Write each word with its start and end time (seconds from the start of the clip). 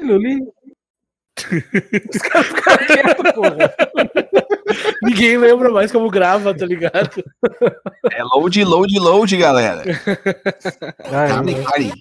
li. 0.00 0.40
Os 2.12 2.20
caras 2.22 2.46
ficaram 2.46 2.86
quietos, 2.86 3.32
porra. 3.32 3.74
Ninguém 5.02 5.38
lembra 5.38 5.70
mais 5.70 5.92
como 5.92 6.10
grava, 6.10 6.54
tá 6.54 6.66
ligado? 6.66 7.22
É 8.12 8.22
load, 8.22 8.64
load, 8.64 8.98
load, 8.98 9.36
galera. 9.36 9.82
Ai, 11.12 11.28
Cari, 11.64 11.92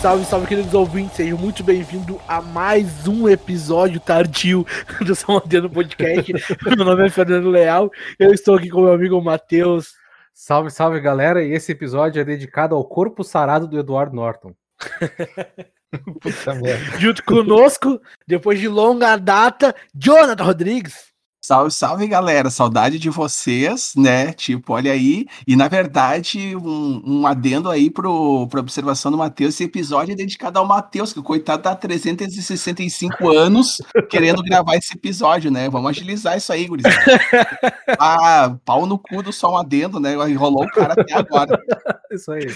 Salve, 0.00 0.24
salve, 0.24 0.46
queridos 0.46 0.74
ouvintes, 0.74 1.16
sejam 1.16 1.36
muito 1.36 1.64
bem-vindos 1.64 2.18
a 2.28 2.40
mais 2.40 3.08
um 3.08 3.28
episódio 3.28 3.98
tardio 3.98 4.64
do 5.04 5.12
São 5.12 5.38
Adriano 5.38 5.68
Podcast. 5.68 6.32
meu 6.64 6.84
nome 6.84 7.04
é 7.04 7.10
Fernando 7.10 7.50
Leal, 7.50 7.90
eu 8.16 8.32
estou 8.32 8.54
aqui 8.54 8.68
com 8.68 8.82
meu 8.82 8.92
amigo 8.92 9.20
Matheus. 9.20 9.94
Salve, 10.32 10.70
salve 10.70 11.00
galera, 11.00 11.42
e 11.42 11.52
esse 11.52 11.72
episódio 11.72 12.20
é 12.20 12.24
dedicado 12.24 12.76
ao 12.76 12.84
corpo 12.84 13.24
sarado 13.24 13.66
do 13.66 13.76
Eduardo 13.76 14.14
Norton. 14.14 14.54
Puta 16.22 16.54
merda. 16.54 17.00
Junto 17.00 17.24
conosco, 17.24 18.00
depois 18.24 18.60
de 18.60 18.68
longa 18.68 19.16
data, 19.16 19.74
Jonathan 19.92 20.44
Rodrigues. 20.44 21.08
Salve, 21.48 21.70
salve, 21.70 22.06
galera. 22.06 22.50
Saudade 22.50 22.98
de 22.98 23.08
vocês, 23.08 23.94
né? 23.96 24.34
Tipo, 24.34 24.74
olha 24.74 24.92
aí. 24.92 25.24
E, 25.46 25.56
na 25.56 25.66
verdade, 25.66 26.54
um, 26.54 27.02
um 27.02 27.26
adendo 27.26 27.70
aí 27.70 27.88
pro, 27.88 28.46
pra 28.48 28.60
observação 28.60 29.10
do 29.10 29.16
Matheus. 29.16 29.54
Esse 29.54 29.64
episódio 29.64 30.12
é 30.12 30.14
dedicado 30.14 30.58
ao 30.58 30.66
Matheus, 30.66 31.10
que 31.10 31.20
o 31.20 31.22
coitado 31.22 31.62
tá 31.62 31.70
há 31.70 31.74
365 31.74 33.30
anos 33.30 33.78
querendo 34.10 34.42
gravar 34.42 34.76
esse 34.76 34.92
episódio, 34.92 35.50
né? 35.50 35.70
Vamos 35.70 35.88
agilizar 35.88 36.36
isso 36.36 36.52
aí, 36.52 36.66
gurizada. 36.66 36.94
Ah, 37.98 38.54
pau 38.66 38.84
no 38.84 38.98
cu 38.98 39.22
do 39.22 39.32
só 39.32 39.52
um 39.52 39.56
adendo, 39.56 39.98
né? 39.98 40.12
Enrolou 40.28 40.64
o 40.64 40.70
cara 40.70 40.92
até 40.92 41.14
agora. 41.14 41.58
Isso 42.12 42.30
aí. 42.30 42.46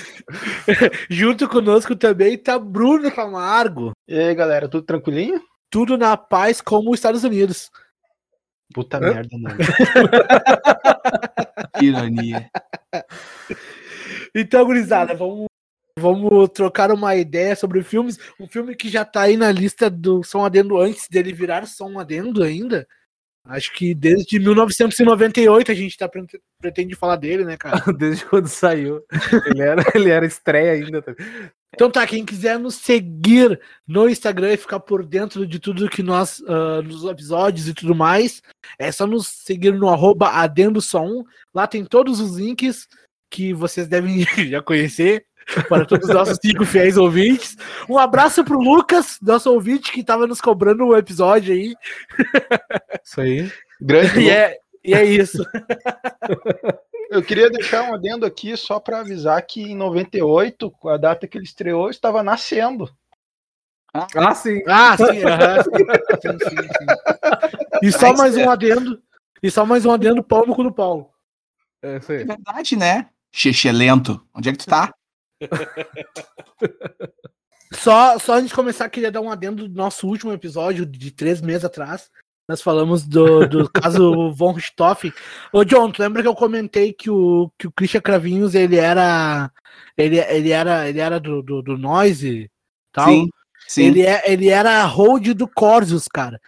Junto 1.09 1.49
conosco 1.49 1.97
também 1.97 2.37
tá 2.37 2.59
Bruno 2.59 3.11
Camargo. 3.11 3.93
E 4.07 4.15
aí, 4.15 4.35
galera, 4.35 4.69
tudo 4.69 4.85
tranquilinho? 4.85 5.41
Tudo 5.71 5.97
na 5.97 6.17
paz 6.19 6.61
como 6.61 6.91
os 6.91 6.99
Estados 6.99 7.25
Unidos. 7.25 7.71
Puta 8.73 8.99
Hã? 8.99 9.01
merda. 9.01 9.37
Que 11.79 11.87
Ironia. 11.87 12.51
Então, 14.35 14.65
gurizada, 14.65 15.15
vamos, 15.15 15.47
vamos 15.99 16.49
trocar 16.51 16.91
uma 16.91 17.15
ideia 17.17 17.55
sobre 17.57 17.83
filmes. 17.83 18.19
Um 18.41 18.47
filme 18.47 18.75
que 18.75 18.89
já 18.89 19.05
tá 19.05 19.23
aí 19.23 19.37
na 19.37 19.51
lista 19.51 19.91
do 19.91 20.23
Som 20.23 20.45
Adendo 20.45 20.79
antes 20.79 21.09
dele 21.09 21.33
virar 21.33 21.67
Som 21.67 21.99
Adendo 21.99 22.43
ainda. 22.43 22.87
Acho 23.45 23.73
que 23.73 23.93
desde 23.95 24.39
1998 24.39 25.73
a 25.73 25.75
gente 25.75 25.99
tá 25.99 26.09
pre- 26.09 26.25
pretende 26.61 26.95
falar 26.95 27.17
dele, 27.17 27.45
né, 27.45 27.57
cara? 27.57 27.83
Desde 27.99 28.25
quando 28.25 28.47
saiu. 28.47 29.03
Ele 29.47 29.63
era, 29.63 29.83
ele 29.97 30.11
era 30.11 30.25
estreia 30.25 30.73
ainda. 30.73 31.03
tá? 31.03 31.13
Então 31.75 31.91
tá, 31.91 32.07
quem 32.07 32.25
quiser 32.25 32.59
nos 32.59 32.75
seguir 32.75 33.59
no 33.87 34.09
Instagram 34.09 34.53
e 34.53 34.59
ficar 34.59 34.81
por 34.81 35.05
dentro 35.05 35.47
de 35.47 35.59
tudo 35.59 35.89
que 35.89 36.03
nós, 36.03 36.43
ah, 36.47 36.83
nos 36.83 37.05
episódios 37.05 37.67
e 37.67 37.75
tudo 37.75 37.95
mais, 37.95 38.43
é 38.79 38.93
só 38.93 39.07
nos 39.07 39.27
seguir 39.27 39.73
no 39.73 39.89
arroba 39.89 40.31
adendo1. 40.31 41.25
Lá 41.55 41.67
tem 41.67 41.85
todos 41.85 42.21
os 42.21 42.37
links 42.37 42.87
que 43.31 43.55
vocês 43.55 43.89
devem 43.89 44.27
já 44.49 44.63
conhecer 44.63 45.25
para 45.69 45.85
todos 45.85 46.09
os 46.09 46.15
nossos 46.15 46.39
cinco 46.41 46.65
fiéis 46.65 46.97
ouvintes. 46.97 47.57
Um 47.89 47.99
abraço 47.99 48.45
pro 48.45 48.61
Lucas, 48.61 49.19
nosso 49.23 49.51
ouvinte, 49.51 49.91
que 49.91 50.05
tava 50.05 50.27
nos 50.27 50.41
cobrando 50.41 50.87
o 50.87 50.97
episódio 50.97 51.55
aí. 51.55 51.75
Isso 53.03 53.21
aí. 53.21 53.51
Grande. 53.81 54.21
E 54.21 54.31
é, 54.31 54.59
e 54.85 54.95
é 54.95 55.05
isso. 55.05 55.45
Eu 57.11 57.23
queria 57.23 57.51
deixar 57.51 57.83
um 57.91 57.95
adendo 57.95 58.25
aqui 58.25 58.57
só 58.57 58.81
pra 58.81 59.01
avisar 59.01 59.43
que 59.47 59.61
em 59.61 59.77
98, 59.77 60.71
com 60.71 60.89
a 60.89 60.97
data 60.97 61.29
que 61.29 61.37
ele 61.37 61.45
estreou, 61.45 61.91
estava 61.91 62.23
nascendo. 62.23 62.91
Ah, 63.93 64.35
sim. 64.35 64.63
Ah, 64.67 64.97
sim, 64.97 65.23
aham, 65.23 65.63
sim, 65.63 66.39
sim, 66.39 66.63
sim. 66.63 66.87
E 67.83 67.93
só 67.93 68.15
mais 68.15 68.35
um 68.35 68.49
adendo. 68.49 69.03
E 69.43 69.51
só 69.51 69.67
mais 69.67 69.85
um 69.85 69.93
adendo, 69.93 70.23
pau 70.23 70.47
no 70.47 70.55
cu 70.55 70.63
do 70.63 70.73
Paulo. 70.73 71.11
É 71.83 71.99
isso 71.99 72.13
É 72.13 72.25
verdade, 72.25 72.77
né? 72.77 73.11
Xexelento. 73.31 74.27
Onde 74.35 74.49
é 74.49 74.53
que 74.53 74.59
tu 74.59 74.67
tá? 74.67 74.95
Só, 77.75 78.19
só 78.19 78.35
antes 78.35 78.49
de 78.49 78.55
começar, 78.55 78.89
queria 78.89 79.11
dar 79.11 79.21
um 79.21 79.31
adendo 79.31 79.69
do 79.69 79.75
nosso 79.75 80.07
último 80.07 80.33
episódio 80.33 80.87
de 80.87 81.11
três 81.11 81.41
meses 81.41 81.65
atrás. 81.65 82.11
Nós 82.49 82.61
falamos 82.61 83.07
do, 83.07 83.47
do 83.47 83.71
caso 83.73 84.33
Von 84.33 84.53
Richthofen. 84.53 85.13
Ô, 85.53 85.65
John, 85.65 85.91
tu 85.91 86.03
lembra 86.03 86.23
que 86.23 86.29
eu 86.29 86.35
comentei 86.35 86.93
que 86.93 87.11
o, 87.11 87.51
que 87.59 87.67
o 87.67 87.73
Christian 87.73 88.01
Cravinhos 88.01 88.55
ele 88.55 88.77
era. 88.77 89.51
Ele, 89.97 90.19
ele 90.19 90.51
era, 90.51 90.89
ele 90.89 91.01
era 91.01 91.21
do, 91.21 91.43
do, 91.43 91.63
do 91.63 91.79
Noise 91.79 92.51
tal? 92.93 93.09
Sim, 93.09 93.29
sim. 93.69 93.85
Ele, 93.87 94.03
é, 94.03 94.23
ele 94.31 94.49
era 94.49 94.85
hold 94.85 95.29
do 95.35 95.49
Corsius, 95.49 96.07
cara. 96.09 96.41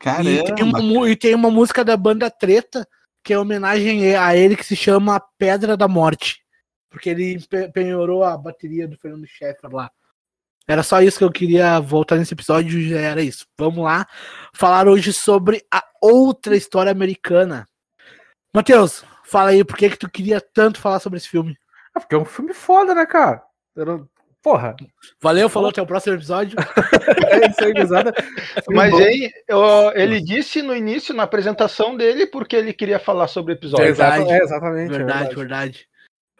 E 0.00 0.54
tem, 0.54 0.64
uma, 0.64 0.78
Caramba. 0.80 1.10
e 1.10 1.16
tem 1.16 1.34
uma 1.34 1.50
música 1.50 1.84
da 1.84 1.96
banda 1.96 2.28
Treta 2.28 2.86
que 3.22 3.32
é 3.32 3.38
homenagem 3.38 4.16
a 4.16 4.36
ele 4.36 4.56
que 4.56 4.66
se 4.66 4.74
chama 4.74 5.22
Pedra 5.38 5.76
da 5.76 5.86
Morte. 5.86 6.42
Porque 6.90 7.10
ele 7.10 7.40
penhorou 7.72 8.24
a 8.24 8.36
bateria 8.36 8.88
do 8.88 8.98
Fernando 8.98 9.26
Schaeffer 9.26 9.70
lá. 9.70 9.90
Era 10.68 10.82
só 10.82 11.02
isso 11.02 11.18
que 11.18 11.24
eu 11.24 11.30
queria 11.32 11.80
voltar 11.80 12.16
nesse 12.16 12.34
episódio, 12.34 12.80
já 12.88 12.98
era 13.00 13.20
isso. 13.22 13.46
Vamos 13.58 13.84
lá 13.84 14.06
falar 14.54 14.86
hoje 14.88 15.12
sobre 15.12 15.64
a 15.72 15.82
outra 16.00 16.56
história 16.56 16.92
americana. 16.92 17.66
Matheus, 18.54 19.04
fala 19.24 19.50
aí, 19.50 19.64
por 19.64 19.76
que 19.76 19.90
que 19.90 19.98
tu 19.98 20.10
queria 20.10 20.40
tanto 20.40 20.80
falar 20.80 21.00
sobre 21.00 21.16
esse 21.18 21.28
filme? 21.28 21.56
Ah, 21.94 22.00
porque 22.00 22.14
é 22.14 22.18
um 22.18 22.24
filme 22.24 22.54
foda, 22.54 22.94
né, 22.94 23.04
cara? 23.06 23.42
Era- 23.76 24.00
Porra. 24.42 24.74
Valeu, 25.22 25.48
falou, 25.48 25.70
até 25.70 25.80
o 25.80 25.86
próximo 25.86 26.14
episódio. 26.16 26.56
É 27.32 27.48
isso 27.48 27.64
aí, 27.64 27.72
gurizada. 27.72 28.12
Mas 28.68 28.92
aí, 28.94 29.30
eu- 29.48 29.92
ele 29.94 30.20
disse 30.20 30.60
no 30.62 30.74
início, 30.76 31.14
na 31.14 31.22
apresentação 31.22 31.96
dele, 31.96 32.26
porque 32.26 32.54
ele 32.56 32.72
queria 32.72 32.98
falar 32.98 33.26
sobre 33.28 33.52
o 33.52 33.56
episódio. 33.56 33.86
Verdade. 33.86 34.30
É, 34.30 34.38
exatamente. 34.42 34.92
é 34.94 34.98
Verdade, 34.98 35.34
verdade. 35.34 35.86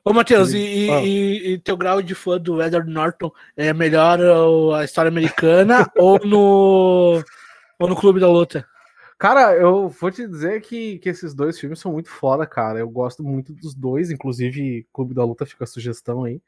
Ô, 0.04 0.12
Matheus, 0.12 0.52
e, 0.52 0.58
e- 0.58 0.90
Ah. 0.90 1.00
e- 1.00 1.52
e 1.52 1.58
teu 1.58 1.76
grau 1.76 2.02
de 2.02 2.14
fã 2.14 2.38
do 2.38 2.60
Edward 2.60 2.90
Norton 2.90 3.30
é 3.56 3.72
melhor 3.72 4.18
ó, 4.20 4.74
a 4.74 4.84
história 4.84 5.08
americana 5.08 5.88
ou 5.96 6.18
no 6.26 7.22
ou 7.78 7.88
no 7.88 7.96
Clube 7.96 8.18
da 8.20 8.28
Luta? 8.28 8.66
Cara, 9.16 9.54
eu 9.54 9.88
vou 9.88 10.10
te 10.10 10.26
dizer 10.26 10.60
que, 10.62 10.98
que 10.98 11.08
esses 11.08 11.32
dois 11.32 11.58
filmes 11.58 11.78
são 11.78 11.92
muito 11.92 12.08
foda, 12.08 12.44
cara. 12.44 12.80
Eu 12.80 12.90
gosto 12.90 13.22
muito 13.22 13.52
dos 13.52 13.72
dois, 13.72 14.10
inclusive 14.10 14.84
Clube 14.92 15.14
da 15.14 15.24
Luta 15.24 15.46
fica 15.46 15.62
a 15.62 15.66
sugestão 15.66 16.24
aí. 16.24 16.40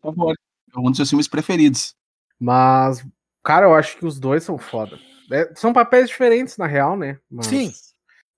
Por 0.00 0.14
favor. 0.14 0.36
É 0.74 0.78
um 0.78 0.84
dos 0.84 0.96
seus 0.96 1.08
filmes 1.08 1.26
preferidos. 1.26 1.96
Mas, 2.38 3.04
cara, 3.42 3.66
eu 3.66 3.74
acho 3.74 3.96
que 3.98 4.06
os 4.06 4.20
dois 4.20 4.44
são 4.44 4.56
foda. 4.58 4.96
É, 5.32 5.52
são 5.56 5.72
papéis 5.72 6.08
diferentes, 6.08 6.56
na 6.56 6.66
real, 6.68 6.96
né? 6.96 7.18
Mas, 7.28 7.46
Sim. 7.46 7.72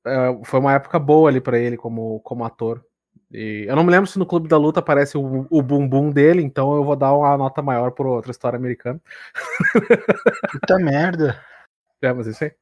é, 0.06 0.41
foi 0.44 0.60
uma 0.60 0.72
época 0.72 0.98
boa 0.98 1.28
ali 1.28 1.41
pra 1.41 1.58
ele 1.58 1.76
como, 1.76 2.20
como 2.20 2.44
ator. 2.44 2.82
E 3.31 3.66
eu 3.69 3.77
não 3.77 3.84
me 3.84 3.91
lembro 3.91 4.09
se 4.09 4.19
no 4.19 4.27
Clube 4.27 4.49
da 4.49 4.56
Luta 4.56 4.81
aparece 4.81 5.19
o, 5.19 5.47
o 5.50 5.62
bumbum 5.62 6.11
dele, 6.11 6.43
então 6.43 6.75
eu 6.75 6.83
vou 6.83 6.97
dar 6.97 7.12
uma 7.12 7.37
nota 7.37 7.61
maior 7.61 7.91
por 7.91 8.06
outra 8.06 8.31
história 8.31 8.56
americana. 8.56 9.00
Puta 10.50 10.78
merda. 10.78 11.39
É, 12.00 12.12
mas 12.12 12.27
isso 12.27 12.44
aí. 12.44 12.53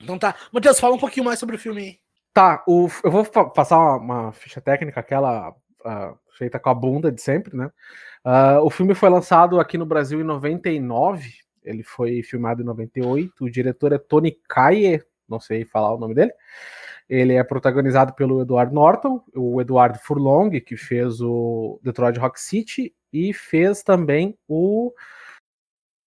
Então 0.00 0.18
tá. 0.18 0.34
Matheus, 0.52 0.80
fala 0.80 0.94
um 0.94 0.98
pouquinho 0.98 1.26
mais 1.26 1.38
sobre 1.38 1.56
o 1.56 1.58
filme 1.58 1.82
aí. 1.82 1.98
Tá, 2.32 2.64
o, 2.66 2.88
eu 3.04 3.10
vou 3.10 3.24
passar 3.24 3.78
uma, 3.78 3.96
uma 3.96 4.32
ficha 4.32 4.60
técnica, 4.60 4.98
aquela 5.00 5.54
ah, 5.84 6.14
feita 6.36 6.58
com 6.58 6.68
a 6.68 6.74
bunda 6.74 7.12
de 7.12 7.20
sempre, 7.20 7.56
né? 7.56 7.70
Ah, 8.24 8.60
o 8.62 8.70
filme 8.70 8.94
foi 8.94 9.08
lançado 9.08 9.60
aqui 9.60 9.78
no 9.78 9.86
Brasil 9.86 10.20
em 10.20 10.24
99, 10.24 11.30
ele 11.62 11.82
foi 11.82 12.22
filmado 12.22 12.62
em 12.62 12.64
98, 12.64 13.44
o 13.44 13.50
diretor 13.50 13.92
é 13.92 13.98
Tony 13.98 14.36
Kaye, 14.48 15.02
não 15.28 15.38
sei 15.38 15.64
falar 15.64 15.94
o 15.94 15.98
nome 15.98 16.14
dele. 16.14 16.32
Ele 17.08 17.34
é 17.34 17.44
protagonizado 17.44 18.14
pelo 18.14 18.42
Edward 18.42 18.72
Norton, 18.72 19.22
o 19.34 19.60
Eduardo 19.60 19.98
Furlong, 19.98 20.50
que 20.60 20.76
fez 20.76 21.20
o 21.20 21.78
Detroit 21.82 22.18
Rock 22.18 22.40
City, 22.40 22.94
e 23.12 23.32
fez 23.32 23.82
também 23.82 24.36
o. 24.48 24.92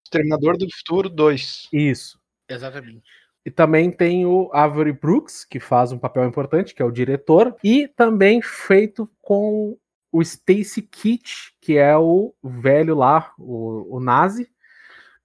Exterminador 0.06 0.58
do 0.58 0.68
Futuro 0.78 1.10
2. 1.10 1.70
Isso. 1.72 2.20
Exatamente. 2.50 3.04
E 3.46 3.52
também 3.52 3.92
tem 3.92 4.26
o 4.26 4.50
Avery 4.54 4.92
Brooks, 4.92 5.46
que 5.46 5.60
faz 5.60 5.92
um 5.92 6.00
papel 6.00 6.26
importante, 6.26 6.74
que 6.74 6.82
é 6.82 6.86
o 6.86 6.92
diretor, 6.92 7.56
e 7.64 7.88
também 7.88 8.42
feito 8.42 9.10
com 9.22 9.78
o 10.12 10.22
Stacy 10.22 10.82
Kitt, 10.82 11.54
que 11.62 11.78
é 11.78 11.96
o 11.96 12.34
velho 12.44 12.96
lá, 12.96 13.32
o, 13.38 13.98
o 13.98 14.00
nazi, 14.00 14.50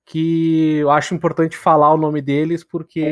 que 0.05 0.77
eu 0.77 0.91
acho 0.91 1.15
importante 1.15 1.57
falar 1.57 1.93
o 1.95 1.97
nome 1.97 2.21
deles 2.21 2.63
porque 2.63 3.05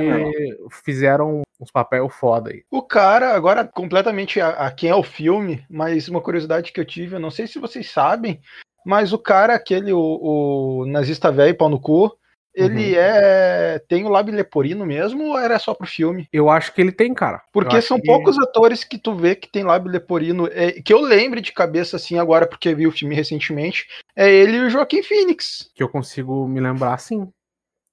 fizeram 0.84 1.42
uns 1.60 1.70
papel 1.70 2.08
foda 2.08 2.50
aí. 2.50 2.64
O 2.70 2.82
cara, 2.82 3.34
agora 3.34 3.64
completamente 3.64 4.40
a, 4.40 4.48
a 4.50 4.70
quem 4.70 4.90
é 4.90 4.94
o 4.94 5.02
filme, 5.02 5.64
mas 5.68 6.08
uma 6.08 6.20
curiosidade 6.20 6.72
que 6.72 6.80
eu 6.80 6.84
tive, 6.84 7.16
eu 7.16 7.20
não 7.20 7.30
sei 7.30 7.46
se 7.46 7.58
vocês 7.58 7.90
sabem, 7.90 8.40
mas 8.84 9.12
o 9.12 9.18
cara, 9.18 9.54
aquele, 9.54 9.92
o, 9.92 10.80
o 10.80 10.86
nazista 10.86 11.30
velho, 11.30 11.56
pau 11.56 11.68
no 11.68 11.80
cu, 11.80 12.16
ele 12.52 12.96
é. 12.96 13.78
tem 13.88 14.04
o 14.04 14.08
lábio 14.08 14.34
leporino 14.34 14.84
mesmo 14.84 15.28
ou 15.28 15.38
era 15.38 15.58
só 15.58 15.72
pro 15.72 15.86
filme? 15.86 16.28
Eu 16.32 16.50
acho 16.50 16.74
que 16.74 16.80
ele 16.80 16.90
tem, 16.90 17.14
cara. 17.14 17.40
Porque 17.52 17.80
são 17.80 17.98
que- 17.98 18.06
poucos 18.06 18.38
atores 18.38 18.82
que 18.82 18.98
tu 18.98 19.14
vê 19.14 19.36
que 19.36 19.50
tem 19.50 19.62
lábio 19.62 19.90
leporino. 19.90 20.48
é, 20.52 20.72
que 20.72 20.92
eu 20.92 21.00
lembre 21.00 21.40
de 21.40 21.52
cabeça 21.52 21.96
assim 21.96 22.18
agora, 22.18 22.46
porque 22.46 22.74
vi 22.74 22.86
o 22.86 22.92
filme 22.92 23.14
recentemente. 23.14 23.86
É 24.16 24.28
ele 24.28 24.56
e 24.56 24.60
o 24.60 24.70
Joaquim 24.70 25.02
Phoenix. 25.02 25.70
que 25.74 25.82
eu 25.82 25.88
consigo 25.88 26.46
me 26.48 26.60
lembrar, 26.60 26.98
sim. 26.98 27.22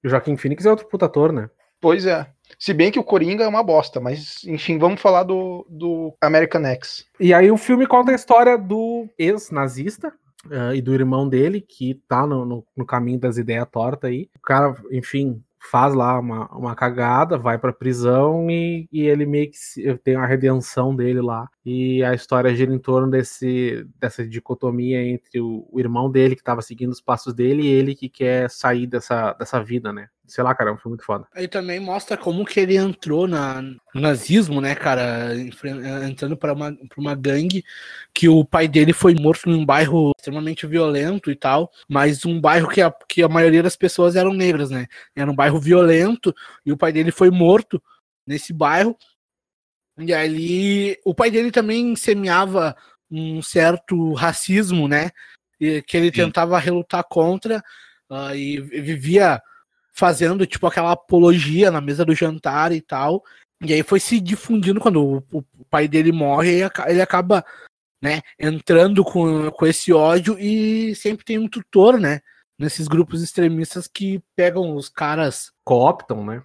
O 0.04 0.10
Joaquim 0.10 0.38
Phoenix 0.38 0.66
é 0.66 0.70
outro 0.70 0.88
puta 0.88 1.06
ator, 1.06 1.32
né? 1.32 1.50
Pois 1.80 2.06
é. 2.06 2.26
Se 2.60 2.74
bem 2.74 2.92
que 2.92 3.00
o 3.00 3.04
Coringa 3.04 3.44
é 3.44 3.48
uma 3.48 3.64
bosta, 3.64 4.00
mas 4.00 4.44
enfim, 4.46 4.78
vamos 4.78 5.00
falar 5.02 5.24
do, 5.24 5.66
do 5.70 6.14
American 6.22 6.64
X. 6.66 7.06
E 7.20 7.34
aí 7.34 7.52
o 7.52 7.58
filme 7.58 7.86
conta 7.88 8.12
a 8.12 8.16
história 8.16 8.58
do 8.58 9.08
ex-nazista 9.18 10.12
eh, 10.50 10.76
e 10.78 10.82
do 10.82 10.94
irmão 10.94 11.28
dele, 11.28 11.62
que 11.62 12.02
tá 12.08 12.26
no, 12.26 12.46
no, 12.46 12.66
no 12.76 12.86
caminho 12.86 13.20
das 13.20 13.38
ideias 13.38 13.68
tortas 13.72 14.10
aí. 14.10 14.30
O 14.38 14.42
cara, 14.42 14.76
enfim, 14.92 15.42
faz 15.72 15.94
lá 15.94 16.20
uma, 16.20 16.48
uma 16.56 16.76
cagada, 16.76 17.38
vai 17.38 17.58
pra 17.58 17.74
prisão 17.74 18.50
e, 18.50 18.88
e 18.92 19.02
ele 19.02 19.26
meio 19.26 19.50
que 19.52 19.58
se- 19.58 19.98
tem 20.04 20.16
a 20.16 20.26
redenção 20.26 20.96
dele 20.96 21.22
lá. 21.22 21.48
E 21.70 22.02
a 22.02 22.14
história 22.14 22.56
gira 22.56 22.74
em 22.74 22.80
torno 22.80 23.12
desse, 23.12 23.86
dessa 24.00 24.26
dicotomia 24.26 25.04
entre 25.04 25.42
o, 25.42 25.68
o 25.70 25.82
irmão 25.82 26.10
dele, 26.10 26.34
que 26.34 26.42
tava 26.42 26.62
seguindo 26.62 26.94
os 26.94 27.02
passos 27.02 27.34
dele, 27.34 27.64
e 27.64 27.68
ele 27.68 27.94
que 27.94 28.08
quer 28.08 28.50
sair 28.50 28.88
dessa, 28.88 29.34
dessa 29.34 29.62
vida, 29.62 29.92
né? 29.92 30.08
Sei 30.26 30.42
lá, 30.42 30.56
cara, 30.56 30.72
é 30.72 30.74
filme 30.78 30.92
muito 30.92 31.04
foda. 31.04 31.28
Aí 31.36 31.46
também 31.46 31.78
mostra 31.78 32.16
como 32.16 32.46
que 32.46 32.62
ele 32.62 32.78
entrou 32.78 33.28
na, 33.28 33.62
no 33.62 34.00
nazismo, 34.00 34.62
né, 34.62 34.76
cara? 34.76 35.36
Enfren- 35.36 36.08
Entrando 36.10 36.38
para 36.38 36.54
uma, 36.54 36.72
pra 36.72 37.02
uma 37.02 37.14
gangue 37.14 37.66
que 38.14 38.30
o 38.30 38.46
pai 38.46 38.70
dele 38.70 38.94
foi 38.94 39.14
morto 39.14 39.50
num 39.50 39.66
bairro 39.66 40.14
extremamente 40.18 40.66
violento 40.66 41.30
e 41.30 41.36
tal, 41.36 41.70
mas 41.86 42.24
um 42.26 42.40
bairro 42.40 42.70
que 42.70 42.80
a, 42.82 42.90
que 43.10 43.22
a 43.22 43.28
maioria 43.28 43.62
das 43.62 43.76
pessoas 43.76 44.16
eram 44.16 44.32
negras, 44.34 44.70
né? 44.70 44.88
Era 45.14 45.30
um 45.30 45.36
bairro 45.36 45.60
violento 45.60 46.34
e 46.66 46.72
o 46.72 46.78
pai 46.78 46.94
dele 46.94 47.12
foi 47.12 47.30
morto 47.30 47.84
nesse 48.26 48.54
bairro. 48.54 48.96
E 49.98 50.14
ali 50.14 50.98
o 51.04 51.14
pai 51.14 51.32
dele 51.32 51.52
também 51.52 51.96
semeava 51.96 52.76
um 53.10 53.42
certo 53.42 54.14
racismo, 54.14 54.88
né? 54.88 55.12
Que 55.60 55.98
ele 55.98 56.08
Sim. 56.08 56.26
tentava 56.26 56.60
relutar 56.60 57.04
contra 57.04 57.64
ah, 58.10 58.36
e 58.36 58.60
vivia 58.60 59.42
fazendo 59.94 60.46
tipo 60.46 60.68
aquela 60.68 60.92
apologia 60.92 61.72
na 61.72 61.82
mesa 61.82 62.06
do 62.06 62.14
jantar 62.14 62.72
e 62.72 62.82
tal. 62.82 63.24
E 63.62 63.74
aí 63.74 63.82
foi 63.82 64.00
se 64.00 64.20
difundindo 64.20 64.80
quando 64.80 65.04
o, 65.04 65.24
o 65.32 65.66
pai 65.70 65.88
dele 65.88 66.12
morre, 66.12 66.62
ele 66.88 67.02
acaba, 67.02 67.44
né, 68.00 68.22
entrando 68.40 69.04
com, 69.04 69.50
com 69.50 69.66
esse 69.66 69.92
ódio 69.92 70.38
e 70.38 70.94
sempre 70.94 71.26
tem 71.26 71.40
um 71.40 71.48
tutor, 71.48 72.00
né, 72.00 72.22
nesses 72.60 72.88
grupos 72.88 73.24
extremistas 73.24 73.88
que 73.88 74.22
pegam 74.36 74.76
os 74.76 74.90
caras, 74.90 75.52
Cooptam, 75.64 76.24
né? 76.24 76.44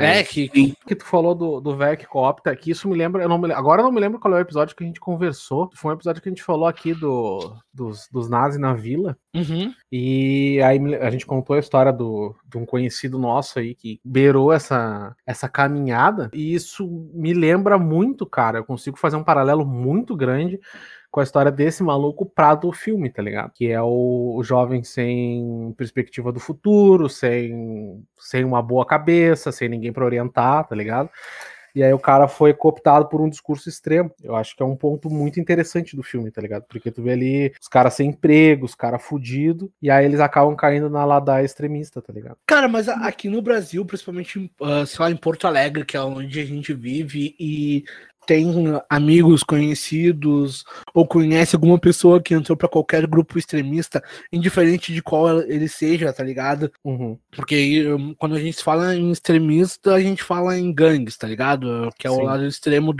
É, 0.00 0.22
que, 0.22 0.48
que 0.86 0.94
tu 0.94 1.04
falou 1.04 1.34
do, 1.34 1.60
do 1.60 1.76
velho 1.76 1.96
que 1.96 2.06
coopta, 2.06 2.54
que 2.54 2.70
isso 2.70 2.88
me 2.88 2.96
lembra, 2.96 3.22
eu 3.22 3.28
não 3.28 3.38
me, 3.38 3.52
agora 3.52 3.80
eu 3.80 3.84
não 3.84 3.92
me 3.92 4.00
lembro 4.00 4.18
qual 4.18 4.34
é 4.34 4.38
o 4.38 4.40
episódio 4.40 4.74
que 4.74 4.84
a 4.84 4.86
gente 4.86 5.00
conversou, 5.00 5.70
foi 5.74 5.90
um 5.90 5.94
episódio 5.94 6.22
que 6.22 6.28
a 6.28 6.32
gente 6.32 6.42
falou 6.42 6.66
aqui 6.66 6.94
do, 6.94 7.54
dos, 7.72 8.08
dos 8.10 8.28
nazis 8.28 8.60
na 8.60 8.74
vila, 8.74 9.16
Uhum. 9.34 9.74
e 9.90 10.60
aí 10.62 10.78
a 10.96 11.10
gente 11.10 11.26
contou 11.26 11.56
a 11.56 11.58
história 11.58 11.92
do, 11.92 12.34
de 12.48 12.56
um 12.56 12.64
conhecido 12.64 13.18
nosso 13.18 13.58
aí 13.58 13.74
que 13.74 14.00
beirou 14.04 14.52
essa, 14.52 15.14
essa 15.26 15.48
caminhada, 15.48 16.30
e 16.32 16.54
isso 16.54 16.88
me 17.12 17.34
lembra 17.34 17.78
muito, 17.78 18.24
cara, 18.26 18.58
eu 18.58 18.64
consigo 18.64 18.96
fazer 18.96 19.16
um 19.16 19.24
paralelo 19.24 19.66
muito 19.66 20.16
grande 20.16 20.60
com 21.14 21.20
a 21.20 21.22
história 21.22 21.52
desse 21.52 21.80
maluco 21.80 22.26
pra 22.26 22.56
do 22.56 22.72
filme, 22.72 23.08
tá 23.08 23.22
ligado? 23.22 23.52
Que 23.54 23.70
é 23.70 23.80
o, 23.80 24.34
o 24.36 24.42
jovem 24.42 24.82
sem 24.82 25.72
perspectiva 25.78 26.32
do 26.32 26.40
futuro, 26.40 27.08
sem, 27.08 28.04
sem 28.18 28.42
uma 28.42 28.60
boa 28.60 28.84
cabeça, 28.84 29.52
sem 29.52 29.68
ninguém 29.68 29.92
pra 29.92 30.04
orientar, 30.04 30.66
tá 30.66 30.74
ligado? 30.74 31.08
E 31.72 31.84
aí 31.84 31.92
o 31.92 32.00
cara 32.00 32.26
foi 32.26 32.52
cooptado 32.52 33.08
por 33.08 33.20
um 33.20 33.28
discurso 33.28 33.68
extremo. 33.68 34.12
Eu 34.22 34.34
acho 34.34 34.56
que 34.56 34.62
é 34.62 34.66
um 34.66 34.74
ponto 34.74 35.08
muito 35.08 35.38
interessante 35.38 35.94
do 35.94 36.02
filme, 36.02 36.32
tá 36.32 36.40
ligado? 36.40 36.64
Porque 36.68 36.90
tu 36.90 37.00
vê 37.00 37.12
ali 37.12 37.52
os 37.60 37.68
caras 37.68 37.94
sem 37.94 38.10
emprego, 38.10 38.64
os 38.64 38.74
caras 38.74 39.02
fudidos, 39.02 39.68
e 39.80 39.90
aí 39.90 40.04
eles 40.04 40.18
acabam 40.18 40.56
caindo 40.56 40.90
na 40.90 41.04
ladaia 41.04 41.44
extremista, 41.44 42.02
tá 42.02 42.12
ligado? 42.12 42.38
Cara, 42.44 42.66
mas 42.66 42.88
aqui 42.88 43.28
no 43.28 43.40
Brasil, 43.40 43.84
principalmente, 43.84 44.50
ah, 44.60 44.84
sei 44.84 44.98
lá, 45.00 45.10
em 45.12 45.16
Porto 45.16 45.46
Alegre, 45.46 45.84
que 45.84 45.96
é 45.96 46.00
onde 46.00 46.40
a 46.40 46.44
gente 46.44 46.72
vive, 46.74 47.36
e 47.38 47.84
tem 48.26 48.64
amigos 48.88 49.42
conhecidos, 49.42 50.64
ou 50.92 51.06
conhece 51.06 51.56
alguma 51.56 51.78
pessoa 51.78 52.22
que 52.22 52.34
entrou 52.34 52.56
pra 52.56 52.68
qualquer 52.68 53.06
grupo 53.06 53.38
extremista, 53.38 54.02
indiferente 54.32 54.92
de 54.92 55.02
qual 55.02 55.40
ele 55.42 55.68
seja, 55.68 56.12
tá 56.12 56.24
ligado? 56.24 56.72
Uhum. 56.84 57.18
Porque 57.30 57.84
quando 58.18 58.34
a 58.34 58.40
gente 58.40 58.62
fala 58.62 58.94
em 58.94 59.10
extremista, 59.10 59.94
a 59.94 60.00
gente 60.00 60.22
fala 60.22 60.58
em 60.58 60.72
gangues, 60.72 61.16
tá 61.16 61.26
ligado? 61.26 61.90
Que 61.98 62.06
é 62.06 62.10
o 62.10 62.16
Sim. 62.16 62.22
lado 62.22 62.46
extremo 62.46 62.94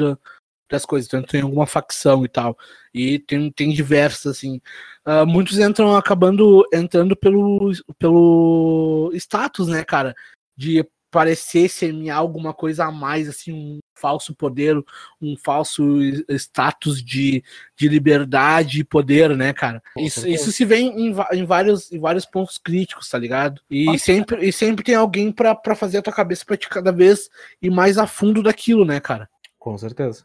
das 0.70 0.84
coisas, 0.84 1.08
tanto 1.08 1.28
tem 1.28 1.42
alguma 1.42 1.66
facção 1.66 2.24
e 2.24 2.28
tal. 2.28 2.56
E 2.92 3.18
tem, 3.18 3.50
tem 3.50 3.70
diversas, 3.70 4.36
assim. 4.36 4.60
Ah, 5.04 5.26
muitos 5.26 5.58
entram 5.58 5.94
acabando 5.94 6.66
entrando 6.72 7.14
pelo, 7.14 7.72
pelo 7.98 9.10
status, 9.14 9.68
né, 9.68 9.84
cara? 9.84 10.14
De 10.56 10.86
parecer 11.10 11.68
semear 11.68 12.18
alguma 12.18 12.52
coisa 12.52 12.86
a 12.86 12.90
mais, 12.90 13.28
assim, 13.28 13.52
um 13.52 13.78
falso 13.94 14.34
poder, 14.34 14.76
um 15.20 15.36
falso 15.36 16.00
status 16.30 17.02
de, 17.02 17.42
de 17.76 17.88
liberdade 17.88 18.80
e 18.80 18.84
poder, 18.84 19.36
né, 19.36 19.52
cara? 19.52 19.82
Isso, 19.96 20.26
isso 20.28 20.52
se 20.52 20.64
vê 20.64 20.78
em, 20.78 21.14
em 21.32 21.44
vários, 21.44 21.90
em 21.92 21.98
vários 21.98 22.26
pontos 22.26 22.58
críticos, 22.58 23.08
tá 23.08 23.18
ligado? 23.18 23.60
E 23.70 23.98
sempre, 23.98 24.46
e 24.46 24.52
sempre 24.52 24.84
tem 24.84 24.94
alguém 24.94 25.30
pra, 25.32 25.54
pra 25.54 25.74
fazer 25.74 25.98
a 25.98 26.02
tua 26.02 26.12
cabeça 26.12 26.44
pra 26.44 26.56
te 26.56 26.68
cada 26.68 26.92
vez 26.92 27.28
ir 27.62 27.70
mais 27.70 27.98
a 27.98 28.06
fundo 28.06 28.42
daquilo, 28.42 28.84
né, 28.84 29.00
cara? 29.00 29.28
Com 29.58 29.76
certeza. 29.78 30.24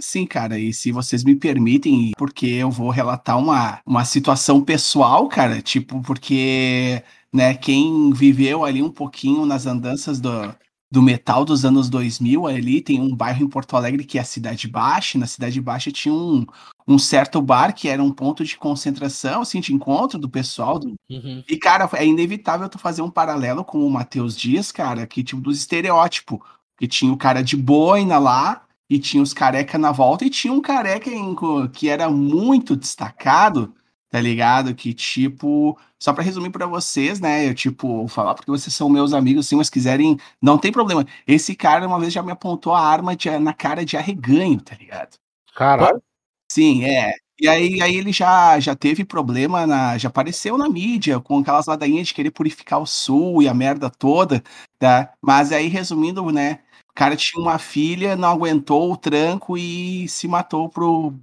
Sim, 0.00 0.26
cara, 0.26 0.58
e 0.58 0.72
se 0.72 0.90
vocês 0.90 1.22
me 1.22 1.36
permitem, 1.36 2.12
porque 2.16 2.46
eu 2.46 2.70
vou 2.70 2.88
relatar 2.88 3.38
uma, 3.38 3.80
uma 3.84 4.04
situação 4.04 4.64
pessoal, 4.64 5.28
cara, 5.28 5.60
tipo, 5.60 6.00
porque, 6.00 7.02
né, 7.30 7.54
quem 7.54 8.10
viveu 8.10 8.64
ali 8.64 8.82
um 8.82 8.90
pouquinho 8.90 9.44
nas 9.44 9.66
andanças 9.66 10.18
do, 10.18 10.54
do 10.90 11.00
metal 11.02 11.44
dos 11.44 11.64
anos 11.64 11.88
2000 11.88 12.46
ali, 12.46 12.80
tem 12.80 13.00
um 13.00 13.14
bairro 13.14 13.44
em 13.44 13.48
Porto 13.48 13.76
Alegre 13.76 14.04
que 14.04 14.18
é 14.18 14.20
a 14.20 14.24
Cidade 14.24 14.66
Baixa, 14.66 15.18
na 15.18 15.26
Cidade 15.26 15.60
Baixa 15.60 15.92
tinha 15.92 16.12
um, 16.12 16.44
um 16.86 16.98
certo 16.98 17.40
bar 17.40 17.72
que 17.72 17.88
era 17.88 18.02
um 18.02 18.10
ponto 18.10 18.44
de 18.44 18.56
concentração, 18.56 19.42
assim, 19.42 19.60
de 19.60 19.72
encontro 19.72 20.18
do 20.18 20.28
pessoal, 20.28 20.78
do, 20.78 20.94
Uhum. 21.08 21.42
e, 21.48 21.56
cara, 21.56 21.88
é 21.94 22.06
inevitável 22.06 22.68
tu 22.68 22.78
fazer 22.78 23.02
um 23.02 23.10
paralelo 23.10 23.64
com 23.64 23.86
o 23.86 23.90
Matheus 23.90 24.36
Dias, 24.36 24.72
cara, 24.72 25.06
que 25.06 25.22
tipo 25.22 25.40
dos 25.40 25.58
estereótipos. 25.58 26.38
Que 26.78 26.88
tinha 26.88 27.12
o 27.12 27.16
cara 27.16 27.42
de 27.42 27.56
boina 27.56 28.18
lá, 28.18 28.62
e 28.88 28.98
tinha 28.98 29.22
os 29.22 29.32
careca 29.34 29.78
na 29.78 29.92
volta, 29.92 30.24
e 30.24 30.30
tinha 30.30 30.52
um 30.52 30.60
careca 30.62 31.10
em 31.10 31.36
que 31.72 31.88
era 31.88 32.10
muito 32.10 32.74
destacado, 32.74 33.74
tá 34.10 34.20
ligado? 34.20 34.74
Que, 34.74 34.92
tipo, 34.94 35.78
só 35.98 36.12
pra 36.12 36.22
resumir 36.24 36.50
pra 36.50 36.66
vocês, 36.66 37.20
né? 37.20 37.48
Eu, 37.48 37.54
tipo, 37.54 37.88
vou 37.88 38.08
falar 38.08 38.34
porque 38.34 38.50
vocês 38.50 38.74
são 38.74 38.88
meus 38.88 39.12
amigos, 39.14 39.46
assim, 39.46 39.56
mas 39.56 39.70
quiserem, 39.70 40.18
não 40.42 40.58
tem 40.58 40.72
problema. 40.72 41.06
Esse 41.26 41.54
cara 41.54 41.86
uma 41.86 41.98
vez 42.00 42.12
já 42.12 42.22
me 42.22 42.32
apontou 42.32 42.74
a 42.74 42.80
arma 42.80 43.16
de- 43.16 43.38
na 43.38 43.52
cara 43.54 43.84
de 43.84 43.96
arreganho, 43.96 44.60
tá 44.60 44.74
ligado? 44.76 45.16
Caralho. 45.54 46.02
Sim, 46.50 46.84
é. 46.84 47.12
E 47.40 47.48
aí, 47.48 47.80
aí 47.80 47.96
ele 47.96 48.12
já, 48.12 48.60
já 48.60 48.76
teve 48.76 49.04
problema, 49.04 49.66
na, 49.66 49.96
já 49.96 50.08
apareceu 50.08 50.58
na 50.58 50.68
mídia 50.68 51.18
com 51.20 51.38
aquelas 51.38 51.66
ladainhas 51.66 52.08
de 52.08 52.14
querer 52.14 52.30
purificar 52.30 52.80
o 52.80 52.86
sul 52.86 53.42
e 53.42 53.48
a 53.48 53.54
merda 53.54 53.88
toda, 53.90 54.42
tá? 54.78 55.12
Mas 55.22 55.50
aí, 55.52 55.68
resumindo, 55.68 56.30
né? 56.30 56.60
O 56.90 56.94
cara 56.94 57.16
tinha 57.16 57.40
uma 57.42 57.58
filha, 57.58 58.14
não 58.16 58.28
aguentou 58.30 58.92
o 58.92 58.96
tranco 58.96 59.56
e 59.56 60.06
se 60.08 60.28
matou 60.28 60.68
pro. 60.68 61.14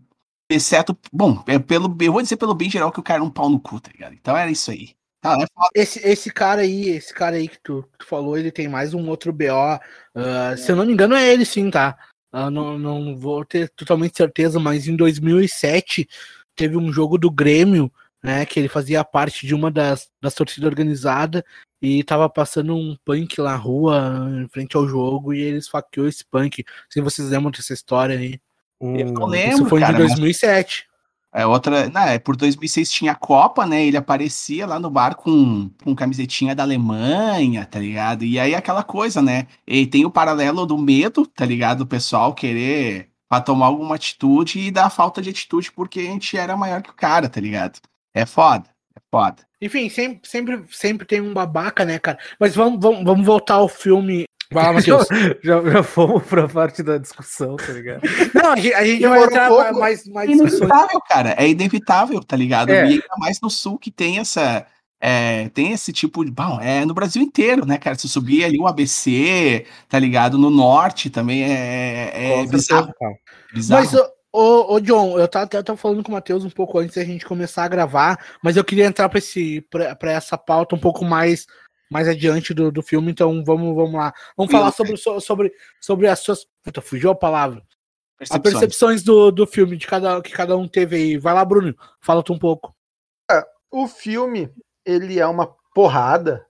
Exceto. 0.50 0.98
Bom, 1.12 1.44
é 1.48 1.60
pelo, 1.60 1.96
eu 2.02 2.14
vou 2.14 2.22
dizer 2.22 2.38
pelo 2.38 2.54
bem 2.54 2.70
geral 2.70 2.92
que 2.92 3.00
o 3.00 3.04
cara 3.04 3.18
era 3.18 3.24
um 3.24 3.30
pau 3.30 3.50
no 3.50 3.60
cu, 3.60 3.80
tá 3.80 3.92
ligado? 3.92 4.14
Então 4.14 4.36
era 4.36 4.50
isso 4.50 4.72
aí. 4.72 4.96
Tá, 5.22 5.36
é. 5.42 5.46
Esse, 5.82 6.00
esse 6.08 6.32
cara 6.32 6.62
aí, 6.62 6.90
esse 6.90 7.14
cara 7.14 7.36
aí 7.36 7.48
que 7.48 7.60
tu, 7.62 7.84
que 7.92 8.00
tu 8.00 8.06
falou, 8.06 8.38
ele 8.38 8.52
tem 8.52 8.68
mais 8.68 8.94
um 8.94 9.10
outro 9.10 9.34
BO. 9.34 9.80
ah, 10.16 10.56
se 10.58 10.72
eu 10.72 10.76
não 10.76 10.86
me 10.86 10.94
engano, 10.94 11.16
é 11.16 11.28
ele 11.34 11.46
sim, 11.46 11.70
tá? 11.70 11.98
Ah, 12.32 12.50
não, 12.50 12.78
não 12.78 13.18
vou 13.18 13.44
ter 13.46 13.70
totalmente 13.70 14.18
certeza, 14.18 14.60
mas 14.60 14.88
em 14.88 14.96
2007 14.96 16.08
teve 16.56 16.78
um 16.78 16.92
jogo 16.92 17.18
do 17.18 17.32
Grêmio, 17.32 17.92
né? 18.24 18.46
Que 18.46 18.60
ele 18.60 18.70
fazia 18.70 19.04
parte 19.04 19.46
de 19.46 19.56
uma 19.56 19.72
das, 19.72 20.10
das 20.22 20.34
torcidas 20.34 20.68
organizadas 20.68 21.44
e 21.82 22.04
tava 22.04 22.30
passando 22.30 22.76
um 22.76 22.96
punk 23.06 23.40
na 23.40 23.56
rua, 23.56 24.30
em 24.44 24.48
frente 24.50 24.76
ao 24.78 24.88
jogo, 24.88 25.34
e 25.34 25.42
ele 25.42 25.58
esfaqueou 25.58 26.08
esse 26.08 26.26
punk. 26.26 26.64
Se 26.90 27.02
vocês 27.02 27.30
lembram 27.30 27.52
dessa 27.52 27.74
história 27.74 28.18
aí. 28.18 28.40
Hum, 28.82 28.96
Eu 28.96 29.06
não 29.08 29.14
Isso 29.14 29.26
lembro, 29.26 29.66
foi 29.66 29.80
cara. 29.82 29.94
mas 29.94 30.10
2007. 30.10 30.86
É 31.34 31.46
outra. 31.46 31.90
Não, 31.90 32.02
é, 32.02 32.18
por 32.18 32.36
2006 32.36 32.90
tinha 32.90 33.12
a 33.12 33.16
Copa, 33.16 33.66
né? 33.66 33.86
Ele 33.86 33.98
aparecia 33.98 34.66
lá 34.66 34.80
no 34.80 34.90
bar 34.90 35.16
com, 35.16 35.70
com 35.84 35.96
camisetinha 35.96 36.56
da 36.56 36.64
Alemanha, 36.64 37.66
tá 37.66 37.80
ligado? 37.80 38.24
E 38.24 38.40
aí 38.40 38.56
aquela 38.56 38.84
coisa, 38.84 39.22
né? 39.22 39.46
E 39.68 39.86
tem 39.86 40.06
o 40.06 40.10
paralelo 40.12 40.66
do 40.66 40.78
medo, 40.78 41.28
tá 41.28 41.46
ligado? 41.46 41.82
O 41.82 41.88
pessoal 41.88 42.34
querer 42.34 43.10
pra 43.30 43.42
tomar 43.42 43.66
alguma 43.68 43.96
atitude 43.96 44.60
e 44.60 44.72
da 44.72 44.90
falta 44.90 45.22
de 45.22 45.30
atitude 45.30 45.72
porque 45.72 46.00
a 46.00 46.04
gente 46.04 46.38
era 46.38 46.56
maior 46.56 46.82
que 46.82 46.90
o 46.90 46.96
cara, 46.96 47.28
tá 47.30 47.42
ligado? 47.42 47.80
É 48.14 48.26
foda. 48.26 48.70
É 48.96 49.00
Foda. 49.12 49.48
Enfim, 49.62 49.90
sempre, 49.90 50.28
sempre, 50.28 50.64
sempre 50.72 51.06
tem 51.06 51.22
um 51.22 51.34
babaca, 51.34 51.86
né, 51.86 52.00
cara? 52.00 52.18
Mas 52.40 52.56
vamos, 52.56 52.80
vamos, 52.82 53.04
vamos 53.04 53.26
voltar 53.26 53.56
ao 53.56 53.68
filme. 53.68 54.26
Lá, 54.52 54.72
Matheus. 54.72 55.08
Já, 55.44 55.62
já 55.62 55.84
fomos 55.84 56.24
pra 56.24 56.48
parte 56.48 56.82
da 56.82 56.98
discussão, 56.98 57.56
tá 57.58 57.72
ligado? 57.74 58.02
Não, 58.34 58.54
a 58.54 58.56
gente, 58.56 58.74
a 58.74 58.86
gente 58.86 59.02
vai 59.08 59.20
Demorou 59.20 59.26
entrar 59.26 59.52
um 59.52 59.56
pouco. 59.56 59.80
mais, 59.80 60.08
mais 60.08 60.30
É 60.30 60.34
discussões. 60.34 60.62
inevitável, 60.62 61.02
cara. 61.02 61.36
É 61.38 61.50
inevitável, 61.50 62.24
tá 62.24 62.36
ligado? 62.38 62.70
É. 62.70 62.86
E 62.86 62.94
ainda 62.94 63.06
mais 63.18 63.42
no 63.42 63.50
sul 63.50 63.78
que 63.78 63.92
tem 63.92 64.20
essa. 64.20 64.66
é, 65.02 65.50
tem 65.50 65.74
esse 65.74 65.92
tipo 65.92 66.24
de. 66.24 66.32
Bom, 66.32 66.60
é 66.62 66.86
no 66.86 66.94
Brasil 66.94 67.22
inteiro, 67.22 67.66
né, 67.66 67.78
cara? 67.78 67.98
Se 67.98 68.08
subir 68.08 68.46
ali 68.46 68.58
o 68.60 68.68
ABC, 68.68 69.66
tá 69.90 70.00
ligado? 70.00 70.38
No 70.38 70.50
norte 70.50 71.10
também 71.10 71.44
é, 71.44 72.40
é 72.42 72.46
bizarro. 72.48 72.94
bizarro. 73.54 73.84
Mas, 73.84 73.94
ô, 73.94 74.10
ô, 74.32 74.74
ô, 74.76 74.80
John, 74.80 75.20
eu 75.20 75.28
tava 75.28 75.46
até 75.46 75.62
tava 75.62 75.78
falando 75.78 76.04
com 76.04 76.12
o 76.12 76.16
Matheus 76.16 76.46
um 76.46 76.50
pouco 76.50 76.80
antes 76.80 76.96
da 76.96 77.04
gente 77.04 77.26
começar 77.26 77.64
a 77.66 77.68
gravar, 77.68 78.18
mas 78.42 78.56
eu 78.56 78.64
queria 78.64 78.86
entrar 78.86 79.10
pra, 79.10 79.20
esse, 79.20 79.62
pra, 79.70 79.96
pra 79.96 80.12
essa 80.14 80.38
pauta 80.38 80.76
um 80.76 80.80
pouco 80.80 81.04
mais, 81.06 81.46
mais 81.90 82.08
adiante 82.08 82.54
do, 82.54 82.72
do 82.72 82.82
filme, 82.82 83.12
então 83.12 83.44
vamos, 83.44 83.76
vamos 83.76 83.94
lá. 83.94 84.14
Vamos 84.36 84.52
falar 84.52 84.72
sobre, 84.72 84.98
so- 84.98 85.20
sobre, 85.20 85.54
sobre 85.82 86.08
as 86.08 86.20
suas. 86.20 86.46
Puta, 86.64 86.82
fugiu 86.82 87.10
a 87.12 87.16
palavra. 87.16 87.62
As 88.20 88.30
Percepções. 88.30 88.54
percepções 88.54 89.04
do, 89.04 89.32
do 89.32 89.46
filme, 89.46 89.78
de 89.78 89.86
cada, 89.86 90.22
que 90.22 90.32
cada 90.32 90.58
um 90.58 90.68
teve 90.68 90.96
aí. 90.96 91.18
Vai 91.18 91.34
lá, 91.34 91.46
Bruno, 91.46 91.76
fala 92.02 92.24
tu 92.24 92.34
um 92.34 92.40
pouco. 92.40 92.76
O 93.70 93.88
filme, 93.88 94.50
ele 94.86 95.20
é 95.20 95.28
uma 95.28 95.54
porrada. 95.76 96.46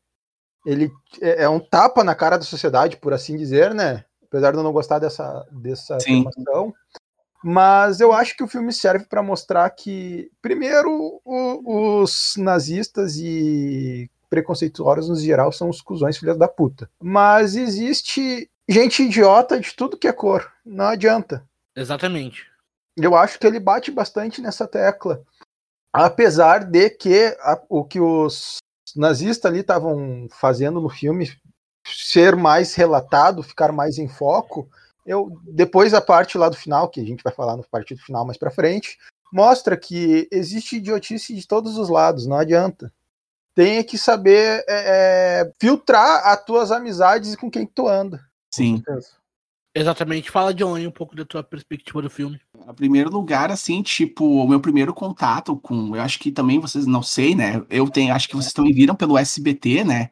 Ele 0.66 0.90
é 1.22 1.44
é 1.44 1.50
um 1.50 1.60
tapa 1.60 2.04
na 2.04 2.14
cara 2.16 2.38
da 2.38 2.44
sociedade, 2.44 2.98
por 2.98 3.12
assim 3.14 3.36
dizer, 3.36 3.74
né? 3.74 4.06
Apesar 4.24 4.52
de 4.52 4.58
eu 4.58 4.64
não 4.64 4.72
gostar 4.72 5.00
dessa, 5.00 5.46
dessa 5.52 6.00
Sim. 6.00 6.26
afirmação. 6.28 6.74
Mas 7.44 8.00
eu 8.02 8.12
acho 8.14 8.36
que 8.36 8.44
o 8.44 8.48
filme 8.48 8.72
serve 8.74 9.06
para 9.06 9.22
mostrar 9.24 9.70
que, 9.72 10.30
primeiro, 10.42 11.22
o- 11.24 12.02
os 12.02 12.34
nazistas 12.38 13.18
e 13.18 14.10
preconceituosos 14.30 15.10
no 15.10 15.16
geral 15.16 15.52
são 15.52 15.70
os 15.70 15.82
cuzões 15.82 16.18
filhas 16.18 16.38
da 16.38 16.48
puta. 16.48 16.90
Mas 17.02 17.56
existe 17.56 18.50
gente 18.70 19.04
idiota 19.04 19.60
de 19.60 19.74
tudo 19.76 19.98
que 19.98 20.08
é 20.08 20.14
cor. 20.14 20.52
Não 20.66 20.86
adianta. 20.86 21.44
Exatamente. 21.76 22.46
eu 23.00 23.16
acho 23.16 23.38
que 23.40 23.46
ele 23.46 23.60
bate 23.60 23.92
bastante 23.92 24.42
nessa 24.42 24.68
tecla. 24.68 25.22
Apesar 25.94 26.64
de 26.64 26.90
que 26.90 27.36
a- 27.42 27.62
o 27.70 27.84
que 27.86 28.00
os 28.00 28.58
nazistas 28.96 29.50
ali 29.52 29.60
estavam 29.60 30.28
fazendo 30.32 30.82
no 30.82 30.90
filme 30.90 31.32
ser 31.86 32.36
mais 32.36 32.74
relatado, 32.74 33.44
ficar 33.44 33.72
mais 33.72 33.98
em 34.00 34.08
foco, 34.08 34.68
eu 35.06 35.40
depois 35.44 35.94
a 35.94 36.02
parte 36.02 36.38
lá 36.38 36.50
do 36.50 36.56
final, 36.56 36.90
que 36.90 37.00
a 37.00 37.06
gente 37.06 37.24
vai 37.24 37.32
falar 37.32 37.56
no 37.56 37.64
partido 37.64 38.02
final 38.02 38.26
mais 38.26 38.38
pra 38.38 38.50
frente, 38.52 38.98
mostra 39.32 39.78
que 39.78 40.28
existe 40.32 40.78
idiotice 40.78 41.36
de 41.36 41.48
todos 41.48 41.78
os 41.78 41.90
lados, 41.90 42.26
não 42.26 42.38
adianta. 42.38 42.92
Tem 43.58 43.84
que 43.84 43.98
saber 43.98 44.64
é, 44.68 45.42
é, 45.42 45.52
filtrar 45.60 46.28
as 46.28 46.46
tuas 46.46 46.72
amizades 46.72 47.34
e 47.34 47.38
com 47.38 47.50
quem 47.50 47.66
que 47.66 47.74
tu 47.74 47.88
anda. 47.88 48.22
Sim. 48.54 48.84
Exatamente. 49.74 50.30
Fala, 50.30 50.54
John, 50.54 50.76
aí 50.76 50.86
um 50.86 50.92
pouco 50.92 51.16
da 51.16 51.26
tua 51.26 51.42
perspectiva 51.42 52.00
do 52.00 52.08
filme. 52.08 52.40
Em 52.56 52.74
primeiro 52.76 53.10
lugar, 53.10 53.50
assim, 53.50 53.82
tipo, 53.82 54.24
o 54.44 54.48
meu 54.48 54.60
primeiro 54.60 54.94
contato 54.94 55.58
com. 55.58 55.96
Eu 55.96 56.04
acho 56.04 56.20
que 56.20 56.32
também 56.32 56.60
vocês 56.60 56.86
não 56.86 57.02
sei, 57.02 57.34
né? 57.34 57.66
Eu 57.68 57.90
tenho, 57.90 58.14
acho 58.14 58.28
que 58.28 58.36
vocês 58.36 58.54
também 58.54 58.72
viram 58.72 58.94
pelo 58.94 59.18
SBT, 59.18 59.84
né? 59.84 60.12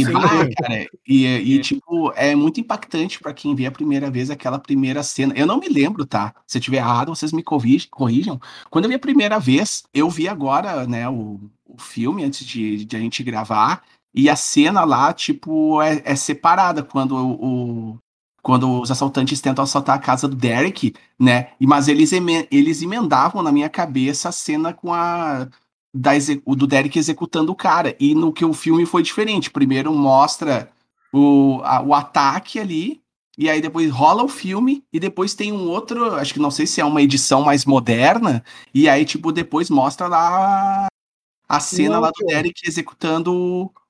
E, 0.00 0.04
bah, 0.10 0.48
cara, 0.56 0.86
e, 1.06 1.26
e, 1.26 1.60
tipo, 1.60 2.12
é 2.16 2.34
muito 2.34 2.60
impactante 2.60 3.20
pra 3.20 3.34
quem 3.34 3.54
vê 3.54 3.66
a 3.66 3.70
primeira 3.70 4.10
vez 4.10 4.30
aquela 4.30 4.58
primeira 4.58 5.02
cena. 5.02 5.34
Eu 5.36 5.46
não 5.46 5.58
me 5.60 5.68
lembro, 5.68 6.06
tá? 6.06 6.34
Se 6.46 6.58
eu 6.58 6.62
tiver 6.62 6.78
errado, 6.78 7.14
vocês 7.14 7.32
me 7.32 7.42
corrijam. 7.42 8.40
Quando 8.70 8.84
eu 8.86 8.88
vi 8.88 8.94
a 8.94 8.98
primeira 8.98 9.38
vez, 9.38 9.84
eu 9.92 10.08
vi 10.08 10.28
agora, 10.28 10.86
né, 10.86 11.08
o, 11.08 11.40
o 11.66 11.78
filme 11.78 12.24
antes 12.24 12.46
de, 12.46 12.84
de 12.84 12.96
a 12.96 13.00
gente 13.00 13.22
gravar, 13.22 13.82
e 14.14 14.28
a 14.30 14.36
cena 14.36 14.84
lá, 14.84 15.12
tipo, 15.12 15.80
é, 15.82 16.02
é 16.04 16.16
separada 16.16 16.82
quando 16.82 17.14
o. 17.16 17.98
Quando 18.40 18.80
os 18.80 18.90
assaltantes 18.90 19.40
tentam 19.42 19.64
assaltar 19.64 19.96
a 19.96 20.00
casa 20.00 20.26
do 20.26 20.34
Derek, 20.34 20.94
né? 21.18 21.50
Mas 21.60 21.86
eles, 21.86 22.12
eles 22.50 22.80
emendavam 22.80 23.42
na 23.42 23.52
minha 23.52 23.68
cabeça 23.68 24.30
a 24.30 24.32
cena 24.32 24.72
com 24.72 24.94
a 24.94 25.48
da 25.92 26.12
do 26.46 26.66
Derek 26.66 26.98
executando 26.98 27.52
o 27.52 27.56
cara. 27.56 27.96
E 27.98 28.14
no 28.14 28.32
que 28.32 28.44
o 28.44 28.52
filme 28.52 28.84
foi 28.86 29.02
diferente. 29.02 29.50
Primeiro 29.50 29.92
mostra 29.92 30.70
o, 31.12 31.60
a- 31.64 31.82
o 31.82 31.94
ataque 31.94 32.58
ali, 32.58 33.00
e 33.36 33.48
aí 33.48 33.60
depois 33.60 33.90
rola 33.90 34.22
o 34.22 34.28
filme, 34.28 34.84
e 34.92 34.98
depois 35.00 35.34
tem 35.34 35.52
um 35.52 35.68
outro, 35.68 36.14
acho 36.16 36.34
que 36.34 36.40
não 36.40 36.50
sei 36.50 36.66
se 36.66 36.80
é 36.80 36.84
uma 36.84 37.00
edição 37.02 37.42
mais 37.42 37.64
moderna, 37.64 38.44
e 38.74 38.88
aí, 38.88 39.04
tipo, 39.04 39.30
depois 39.32 39.70
mostra 39.70 40.06
lá 40.08 40.86
a 41.48 41.60
cena 41.60 41.94
Não, 41.94 42.00
lá 42.02 42.10
do. 42.10 42.26
Derek 42.26 42.60
executando 42.68 43.32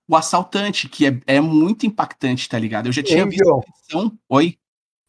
o, 0.08 0.16
assaltante, 0.16 0.88
que 0.88 1.06
é, 1.06 1.20
é 1.26 1.40
muito 1.40 1.86
impactante, 1.86 2.48
tá 2.48 2.58
ligado? 2.58 2.86
Eu 2.86 2.92
já 2.92 3.02
tinha 3.02 3.26
visto 3.26 3.42
a 3.52 3.60
edição. 3.68 4.18
Oi? 4.28 4.56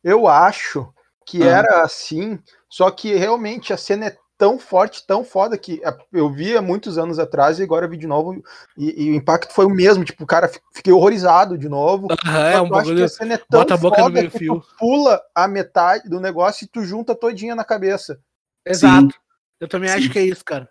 Eu 0.03 0.27
acho 0.27 0.91
que 1.25 1.43
Ah. 1.43 1.57
era 1.59 1.83
assim, 1.83 2.39
só 2.67 2.89
que 2.89 3.13
realmente 3.13 3.71
a 3.71 3.77
cena 3.77 4.07
é 4.07 4.17
tão 4.39 4.57
forte, 4.57 5.05
tão 5.05 5.23
foda 5.23 5.57
que 5.57 5.83
a- 5.83 5.95
eu 6.13 6.31
vi 6.31 6.55
há 6.55 6.61
muitos 6.61 6.97
anos 6.97 7.19
atrás 7.19 7.59
e 7.59 7.63
agora 7.63 7.85
eu 7.85 7.89
vi 7.89 7.97
de 7.97 8.07
novo 8.07 8.41
e, 8.77 9.03
e 9.03 9.11
o 9.11 9.15
impacto 9.15 9.53
foi 9.53 9.65
o 9.65 9.69
mesmo, 9.69 10.05
tipo, 10.05 10.23
o 10.23 10.27
cara 10.27 10.47
fi- 10.47 10.61
fiquei 10.73 10.93
horrorizado 10.93 11.57
de 11.57 11.67
novo. 11.67 12.07
Aham, 12.09 12.47
é 12.47 12.61
um 12.61 12.67
que 12.67 12.71
eu 12.73 12.77
acho 12.77 12.85
que 12.85 12.89
bagulho. 12.91 13.03
a 13.05 13.07
cena 13.09 13.33
é 13.33 13.37
tão 13.37 13.59
bota 13.59 13.73
a 13.73 13.77
boca 13.77 14.01
no 14.01 14.09
meio 14.09 14.31
que 14.31 14.39
fio. 14.39 14.61
tu 14.61 14.65
pula 14.79 15.21
a 15.35 15.45
metade 15.45 16.07
do 16.09 16.21
negócio 16.21 16.63
e 16.63 16.67
tu 16.67 16.83
junta 16.83 17.13
todinha 17.13 17.53
na 17.53 17.65
cabeça. 17.65 18.17
Exato. 18.65 19.13
Eu 19.59 19.67
também 19.67 19.89
Sim. 19.89 19.97
acho 19.97 20.09
que 20.09 20.19
é 20.19 20.23
isso, 20.23 20.43
cara. 20.45 20.69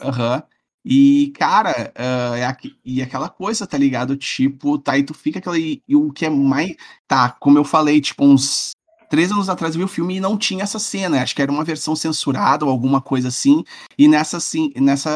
Aham. 0.00 0.42
E, 0.84 1.32
cara, 1.38 1.92
ah, 1.94 2.36
é 2.36 2.44
aqui- 2.46 2.76
e 2.84 3.02
aquela 3.02 3.28
coisa, 3.28 3.66
tá 3.66 3.76
ligado? 3.78 4.16
Tipo, 4.16 4.78
tá, 4.78 4.96
e 4.98 5.04
tu 5.04 5.12
fica 5.14 5.38
aquela. 5.38 5.56
E, 5.58 5.80
e 5.86 5.94
o 5.94 6.10
que 6.10 6.24
é 6.26 6.30
mais. 6.30 6.74
Tá, 7.06 7.30
como 7.38 7.56
eu 7.58 7.62
falei, 7.62 8.00
tipo, 8.00 8.24
uns 8.24 8.72
três 9.12 9.30
anos 9.30 9.50
atrás 9.50 9.74
eu 9.74 9.80
vi 9.80 9.84
o 9.84 9.88
filme 9.88 10.16
e 10.16 10.20
não 10.20 10.38
tinha 10.38 10.62
essa 10.62 10.78
cena. 10.78 11.22
Acho 11.22 11.36
que 11.36 11.42
era 11.42 11.52
uma 11.52 11.64
versão 11.64 11.94
censurada 11.94 12.64
ou 12.64 12.70
alguma 12.70 12.98
coisa 12.98 13.28
assim. 13.28 13.62
E 13.98 14.08
nessa, 14.08 14.38
assim, 14.38 14.72
nessa, 14.74 15.10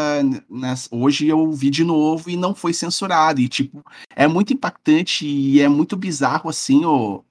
nessa. 0.51 0.95
Hoje 0.95 1.27
eu 1.29 1.51
vi 1.51 1.71
de 1.71 1.83
novo 1.83 2.29
e 2.29 2.37
não 2.37 2.55
foi 2.55 2.75
censurado. 2.75 3.41
E, 3.41 3.49
tipo, 3.49 3.83
é 4.15 4.29
muito 4.29 4.53
impactante 4.53 5.27
e 5.27 5.63
é 5.63 5.69
muito 5.69 5.97
bizarro, 5.97 6.51
assim, 6.51 6.85
o. 6.85 7.25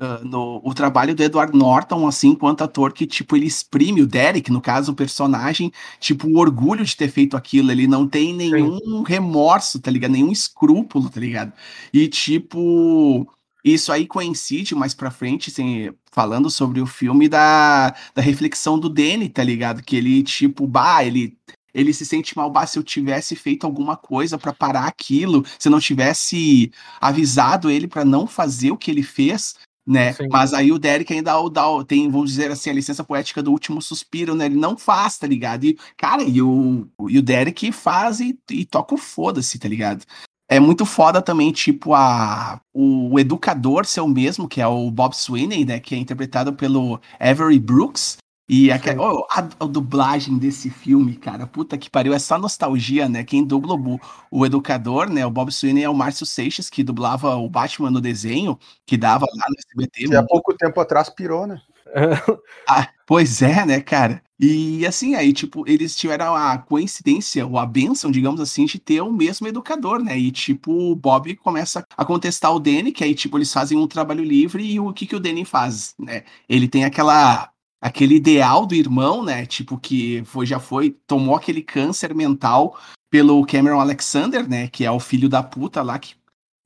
ah, 0.00 0.20
no, 0.24 0.60
o 0.64 0.74
trabalho 0.74 1.14
do 1.14 1.22
Edward 1.22 1.56
Norton, 1.56 2.08
assim, 2.08 2.30
enquanto 2.30 2.62
ator, 2.64 2.92
que, 2.92 3.06
tipo, 3.06 3.36
ele 3.36 3.46
exprime 3.46 4.02
o 4.02 4.06
Derek, 4.06 4.50
no 4.50 4.60
caso, 4.60 4.90
o 4.90 4.96
personagem, 4.96 5.70
tipo, 6.00 6.26
o 6.26 6.38
orgulho 6.38 6.84
de 6.84 6.96
ter 6.96 7.08
feito 7.08 7.36
aquilo, 7.36 7.70
ele 7.70 7.86
não 7.86 8.08
tem 8.08 8.34
nenhum 8.34 9.02
remorso, 9.02 9.78
tá 9.78 9.92
ligado? 9.92 10.10
Nenhum 10.10 10.32
escrúpulo, 10.32 11.08
tá 11.08 11.20
ligado? 11.20 11.52
E, 11.92 12.08
tipo, 12.08 13.28
isso 13.64 13.92
aí 13.92 14.06
coincide 14.06 14.74
mais 14.74 14.94
pra 14.94 15.10
frente, 15.10 15.50
assim, 15.50 15.90
falando 16.10 16.50
sobre 16.50 16.80
o 16.80 16.86
filme 16.86 17.28
da, 17.28 17.94
da 18.14 18.22
reflexão 18.22 18.78
do 18.78 18.88
Danny, 18.88 19.28
tá 19.28 19.42
ligado? 19.42 19.82
Que 19.82 19.96
ele, 19.96 20.22
tipo, 20.22 20.66
bah, 20.66 21.04
ele. 21.04 21.36
Ele 21.72 21.94
se 21.94 22.04
sente 22.04 22.36
mal, 22.36 22.50
bah, 22.50 22.66
se 22.66 22.76
eu 22.76 22.82
tivesse 22.82 23.36
feito 23.36 23.64
alguma 23.64 23.96
coisa 23.96 24.36
pra 24.36 24.52
parar 24.52 24.86
aquilo, 24.86 25.46
se 25.56 25.68
eu 25.68 25.70
não 25.70 25.78
tivesse 25.78 26.72
avisado 27.00 27.70
ele 27.70 27.86
pra 27.86 28.04
não 28.04 28.26
fazer 28.26 28.72
o 28.72 28.76
que 28.76 28.90
ele 28.90 29.04
fez, 29.04 29.54
né? 29.86 30.12
Sim. 30.12 30.26
Mas 30.30 30.52
aí 30.52 30.72
o 30.72 30.78
Derek 30.78 31.12
ainda 31.12 31.32
dá, 31.48 31.62
tem, 31.86 32.10
vamos 32.10 32.30
dizer 32.30 32.50
assim, 32.50 32.70
a 32.70 32.72
licença 32.72 33.04
poética 33.04 33.42
do 33.42 33.50
último 33.50 33.80
suspiro, 33.80 34.34
né? 34.34 34.46
Ele 34.46 34.56
não 34.56 34.76
faz, 34.76 35.18
tá 35.18 35.26
ligado? 35.26 35.64
E, 35.64 35.78
cara, 35.96 36.22
e 36.22 36.42
o, 36.42 36.88
e 37.08 37.18
o 37.18 37.22
Derek 37.22 37.70
faz 37.72 38.20
e, 38.20 38.38
e 38.50 38.64
toca 38.64 38.94
o 38.94 38.98
foda-se, 38.98 39.58
tá 39.58 39.68
ligado? 39.68 40.04
É 40.52 40.58
muito 40.58 40.84
foda 40.84 41.22
também, 41.22 41.52
tipo, 41.52 41.94
a, 41.94 42.60
o, 42.74 43.20
educador 43.20 43.86
ser 43.86 44.00
o 44.00 44.08
mesmo, 44.08 44.48
que 44.48 44.60
é 44.60 44.66
o 44.66 44.90
Bob 44.90 45.14
Sweeney, 45.14 45.64
né? 45.64 45.78
Que 45.78 45.94
é 45.94 45.98
interpretado 45.98 46.52
pelo 46.52 47.00
Avery 47.20 47.60
Brooks. 47.60 48.16
E 48.48 48.72
aquela, 48.72 49.12
oh, 49.12 49.24
a, 49.30 49.48
a 49.60 49.64
dublagem 49.64 50.36
desse 50.36 50.68
filme, 50.68 51.14
cara, 51.14 51.46
puta 51.46 51.78
que 51.78 51.88
pariu, 51.88 52.12
é 52.12 52.18
só 52.18 52.36
nostalgia, 52.36 53.08
né? 53.08 53.22
Quem 53.22 53.44
dubla 53.44 53.76
o, 53.76 54.00
o 54.28 54.44
educador, 54.44 55.08
né? 55.08 55.24
O 55.24 55.30
Bob 55.30 55.52
Sweeney 55.52 55.84
é 55.84 55.88
o 55.88 55.94
Márcio 55.94 56.26
Seixas, 56.26 56.68
que 56.68 56.82
dublava 56.82 57.36
o 57.36 57.48
Batman 57.48 57.92
no 57.92 58.00
desenho, 58.00 58.58
que 58.84 58.96
dava 58.96 59.26
lá 59.26 59.44
no 59.48 59.54
SBT. 59.56 60.08
Que 60.08 60.16
há 60.16 60.24
pouco 60.24 60.52
tempo 60.56 60.80
atrás 60.80 61.08
pirou, 61.08 61.46
né? 61.46 61.62
Ah, 62.68 62.88
pois 63.06 63.40
é, 63.40 63.64
né, 63.64 63.80
cara? 63.80 64.20
E 64.42 64.86
assim, 64.86 65.14
aí, 65.14 65.34
tipo, 65.34 65.68
eles 65.68 65.94
tiveram 65.94 66.34
a 66.34 66.56
coincidência, 66.56 67.46
ou 67.46 67.58
a 67.58 67.66
benção, 67.66 68.10
digamos 68.10 68.40
assim, 68.40 68.64
de 68.64 68.78
ter 68.78 69.02
o 69.02 69.12
mesmo 69.12 69.46
educador, 69.46 70.02
né? 70.02 70.18
E, 70.18 70.30
tipo, 70.32 70.72
o 70.72 70.96
Bob 70.96 71.36
começa 71.36 71.84
a 71.94 72.04
contestar 72.06 72.54
o 72.54 72.58
Danny, 72.58 72.90
que 72.90 73.04
aí, 73.04 73.14
tipo, 73.14 73.36
eles 73.36 73.52
fazem 73.52 73.76
um 73.76 73.86
trabalho 73.86 74.24
livre, 74.24 74.64
e 74.64 74.80
o 74.80 74.94
que 74.94 75.06
que 75.06 75.14
o 75.14 75.20
Danny 75.20 75.44
faz, 75.44 75.94
né? 75.98 76.24
Ele 76.48 76.66
tem 76.66 76.84
aquela 76.84 77.50
aquele 77.82 78.14
ideal 78.16 78.66
do 78.66 78.74
irmão, 78.74 79.22
né? 79.22 79.44
Tipo, 79.44 79.78
que 79.78 80.22
foi, 80.24 80.46
já 80.46 80.58
foi, 80.58 80.90
tomou 81.06 81.34
aquele 81.36 81.62
câncer 81.62 82.14
mental 82.14 82.78
pelo 83.10 83.44
Cameron 83.44 83.80
Alexander, 83.80 84.48
né? 84.48 84.68
Que 84.68 84.86
é 84.86 84.90
o 84.90 85.00
filho 85.00 85.28
da 85.28 85.42
puta 85.42 85.82
lá, 85.82 85.98
que, 85.98 86.14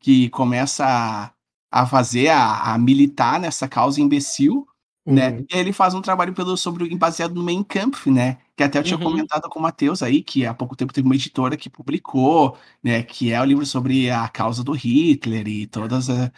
que 0.01 0.29
começa 0.31 0.85
a, 0.87 1.33
a 1.73 1.87
fazer, 1.87 2.29
a, 2.29 2.75
a 2.75 2.79
militar 2.79 3.41
nessa 3.41 3.69
causa 3.69 4.01
imbecil, 4.01 4.67
né? 5.05 5.31
Uhum. 5.31 5.47
E 5.51 5.55
aí 5.55 5.61
ele 5.61 5.73
faz 5.73 5.95
um 5.95 6.01
trabalho 6.03 6.33
pelo 6.33 6.57
sobre 6.57 6.85
o 6.85 6.99
baseado 6.99 7.35
no 7.35 7.43
Mein 7.43 7.63
Kampf, 7.63 8.11
né? 8.11 8.39
que 8.57 8.63
até 8.63 8.79
eu 8.79 8.83
tinha 8.83 8.99
Uhum. 8.99 9.05
comentado 9.05 9.49
com 9.49 9.59
o 9.59 9.63
Matheus 9.63 10.03
aí, 10.03 10.23
que 10.23 10.47
há 10.47 10.55
pouco 10.55 10.77
tempo 10.77 10.93
teve 10.93 11.07
uma 11.07 11.15
editora 11.15 11.57
que 11.57 11.69
publicou, 11.69 12.57
né, 12.83 13.03
que 13.03 13.33
é 13.33 13.41
o 13.41 13.45
livro 13.45 13.67
sobre 13.67 14.11
a 14.11 14.29
causa 14.29 14.63
do 14.63 14.73
Hitler 14.73 15.47
e 15.49 15.67
todas 15.67 16.09
as... 16.09 16.31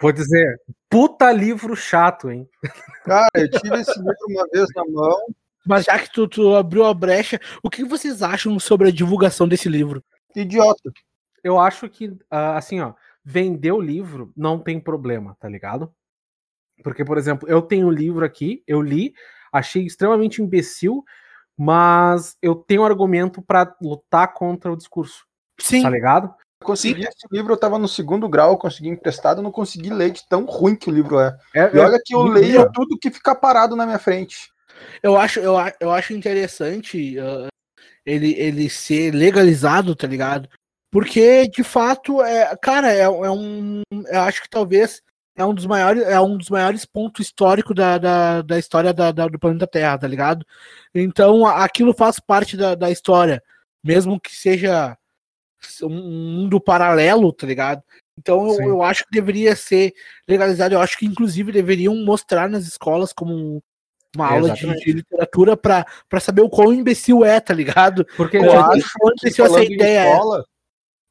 Vou 0.00 0.12
dizer, 0.12 0.60
puta 0.88 1.30
livro 1.30 1.76
chato, 1.76 2.30
hein? 2.30 2.48
Cara, 3.04 3.28
eu 3.34 3.50
tive 3.50 3.80
esse 3.80 3.98
livro 3.98 4.16
uma 4.28 4.46
vez 4.52 4.66
na 4.74 4.84
mão. 4.88 5.18
Mas 5.66 5.84
já 5.84 5.98
que 5.98 6.10
tu, 6.10 6.26
tu 6.26 6.54
abriu 6.56 6.86
a 6.86 6.94
brecha, 6.94 7.38
o 7.62 7.68
que 7.68 7.84
vocês 7.84 8.22
acham 8.22 8.58
sobre 8.58 8.88
a 8.88 8.92
divulgação 8.92 9.46
desse 9.46 9.68
livro? 9.68 10.02
Idiota. 10.34 10.90
Eu 11.44 11.58
acho 11.58 11.88
que, 11.88 12.16
ah, 12.30 12.56
assim, 12.56 12.80
ó, 12.80 12.94
vender 13.22 13.72
o 13.72 13.80
livro 13.80 14.32
não 14.34 14.58
tem 14.58 14.80
problema, 14.80 15.36
tá 15.38 15.48
ligado? 15.48 15.92
Porque, 16.82 17.04
por 17.04 17.18
exemplo, 17.18 17.48
eu 17.48 17.62
tenho 17.62 17.86
um 17.86 17.90
livro 17.90 18.24
aqui, 18.24 18.62
eu 18.66 18.80
li, 18.80 19.14
achei 19.52 19.84
extremamente 19.84 20.42
imbecil, 20.42 21.04
mas 21.56 22.36
eu 22.40 22.54
tenho 22.54 22.82
um 22.82 22.86
argumento 22.86 23.42
pra 23.42 23.74
lutar 23.82 24.32
contra 24.32 24.72
o 24.72 24.76
discurso, 24.76 25.24
Sim, 25.58 25.82
tá 25.82 25.90
ligado? 25.90 26.34
Eu 26.60 26.66
consegui 26.66 27.02
esse 27.02 27.26
livro, 27.30 27.52
eu 27.52 27.56
tava 27.56 27.78
no 27.78 27.88
segundo 27.88 28.28
grau, 28.28 28.52
eu 28.52 28.56
consegui 28.58 28.88
emprestado, 28.88 29.38
eu 29.38 29.42
não 29.42 29.50
consegui 29.52 29.90
ler 29.90 30.10
de 30.10 30.26
tão 30.28 30.44
ruim 30.44 30.76
que 30.76 30.88
o 30.90 30.92
livro 30.92 31.18
é. 31.18 31.36
É, 31.54 31.70
E 31.74 31.78
olha 31.78 32.00
que 32.04 32.14
eu 32.14 32.22
leio 32.22 32.60
ruim. 32.62 32.72
tudo 32.72 32.98
que 32.98 33.10
fica 33.10 33.34
parado 33.34 33.74
na 33.76 33.84
minha 33.86 33.98
frente. 33.98 34.50
eu 35.02 35.16
acho, 35.16 35.40
eu, 35.40 35.56
a- 35.58 35.72
eu 35.80 35.90
acho 35.90 36.12
interessante 36.14 37.18
ah, 37.18 37.48
ele, 38.04 38.32
ele 38.38 38.68
ser 38.70 39.12
legalizado, 39.14 39.94
tá 39.94 40.06
ligado? 40.06 40.48
Porque, 40.92 41.46
de 41.48 41.62
fato, 41.62 42.20
é, 42.22 42.56
cara, 42.56 42.92
é, 42.92 43.02
é 43.02 43.30
um. 43.30 43.82
Eu 43.92 44.20
acho 44.22 44.42
que 44.42 44.50
talvez 44.50 45.00
é 45.40 45.44
um 45.44 45.54
dos 45.54 45.66
maiores, 45.66 46.02
é 46.02 46.20
um 46.20 46.36
dos 46.36 46.48
maiores 46.50 46.84
pontos 46.84 47.26
históricos 47.26 47.74
da, 47.74 47.98
da, 47.98 48.42
da 48.42 48.58
história 48.58 48.92
da, 48.92 49.10
da- 49.10 49.26
do 49.28 49.38
planeta 49.38 49.66
Terra, 49.66 49.98
tá 49.98 50.06
ligado? 50.06 50.46
Então 50.94 51.46
aquilo 51.46 51.94
faz 51.94 52.20
parte 52.20 52.56
da, 52.56 52.74
da 52.74 52.90
história, 52.90 53.42
mesmo 53.82 54.20
que 54.20 54.34
seja 54.36 54.96
um 55.82 55.88
mundo 55.88 56.60
paralelo, 56.60 57.32
tá 57.32 57.46
ligado? 57.46 57.82
Então 58.18 58.46
eu, 58.48 58.68
eu 58.68 58.82
acho 58.82 59.04
que 59.04 59.10
deveria 59.12 59.56
ser 59.56 59.94
legalizado. 60.28 60.74
Eu 60.74 60.80
acho 60.80 60.98
que 60.98 61.06
inclusive 61.06 61.52
deveriam 61.52 61.94
mostrar 62.04 62.48
nas 62.48 62.66
escolas 62.66 63.12
como 63.12 63.62
uma 64.14 64.28
É, 64.28 64.34
aula 64.34 64.50
de, 64.50 64.66
de 64.76 64.92
literatura 64.92 65.56
pra, 65.56 65.86
pra 66.08 66.20
saber 66.20 66.42
o 66.42 66.50
quão 66.50 66.72
imbecil 66.72 67.24
é, 67.24 67.40
tá 67.40 67.54
ligado? 67.54 68.04
Porque 68.16 68.36
Eu 68.36 68.52
acho 68.60 68.92
que, 69.20 69.28
essa 69.42 69.62
ideia 69.64 70.00
é. 70.00 70.12
escola, 70.12 70.44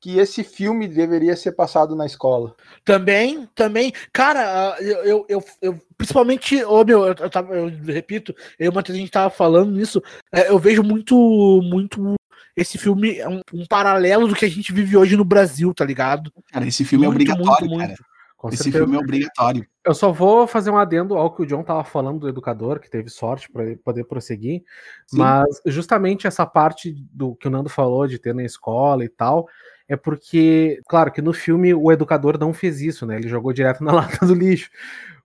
que 0.02 0.18
esse 0.18 0.44
filme 0.44 0.88
deveria 0.88 1.36
ser 1.36 1.52
passado 1.52 1.96
na 1.96 2.06
escola. 2.06 2.56
Também, 2.86 3.48
também. 3.54 3.92
Cara, 4.14 4.74
ah, 4.74 4.82
eu, 4.82 4.98
eu, 5.04 5.26
eu, 5.28 5.44
eu- 5.62 5.80
principalmente, 5.98 6.64
ô 6.64 6.84
meu, 6.86 7.02
eu, 7.06 7.14
eu, 7.20 7.30
tava- 7.30 7.54
eu 7.56 7.68
repito, 7.84 8.34
eu 8.58 8.68
e 8.68 8.70
o 8.70 8.74
Matheus, 8.74 8.98
a 8.98 9.02
gente 9.02 9.12
tava 9.12 9.30
falando 9.30 9.72
nisso, 9.72 10.02
é, 10.32 10.50
eu 10.50 10.58
vejo 10.58 10.82
muito, 10.84 11.16
muito 11.64 12.16
esse 12.56 12.78
filme, 12.78 13.18
é 13.18 13.28
um, 13.28 13.42
um 13.54 13.66
paralelo 13.66 14.28
do 14.28 14.36
que 14.36 14.46
a 14.46 14.50
gente 14.50 14.72
vive 14.74 14.96
hoje 14.98 15.16
no 15.18 15.26
Brasil, 15.26 15.74
tá 15.74 15.86
ligado? 15.86 16.32
Cara, 16.52 16.68
esse 16.68 16.84
filme 16.86 17.06
é 17.06 17.08
Muito, 17.10 17.22
obrigatório, 17.22 17.68
muito, 17.70 17.80
cara. 17.88 17.96
com 18.38 18.50
Esse 18.50 18.64
certeza. 18.64 18.84
filme 18.84 18.96
é 18.98 19.00
obrigatório. 19.00 19.68
Eu 19.86 19.94
só 19.94 20.12
vou 20.12 20.46
fazer 20.48 20.70
um 20.70 20.78
adendo 20.78 21.16
ao 21.18 21.34
que 21.34 21.42
o 21.42 21.46
John 21.46 21.64
tava 21.64 21.84
falando 21.84 22.20
do 22.20 22.30
educador, 22.30 22.80
que 22.80 22.90
teve 22.90 23.10
sorte 23.10 23.50
para 23.52 23.64
poder 23.84 24.04
prosseguir. 24.06 24.64
Sim. 25.08 25.18
Mas 25.18 25.62
justamente 25.66 26.28
essa 26.28 26.46
parte 26.46 26.94
do 27.12 27.36
que 27.36 27.48
o 27.48 27.52
Nando 27.52 27.70
falou 27.70 28.08
de 28.08 28.20
ter 28.20 28.34
na 28.36 28.44
escola 28.44 29.04
e 29.06 29.10
tal, 29.10 29.48
é 29.90 29.98
porque, 29.98 30.80
claro, 30.88 31.12
que 31.12 31.22
no 31.22 31.34
filme 31.34 31.74
o 31.74 31.92
educador 31.92 32.38
não 32.40 32.54
fez 32.54 32.80
isso, 32.80 33.08
né? 33.08 33.16
Ele 33.16 33.28
jogou 33.28 33.52
direto 33.52 33.84
na 33.84 33.92
lata 33.92 34.24
do 34.24 34.36
lixo. 34.36 34.70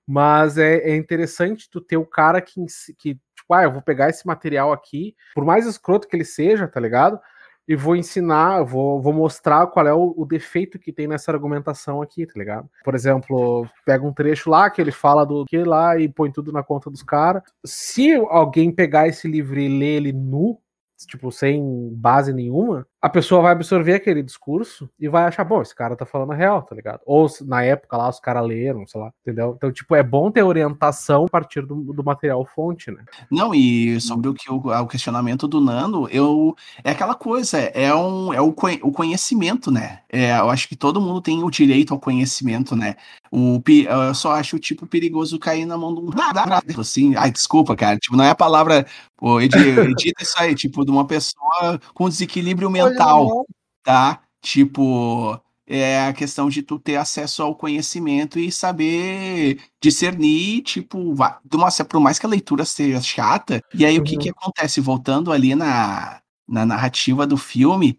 Mas 0.06 0.56
é, 0.56 0.78
é 0.78 0.97
interessante 0.97 1.68
tu 1.71 1.80
ter 1.80 1.99
o 1.99 2.06
cara 2.06 2.40
que, 2.40 2.64
que, 2.99 3.14
tipo, 3.14 3.54
ah, 3.54 3.64
eu 3.64 3.73
vou 3.73 3.83
pegar 3.83 4.09
esse 4.09 4.26
material 4.26 4.73
aqui, 4.73 5.14
por 5.35 5.44
mais 5.44 5.66
escroto 5.66 6.09
que 6.09 6.16
ele 6.16 6.25
seja, 6.25 6.66
tá 6.66 6.80
ligado? 6.80 7.21
E 7.66 7.75
vou 7.75 7.97
ensinar, 7.97 8.62
vou, 8.62 9.00
vou 9.00 9.12
mostrar 9.12 9.66
qual 9.66 9.87
é 9.87 9.92
o, 9.92 10.14
o 10.16 10.26
defeito 10.26 10.78
que 10.78 10.92
tem 10.92 11.06
nessa 11.06 11.30
argumentação 11.30 12.02
aqui, 12.02 12.26
tá 12.26 12.35
ligado? 12.37 12.68
Por 12.85 12.94
exemplo, 12.94 13.66
pega 13.85 14.06
um 14.06 14.12
trecho 14.12 14.50
lá 14.50 14.68
que 14.68 14.80
ele 14.80 14.92
fala 14.92 15.25
do 15.25 15.44
que 15.47 15.62
lá 15.64 15.99
e 15.99 16.09
põe 16.09 16.30
tudo 16.30 16.52
na 16.52 16.62
conta 16.62 16.91
dos 16.91 17.02
caras. 17.02 17.43
Se 17.65 18.12
alguém 18.28 18.71
pegar 18.71 19.08
esse 19.08 19.26
livro 19.26 19.58
e 19.58 19.69
ler 19.69 19.97
ele 19.97 20.12
nu, 20.12 20.58
tipo, 21.06 21.32
sem 21.32 21.91
base 21.95 22.32
nenhuma, 22.32 22.86
a 23.04 23.08
pessoa 23.10 23.43
vai 23.43 23.52
absorver 23.52 23.93
aquele 23.93 24.23
discurso 24.23 24.88
e 24.99 25.10
vai 25.10 25.25
achar, 25.25 25.45
bom, 25.45 25.60
esse 25.60 25.75
cara 25.75 25.95
tá 25.95 26.06
falando 26.06 26.32
a 26.32 26.34
real, 26.34 26.62
tá 26.62 26.75
ligado? 26.75 27.00
Ou 27.04 27.28
na 27.43 27.62
época 27.62 27.99
lá 27.99 28.08
os 28.08 28.19
caras 28.19 28.47
leram, 28.47 28.86
sei 28.86 28.99
lá, 28.99 29.12
entendeu? 29.21 29.52
Então, 29.54 29.71
tipo, 29.71 29.95
é 29.95 30.02
bom 30.02 30.30
ter 30.30 30.43
orientação 30.43 31.26
a 31.26 31.28
partir 31.28 31.67
do, 31.67 31.93
do 31.93 32.02
material 32.02 32.43
fonte, 32.47 32.90
né? 32.90 33.04
Não, 33.30 33.54
e 33.54 34.00
sobre 34.00 34.30
o 34.30 34.32
que 34.32 34.50
o, 34.50 34.56
o 34.56 34.86
questionamento 34.86 35.47
do 35.47 35.60
Nando, 35.60 36.08
eu 36.08 36.56
é 36.82 36.93
aquela 36.93 37.14
coisa, 37.14 37.58
é 37.58 37.95
um 37.95 38.32
é 38.32 38.40
o, 38.40 38.54
o 38.82 38.90
conhecimento, 38.90 39.71
né? 39.71 39.99
É, 40.08 40.38
eu 40.38 40.49
acho 40.49 40.67
que 40.67 40.75
todo 40.75 40.99
mundo 40.99 41.21
tem 41.21 41.43
o 41.43 41.50
direito 41.50 41.93
ao 41.93 42.00
conhecimento, 42.00 42.75
né? 42.75 42.97
O, 43.30 43.60
eu 43.67 44.14
só 44.14 44.32
acho 44.32 44.58
tipo 44.58 44.86
perigoso 44.86 45.38
cair 45.38 45.67
na 45.67 45.76
mão 45.76 45.93
de 45.95 46.00
um 46.00 46.08
assim, 46.80 47.14
ai, 47.17 47.30
desculpa, 47.30 47.76
cara, 47.76 47.99
tipo, 47.99 48.17
não 48.17 48.25
é 48.25 48.30
a 48.30 48.34
palavra, 48.34 48.86
pô, 49.17 49.40
edi- 49.40 49.58
edita 49.58 50.23
isso 50.23 50.34
aí, 50.38 50.54
tipo, 50.54 50.84
de 50.84 50.90
uma 50.93 51.04
pessoa 51.04 51.80
com 51.93 52.08
desequilíbrio 52.08 52.71
mental, 52.71 52.94
Olha, 52.97 53.45
tá? 53.83 54.23
Tipo, 54.43 55.41
é 55.67 56.07
a 56.07 56.13
questão 56.13 56.49
de 56.49 56.63
tu 56.63 56.78
ter 56.78 56.97
acesso 56.97 57.43
ao 57.43 57.54
conhecimento 57.54 58.39
e 58.39 58.52
saber 58.52 59.61
discernir, 59.80 60.63
tipo, 60.63 60.99
uma, 60.99 61.41
por 61.89 62.00
mais 62.00 62.19
que 62.19 62.26
a 62.26 62.28
leitura 62.28 62.65
seja 62.65 63.00
chata, 63.00 63.63
e 63.73 63.85
aí 63.85 63.99
o 63.99 64.02
que 64.02 64.15
Uhum. 64.15 64.21
que 64.21 64.30
acontece? 64.30 64.80
Voltando 64.80 65.33
ali 65.33 65.54
na, 65.54 66.21
na 66.47 66.67
narrativa 66.67 67.26
do 67.26 67.37
filme, 67.37 67.99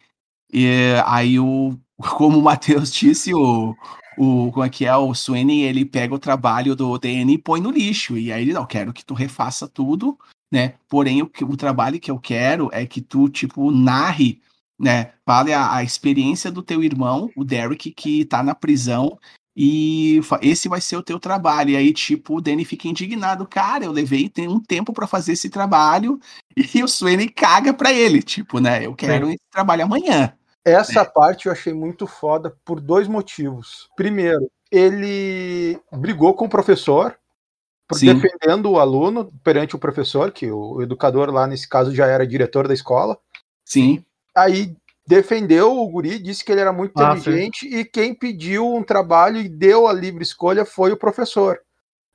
e 0.54 0.68
aí 1.06 1.40
o, 1.40 1.76
como 2.18 2.38
o 2.38 2.44
Matheus 2.44 2.92
disse, 2.94 3.34
o, 3.34 3.76
o, 4.18 4.52
como 4.52 4.64
é 4.64 4.70
que 4.70 4.86
é, 4.86 4.96
o 4.96 5.14
Sweeney, 5.14 5.64
ele 5.64 5.84
pega 5.86 6.14
o 6.14 6.20
trabalho 6.20 6.76
do 6.76 6.98
DN 7.00 7.34
e 7.34 7.38
põe 7.38 7.60
no 7.60 7.72
lixo, 7.72 8.18
e 8.18 8.32
aí 8.32 8.44
ele, 8.44 8.54
não, 8.54 8.66
quero 8.66 8.94
que 8.94 9.04
tu 9.04 9.16
refaça 9.16 9.68
tudo, 9.68 10.18
né, 10.52 10.76
porém 10.88 11.24
o, 11.24 11.32
o 11.42 11.58
trabalho 11.58 12.00
que 12.00 12.12
eu 12.12 12.20
quero 12.20 12.70
é 12.72 12.86
que 12.86 13.02
tu, 13.02 13.28
tipo, 13.28 13.72
narre 13.72 14.40
né? 14.80 15.14
Fale 15.26 15.54
a, 15.54 15.76
a 15.76 15.84
experiência 15.84 16.52
do 16.52 16.62
teu 16.62 16.84
irmão, 16.84 17.30
o 17.36 17.44
Derek, 17.44 17.92
que 17.92 18.26
tá 18.26 18.44
na 18.44 18.54
prisão, 18.54 19.18
e 19.56 20.20
esse 20.42 20.68
vai 20.68 20.82
ser 20.82 20.98
o 20.98 21.04
teu 21.04 21.18
trabalho. 21.18 21.72
E 21.72 21.78
aí, 21.78 21.94
tipo, 21.94 22.36
o 22.36 22.42
Danny 22.42 22.66
fica 22.66 22.90
indignado. 22.90 23.48
Cara, 23.48 23.86
eu 23.86 23.92
levei 23.92 24.30
um 24.40 24.60
tempo 24.60 24.92
pra 24.92 25.08
fazer 25.08 25.32
esse 25.32 25.50
trabalho, 25.50 26.20
e 26.76 26.84
o 26.84 26.88
Sweeney 26.88 27.30
caga 27.30 27.74
pra 27.74 27.94
ele, 27.94 28.22
tipo, 28.22 28.60
né? 28.60 28.86
Eu 28.86 28.94
quero 28.94 29.30
esse 29.30 29.46
trabalho 29.52 29.84
amanhã. 29.84 30.34
Essa 30.66 31.06
parte 31.06 31.46
eu 31.46 31.52
achei 31.52 31.74
muito 31.74 32.08
foda 32.08 32.56
por 32.66 32.82
dois 32.82 33.08
motivos. 33.08 33.88
Primeiro, 33.96 34.50
ele 34.72 35.80
brigou 35.92 36.34
com 36.34 36.46
o 36.46 36.50
professor 36.50 37.16
Sim. 37.94 38.16
defendendo 38.16 38.72
o 38.72 38.80
aluno 38.80 39.32
perante 39.44 39.76
o 39.76 39.80
professor, 39.80 40.32
que 40.32 40.52
o 40.52 40.82
educador 40.82 41.30
lá 41.30 41.46
nesse 41.46 41.70
caso 41.70 41.94
já 41.94 42.08
era 42.08 42.26
diretor 42.26 42.68
da 42.68 42.74
escola. 42.74 43.18
Sim, 43.64 44.04
Aí 44.36 44.76
defendeu 45.08 45.78
o 45.78 45.88
guri, 45.88 46.19
disse 46.19 46.43
que 46.43 46.52
ele 46.52 46.62
era 46.62 46.74
muito 46.74 47.00
Ah, 47.00 47.15
inteligente 47.15 47.67
e 47.67 47.86
quem 47.86 48.13
pediu 48.13 48.74
um 48.74 48.84
trabalho 48.84 49.38
e 49.38 49.48
deu 49.48 49.88
a 49.88 49.93
livre 49.93 50.24
escolha 50.24 50.65
foi 50.65 50.91
o 50.91 50.98
professor. 50.98 51.60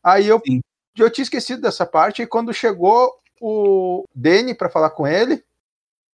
Aí 0.03 0.27
eu, 0.27 0.41
Sim. 0.45 0.61
eu 0.99 1.11
tinha 1.11 1.23
esquecido 1.23 1.63
dessa 1.63 1.87
parte 1.87 2.23
e 2.23 2.27
quando 2.27 2.53
chegou 2.53 3.13
o 3.41 4.05
Danny 4.15 4.55
para 4.55 4.69
falar 4.69 4.91
com 4.91 5.07
ele, 5.07 5.43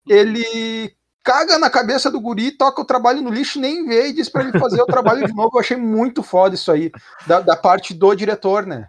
ele 0.09 0.95
caga 1.25 1.59
na 1.59 1.69
cabeça 1.69 2.09
do 2.09 2.21
guri, 2.21 2.53
toca 2.53 2.81
o 2.81 2.85
trabalho 2.85 3.21
no 3.21 3.31
lixo, 3.31 3.59
nem 3.59 3.85
vê 3.85 4.09
e 4.09 4.12
diz 4.12 4.29
para 4.29 4.45
ele 4.45 4.59
fazer 4.59 4.81
o 4.81 4.87
trabalho 4.87 5.27
de 5.27 5.33
novo. 5.35 5.57
Eu 5.57 5.61
achei 5.61 5.77
muito 5.77 6.23
foda 6.23 6.55
isso 6.55 6.71
aí, 6.71 6.92
da, 7.27 7.40
da 7.40 7.57
parte 7.57 7.92
do 7.92 8.14
diretor, 8.14 8.64
né? 8.64 8.88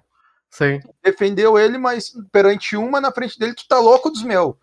Sim. 0.51 0.79
Defendeu 1.03 1.57
ele, 1.57 1.77
mas 1.77 2.11
perante 2.31 2.77
uma 2.77 3.01
na 3.01 3.11
frente 3.11 3.39
dele, 3.39 3.55
tu 3.55 3.67
tá 3.67 3.79
louco 3.79 4.09
dos 4.09 4.23
meus. 4.23 4.55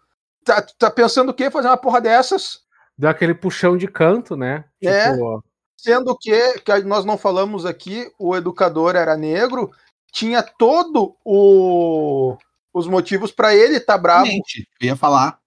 Tá, 0.45 0.63
tá 0.79 0.91
pensando 0.91 1.31
o 1.31 1.35
quê? 1.35 1.51
Fazer 1.51 1.69
uma 1.69 1.77
porra 1.77 2.01
dessas? 2.01 2.61
Deu 2.97 3.11
aquele 3.11 3.35
puxão 3.35 3.77
de 3.77 3.89
canto, 3.89 4.37
né? 4.37 4.65
É. 4.83 5.11
Tipo, 5.13 5.43
Sendo 5.77 6.17
que, 6.17 6.61
que 6.61 6.83
nós 6.85 7.05
não 7.05 7.19
falamos 7.19 7.67
aqui, 7.67 8.11
o 8.19 8.35
educador 8.35 8.97
era 8.97 9.19
negro, 9.19 9.71
tinha 10.11 10.43
todo 10.43 11.15
o 11.23 12.39
os 12.73 12.89
motivos 12.89 13.31
para 13.31 13.55
ele 13.55 13.77
estar 13.77 13.93
tá 13.93 13.99
bravo. 13.99 14.25
realmente, 14.25 14.69
eu 14.81 14.89
ia 14.89 14.97
falar. 14.97 15.39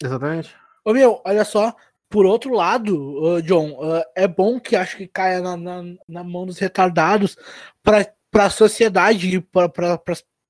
exatamente. 0.00 0.54
Ô 0.84 0.92
meu, 0.92 1.20
olha 1.24 1.44
só, 1.44 1.74
por 2.08 2.26
outro 2.26 2.54
lado, 2.54 2.96
ô, 2.96 3.40
John, 3.40 3.78
ah, 3.82 4.04
é 4.14 4.28
bom 4.28 4.60
que 4.60 4.76
acho 4.76 4.96
que 4.96 5.08
caia 5.08 5.40
na, 5.40 5.56
na, 5.56 5.82
na 6.06 6.22
mão 6.22 6.46
dos 6.46 6.58
retardados 6.58 7.36
para 7.82 8.06
a 8.34 8.50
sociedade 8.50 9.34
e 9.34 9.40
para 9.40 9.68
pra, 9.68 9.98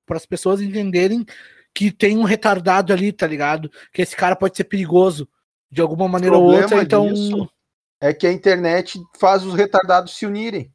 as 0.09 0.25
pessoas 0.25 0.61
entenderem 0.61 1.25
que 1.73 1.91
tem 1.91 2.17
um 2.17 2.23
retardado 2.23 2.91
ali, 2.93 3.11
tá 3.11 3.25
ligado? 3.27 3.71
Que 3.93 4.01
esse 4.01 4.15
cara 4.15 4.35
pode 4.35 4.57
ser 4.57 4.65
perigoso 4.65 5.27
de 5.69 5.81
alguma 5.81 6.07
maneira 6.07 6.37
ou 6.37 6.43
outra, 6.43 6.81
então. 6.81 7.11
disso 7.11 7.49
É 7.99 8.13
que 8.13 8.27
a 8.27 8.31
internet 8.31 8.99
faz 9.19 9.43
os 9.45 9.53
retardados 9.53 10.15
se 10.17 10.25
unirem. 10.25 10.71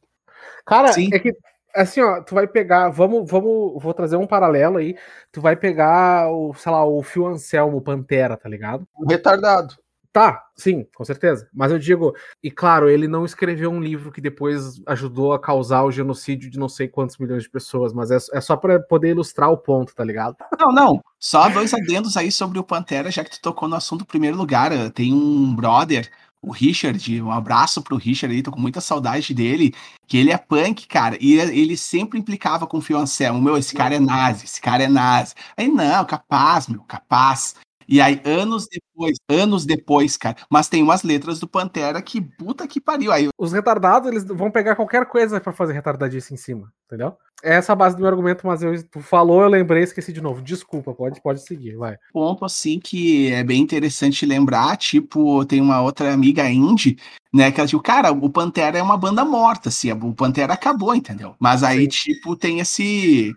Cara, 0.64 0.92
Sim. 0.92 1.11
é 1.12 1.18
que 1.18 1.32
assim, 1.74 2.00
ó, 2.00 2.22
tu 2.22 2.35
vai 2.35 2.46
pegar, 2.46 2.88
vamos, 2.88 3.30
vamos, 3.30 3.80
vou 3.82 3.92
trazer 3.92 4.16
um 4.16 4.26
paralelo 4.26 4.78
aí. 4.78 4.96
Tu 5.30 5.40
vai 5.40 5.54
pegar 5.54 6.30
o, 6.32 6.54
sei 6.54 6.72
lá, 6.72 6.85
o 6.85 7.02
Phil 7.02 7.26
Anselmo 7.26 7.82
Pantera, 7.82 8.37
tá 8.37 8.48
ligado? 8.48 8.88
Um 8.98 9.06
retardado. 9.06 9.76
Tá, 10.16 10.44
sim, 10.57 10.87
com 10.94 11.05
certeza. 11.05 11.46
Mas 11.52 11.70
eu 11.70 11.79
digo, 11.79 12.14
e 12.42 12.50
claro, 12.50 12.88
ele 12.88 13.07
não 13.07 13.26
escreveu 13.26 13.70
um 13.70 13.79
livro 13.79 14.11
que 14.11 14.18
depois 14.18 14.81
ajudou 14.87 15.35
a 15.35 15.38
causar 15.38 15.83
o 15.83 15.92
genocídio 15.92 16.50
de 16.50 16.59
não 16.59 16.70
sei 16.70 16.88
quantos 16.88 17.18
milhões 17.18 17.42
de 17.42 17.50
pessoas, 17.50 17.92
mas 17.92 18.11
é, 18.11 18.16
é 18.33 18.40
só 18.40 18.57
para 18.57 18.81
poder 18.81 19.11
ilustrar 19.11 19.50
o 19.50 19.59
ponto, 19.59 19.94
tá 19.94 20.02
ligado? 20.02 20.35
Não, 20.59 20.72
não. 20.72 21.05
Só 21.20 21.50
dois 21.50 21.74
adendos 21.74 22.16
aí 22.16 22.33
sobre 22.33 22.59
o 22.59 22.64
Pantera, 22.64 23.11
já 23.11 23.22
que 23.22 23.33
tu 23.33 23.42
tocou 23.42 23.68
no 23.68 23.76
assunto 23.76 24.07
primeiro 24.07 24.38
lugar. 24.38 24.70
Tem 24.92 25.12
um 25.12 25.55
brother, 25.55 26.11
o 26.40 26.50
Richard, 26.50 27.20
um 27.20 27.31
abraço 27.31 27.83
pro 27.83 27.98
Richard 27.98 28.35
aí, 28.35 28.42
tô 28.42 28.50
com 28.50 28.59
muita 28.59 28.81
saudade 28.81 29.35
dele, 29.35 29.74
que 30.07 30.16
ele 30.16 30.31
é 30.31 30.38
punk, 30.38 30.87
cara, 30.87 31.18
e 31.20 31.35
ele 31.35 31.76
sempre 31.76 32.18
implicava 32.18 32.66
com 32.66 32.79
o 32.79 32.81
Fio 32.81 32.96
Anselmo, 32.96 33.42
meu, 33.42 33.59
esse 33.59 33.74
cara 33.74 33.96
é 33.96 34.00
nazi, 34.00 34.46
esse 34.46 34.62
cara 34.62 34.85
é 34.85 34.88
nazi. 34.88 35.35
Aí, 35.59 35.68
não, 35.68 36.07
capaz, 36.07 36.68
meu, 36.68 36.81
capaz. 36.85 37.55
E 37.88 38.01
aí, 38.01 38.20
anos 38.25 38.66
depois, 38.70 39.16
anos 39.29 39.64
depois, 39.64 40.16
cara. 40.16 40.37
Mas 40.51 40.68
tem 40.68 40.83
umas 40.83 41.03
letras 41.03 41.38
do 41.38 41.49
Pantera 41.49 42.01
que 42.03 42.20
puta 42.20 42.66
que 42.66 42.81
pariu. 42.81 43.12
Aí, 43.12 43.29
Os 43.38 43.53
retardados, 43.53 44.11
eles 44.11 44.25
vão 44.25 44.51
pegar 44.51 44.77
qualquer 44.77 45.07
coisa 45.07 45.40
pra 45.40 45.53
fazer 45.53 45.72
retardadice 45.72 46.35
em 46.35 46.37
cima, 46.37 46.72
entendeu? 46.87 47.16
É 47.44 47.55
essa 47.55 47.75
a 47.75 47.77
base 47.77 47.96
do 47.96 48.01
meu 48.01 48.09
argumento, 48.09 48.46
mas 48.46 48.62
eu, 48.62 48.83
tu 48.88 49.01
falou, 49.01 49.42
eu 49.42 49.49
lembrei, 49.49 49.83
esqueci 49.83 50.12
de 50.12 50.22
novo. 50.22 50.40
Desculpa, 50.40 50.94
pode, 50.94 51.20
pode 51.20 51.42
seguir, 51.42 51.77
vai. 51.77 51.96
ponto 52.12 52.44
assim 52.44 52.81
que 52.81 53.31
é 53.31 53.44
bem 53.44 53.61
interessante 53.61 54.25
lembrar, 54.25 54.77
tipo, 54.79 55.44
tem 55.44 55.61
uma 55.61 55.83
outra 55.83 56.12
amiga 56.12 56.49
indie, 56.49 56.96
né, 57.33 57.53
que 57.53 57.61
ela 57.61 57.68
tipo, 57.68 57.83
cara, 57.83 58.11
o 58.11 58.31
Pantera 58.31 58.79
é 58.79 58.83
uma 58.83 58.96
banda 58.96 59.25
morta, 59.25 59.68
assim, 59.68 59.92
o 59.92 60.14
Pantera 60.14 60.55
acabou, 60.55 60.94
entendeu? 60.94 61.35
Mas 61.38 61.62
aí, 61.62 61.83
Sim. 61.83 61.88
tipo, 61.88 62.35
tem 62.35 62.61
esse, 62.61 63.35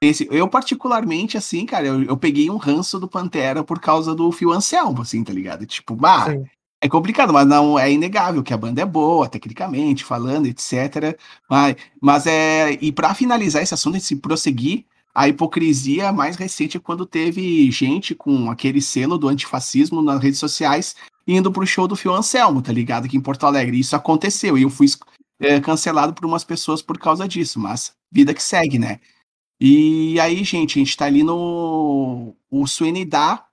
esse- 0.00 0.28
eu 0.30 0.48
particularmente, 0.48 1.36
assim, 1.36 1.66
cara, 1.66 1.86
eu, 1.86 2.02
eu 2.02 2.16
peguei 2.16 2.50
um 2.50 2.56
ranço 2.56 2.98
do 2.98 3.08
Pantera 3.08 3.62
por 3.62 3.78
causa 3.80 4.14
do 4.14 4.30
Phil 4.32 4.52
Anselmo, 4.52 5.02
assim, 5.02 5.22
tá 5.22 5.32
ligado? 5.32 5.66
Tipo, 5.66 5.94
bah, 5.94 6.30
Sim. 6.30 6.44
é 6.80 6.88
complicado, 6.88 7.32
mas 7.32 7.46
não 7.46 7.78
é 7.78 7.92
inegável 7.92 8.42
que 8.42 8.54
a 8.54 8.56
banda 8.56 8.80
é 8.82 8.86
boa, 8.86 9.28
tecnicamente, 9.28 10.04
falando, 10.04 10.46
etc. 10.46 11.18
Mas, 11.48 11.76
mas 12.00 12.26
é. 12.26 12.72
E 12.80 12.90
para 12.92 13.14
finalizar 13.14 13.62
esse 13.62 13.74
assunto, 13.74 14.00
se 14.00 14.16
prosseguir, 14.16 14.84
a 15.14 15.28
hipocrisia 15.28 16.12
mais 16.12 16.36
recente 16.36 16.76
é 16.76 16.80
quando 16.80 17.04
teve 17.04 17.70
gente 17.70 18.14
com 18.14 18.50
aquele 18.50 18.80
selo 18.80 19.18
do 19.18 19.28
antifascismo 19.28 20.00
nas 20.02 20.22
redes 20.22 20.38
sociais 20.38 20.94
indo 21.26 21.52
pro 21.52 21.66
show 21.66 21.86
do 21.86 21.96
Fio 21.96 22.12
Anselmo, 22.14 22.62
tá 22.62 22.72
ligado? 22.72 23.04
Aqui 23.04 23.16
em 23.16 23.20
Porto 23.20 23.44
Alegre. 23.44 23.78
Isso 23.78 23.94
aconteceu 23.94 24.56
e 24.56 24.62
eu 24.62 24.70
fui 24.70 24.86
é, 25.40 25.60
cancelado 25.60 26.14
por 26.14 26.24
umas 26.26 26.44
pessoas 26.44 26.80
por 26.80 26.98
causa 26.98 27.26
disso, 27.28 27.58
mas 27.60 27.92
vida 28.10 28.32
que 28.34 28.42
segue, 28.42 28.78
né? 28.78 28.98
E 29.60 30.18
aí, 30.18 30.42
gente, 30.42 30.78
a 30.78 30.82
gente 30.82 30.96
tá 30.96 31.04
ali 31.04 31.22
no. 31.22 32.34
O 32.50 32.66
Sweeney 32.66 33.04
dá, 33.04 33.44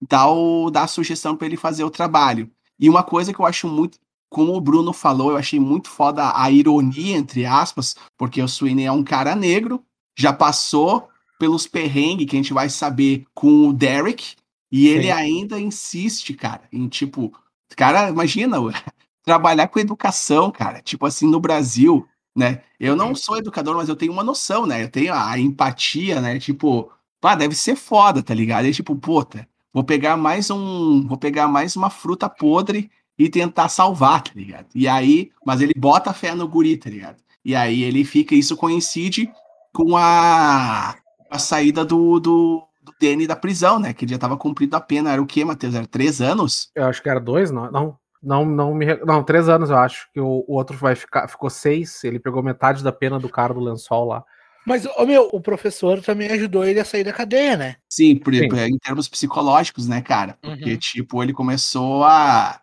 dá, 0.00 0.26
o, 0.28 0.70
dá 0.70 0.82
a 0.82 0.88
sugestão 0.88 1.36
para 1.36 1.46
ele 1.46 1.56
fazer 1.56 1.84
o 1.84 1.90
trabalho. 1.90 2.50
E 2.78 2.88
uma 2.90 3.04
coisa 3.04 3.32
que 3.32 3.38
eu 3.38 3.46
acho 3.46 3.68
muito, 3.68 3.96
como 4.28 4.56
o 4.56 4.60
Bruno 4.60 4.92
falou, 4.92 5.30
eu 5.30 5.36
achei 5.36 5.60
muito 5.60 5.88
foda 5.88 6.32
a 6.34 6.50
ironia, 6.50 7.16
entre 7.16 7.46
aspas, 7.46 7.94
porque 8.18 8.42
o 8.42 8.48
Sweeney 8.48 8.86
é 8.86 8.92
um 8.92 9.04
cara 9.04 9.36
negro, 9.36 9.84
já 10.18 10.32
passou 10.32 11.08
pelos 11.38 11.66
perrengues 11.66 12.26
que 12.26 12.36
a 12.36 12.40
gente 12.40 12.52
vai 12.52 12.68
saber 12.68 13.24
com 13.32 13.68
o 13.68 13.72
Derek, 13.72 14.34
e 14.70 14.88
ele 14.88 15.04
Sim. 15.04 15.10
ainda 15.10 15.60
insiste, 15.60 16.34
cara, 16.34 16.62
em 16.72 16.88
tipo, 16.88 17.32
cara, 17.76 18.08
imagina, 18.08 18.56
trabalhar 19.22 19.68
com 19.68 19.78
educação, 19.78 20.50
cara, 20.50 20.80
tipo 20.80 21.06
assim, 21.06 21.28
no 21.28 21.38
Brasil, 21.38 22.08
né? 22.34 22.62
Eu 22.78 22.96
não 22.96 23.14
sou 23.14 23.36
educador, 23.36 23.76
mas 23.76 23.88
eu 23.88 23.96
tenho 23.96 24.12
uma 24.12 24.24
noção, 24.24 24.66
né? 24.66 24.82
Eu 24.82 24.90
tenho 24.90 25.14
a 25.14 25.38
empatia, 25.38 26.20
né? 26.20 26.38
Tipo, 26.38 26.90
pá, 27.20 27.34
deve 27.34 27.54
ser 27.54 27.76
foda, 27.76 28.22
tá 28.22 28.34
ligado? 28.34 28.66
E 28.66 28.72
tipo, 28.72 28.96
puta, 28.96 29.46
vou 29.72 29.84
pegar 29.84 30.16
mais 30.16 30.50
um, 30.50 31.06
vou 31.06 31.18
pegar 31.18 31.48
mais 31.48 31.76
uma 31.76 31.90
fruta 31.90 32.28
podre 32.28 32.90
e 33.18 33.28
tentar 33.28 33.68
salvar, 33.68 34.22
tá 34.22 34.32
ligado? 34.34 34.66
E 34.74 34.88
aí, 34.88 35.30
mas 35.46 35.60
ele 35.60 35.74
bota 35.76 36.12
fé 36.12 36.34
no 36.34 36.48
guri, 36.48 36.76
tá 36.76 36.90
ligado? 36.90 37.22
E 37.44 37.54
aí 37.54 37.82
ele 37.82 38.04
fica, 38.04 38.34
isso 38.34 38.56
coincide 38.56 39.30
com 39.72 39.96
a, 39.96 40.96
a 41.30 41.38
saída 41.38 41.84
do, 41.84 42.20
do, 42.20 42.62
do 42.82 42.94
Danny 43.00 43.26
da 43.26 43.36
prisão, 43.36 43.78
né? 43.78 43.92
Que 43.92 44.04
ele 44.04 44.12
já 44.12 44.18
tava 44.18 44.36
cumprindo 44.36 44.76
a 44.76 44.80
pena, 44.80 45.12
era 45.12 45.22
o 45.22 45.26
quê, 45.26 45.44
Matheus? 45.44 45.74
Era 45.74 45.86
três 45.86 46.20
anos? 46.20 46.70
Eu 46.74 46.86
acho 46.86 47.02
que 47.02 47.08
era 47.08 47.20
dois, 47.20 47.50
não? 47.50 47.70
Não, 47.70 47.98
não, 48.22 48.44
não 48.44 48.74
me. 48.74 48.86
Não, 49.04 49.22
três 49.24 49.48
anos, 49.48 49.70
eu 49.70 49.76
acho. 49.76 50.08
Que 50.12 50.20
o, 50.20 50.44
o 50.46 50.54
outro 50.54 50.76
vai 50.76 50.94
ficar. 50.94 51.26
Ficou 51.28 51.50
seis. 51.50 52.04
Ele 52.04 52.18
pegou 52.18 52.42
metade 52.42 52.84
da 52.84 52.92
pena 52.92 53.18
do 53.18 53.28
cara 53.28 53.52
do 53.52 53.60
lençol 53.60 54.06
lá. 54.06 54.24
Mas, 54.64 54.86
ô 54.86 55.04
meu, 55.04 55.28
o 55.32 55.40
professor 55.40 56.00
também 56.00 56.30
ajudou 56.30 56.64
ele 56.64 56.78
a 56.78 56.84
sair 56.84 57.02
da 57.02 57.12
cadeia, 57.12 57.56
né? 57.56 57.76
Sim, 57.90 58.16
por, 58.16 58.32
Sim. 58.32 58.44
em 58.44 58.78
termos 58.78 59.08
psicológicos, 59.08 59.88
né, 59.88 60.00
cara? 60.00 60.38
Porque, 60.40 60.72
Uhum. 60.72 60.78
tipo, 60.78 61.22
ele 61.22 61.32
começou 61.32 62.04
a. 62.04 62.60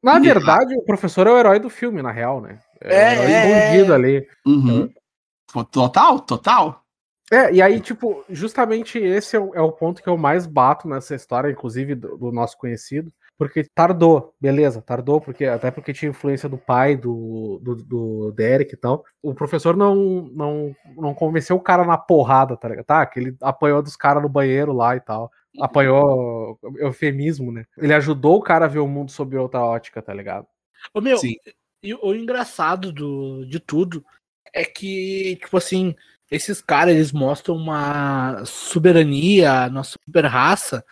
Na 0.00 0.18
E- 0.18 0.22
verdade, 0.22 0.74
o 0.76 0.82
professor 0.82 1.26
é 1.26 1.32
o 1.32 1.38
herói 1.38 1.58
do 1.58 1.68
filme, 1.68 2.00
na 2.00 2.12
real, 2.12 2.40
né? 2.40 2.60
É, 2.80 3.18
o 3.18 3.22
herói 3.22 3.32
é, 3.32 3.66
escondido 3.66 3.92
é. 3.92 3.96
ali. 3.96 4.28
Uhum. 4.46 4.88
Total, 5.70 6.20
total. 6.20 6.82
É, 7.30 7.52
e 7.52 7.62
aí, 7.62 7.80
tipo, 7.80 8.24
justamente 8.28 8.98
esse 8.98 9.36
é 9.36 9.40
o, 9.40 9.54
é 9.54 9.60
o 9.60 9.72
ponto 9.72 10.02
que 10.02 10.08
eu 10.08 10.16
mais 10.18 10.46
bato 10.46 10.86
nessa 10.86 11.14
história, 11.14 11.50
inclusive 11.50 11.94
do, 11.94 12.16
do 12.16 12.32
nosso 12.32 12.58
conhecido, 12.58 13.12
porque 13.38 13.64
tardou, 13.74 14.34
beleza, 14.40 14.80
tardou, 14.80 15.20
porque 15.20 15.44
até 15.44 15.70
porque 15.70 15.92
tinha 15.92 16.10
influência 16.10 16.48
do 16.48 16.56
pai 16.56 16.96
do, 16.96 17.58
do, 17.62 17.74
do 17.76 18.32
Derek 18.32 18.74
e 18.74 18.76
tal. 18.76 19.04
O 19.22 19.34
professor 19.34 19.76
não, 19.76 20.30
não, 20.32 20.76
não 20.96 21.14
convenceu 21.14 21.56
o 21.56 21.60
cara 21.60 21.84
na 21.84 21.98
porrada, 21.98 22.56
tá 22.56 22.68
ligado? 22.68 22.86
Tá, 22.86 23.06
que 23.06 23.18
ele 23.18 23.36
apanhou 23.40 23.82
dos 23.82 23.96
caras 23.96 24.22
no 24.22 24.28
banheiro 24.28 24.72
lá 24.72 24.94
e 24.96 25.00
tal. 25.00 25.30
Apanhou 25.60 26.58
eufemismo, 26.78 27.50
né? 27.52 27.64
Ele 27.76 27.92
ajudou 27.94 28.36
o 28.36 28.42
cara 28.42 28.66
a 28.66 28.68
ver 28.68 28.78
o 28.78 28.88
mundo 28.88 29.10
sob 29.10 29.36
outra 29.36 29.60
ótica, 29.60 30.00
tá 30.00 30.14
ligado? 30.14 30.46
Ô 30.94 31.00
meu, 31.00 31.18
Sim. 31.18 31.34
e 31.82 31.94
o 31.94 32.14
engraçado 32.14 32.92
do, 32.92 33.44
de 33.44 33.60
tudo 33.60 34.04
é 34.54 34.64
que, 34.64 35.36
tipo 35.36 35.56
assim, 35.56 35.94
esses 36.30 36.62
caras, 36.62 36.94
eles 36.94 37.12
mostram 37.12 37.54
uma 37.56 38.44
soberania, 38.46 39.68
nossa 39.68 39.98
super 40.02 40.24
raça. 40.26 40.84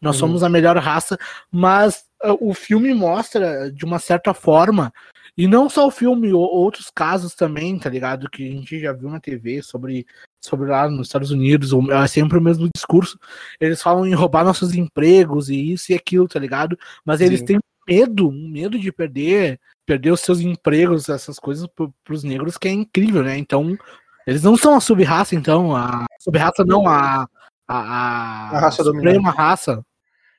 Nós 0.00 0.16
Uhum. 0.16 0.20
somos 0.28 0.42
a 0.42 0.48
melhor 0.48 0.76
raça, 0.78 1.18
mas 1.50 2.04
ah, 2.22 2.34
o 2.40 2.52
filme 2.54 2.92
mostra, 2.94 3.70
de 3.72 3.84
uma 3.84 3.98
certa 3.98 4.34
forma, 4.34 4.92
e 5.36 5.46
não 5.46 5.68
só 5.68 5.86
o 5.86 5.90
filme, 5.90 6.32
outros 6.32 6.90
casos 6.90 7.34
também, 7.34 7.78
tá 7.78 7.90
ligado? 7.90 8.28
Que 8.30 8.48
a 8.48 8.52
gente 8.52 8.80
já 8.80 8.92
viu 8.92 9.10
na 9.10 9.20
TV 9.20 9.62
sobre, 9.62 10.06
sobre 10.42 10.70
lá 10.70 10.88
nos 10.88 11.08
Estados 11.08 11.30
Unidos, 11.30 11.70
é 11.90 12.06
sempre 12.06 12.38
o 12.38 12.42
mesmo 12.42 12.70
discurso. 12.74 13.18
Eles 13.60 13.82
falam 13.82 14.06
em 14.06 14.14
roubar 14.14 14.44
nossos 14.44 14.74
empregos 14.74 15.50
e 15.50 15.72
isso 15.72 15.92
e 15.92 15.94
aquilo, 15.94 16.26
tá 16.26 16.38
ligado? 16.38 16.78
Mas 17.04 17.20
eles 17.20 17.40
Sim. 17.40 17.46
têm 17.46 17.58
medo, 17.86 18.28
um 18.30 18.48
medo 18.48 18.78
de 18.78 18.90
perder 18.90 19.60
perder 19.86 20.10
os 20.10 20.20
seus 20.20 20.40
empregos, 20.40 21.08
essas 21.08 21.38
coisas 21.38 21.66
pro, 21.68 21.94
pros 22.04 22.24
negros, 22.24 22.58
que 22.58 22.66
é 22.66 22.72
incrível, 22.72 23.22
né? 23.22 23.38
Então, 23.38 23.78
eles 24.26 24.42
não 24.42 24.56
são 24.56 24.74
a 24.74 24.80
sub-raça, 24.80 25.36
então, 25.36 25.74
a 25.74 26.04
sub-raça 26.18 26.64
não, 26.64 26.88
a, 26.88 27.28
a, 27.66 27.78
a, 27.78 28.56
A 28.56 28.60
raça 28.60 28.84
suprema 28.84 29.30
raça. 29.30 29.84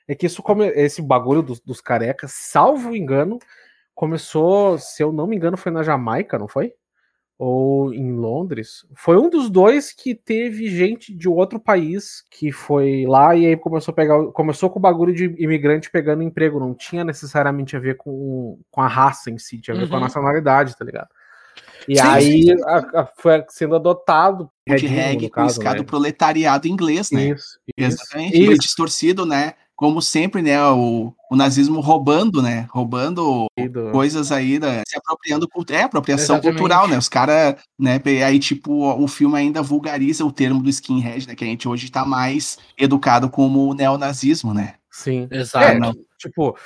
É 0.08 0.16
que 0.16 0.26
isso 0.26 0.42
come... 0.42 0.68
esse 0.68 1.02
bagulho 1.02 1.42
dos, 1.42 1.60
dos 1.60 1.82
carecas, 1.82 2.32
salvo 2.34 2.96
engano, 2.96 3.40
começou, 3.94 4.78
se 4.78 5.04
eu 5.04 5.12
não 5.12 5.28
me 5.28 5.36
engano, 5.36 5.58
foi 5.58 5.72
na 5.72 5.84
Jamaica, 5.84 6.38
não 6.40 6.48
foi? 6.48 6.74
Ou 7.40 7.94
em 7.94 8.14
Londres. 8.14 8.86
Foi 8.96 9.18
um 9.18 9.30
dos 9.30 9.50
dois 9.50 9.92
que 9.94 10.16
teve 10.16 10.68
gente 10.70 11.14
de 11.14 11.30
outro 11.30 11.60
país 11.60 12.24
que 12.32 12.52
foi 12.52 13.06
lá 13.08 13.36
e 13.36 13.46
aí 13.46 13.56
começou 13.58 13.92
a 13.92 13.96
pegar. 13.96 14.26
Começou 14.32 14.70
com 14.72 14.80
o 14.80 14.82
bagulho 14.82 15.14
de 15.14 15.26
imigrante 15.38 15.92
pegando 15.92 16.24
emprego. 16.24 16.60
Não 16.60 16.74
tinha 16.74 17.04
necessariamente 17.04 17.76
a 17.76 17.80
ver 17.80 17.96
com, 17.98 18.60
com 18.72 18.82
a 18.82 18.88
raça 18.88 19.30
em 19.30 19.38
si, 19.38 19.62
tinha 19.62 19.76
a 19.76 19.78
ver 19.78 19.88
com 19.88 19.96
a 19.96 19.98
Uhum. 19.98 20.04
nacionalidade, 20.06 20.76
tá 20.76 20.84
ligado? 20.84 21.10
E 21.88 21.96
Sim, 21.96 22.02
aí 22.02 22.44
sim, 22.44 22.64
a- 22.64 23.02
a- 23.02 23.10
foi 23.18 23.44
sendo 23.50 23.76
adotado. 23.76 24.50
reggae 24.68 25.16
no 25.26 25.30
com 25.30 25.30
caso, 25.30 25.60
escado 25.60 25.80
né? 25.80 25.84
proletariado 25.84 26.68
inglês, 26.68 27.12
né? 27.12 27.30
Isso, 27.30 27.60
isso, 27.78 28.02
Exatamente. 28.04 28.46
Foi 28.46 28.54
isso. 28.54 28.62
distorcido, 28.62 29.26
né? 29.26 29.54
Como 29.76 30.02
sempre, 30.02 30.42
né? 30.42 30.60
O, 30.70 31.14
o 31.30 31.36
nazismo 31.36 31.80
roubando, 31.82 32.42
né? 32.42 32.68
Roubando 32.72 33.46
Do- 33.72 33.92
coisas 33.92 34.32
aí, 34.32 34.58
da, 34.58 34.82
se 34.88 34.98
apropriando. 34.98 35.48
É, 35.70 35.84
apropriação 35.84 36.38
Exatamente. 36.38 36.58
cultural, 36.58 36.88
né? 36.88 36.98
Os 36.98 37.08
caras, 37.08 37.56
né? 37.78 38.02
Aí, 38.26 38.40
tipo, 38.40 38.74
o 39.00 39.08
filme 39.08 39.38
ainda 39.38 39.62
vulgariza 39.62 40.26
o 40.26 40.32
termo 40.32 40.64
do 40.64 40.70
skinhead, 40.70 41.28
né? 41.28 41.36
Que 41.36 41.44
a 41.44 41.48
gente 41.48 41.68
hoje 41.68 41.92
tá 41.92 42.04
mais 42.04 42.58
educado 42.78 43.30
como 43.30 43.70
o 43.70 43.74
neonazismo, 43.76 44.52
né? 44.54 44.76
Sim. 44.92 45.28
Exato. 45.30 45.66
É, 45.66 45.92
tipo, 46.18 46.58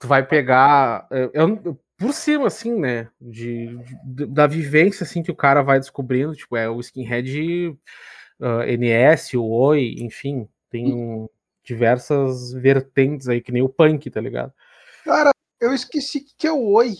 tu 0.00 0.08
vai 0.08 0.26
pegar. 0.26 1.06
Eu, 1.08 1.30
eu- 1.32 1.78
por 2.00 2.14
cima, 2.14 2.46
assim, 2.46 2.74
né? 2.74 3.08
De, 3.20 3.76
de- 4.04 4.26
da 4.26 4.46
vivência 4.46 5.04
assim 5.04 5.22
que 5.22 5.30
o 5.30 5.36
cara 5.36 5.62
vai 5.62 5.78
descobrindo, 5.78 6.34
tipo, 6.34 6.56
é 6.56 6.68
o 6.68 6.80
skinhead 6.80 7.76
ah, 8.40 8.64
NS, 8.66 9.36
o 9.36 9.44
Oi, 9.44 9.96
enfim, 9.98 10.48
tem 10.70 10.92
um- 10.94 11.28
diversas 11.62 12.52
vertentes 12.54 13.28
aí, 13.28 13.40
que 13.42 13.52
nem 13.52 13.62
o 13.62 13.68
punk, 13.68 14.10
tá 14.10 14.20
ligado? 14.20 14.52
Cara, 15.04 15.30
eu 15.60 15.74
esqueci 15.74 16.24
que 16.38 16.46
é 16.46 16.52
o 16.52 16.72
Oi. 16.72 16.94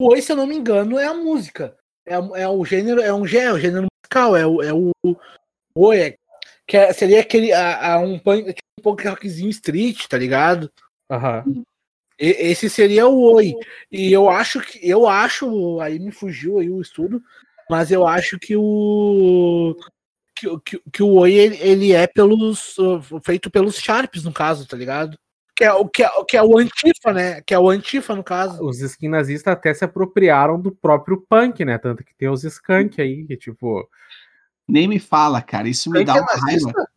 O 0.00 0.12
Oi, 0.12 0.22
se 0.22 0.32
eu 0.32 0.36
não 0.36 0.46
me 0.46 0.56
engano, 0.56 0.98
é 0.98 1.06
a 1.06 1.14
música. 1.14 1.76
É, 2.06 2.14
é 2.14 2.48
o 2.48 2.64
gênero, 2.64 3.00
é 3.02 3.12
um 3.12 3.26
gênero, 3.26 3.58
gênero 3.58 3.86
musical, 3.92 4.34
é 4.36 4.46
o. 4.46 4.62
É 4.62 4.72
o, 4.72 4.90
o 5.76 5.92
é, 5.92 6.16
que 6.66 6.76
é, 6.76 6.92
seria 6.92 7.20
aquele. 7.20 7.52
A, 7.52 7.94
a 7.94 7.98
um, 7.98 8.18
punk, 8.18 8.46
tipo, 8.46 8.60
um 8.78 8.82
pouco 8.82 9.02
rockzinho 9.02 9.50
street, 9.50 10.06
tá 10.06 10.16
ligado? 10.16 10.72
Aham. 11.10 11.44
E- 11.46 11.75
Esse 12.18 12.70
seria 12.70 13.06
o 13.06 13.34
Oi. 13.34 13.54
E 13.92 14.12
eu 14.12 14.28
acho 14.30 14.60
que. 14.60 14.78
Eu 14.82 15.06
acho. 15.08 15.80
Aí 15.80 15.98
me 15.98 16.10
fugiu 16.10 16.58
aí 16.58 16.70
o 16.70 16.80
estudo. 16.80 17.22
Mas 17.68 17.90
eu 17.90 18.06
acho 18.06 18.38
que 18.38 18.56
o. 18.56 19.76
Que, 20.38 20.48
o- 20.48 20.60
que, 20.60 20.80
que 20.92 21.02
o 21.02 21.14
Oi 21.14 21.32
ele, 21.32 21.56
ele 21.60 21.92
é 21.92 22.06
pelos. 22.06 22.76
uh, 22.78 23.00
feito 23.24 23.50
pelos 23.50 23.76
Sharps, 23.76 24.24
no 24.24 24.32
caso, 24.32 24.66
tá 24.66 24.76
ligado? 24.76 25.18
Que 25.54 25.64
é, 25.64 25.72
o, 25.72 25.88
que, 25.88 26.02
é, 26.04 26.08
que 26.28 26.36
é 26.36 26.42
o 26.42 26.58
Antifa, 26.58 27.12
né? 27.14 27.40
Que 27.40 27.54
é 27.54 27.58
o 27.58 27.70
Antifa, 27.70 28.14
no 28.14 28.22
caso. 28.22 28.62
Os 28.62 28.78
skin 28.80 29.08
nazistas 29.08 29.52
até 29.54 29.72
se 29.72 29.84
apropriaram 29.84 30.60
do 30.60 30.70
próprio 30.70 31.24
punk, 31.28 31.64
né? 31.64 31.78
Tanto 31.78 32.04
que 32.04 32.14
tem 32.14 32.28
os 32.28 32.44
skunk 32.44 33.00
aí, 33.00 33.24
que 33.24 33.36
tipo. 33.36 33.88
Nem 34.68 34.86
me 34.88 34.98
fala, 34.98 35.40
cara. 35.40 35.68
Isso 35.68 35.90
me 35.90 35.98
Quem 35.98 36.06
dá 36.06 36.12
que 36.14 36.18
é 36.18 36.22
uma 36.22 36.46
raiva. 36.46 36.88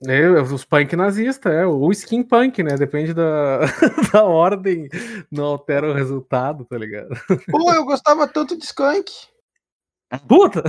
Nazista? 0.00 0.12
É, 0.12 0.42
os 0.42 0.64
punk 0.64 0.96
nazistas, 0.96 1.52
é. 1.52 1.66
O 1.66 1.90
skin 1.92 2.22
punk, 2.22 2.62
né? 2.62 2.76
Depende 2.76 3.12
da, 3.12 3.60
da 4.12 4.24
ordem, 4.24 4.88
não 5.30 5.44
altera 5.44 5.90
o 5.90 5.94
resultado, 5.94 6.64
tá 6.64 6.78
ligado? 6.78 7.10
Pô, 7.50 7.72
eu 7.72 7.84
gostava 7.84 8.26
tanto 8.26 8.56
de 8.56 8.64
Skunk. 8.64 9.12
Puta! 10.26 10.62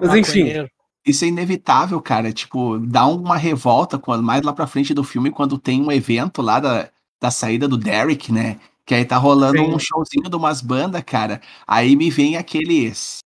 Mas 0.00 0.14
enfim. 0.14 0.68
Isso 1.06 1.24
é 1.24 1.28
inevitável, 1.28 2.00
cara. 2.00 2.30
Tipo, 2.32 2.78
dá 2.78 3.06
uma 3.06 3.36
revolta 3.36 3.98
quando 3.98 4.22
mais 4.22 4.42
lá 4.42 4.52
pra 4.52 4.66
frente 4.66 4.92
do 4.92 5.02
filme, 5.02 5.30
quando 5.30 5.58
tem 5.58 5.80
um 5.80 5.90
evento 5.90 6.42
lá 6.42 6.60
da, 6.60 6.90
da 7.18 7.30
saída 7.30 7.66
do 7.66 7.78
Derek, 7.78 8.30
né? 8.30 8.60
Que 8.84 8.94
aí 8.94 9.04
tá 9.04 9.16
rolando 9.16 9.58
Sim. 9.58 9.72
um 9.72 9.78
showzinho 9.78 10.28
de 10.28 10.36
umas 10.36 10.60
bandas, 10.60 11.02
cara. 11.02 11.40
Aí 11.66 11.96
me 11.96 12.10
vem 12.10 12.36
aqueles. 12.36 13.20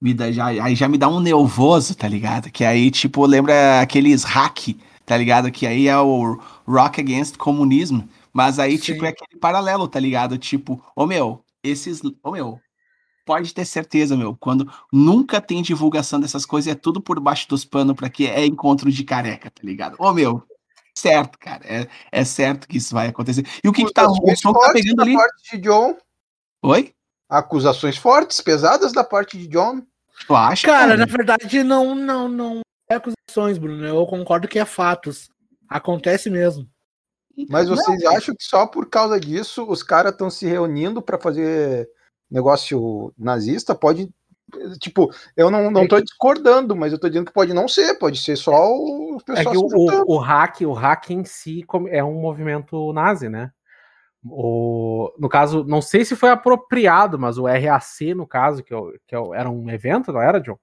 Me 0.00 0.14
dá, 0.14 0.32
já, 0.32 0.46
aí 0.46 0.74
já 0.74 0.88
me 0.88 0.96
dá 0.96 1.08
um 1.08 1.20
nervoso, 1.20 1.94
tá 1.94 2.08
ligado? 2.08 2.50
Que 2.50 2.64
aí, 2.64 2.90
tipo, 2.90 3.26
lembra 3.26 3.80
aqueles 3.82 4.24
hack, 4.24 4.74
tá 5.04 5.16
ligado? 5.16 5.50
Que 5.50 5.66
aí 5.66 5.88
é 5.88 5.98
o 5.98 6.40
Rock 6.66 7.00
Against 7.00 7.36
Comunismo. 7.36 8.08
Mas 8.32 8.58
aí, 8.58 8.78
Sim. 8.78 8.92
tipo, 8.92 9.04
é 9.04 9.08
aquele 9.08 9.38
paralelo, 9.38 9.86
tá 9.86 10.00
ligado? 10.00 10.38
Tipo, 10.38 10.82
ô 10.96 11.06
meu, 11.06 11.44
esses. 11.62 12.00
Ô 12.22 12.30
meu, 12.30 12.58
pode 13.26 13.52
ter 13.52 13.64
certeza, 13.64 14.16
meu. 14.16 14.36
Quando 14.36 14.70
nunca 14.92 15.40
tem 15.40 15.62
divulgação 15.62 16.18
dessas 16.18 16.46
coisas, 16.46 16.72
é 16.72 16.74
tudo 16.74 17.00
por 17.00 17.20
baixo 17.20 17.48
dos 17.48 17.64
panos 17.64 17.94
pra 17.94 18.08
que 18.08 18.26
é 18.26 18.46
encontro 18.46 18.90
de 18.90 19.04
careca, 19.04 19.50
tá 19.50 19.60
ligado? 19.62 19.96
Ô 19.98 20.12
meu, 20.12 20.42
certo, 20.94 21.38
cara. 21.38 21.62
É, 21.64 21.86
é 22.10 22.24
certo 22.24 22.66
que 22.66 22.78
isso 22.78 22.94
vai 22.94 23.08
acontecer. 23.08 23.46
E 23.62 23.68
o 23.68 23.72
que, 23.72 23.84
que 23.84 23.92
tá. 23.92 24.06
O 24.06 24.36
som 24.36 24.52
tá 24.52 24.72
pegando 24.72 25.02
ali. 25.02 25.14
parte 25.14 25.50
de 25.52 25.58
John. 25.58 25.96
Oi? 26.62 26.94
Acusações 27.28 27.96
fortes, 27.96 28.40
pesadas 28.40 28.92
da 28.92 29.04
parte 29.04 29.38
de 29.38 29.46
John. 29.46 29.82
Tu 30.26 30.34
acha? 30.34 30.66
Cara, 30.66 30.96
na 30.96 31.06
verdade, 31.06 31.62
não, 31.62 31.94
não, 31.94 32.28
não 32.28 32.60
é 32.88 32.96
acusações, 32.96 33.58
Bruno. 33.58 33.84
Eu 33.86 34.06
concordo 34.06 34.48
que 34.48 34.58
é 34.58 34.64
fatos. 34.64 35.28
Acontece 35.68 36.28
mesmo. 36.28 36.68
Mas 37.48 37.68
Não, 37.68 37.76
vocês 37.76 38.04
acham 38.04 38.34
que 38.34 38.44
só 38.44 38.66
por 38.66 38.88
causa 38.88 39.18
disso 39.18 39.64
os 39.68 39.82
caras 39.82 40.12
estão 40.12 40.28
se 40.28 40.46
reunindo 40.46 41.00
para 41.00 41.18
fazer 41.18 41.88
negócio 42.30 43.14
nazista? 43.16 43.74
Pode. 43.74 44.10
Tipo, 44.80 45.08
eu 45.36 45.48
não, 45.48 45.70
não 45.70 45.86
tô 45.86 46.00
discordando, 46.00 46.74
mas 46.74 46.92
eu 46.92 46.98
tô 46.98 47.08
dizendo 47.08 47.26
que 47.26 47.32
pode 47.32 47.54
não 47.54 47.68
ser, 47.68 47.94
pode 48.00 48.20
ser 48.20 48.34
só 48.34 48.68
o 48.68 49.18
é 49.28 49.34
pessoal 49.34 49.52
que 49.52 49.58
o, 49.58 50.04
o, 50.06 50.16
o 50.16 50.18
hack, 50.18 50.62
o 50.62 50.72
hack 50.72 51.10
em 51.10 51.24
si 51.24 51.64
é 51.88 52.02
um 52.02 52.20
movimento 52.20 52.92
nazi, 52.92 53.28
né? 53.28 53.52
O, 54.24 55.12
no 55.18 55.28
caso, 55.28 55.64
não 55.64 55.80
sei 55.80 56.04
se 56.04 56.14
foi 56.16 56.30
apropriado, 56.30 57.18
mas 57.18 57.38
o 57.38 57.46
RAC, 57.46 58.14
no 58.14 58.26
caso, 58.26 58.62
que, 58.62 58.72
é 58.72 58.76
o- 58.76 58.92
que 59.06 59.14
é 59.14 59.18
o- 59.18 59.34
era 59.34 59.50
um 59.50 59.70
evento, 59.70 60.12
não 60.12 60.20
era, 60.20 60.40
John? 60.40 60.58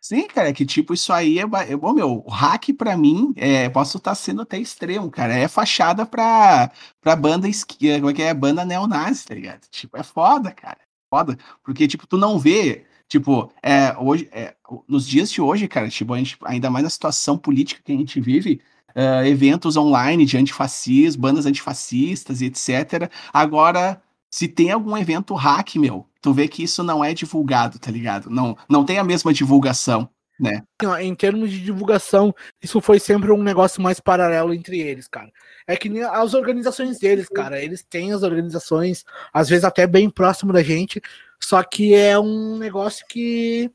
Sim, 0.00 0.26
cara, 0.28 0.48
é 0.48 0.52
que 0.52 0.64
tipo, 0.64 0.94
isso 0.94 1.12
aí 1.12 1.38
é. 1.38 1.42
é 1.42 1.76
bom, 1.76 1.92
meu, 1.92 2.22
o 2.26 2.30
hack 2.30 2.72
pra 2.78 2.96
mim, 2.96 3.34
é, 3.36 3.68
posso 3.68 3.98
estar 3.98 4.14
sendo 4.14 4.42
até 4.42 4.58
extremo, 4.58 5.10
cara. 5.10 5.34
É 5.34 5.46
fachada 5.48 6.06
pra, 6.06 6.70
pra 7.00 7.14
banda 7.16 7.46
esqui- 7.48 7.98
como 7.98 8.10
é 8.10 8.14
que 8.14 8.22
é? 8.22 8.32
Banda 8.34 8.64
neonazi, 8.64 9.26
tá 9.26 9.34
ligado? 9.34 9.60
Tipo, 9.70 9.96
é 9.98 10.02
foda, 10.02 10.52
cara. 10.52 10.78
Foda. 11.10 11.36
Porque, 11.62 11.86
tipo, 11.88 12.06
tu 12.06 12.16
não 12.16 12.38
vê. 12.38 12.86
Tipo, 13.08 13.52
é, 13.62 13.94
hoje, 13.98 14.28
é, 14.32 14.54
nos 14.88 15.06
dias 15.06 15.30
de 15.30 15.42
hoje, 15.42 15.66
cara, 15.68 15.88
tipo, 15.90 16.14
a 16.14 16.18
gente, 16.18 16.38
ainda 16.44 16.70
mais 16.70 16.84
na 16.84 16.90
situação 16.90 17.36
política 17.36 17.82
que 17.84 17.92
a 17.92 17.96
gente 17.96 18.20
vive, 18.20 18.60
é, 18.94 19.28
eventos 19.28 19.76
online 19.76 20.24
de 20.24 20.36
antifascismo, 20.36 21.22
bandas 21.22 21.46
antifascistas 21.46 22.40
e 22.40 22.46
etc. 22.46 23.10
Agora, 23.32 24.00
se 24.30 24.46
tem 24.48 24.70
algum 24.70 24.96
evento 24.96 25.34
hack, 25.34 25.76
meu, 25.76 26.06
tu 26.20 26.32
vê 26.32 26.46
que 26.48 26.62
isso 26.62 26.82
não 26.82 27.04
é 27.04 27.12
divulgado, 27.14 27.78
tá 27.78 27.90
ligado? 27.90 28.30
Não, 28.30 28.56
não 28.68 28.84
tem 28.84 28.98
a 28.98 29.04
mesma 29.04 29.32
divulgação, 29.32 30.08
né? 30.38 30.62
Em 31.00 31.14
termos 31.14 31.50
de 31.50 31.60
divulgação, 31.60 32.34
isso 32.62 32.80
foi 32.80 32.98
sempre 32.98 33.30
um 33.32 33.42
negócio 33.42 33.82
mais 33.82 34.00
paralelo 34.00 34.54
entre 34.54 34.78
eles, 34.80 35.06
cara. 35.08 35.30
É 35.66 35.76
que 35.76 35.88
nem 35.88 36.02
as 36.02 36.32
organizações 36.34 36.98
deles, 36.98 37.28
cara. 37.28 37.60
Eles 37.62 37.82
têm 37.82 38.12
as 38.12 38.22
organizações, 38.22 39.04
às 39.32 39.48
vezes 39.48 39.64
até 39.64 39.86
bem 39.86 40.08
próximo 40.08 40.52
da 40.52 40.62
gente, 40.62 41.00
só 41.42 41.62
que 41.62 41.94
é 41.94 42.18
um 42.18 42.56
negócio 42.56 43.04
que, 43.08 43.70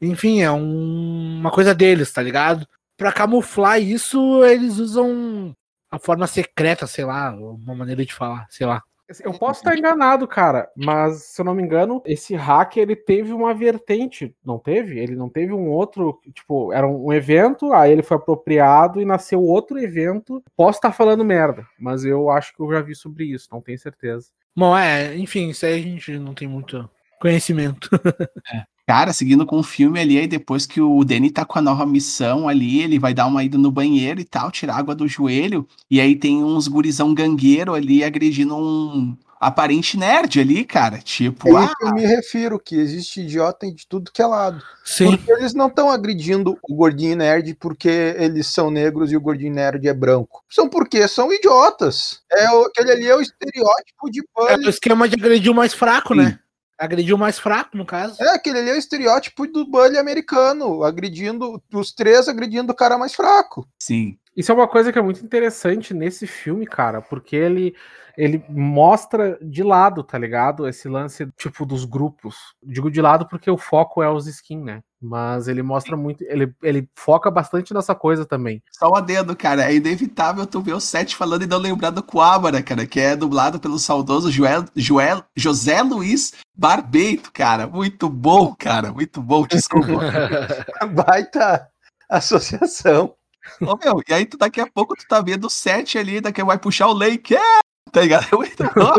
enfim, 0.00 0.42
é 0.42 0.50
um- 0.50 1.38
uma 1.40 1.50
coisa 1.50 1.74
deles, 1.74 2.12
tá 2.12 2.22
ligado? 2.22 2.66
Pra 2.96 3.12
camuflar 3.12 3.80
isso, 3.80 4.44
eles 4.44 4.78
usam 4.78 5.54
a 5.90 5.98
forma 5.98 6.26
secreta, 6.26 6.86
sei 6.86 7.04
lá, 7.04 7.30
uma 7.32 7.74
maneira 7.74 8.04
de 8.04 8.12
falar, 8.12 8.46
sei 8.50 8.66
lá. 8.66 8.82
Eu 9.22 9.34
posso 9.34 9.60
estar 9.60 9.76
enganado, 9.76 10.26
cara, 10.26 10.70
mas 10.74 11.24
se 11.24 11.40
eu 11.40 11.44
não 11.44 11.54
me 11.54 11.62
engano, 11.62 12.02
esse 12.06 12.34
hack 12.34 12.78
ele 12.78 12.96
teve 12.96 13.34
uma 13.34 13.52
vertente, 13.52 14.34
não 14.42 14.58
teve? 14.58 14.98
Ele 14.98 15.14
não 15.14 15.28
teve 15.28 15.52
um 15.52 15.68
outro, 15.68 16.18
tipo, 16.32 16.72
era 16.72 16.88
um 16.88 17.12
evento, 17.12 17.72
aí 17.74 17.92
ele 17.92 18.02
foi 18.02 18.16
apropriado 18.16 19.02
e 19.02 19.04
nasceu 19.04 19.42
outro 19.42 19.78
evento. 19.78 20.42
Posso 20.56 20.78
estar 20.78 20.92
falando 20.92 21.22
merda, 21.22 21.66
mas 21.78 22.02
eu 22.04 22.30
acho 22.30 22.54
que 22.54 22.62
eu 22.62 22.72
já 22.72 22.80
vi 22.80 22.94
sobre 22.94 23.24
isso, 23.26 23.48
não 23.52 23.60
tenho 23.60 23.78
certeza. 23.78 24.28
Bom, 24.56 24.76
é, 24.76 25.14
enfim, 25.16 25.50
isso 25.50 25.66
aí 25.66 25.74
a 25.74 25.82
gente 25.82 26.18
não 26.18 26.32
tem 26.32 26.48
muito 26.48 26.88
conhecimento. 27.20 27.90
Cara, 28.86 29.14
seguindo 29.14 29.46
com 29.46 29.58
o 29.58 29.62
filme 29.62 29.98
ali, 29.98 30.18
aí 30.18 30.26
depois 30.26 30.66
que 30.66 30.80
o 30.80 31.02
Danny 31.04 31.30
tá 31.30 31.44
com 31.44 31.58
a 31.58 31.62
nova 31.62 31.86
missão 31.86 32.46
ali, 32.46 32.82
ele 32.82 32.98
vai 32.98 33.14
dar 33.14 33.26
uma 33.26 33.42
ida 33.42 33.56
no 33.56 33.70
banheiro 33.70 34.20
e 34.20 34.24
tal, 34.24 34.50
tirar 34.50 34.76
água 34.76 34.94
do 34.94 35.08
joelho, 35.08 35.66
e 35.90 36.00
aí 36.00 36.14
tem 36.14 36.44
uns 36.44 36.68
gurizão 36.68 37.14
gangueiro 37.14 37.72
ali 37.72 38.04
agredindo 38.04 38.54
um 38.54 39.16
aparente 39.40 39.96
nerd 39.98 40.40
ali, 40.40 40.64
cara. 40.64 40.98
Tipo, 40.98 41.56
É 41.56 41.64
ah, 41.64 41.72
que 41.76 41.84
eu 41.84 41.92
me 41.92 42.06
refiro, 42.06 42.58
que 42.58 42.76
existe 42.76 43.20
idiota 43.20 43.70
de 43.70 43.86
tudo 43.86 44.10
que 44.12 44.22
é 44.22 44.26
lado. 44.26 44.62
Sim. 44.84 45.16
Porque 45.16 45.32
eles 45.32 45.54
não 45.54 45.68
estão 45.68 45.90
agredindo 45.90 46.58
o 46.62 46.74
gordinho 46.74 47.16
nerd 47.16 47.54
porque 47.54 48.14
eles 48.18 48.46
são 48.46 48.70
negros 48.70 49.12
e 49.12 49.16
o 49.16 49.20
gordinho 49.20 49.54
nerd 49.54 49.86
é 49.86 49.94
branco. 49.94 50.42
São 50.48 50.68
porque 50.68 51.06
são 51.08 51.32
idiotas. 51.32 52.20
É 52.32 52.50
o, 52.50 52.64
aquele 52.64 52.92
ali 52.92 53.06
é 53.06 53.16
o 53.16 53.20
estereótipo 53.20 54.10
de 54.10 54.22
É 54.48 54.56
o 54.56 54.70
esquema 54.70 55.08
de 55.08 55.14
agredir 55.14 55.50
o 55.50 55.54
mais 55.54 55.74
fraco, 55.74 56.14
Sim. 56.14 56.20
né? 56.20 56.38
Agredir 56.78 57.14
o 57.14 57.18
mais 57.18 57.38
fraco, 57.38 57.76
no 57.76 57.86
caso. 57.86 58.22
É, 58.22 58.30
aquele 58.30 58.58
ali 58.58 58.70
é 58.70 58.74
o 58.74 58.78
estereótipo 58.78 59.46
do 59.46 59.66
bully 59.66 59.96
americano, 59.96 60.82
agredindo, 60.82 61.62
os 61.72 61.92
três 61.92 62.28
agredindo 62.28 62.72
o 62.72 62.76
cara 62.76 62.98
mais 62.98 63.14
fraco. 63.14 63.68
sim. 63.78 64.18
Isso 64.36 64.50
é 64.50 64.54
uma 64.54 64.66
coisa 64.66 64.92
que 64.92 64.98
é 64.98 65.02
muito 65.02 65.24
interessante 65.24 65.94
nesse 65.94 66.26
filme, 66.26 66.66
cara, 66.66 67.00
porque 67.00 67.36
ele, 67.36 67.72
ele 68.16 68.44
mostra 68.48 69.38
de 69.42 69.62
lado, 69.62 70.02
tá 70.02 70.18
ligado? 70.18 70.68
Esse 70.68 70.88
lance, 70.88 71.26
tipo, 71.36 71.66
dos 71.66 71.84
grupos. 71.84 72.36
Digo 72.62 72.90
de 72.90 73.00
lado 73.00 73.26
porque 73.28 73.50
o 73.50 73.58
foco 73.58 74.02
é 74.02 74.10
os 74.10 74.26
skin, 74.26 74.62
né? 74.62 74.82
Mas 75.00 75.48
ele 75.48 75.62
mostra 75.62 75.96
muito, 75.96 76.24
ele, 76.24 76.54
ele 76.62 76.88
foca 76.94 77.30
bastante 77.30 77.74
nessa 77.74 77.94
coisa 77.94 78.24
também. 78.24 78.62
Só 78.72 78.88
um 78.88 78.96
adendo, 78.96 79.36
cara. 79.36 79.70
É 79.70 79.74
inevitável 79.74 80.46
tu 80.46 80.62
ver 80.62 80.72
o 80.72 80.80
Sete 80.80 81.14
falando 81.14 81.42
e 81.42 81.46
não 81.46 81.58
lembrar 81.58 81.90
do 81.90 82.02
Coabra, 82.02 82.62
cara, 82.62 82.86
que 82.86 82.98
é 82.98 83.14
dublado 83.14 83.60
pelo 83.60 83.78
saudoso 83.78 84.30
Joel, 84.30 84.64
Joel, 84.74 85.22
José 85.36 85.82
Luiz 85.82 86.32
Barbeito, 86.56 87.30
cara. 87.32 87.66
Muito 87.66 88.08
bom, 88.08 88.54
cara. 88.58 88.92
Muito 88.92 89.20
bom, 89.20 89.46
desculpa. 89.46 89.92
Baita 90.94 91.68
associação. 92.08 93.14
Ô, 93.60 93.76
meu, 93.76 94.00
e 94.08 94.14
aí 94.14 94.24
tu 94.24 94.36
daqui 94.36 94.60
a 94.60 94.66
pouco 94.66 94.96
tu 94.96 95.06
tá 95.06 95.20
vendo 95.20 95.46
o 95.46 95.50
Sete 95.50 95.98
ali, 95.98 96.20
daqui 96.20 96.42
vai 96.42 96.58
puxar 96.58 96.88
o 96.88 96.94
Lake, 96.94 97.36
é, 97.36 97.58
tá 97.92 98.00
ligado? 98.00 98.26
É 98.32 98.36
muito 98.36 98.62
bom. 98.64 98.92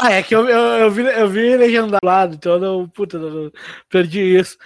Ah, 0.00 0.12
é 0.12 0.22
que 0.22 0.34
eu, 0.34 0.48
eu, 0.48 0.58
eu 0.58 0.90
vi, 0.90 1.02
eu 1.02 1.28
vi 1.28 1.56
legendado, 1.56 2.34
então 2.34 2.52
eu 2.54 2.58
não, 2.60 2.88
puta, 2.88 3.16
eu 3.16 3.52
perdi 3.88 4.20
isso. 4.38 4.56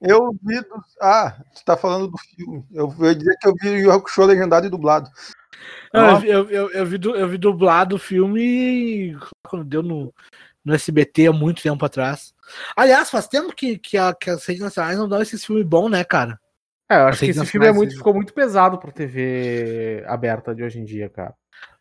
Eu 0.00 0.30
vi. 0.42 0.60
do- 0.60 0.82
Ah, 1.00 1.36
tu 1.54 1.64
tá 1.64 1.76
falando 1.76 2.08
do 2.08 2.16
filme. 2.18 2.64
Eu 2.72 2.94
ia 3.00 3.14
dizer 3.14 3.36
que 3.40 3.48
eu 3.48 3.54
vi 3.60 3.86
o 3.86 3.92
Hakusho 3.92 4.24
legendado 4.24 4.66
e 4.66 4.70
dublado. 4.70 5.10
Não, 5.92 6.04
Ó. 6.06 6.10
eu, 6.12 6.20
vi- 6.20 6.28
eu, 6.28 6.50
eu, 6.50 6.70
eu 6.70 6.86
vi 6.86 6.98
du- 6.98 7.16
eu 7.16 7.28
vi 7.28 7.36
dublado 7.38 7.96
o 7.96 7.98
filme 7.98 9.16
quando 9.46 9.64
deu 9.64 9.82
no, 9.82 10.12
no 10.64 10.74
SBT 10.74 11.26
há 11.26 11.32
muito 11.32 11.62
tempo 11.62 11.84
atrás. 11.84 12.32
Aliás, 12.74 13.10
faz 13.10 13.28
tempo 13.28 13.54
que, 13.54 13.76
que, 13.78 13.98
a- 13.98 14.14
que 14.14 14.30
as 14.30 14.44
redes 14.46 14.62
nacionais 14.62 14.96
não 14.98 15.08
dão 15.08 15.20
esses 15.20 15.44
filmes 15.44 15.64
bons, 15.66 15.90
né, 15.90 16.02
cara? 16.02 16.38
É, 16.90 16.96
eu 16.96 17.06
acho 17.06 17.20
que 17.20 17.26
esse 17.26 17.46
filme 17.46 17.66
é 17.66 17.72
muito, 17.72 17.94
ficou 17.94 18.14
muito 18.14 18.32
pesado 18.32 18.78
pra 18.78 18.90
TV 18.90 20.02
aberta 20.08 20.52
de 20.54 20.62
hoje 20.64 20.80
em 20.80 20.84
dia, 20.84 21.08
cara. 21.08 21.34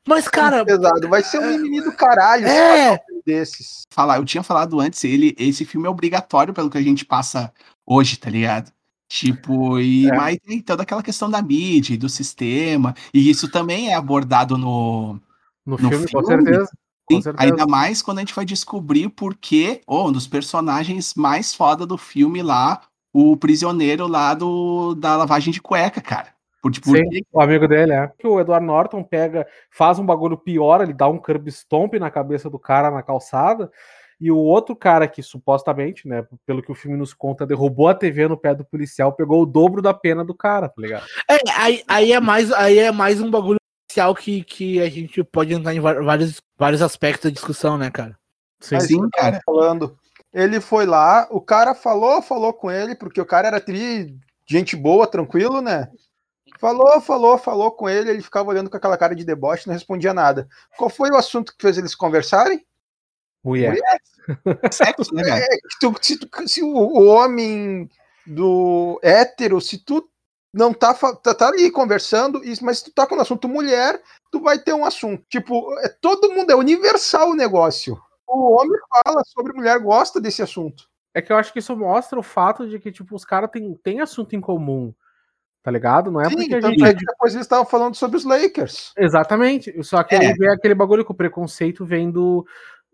Mas, 0.07 0.27
cara. 0.27 0.65
Pesado. 0.65 1.07
Vai 1.07 1.21
ser 1.23 1.39
um 1.39 1.47
mimimi 1.51 1.81
do 1.81 1.91
caralho 1.91 2.47
É. 2.47 2.93
um 2.93 3.21
desses. 3.25 3.83
Falar, 3.91 4.17
eu 4.17 4.25
tinha 4.25 4.41
falado 4.43 4.79
antes, 4.79 5.03
ele, 5.03 5.35
esse 5.37 5.65
filme 5.65 5.87
é 5.87 5.89
obrigatório 5.89 6.53
pelo 6.53 6.69
que 6.69 6.77
a 6.77 6.81
gente 6.81 7.05
passa 7.05 7.53
hoje, 7.85 8.17
tá 8.17 8.29
ligado? 8.29 8.71
Tipo, 9.07 9.79
e 9.79 10.07
É. 10.07 10.15
mas 10.15 10.37
tem 10.45 10.61
toda 10.61 10.83
aquela 10.83 11.01
questão 11.03 11.29
da 11.29 11.41
mídia 11.41 11.93
e 11.93 11.97
do 11.97 12.07
sistema, 12.09 12.93
e 13.13 13.29
isso 13.29 13.49
também 13.49 13.89
é 13.91 13.95
abordado 13.95 14.57
no, 14.57 15.19
No, 15.65 15.77
No 15.77 15.89
filme, 15.89 16.07
com 16.11 16.23
filme? 16.23 16.43
certeza. 16.43 16.69
Com 17.05 17.15
Sim, 17.15 17.21
certeza. 17.23 17.43
Ainda 17.43 17.65
mais 17.67 18.01
quando 18.03 18.19
a 18.19 18.21
gente 18.21 18.33
vai 18.35 18.45
descobrir 18.45 19.09
porque 19.09 19.81
oh, 19.87 20.09
um 20.09 20.11
dos 20.11 20.27
personagens 20.27 21.13
mais 21.15 21.53
foda 21.55 21.85
do 21.85 21.97
filme 21.97 22.41
lá, 22.43 22.81
o 23.13 23.35
prisioneiro 23.35 24.07
lá 24.07 24.33
do, 24.35 24.93
da 24.95 25.15
lavagem 25.17 25.51
de 25.51 25.59
cueca, 25.61 26.01
cara. 26.01 26.27
Por, 26.61 26.71
por, 26.71 26.97
Sim, 26.97 27.21
o 27.31 27.41
amigo 27.41 27.67
dele 27.67 27.93
é. 27.93 28.11
Que 28.17 28.27
o 28.27 28.39
Edward 28.39 28.65
Norton 28.65 29.03
pega, 29.03 29.47
faz 29.71 29.99
um 29.99 30.05
bagulho 30.05 30.37
pior, 30.37 30.81
ele 30.81 30.93
dá 30.93 31.07
um 31.07 31.17
curb 31.17 31.49
stomp 31.49 31.93
na 31.95 32.11
cabeça 32.11 32.49
do 32.49 32.59
cara 32.59 32.91
na 32.91 33.01
calçada, 33.01 33.71
e 34.19 34.29
o 34.29 34.37
outro 34.37 34.75
cara 34.75 35.07
que 35.07 35.23
supostamente, 35.23 36.07
né, 36.07 36.25
pelo 36.45 36.61
que 36.61 36.71
o 36.71 36.75
filme 36.75 36.97
nos 36.97 37.13
conta, 37.13 37.45
derrubou 37.45 37.87
a 37.87 37.95
TV 37.95 38.27
no 38.27 38.37
pé 38.37 38.53
do 38.53 38.65
policial, 38.65 39.13
pegou 39.13 39.41
o 39.41 39.45
dobro 39.45 39.81
da 39.81 39.93
pena 39.93 40.25
do 40.25 40.35
cara, 40.35 40.67
tá 40.67 40.75
ligado? 40.77 41.05
É, 41.29 41.37
aí, 41.55 41.83
aí 41.87 42.11
é 42.11 42.19
mais, 42.19 42.51
aí 42.51 42.79
é 42.79 42.91
mais 42.91 43.21
um 43.21 43.31
bagulho 43.31 43.59
social 43.89 44.13
que, 44.13 44.43
que 44.43 44.81
a 44.81 44.89
gente 44.89 45.23
pode 45.23 45.53
entrar 45.53 45.73
em 45.73 45.79
vários, 45.79 46.41
vários 46.57 46.81
aspectos 46.81 47.31
da 47.31 47.33
discussão, 47.33 47.77
né, 47.77 47.89
cara? 47.89 48.17
Sim, 48.59 48.75
Mas 48.75 48.87
Sim, 48.87 49.09
cara. 49.13 49.39
falando. 49.45 49.97
Ele 50.33 50.59
foi 50.59 50.85
lá, 50.85 51.27
o 51.31 51.41
cara 51.41 51.73
falou, 51.73 52.21
falou 52.21 52.53
com 52.53 52.69
ele, 52.69 52.95
porque 52.95 53.19
o 53.19 53.25
cara 53.25 53.47
era 53.47 53.61
tri, 53.61 54.15
gente 54.45 54.75
boa, 54.75 55.07
tranquilo, 55.07 55.61
né? 55.61 55.89
Falou, 56.57 57.01
falou, 57.01 57.37
falou 57.37 57.71
com 57.71 57.89
ele, 57.89 58.09
ele 58.09 58.21
ficava 58.21 58.49
olhando 58.49 58.69
com 58.69 58.77
aquela 58.77 58.97
cara 58.97 59.15
de 59.15 59.25
deboche, 59.25 59.67
não 59.67 59.73
respondia 59.73 60.13
nada. 60.13 60.47
Qual 60.77 60.89
foi 60.89 61.09
o 61.09 61.15
assunto 61.15 61.53
que 61.55 61.61
fez 61.61 61.77
eles 61.77 61.95
conversarem? 61.95 62.65
mulher. 63.43 63.77
sexo, 64.71 65.13
né, 65.13 65.23
cara? 65.23 65.39
É, 65.41 65.47
se, 66.01 66.17
tu- 66.17 66.47
se 66.47 66.63
o, 66.63 67.05
homem 67.05 67.89
do 68.25 68.99
hétero, 69.01 69.59
se 69.59 69.77
tu 69.77 70.07
não 70.53 70.73
tá, 70.73 70.93
tá, 70.93 71.33
tá 71.33 71.47
ali 71.47 71.71
conversando, 71.71 72.41
mas 72.61 72.79
se 72.79 72.85
tu 72.85 72.91
tá 72.91 73.05
com 73.05 73.15
o 73.15 73.21
assunto 73.21 73.47
mulher, 73.47 74.01
tu 74.31 74.41
vai 74.41 74.57
ter 74.59 74.73
um 74.73 74.85
assunto. 74.85 75.23
Tipo, 75.29 75.77
é, 75.79 75.89
todo 75.89 76.31
mundo, 76.31 76.51
é 76.51 76.55
universal 76.55 77.29
o 77.29 77.35
negócio. 77.35 77.99
O 78.27 78.59
homem 78.59 78.79
fala 79.03 79.23
sobre 79.25 79.53
mulher, 79.53 79.79
gosta 79.79 80.19
desse 80.19 80.41
assunto. 80.41 80.87
É 81.13 81.21
que 81.21 81.31
eu 81.31 81.37
acho 81.37 81.51
que 81.51 81.59
isso 81.59 81.75
mostra 81.75 82.19
o 82.19 82.23
fato 82.23 82.67
de 82.67 82.79
que, 82.79 82.91
tipo, 82.91 83.15
os 83.15 83.25
caras 83.25 83.49
têm, 83.49 83.73
têm 83.83 84.01
assunto 84.01 84.35
em 84.35 84.41
comum, 84.41 84.93
tá 85.61 85.69
ligado? 85.71 86.09
Não 86.11 86.21
é 86.21 86.29
Sim, 86.29 86.35
porque 86.37 86.55
a 86.55 86.61
tanto 86.61 86.79
gente... 86.79 86.87
é 86.89 86.93
que 86.93 87.05
depois 87.05 87.33
eles 87.33 87.45
estavam 87.45 87.65
falando 87.65 87.95
sobre 87.95 88.17
os 88.17 88.25
Lakers. 88.25 88.93
Exatamente. 88.97 89.83
Só 89.83 90.01
que 90.03 90.15
É. 90.15 90.19
aí 90.19 90.33
vem 90.33 90.49
aquele 90.49 90.73
bagulho 90.75 91.03
que 91.05 91.11
o 91.11 91.15
preconceito 91.15 91.85
vem 91.85 92.09
do, 92.09 92.45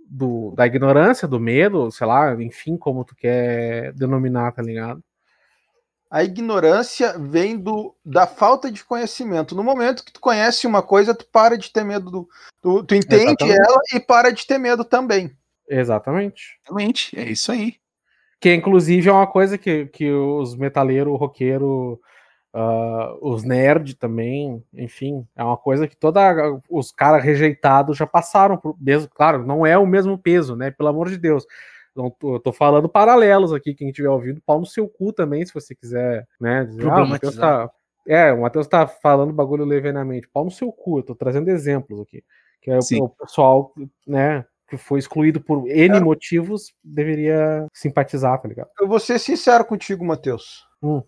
do- 0.07 0.51
da 0.55 0.65
ignorância, 0.65 1.27
do 1.27 1.39
medo, 1.39 1.91
sei 1.91 2.07
lá, 2.07 2.33
enfim, 2.41 2.77
como 2.77 3.05
tu 3.05 3.15
quer 3.15 3.93
denominar, 3.93 4.51
tá 4.51 4.61
ligado? 4.61 5.01
A 6.09 6.23
ignorância 6.23 7.17
vem 7.19 7.57
do, 7.57 7.93
da 8.05 8.25
falta 8.27 8.71
de 8.71 8.83
conhecimento. 8.85 9.55
No 9.55 9.63
momento 9.63 10.03
que 10.05 10.13
tu 10.13 10.21
conhece 10.21 10.65
uma 10.67 10.81
coisa, 10.81 11.15
tu 11.15 11.25
para 11.31 11.57
de 11.57 11.73
ter 11.73 11.83
medo 11.83 12.09
do. 12.09 12.29
Tu, 12.61 12.83
tu 12.83 12.95
entende 12.95 13.23
Exatamente. 13.43 13.59
ela 13.59 13.79
e 13.93 13.99
para 13.99 14.31
de 14.31 14.45
ter 14.45 14.57
medo 14.57 14.85
também. 14.85 15.35
Exatamente. 15.67 16.59
Realmente, 16.63 17.19
é 17.19 17.23
isso 17.29 17.51
aí. 17.51 17.75
Que 18.39 18.53
inclusive 18.53 19.09
é 19.09 19.11
uma 19.11 19.27
coisa 19.27 19.57
que, 19.57 19.87
que 19.87 20.09
os 20.11 20.55
metaleiros, 20.55 21.19
roqueiro, 21.19 21.99
ah, 22.57 23.17
os 23.21 23.43
nerd 23.43 23.95
também, 23.95 24.63
enfim, 24.73 25.27
é 25.35 25.43
uma 25.43 25.57
coisa 25.57 25.89
que 25.89 25.97
toda 25.97 26.21
os 26.69 26.89
caras 26.89 27.21
rejeitados 27.21 27.97
já 27.97 28.07
passaram 28.07 28.55
por 28.55 28.77
mesmo, 28.79 29.09
claro, 29.13 29.45
não 29.45 29.65
é 29.65 29.77
o 29.77 29.85
mesmo 29.85 30.17
peso, 30.17 30.55
né? 30.55 30.71
Pelo 30.71 30.87
amor 30.87 31.09
de 31.09 31.17
Deus. 31.17 31.45
Não 31.93 32.09
tô, 32.09 32.35
eu 32.35 32.39
tô 32.39 32.53
falando 32.53 32.87
paralelos 32.87 33.51
aqui, 33.51 33.73
quem 33.73 33.89
estiver 33.89 34.07
ouvindo, 34.07 34.41
pau 34.45 34.57
no 34.57 34.65
seu 34.65 34.87
cu 34.87 35.11
também, 35.11 35.45
se 35.45 35.53
você 35.53 35.75
quiser, 35.75 36.25
né? 36.39 36.63
Dizer, 36.63 36.89
ah, 36.89 37.03
o 37.03 37.07
Matheus 37.09 37.35
tá, 37.35 37.69
é, 38.07 38.31
o 38.31 38.41
Matheus 38.41 38.67
tá 38.67 38.87
falando 38.87 39.33
bagulho 39.33 39.65
levianamente, 39.65 40.29
pau 40.29 40.45
no 40.45 40.51
seu 40.51 40.71
cu, 40.71 40.99
eu 40.99 41.03
tô 41.03 41.13
trazendo 41.13 41.49
exemplos 41.49 41.99
aqui. 41.99 42.23
Que 42.61 42.71
é 42.71 42.77
o, 42.77 42.81
Sim. 42.81 43.01
o 43.01 43.09
pessoal, 43.09 43.73
né, 44.07 44.45
que 44.69 44.77
foi 44.77 44.99
excluído 44.99 45.41
por 45.41 45.67
N 45.67 45.99
motivos, 45.99 46.73
deveria 46.81 47.67
simpatizar, 47.73 48.41
tá 48.41 48.47
ligado? 48.47 48.69
Eu 48.79 48.87
vou 48.87 48.99
ser 48.99 49.19
sincero 49.19 49.65
contigo, 49.65 50.05
Matheus. 50.05 50.65
Hum. 50.81 51.03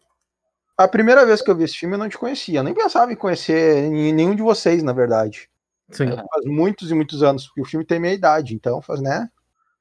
A 0.78 0.88
primeira 0.88 1.26
vez 1.26 1.42
que 1.42 1.50
eu 1.50 1.56
vi 1.56 1.64
esse 1.64 1.76
filme, 1.76 1.96
eu 1.96 2.00
não 2.00 2.10
te 2.10 2.18
conhecia. 2.18 2.60
Eu 2.60 2.64
nem 2.64 2.74
pensava 2.74 3.12
em 3.12 3.16
conhecer 3.16 3.90
nenhum 3.90 4.36
de 4.36 4.44
vocês, 4.44 4.84
na 4.84 4.94
verdade. 4.94 5.50
Sim. 5.90 6.16
Faz 6.16 6.46
muitos 6.46 6.92
e 6.92 6.94
muitos 6.94 7.24
anos, 7.24 7.48
porque 7.48 7.62
o 7.62 7.66
filme 7.66 7.86
tem 7.86 8.00
meia 8.00 8.14
idade, 8.14 8.54
então 8.54 8.82
faz, 8.82 9.02
né? 9.02 9.30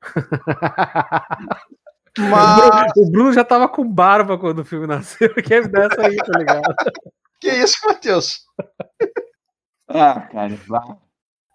Mas 2.19 2.97
O 2.97 3.11
Bruno 3.11 3.33
já 3.33 3.45
tava 3.45 3.69
com 3.69 3.87
barba 3.87 4.39
quando 4.39 4.61
o 4.61 4.65
filme 4.65 4.87
nasceu. 4.87 5.29
Quer 5.45 5.69
dessa 5.69 6.01
aí, 6.01 6.17
tá 6.17 6.39
ligado? 6.39 6.75
que 7.39 7.51
isso, 7.51 7.77
Matheus? 7.85 8.47
Ah, 9.89 10.23
cara, 10.23 10.55
vai. 10.67 10.97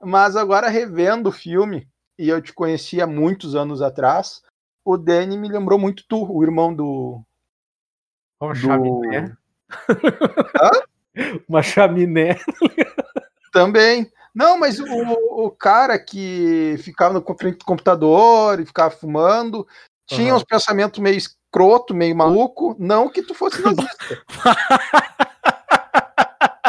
Mas 0.03 0.35
agora 0.35 0.67
revendo 0.69 1.29
o 1.29 1.31
filme, 1.33 1.87
e 2.17 2.29
eu 2.29 2.41
te 2.41 2.53
conheci 2.53 3.01
há 3.01 3.07
muitos 3.07 3.55
anos 3.55 3.81
atrás, 3.81 4.41
o 4.85 4.97
Danny 4.97 5.37
me 5.37 5.49
lembrou 5.49 5.79
muito 5.79 6.03
tu, 6.07 6.31
o 6.31 6.43
irmão 6.43 6.73
do. 6.73 7.23
Uma 8.41 8.53
do... 8.53 8.59
chaminé. 8.59 9.37
Uma 11.47 11.61
chaminé. 11.61 12.39
Também. 13.53 14.09
Não, 14.33 14.57
mas 14.57 14.79
o, 14.79 14.85
o 15.45 15.51
cara 15.51 15.99
que 15.99 16.75
ficava 16.79 17.13
no 17.13 17.37
frente 17.37 17.59
do 17.59 17.65
computador 17.65 18.59
e 18.59 18.65
ficava 18.65 18.89
fumando, 18.89 19.67
tinha 20.07 20.29
Aham. 20.31 20.37
uns 20.37 20.43
pensamentos 20.43 20.99
meio 20.99 21.17
escroto, 21.17 21.93
meio 21.93 22.15
maluco. 22.15 22.75
Não 22.79 23.09
que 23.09 23.21
tu 23.21 23.33
fosse 23.33 23.61
nazista. 23.61 24.23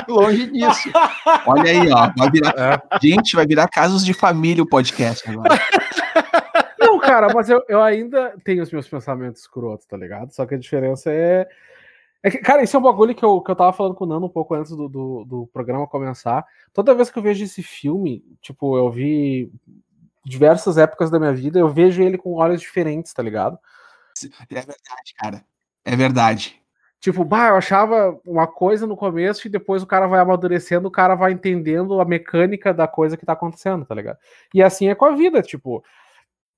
Longe 0.09 0.47
disso. 0.51 0.91
Olha 1.47 1.71
aí, 1.71 1.91
ó. 1.91 2.11
Vai 2.17 2.31
virar, 2.31 2.55
É. 2.59 2.99
gente, 3.01 3.37
vai 3.37 3.47
virar 3.47 3.69
casos 3.69 4.05
de 4.05 4.13
família 4.13 4.63
o 4.63 4.69
podcast 4.69 5.29
agora. 5.31 5.59
Cara, 7.13 7.29
mas 7.35 7.51
eu, 7.51 7.63
eu 7.69 7.83
ainda 7.83 8.35
tenho 8.43 8.63
os 8.63 8.73
meus 8.73 8.89
pensamentos 8.89 9.43
escrotos, 9.43 9.85
tá 9.85 9.99
ligado? 9.99 10.33
Só 10.33 10.47
que 10.47 10.55
a 10.55 10.59
diferença 10.59 11.13
é. 11.13 11.47
é 12.23 12.31
que, 12.31 12.39
cara, 12.39 12.63
isso 12.63 12.75
é 12.75 12.81
um 12.81 12.83
bagulho 12.83 13.15
que 13.15 13.23
eu, 13.23 13.39
que 13.43 13.51
eu 13.51 13.55
tava 13.55 13.71
falando 13.71 13.95
com 13.95 14.05
o 14.05 14.07
Nando 14.07 14.25
um 14.25 14.31
pouco 14.31 14.55
antes 14.55 14.75
do, 14.75 14.89
do, 14.89 15.25
do 15.27 15.47
programa 15.53 15.87
começar. 15.87 16.43
Toda 16.73 16.95
vez 16.95 17.11
que 17.11 17.19
eu 17.19 17.23
vejo 17.23 17.45
esse 17.45 17.63
filme, 17.63 18.25
tipo, 18.41 18.79
eu 18.79 18.91
vi 18.91 19.53
diversas 20.25 20.79
épocas 20.79 21.11
da 21.11 21.19
minha 21.19 21.35
vida, 21.35 21.59
eu 21.59 21.69
vejo 21.69 22.03
ele 22.03 22.17
com 22.17 22.33
olhos 22.33 22.63
diferentes, 22.63 23.13
tá 23.13 23.23
ligado? 23.23 23.59
É 24.49 24.55
verdade, 24.55 25.15
cara. 25.15 25.45
É 25.85 25.95
verdade. 25.95 26.63
Tipo, 26.99 27.27
bah, 27.27 27.49
eu 27.49 27.57
achava 27.57 28.19
uma 28.25 28.47
coisa 28.47 28.87
no 28.87 28.97
começo 28.97 29.47
e 29.47 29.51
depois 29.51 29.83
o 29.83 29.87
cara 29.87 30.07
vai 30.07 30.21
amadurecendo, 30.21 30.89
o 30.89 30.91
cara 30.91 31.15
vai 31.15 31.33
entendendo 31.33 32.01
a 32.01 32.07
mecânica 32.07 32.73
da 32.73 32.89
coisa 32.89 33.19
que 33.19 33.27
tá 33.27 33.35
acontecendo, 33.35 33.85
tá 33.85 33.95
ligado? 33.95 34.17
E 34.55 34.63
assim 34.63 34.89
é 34.89 34.95
com 34.95 35.05
a 35.05 35.15
vida, 35.15 35.43
tipo, 35.43 35.85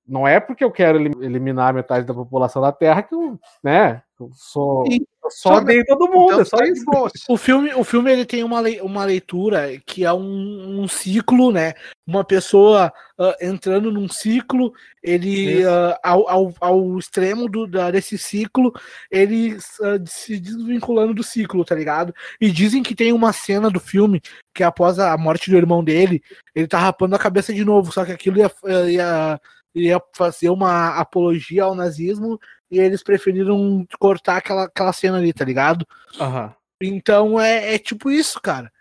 não 0.06 0.26
é 0.26 0.38
porque 0.38 0.64
eu 0.64 0.70
quero 0.70 0.98
elim- 0.98 1.24
eliminar 1.24 1.72
metade 1.74 2.06
da 2.06 2.14
população 2.14 2.60
da 2.60 2.72
Terra 2.72 3.02
que 3.02 3.14
eu, 3.14 3.38
né, 3.62 4.02
eu 4.20 4.30
sou 4.32 4.86
Sim. 4.86 5.00
eu 5.24 5.30
só 5.30 5.56
odeio 5.56 5.84
todo 5.86 6.06
mundo, 6.08 6.26
Então, 6.32 6.40
é 6.40 6.44
só 6.44 6.56
tá 6.58 6.66
isso. 6.66 6.84
O 7.28 7.36
filme, 7.36 7.74
o 7.74 7.82
filme 7.82 8.12
ele 8.12 8.24
tem 8.24 8.44
uma, 8.44 8.60
uma 8.82 9.04
leitura 9.04 9.76
que 9.84 10.04
é 10.04 10.12
um, 10.12 10.82
um 10.82 10.86
ciclo, 10.86 11.50
né? 11.50 11.74
Uma 12.06 12.22
pessoa 12.22 12.92
ah, 13.18 13.36
entrando 13.40 13.90
num 13.90 14.08
ciclo, 14.08 14.72
ele 15.02 15.64
ah, 15.66 15.98
ao, 16.02 16.28
ao, 16.28 16.54
ao 16.60 16.98
extremo 16.98 17.48
do, 17.48 17.66
da- 17.66 17.90
desse 17.90 18.16
ciclo, 18.16 18.72
ele 19.10 19.56
ah, 19.82 19.98
se 20.06 20.38
desvinculando 20.38 21.12
do 21.14 21.22
ciclo, 21.24 21.64
tá 21.64 21.74
ligado? 21.74 22.14
E 22.40 22.50
dizem 22.52 22.82
que 22.82 22.94
tem 22.94 23.12
uma 23.12 23.32
cena 23.32 23.68
do 23.68 23.80
filme 23.80 24.20
que 24.54 24.62
após 24.62 24.98
a 25.00 25.16
morte 25.16 25.50
do 25.50 25.56
irmão 25.56 25.82
dele, 25.82 26.22
ele 26.54 26.68
tá 26.68 26.78
rapando 26.78 27.16
a 27.16 27.18
cabeça 27.18 27.52
de 27.52 27.64
novo, 27.64 27.90
só 27.90 28.04
que 28.04 28.12
aquilo 28.12 28.38
ia, 28.38 28.50
ia, 28.88 29.40
ia 29.74 30.00
fazer 30.14 30.50
uma 30.50 30.98
apologia 30.98 31.64
ao 31.64 31.74
nazismo 31.74 32.38
e 32.70 32.78
eles 32.78 33.02
preferiram 33.02 33.86
cortar 33.98 34.36
aquela, 34.36 34.64
aquela 34.64 34.92
cena 34.92 35.18
ali, 35.18 35.32
tá 35.32 35.44
ligado? 35.44 35.86
Aham. 36.20 36.54
Então 36.80 37.40
é, 37.40 37.74
é 37.74 37.78
tipo 37.78 38.10
isso, 38.10 38.40
cara. 38.40 38.72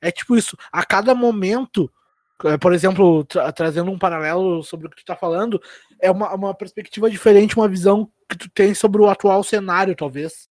É 0.00 0.10
tipo 0.10 0.36
isso. 0.36 0.56
A 0.70 0.84
cada 0.84 1.14
momento, 1.14 1.90
eh, 2.44 2.58
por 2.58 2.72
exemplo, 2.72 3.24
tra- 3.24 3.50
trazendo 3.52 3.90
um 3.90 3.98
paralelo 3.98 4.62
sobre 4.62 4.86
o 4.86 4.90
que 4.90 4.96
tu 4.96 5.04
tá 5.04 5.16
falando, 5.16 5.60
é 6.00 6.10
uma, 6.10 6.34
uma 6.34 6.54
perspectiva 6.54 7.10
diferente, 7.10 7.56
uma 7.56 7.68
visão 7.68 8.10
que 8.28 8.36
tu 8.36 8.50
tem 8.50 8.74
sobre 8.74 9.00
o 9.00 9.08
atual 9.08 9.42
cenário, 9.42 9.94
talvez. 9.96 10.48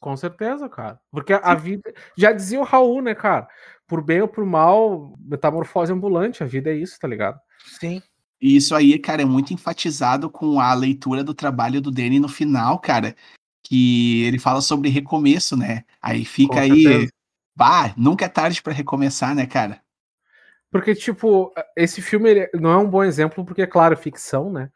Com 0.00 0.16
certeza, 0.16 0.68
cara. 0.68 1.00
Porque 1.10 1.32
a 1.32 1.54
vida. 1.54 1.92
Já 2.16 2.32
dizia 2.32 2.60
o 2.60 2.64
Raul, 2.64 3.00
né, 3.00 3.14
cara? 3.14 3.48
Por 3.86 4.02
bem 4.02 4.20
ou 4.20 4.28
por 4.28 4.44
mal, 4.44 5.14
metamorfose 5.20 5.92
ambulante, 5.92 6.42
a 6.42 6.46
vida 6.46 6.70
é 6.70 6.74
isso, 6.74 6.98
tá 6.98 7.06
ligado? 7.06 7.38
Sim. 7.78 8.02
E 8.42 8.56
isso 8.56 8.74
aí, 8.74 8.98
cara, 8.98 9.22
é 9.22 9.24
muito 9.24 9.54
enfatizado 9.54 10.28
com 10.28 10.58
a 10.58 10.74
leitura 10.74 11.22
do 11.22 11.32
trabalho 11.32 11.80
do 11.80 11.92
Danny 11.92 12.18
no 12.18 12.28
final, 12.28 12.80
cara. 12.80 13.14
Que 13.62 14.24
ele 14.24 14.40
fala 14.40 14.60
sobre 14.60 14.90
recomeço, 14.90 15.56
né? 15.56 15.84
Aí 16.02 16.24
fica 16.24 16.54
Com 16.54 16.60
aí. 16.60 16.82
certeza. 16.82 17.12
Bah, 17.54 17.94
nunca 17.96 18.24
é 18.24 18.28
tarde 18.28 18.60
pra 18.60 18.72
recomeçar, 18.72 19.32
né, 19.32 19.46
cara? 19.46 19.80
Porque, 20.72 20.92
tipo, 20.92 21.52
esse 21.76 22.02
filme 22.02 22.48
não 22.54 22.72
é 22.72 22.76
um 22.78 22.88
bom 22.88 23.04
exemplo, 23.04 23.44
porque, 23.44 23.64
claro, 23.64 23.94
é 23.94 23.96
ficção, 23.96 24.50
né? 24.50 24.70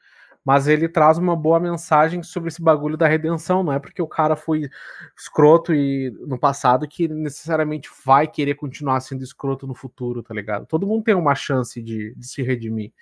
Mas 0.45 0.69
ele 0.69 0.89
traz 0.89 1.19
uma 1.19 1.35
boa 1.35 1.59
mensagem 1.59 2.23
sobre 2.23 2.51
esse 2.51 2.63
bagulho 2.63 2.97
da 2.97 3.09
redenção. 3.09 3.65
Não 3.65 3.73
é 3.73 3.81
porque 3.81 4.01
o 4.01 4.07
cara 4.07 4.37
foi 4.37 4.71
escroto 5.19 5.75
e 5.75 6.11
no 6.25 6.39
passado 6.39 6.87
que 6.87 7.09
necessariamente 7.09 7.91
vai 8.05 8.29
querer 8.29 8.55
continuar 8.55 9.01
sendo 9.01 9.25
escroto 9.25 9.67
no 9.67 9.75
futuro, 9.75 10.23
tá 10.23 10.33
ligado? 10.33 10.67
Todo 10.67 10.87
mundo 10.87 11.03
tem 11.03 11.17
uma 11.17 11.35
chance 11.35 11.83
de, 11.83 12.15
de 12.15 12.29
se 12.29 12.43
redimir. 12.43 12.93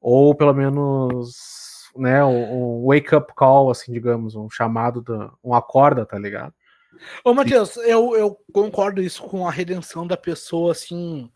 Ou 0.00 0.34
pelo 0.34 0.54
menos, 0.54 1.90
né, 1.96 2.24
um, 2.24 2.82
um 2.82 2.86
wake-up 2.86 3.32
call, 3.34 3.70
assim, 3.70 3.92
digamos, 3.92 4.34
um 4.34 4.48
chamado, 4.48 5.02
da, 5.02 5.30
um 5.42 5.54
acorda, 5.54 6.06
tá 6.06 6.18
ligado? 6.18 6.54
Ô, 7.24 7.34
Matheus, 7.34 7.76
eu, 7.78 8.16
eu 8.16 8.38
concordo 8.52 9.00
isso 9.00 9.22
com 9.22 9.46
a 9.46 9.50
redenção 9.50 10.06
da 10.06 10.16
pessoa, 10.16 10.72
assim, 10.72 11.30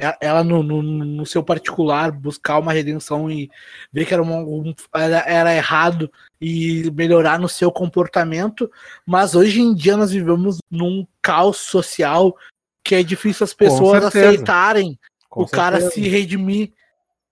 é, 0.00 0.16
ela 0.20 0.44
no, 0.44 0.62
no, 0.62 0.80
no, 0.80 1.26
seu 1.26 1.42
particular 1.42 2.12
buscar 2.12 2.58
uma 2.58 2.72
redenção 2.72 3.28
e 3.28 3.50
ver 3.92 4.06
que 4.06 4.14
era, 4.14 4.22
um, 4.22 4.74
era, 4.94 5.18
era, 5.26 5.54
errado 5.54 6.10
e 6.40 6.88
melhorar 6.94 7.38
no 7.38 7.48
seu 7.48 7.72
comportamento, 7.72 8.70
mas 9.04 9.34
hoje 9.34 9.60
em 9.60 9.74
dia 9.74 9.96
nós 9.96 10.12
vivemos 10.12 10.58
num 10.70 11.04
caos 11.20 11.56
social 11.56 12.36
que 12.84 12.94
é 12.94 13.02
difícil 13.02 13.42
as 13.42 13.52
pessoas 13.52 14.04
aceitarem 14.04 14.96
Com 15.28 15.42
o 15.42 15.48
certeza. 15.48 15.62
cara 15.62 15.90
se 15.90 16.00
redimir, 16.08 16.72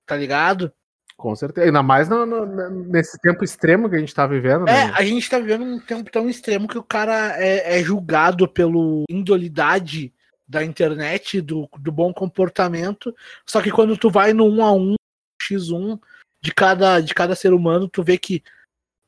tá 0.06 0.16
ligado? 0.16 0.72
Com 1.16 1.34
certeza, 1.34 1.66
ainda 1.66 1.82
mais 1.82 2.08
no, 2.08 2.26
no, 2.26 2.70
nesse 2.84 3.18
tempo 3.18 3.42
extremo 3.42 3.88
que 3.88 3.96
a 3.96 3.98
gente 3.98 4.14
tá 4.14 4.26
vivendo. 4.26 4.66
Né? 4.66 4.72
É, 4.72 4.82
a 4.90 5.02
gente 5.02 5.28
tá 5.28 5.38
vivendo 5.38 5.64
um 5.64 5.80
tempo 5.80 6.10
tão 6.10 6.28
extremo 6.28 6.68
que 6.68 6.76
o 6.76 6.82
cara 6.82 7.34
é, 7.42 7.78
é 7.78 7.82
julgado 7.82 8.46
pelo 8.46 9.04
indolidade 9.08 10.12
da 10.46 10.62
internet, 10.62 11.40
do, 11.40 11.68
do 11.78 11.90
bom 11.90 12.12
comportamento. 12.12 13.14
Só 13.46 13.62
que 13.62 13.70
quando 13.70 13.96
tu 13.96 14.10
vai 14.10 14.34
no 14.34 14.44
1 14.46 14.64
a 14.64 14.72
1 14.72 14.94
X1 15.42 15.98
de 16.42 16.54
cada, 16.54 17.00
de 17.00 17.14
cada 17.14 17.34
ser 17.34 17.54
humano, 17.54 17.88
tu 17.88 18.02
vê 18.02 18.18
que 18.18 18.42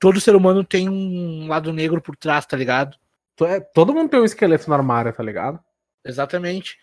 todo 0.01 0.21
ser 0.21 0.35
humano 0.35 0.65
tem 0.65 0.89
um 0.89 1.47
lado 1.47 1.73
negro 1.75 2.01
por 2.01 2.17
trás, 2.17 2.47
tá 2.47 2.57
ligado? 2.57 2.97
É, 3.43 3.61
todo 3.61 3.93
mundo 3.93 4.09
tem 4.09 4.21
um 4.21 4.25
esqueleto 4.25 4.69
no 4.69 4.75
armário, 4.75 5.13
tá 5.13 5.23
ligado? 5.23 5.61
Exatamente. 6.05 6.79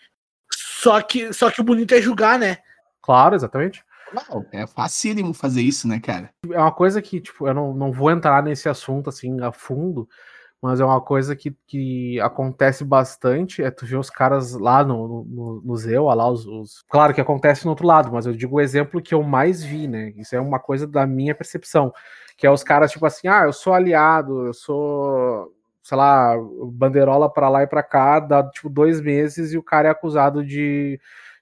Só 0.52 1.02
que, 1.02 1.32
só 1.32 1.50
que 1.50 1.60
o 1.60 1.64
bonito 1.64 1.92
é 1.94 2.00
julgar, 2.00 2.38
né? 2.38 2.58
Claro, 3.02 3.34
exatamente. 3.34 3.84
Não, 4.12 4.46
é 4.52 4.66
facílimo 4.66 5.34
fazer 5.34 5.62
isso, 5.62 5.88
né, 5.88 6.00
cara? 6.00 6.30
É 6.50 6.58
uma 6.58 6.72
coisa 6.72 7.02
que, 7.02 7.20
tipo, 7.20 7.46
eu 7.46 7.54
não, 7.54 7.74
não 7.74 7.92
vou 7.92 8.10
entrar 8.10 8.42
nesse 8.42 8.68
assunto 8.68 9.08
assim 9.08 9.40
a 9.40 9.52
fundo, 9.52 10.08
mas 10.60 10.80
é 10.80 10.84
uma 10.84 11.00
coisa 11.00 11.36
que, 11.36 11.56
que 11.66 12.20
acontece 12.20 12.84
bastante, 12.84 13.62
é 13.62 13.70
tu 13.70 13.84
ver 13.84 13.96
os 13.96 14.10
caras 14.10 14.52
lá 14.52 14.82
no, 14.84 15.24
no, 15.24 15.62
no 15.64 15.76
Zeu, 15.76 16.04
lá 16.04 16.28
os, 16.28 16.46
os, 16.46 16.82
Claro 16.88 17.14
que 17.14 17.20
acontece 17.20 17.64
no 17.64 17.70
outro 17.70 17.86
lado, 17.86 18.10
mas 18.12 18.26
eu 18.26 18.32
digo 18.32 18.56
o 18.56 18.60
exemplo 18.60 19.02
que 19.02 19.14
eu 19.14 19.22
mais 19.22 19.62
vi, 19.62 19.86
né? 19.86 20.12
Isso 20.16 20.34
é 20.34 20.40
uma 20.40 20.58
coisa 20.58 20.86
da 20.86 21.06
minha 21.06 21.34
percepção, 21.34 21.92
que 22.36 22.46
é 22.46 22.50
os 22.50 22.62
caras 22.62 22.90
tipo 22.90 23.04
assim, 23.06 23.28
ah, 23.28 23.44
eu 23.44 23.52
sou 23.52 23.74
aliado, 23.74 24.46
eu 24.46 24.54
sou, 24.54 25.52
sei 25.82 25.96
lá, 25.96 26.34
bandeirola 26.72 27.30
para 27.32 27.48
lá 27.48 27.62
e 27.62 27.66
para 27.66 27.82
cá, 27.82 28.18
dá 28.20 28.42
tipo 28.50 28.70
dois 28.70 29.00
meses 29.00 29.52
e 29.52 29.58
o 29.58 29.62
cara 29.62 29.88
é 29.88 29.90
acusado 29.90 30.44
de, 30.44 30.98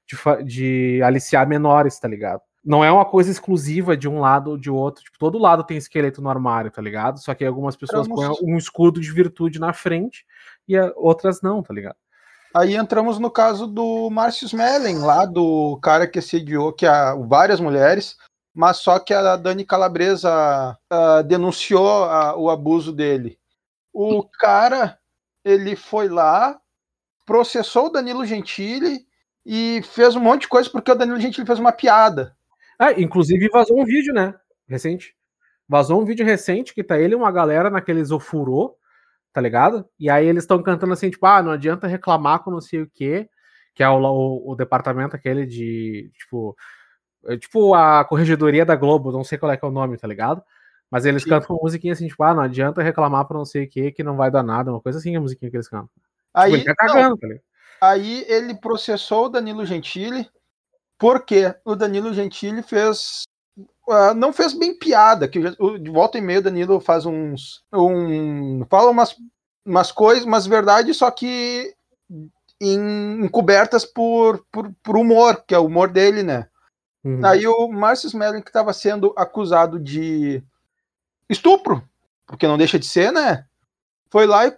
de, 0.07 0.45
de 0.45 1.03
aliciar 1.03 1.47
menores, 1.49 1.99
tá 1.99 2.09
ligado? 2.09 2.43
Não 2.65 2.83
é 2.83 2.91
uma 2.91 3.05
coisa 3.05 3.31
exclusiva 3.31 3.97
de 3.97 4.09
um 4.09 4.21
lado 4.21 4.51
ou 4.51 4.57
de 4.57 4.71
outro. 4.71 5.05
Tipo, 5.05 5.19
todo 5.19 5.39
lado 5.39 5.65
tem 5.65 5.77
esqueleto 5.77 6.23
no 6.23 6.31
armário, 6.31 6.71
tá 6.71 6.81
ligado? 6.81 7.21
Só 7.21 7.35
que 7.35 7.45
algumas 7.45 7.77
pessoas 7.77 8.09
põem 8.09 8.35
um 8.43 8.57
escudo 8.57 9.01
de 9.01 9.13
virtude 9.13 9.59
na 9.59 9.73
frente 9.73 10.25
e 10.67 10.79
outras 10.97 11.43
não, 11.43 11.63
tá 11.63 11.75
ligado? 11.75 11.97
Aí 12.55 12.77
entramos 12.77 13.19
no 13.19 13.31
caso 13.31 13.67
do 13.67 14.09
Márcio 14.11 14.47
Smelling, 14.47 14.99
lá 14.99 15.27
do 15.27 15.79
cara 15.83 16.07
que 16.07 16.21
assediou 16.21 16.73
que 16.73 16.87
a, 16.87 17.15
várias 17.15 17.61
mulheres, 17.61 18.17
mas 18.55 18.77
só 18.79 18.99
que 18.99 19.13
a 19.13 19.37
Dani 19.37 19.65
Calabresa 19.65 20.79
uh, 20.93 21.23
denunciou 21.25 22.07
uh, 22.07 22.39
o 22.39 22.49
abuso 22.49 22.93
dele. 22.93 23.37
O 23.93 24.23
cara, 24.23 24.99
ele 25.45 25.75
foi 25.75 26.09
lá, 26.09 26.59
processou 27.27 27.87
o 27.87 27.91
Danilo 27.91 28.25
Gentili 28.25 29.05
e 29.45 29.83
fez 29.83 30.15
um 30.15 30.21
monte 30.21 30.43
de 30.43 30.49
coisa 30.49 30.71
porque 30.71 30.93
o 30.93 30.95
Danilo 30.95 31.21
Gentili 31.21 31.47
fez 31.47 31.59
uma 31.59 31.73
piada. 31.73 32.37
Ah, 32.79 32.93
inclusive 32.93 33.49
vazou 33.49 33.81
um 33.81 33.85
vídeo, 33.85 34.13
né? 34.13 34.35
Recente. 34.69 35.15
Vazou 35.69 36.01
um 36.01 36.05
vídeo 36.05 36.25
recente 36.25 36.75
que 36.75 36.85
tá 36.85 36.99
ele 36.99 37.15
e 37.15 37.17
uma 37.17 37.33
galera 37.33 37.71
naqueles 37.71 38.11
ofurô, 38.11 38.77
tá 39.33 39.41
ligado? 39.41 39.89
E 39.99 40.11
aí 40.11 40.27
eles 40.27 40.45
estão 40.45 40.63
cantando 40.63 40.93
assim, 40.93 41.11
tipo, 41.11 41.25
ah, 41.27 41.43
não 41.43 41.53
adianta 41.53 41.87
reclamar 41.87 42.41
com 42.41 42.51
não 42.51 42.61
sei 42.61 42.83
o 42.83 42.91
quê, 42.93 43.29
que 43.75 43.83
é 43.83 43.89
o, 43.89 43.99
o, 43.99 44.53
o 44.53 44.55
departamento 44.55 45.17
aquele 45.17 45.47
de, 45.47 46.11
tipo, 46.19 46.57
é 47.27 47.37
tipo 47.37 47.75
a 47.75 48.05
corregedoria 48.05 48.65
da 48.65 48.77
Globo, 48.77 49.11
não 49.11 49.25
sei 49.25 49.39
qual 49.39 49.51
é 49.51 49.57
que 49.57 49.65
é 49.65 49.69
o 49.69 49.73
nome, 49.73 49.97
tá 49.97 50.07
ligado? 50.07 50.43
Mas 50.91 51.07
eles 51.07 51.23
Sim. 51.23 51.31
cantam 51.31 51.57
uma 51.57 51.63
musiquinha 51.63 51.93
assim, 51.93 52.07
tipo, 52.07 52.23
ah, 52.23 52.35
não 52.35 52.43
adianta 52.43 52.83
reclamar 52.83 53.27
pra 53.27 53.39
não 53.39 53.45
sei 53.45 53.65
o 53.65 53.69
quê, 53.69 53.91
que 53.91 54.05
não 54.05 54.17
vai 54.17 54.31
dar 54.31 54.43
nada, 54.43 54.71
uma 54.71 54.81
coisa 54.81 54.99
assim 54.99 55.17
a 55.17 55.21
musiquinha 55.21 55.51
que 55.51 55.57
eles 55.57 55.69
cantam. 55.69 55.89
Tipo, 55.89 56.01
aí, 56.35 56.53
tipo, 56.53 56.57
ele 56.57 56.65
tá 56.65 56.75
cagando, 56.75 57.09
não, 57.11 57.17
tá 57.17 57.27
ligado? 57.27 57.45
Aí 57.81 58.25
ele 58.29 58.55
processou 58.55 59.27
o 59.27 59.29
Danilo 59.29 59.67
Gentili, 59.67 60.29
porque 60.99 61.55
o 61.65 61.75
Danilo 61.75 62.13
Gentili 62.13 62.63
fez. 62.63 63.23
Uh, 63.87 64.15
não 64.17 64.33
fez 64.33 64.55
bem 64.55 64.77
piada, 64.79 65.29
que 65.29 65.39
o, 65.59 65.79
de 65.79 65.91
volta 65.91 66.17
e 66.17 66.21
meia 66.21 66.39
o 66.39 66.43
Danilo 66.43 66.81
faz 66.81 67.05
uns. 67.05 67.63
Um, 67.73 68.65
fala 68.71 68.91
umas, 68.91 69.15
umas 69.65 69.93
coisas, 69.93 70.25
umas 70.25 70.47
verdades, 70.47 70.97
só 70.97 71.11
que 71.11 71.75
em, 72.61 73.25
encobertas 73.25 73.85
por, 73.85 74.45
por, 74.51 74.73
por, 74.83 74.97
humor, 74.97 75.45
que 75.47 75.55
é 75.55 75.59
o 75.59 75.67
humor 75.67 75.91
dele, 75.91 76.23
né? 76.23 76.49
Uhum. 77.05 77.25
Aí 77.25 77.47
o 77.47 77.69
Márcio 77.69 78.07
Smelling, 78.07 78.41
que 78.41 78.49
estava 78.49 78.73
sendo 78.73 79.13
acusado 79.17 79.79
de 79.79 80.43
estupro, 81.29 81.87
porque 82.27 82.47
não 82.47 82.57
deixa 82.57 82.79
de 82.79 82.87
ser, 82.87 83.13
né? 83.13 83.45
Foi 84.11 84.27
lá 84.27 84.47
e 84.47 84.57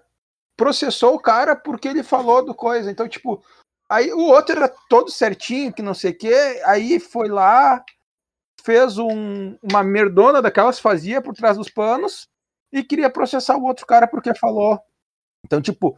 processou 0.56 1.14
o 1.14 1.20
cara 1.20 1.56
porque 1.56 1.88
ele 1.88 2.02
falou 2.02 2.44
do 2.44 2.54
coisa. 2.54 2.90
Então, 2.90 3.08
tipo, 3.08 3.42
Aí 3.88 4.12
o 4.12 4.20
outro 4.20 4.56
era 4.56 4.68
todo 4.88 5.10
certinho, 5.10 5.72
que 5.72 5.82
não 5.82 5.94
sei 5.94 6.10
o 6.10 6.18
quê. 6.18 6.62
Aí 6.64 6.98
foi 6.98 7.28
lá, 7.28 7.84
fez 8.64 8.98
um, 8.98 9.56
uma 9.62 9.82
merdona 9.82 10.42
daquelas, 10.42 10.78
fazia 10.78 11.22
por 11.22 11.34
trás 11.34 11.56
dos 11.56 11.70
panos 11.70 12.28
e 12.72 12.82
queria 12.82 13.08
processar 13.08 13.56
o 13.56 13.64
outro 13.64 13.86
cara 13.86 14.08
porque 14.08 14.34
falou. 14.34 14.80
Então, 15.44 15.62
tipo, 15.62 15.96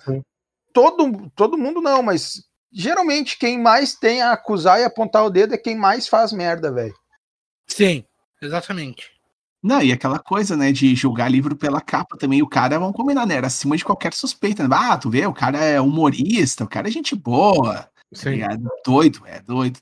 todo, 0.72 1.30
todo 1.30 1.59
mundo 1.59 1.80
não, 1.80 2.03
mas 2.03 2.43
geralmente 2.70 3.39
quem 3.39 3.59
mais 3.59 3.95
tem 3.95 4.20
a 4.20 4.32
acusar 4.32 4.80
e 4.80 4.84
apontar 4.84 5.24
o 5.24 5.30
dedo 5.30 5.55
é 5.55 5.59
quem 5.59 5.76
mais 5.76 6.07
faz 6.07 6.32
merda, 6.32 6.70
velho. 6.70 6.95
Sim, 7.66 8.05
exatamente. 8.43 9.18
Não, 9.63 9.83
e 9.83 9.93
aquela 9.93 10.19
coisa, 10.19 10.57
né, 10.57 10.71
de 10.71 10.95
julgar 10.95 11.31
livro 11.31 11.57
pela 11.57 11.81
capa 11.81 12.17
também, 12.17 12.43
o 12.43 12.49
cara, 12.49 12.79
vamos 12.79 12.95
combinar, 12.95 13.27
né, 13.27 13.35
era 13.35 13.49
acima 13.49 13.77
de 13.77 13.85
qualquer 13.85 14.15
suspeita, 14.15 14.67
né? 14.67 14.77
Ah, 14.79 14.97
tu 14.97 15.11
vê, 15.11 15.27
o 15.27 15.33
cara 15.33 15.59
é 15.59 15.81
humorista, 15.81 16.65
o 16.65 16.69
cara 16.69 16.89
é 16.89 16.91
gente 16.91 17.17
boa, 17.17 17.83
tá 17.83 17.91
Sim. 18.13 18.43
é 18.43 18.49
doido, 18.85 19.27
é 19.27 19.41
doido. 19.41 19.81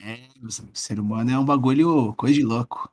É, 0.00 0.18
o 0.42 0.50
ser 0.72 0.98
humano 0.98 1.30
é 1.30 1.38
um 1.38 1.44
bagulho, 1.44 2.14
coisa 2.14 2.34
de 2.34 2.42
louco. 2.42 2.90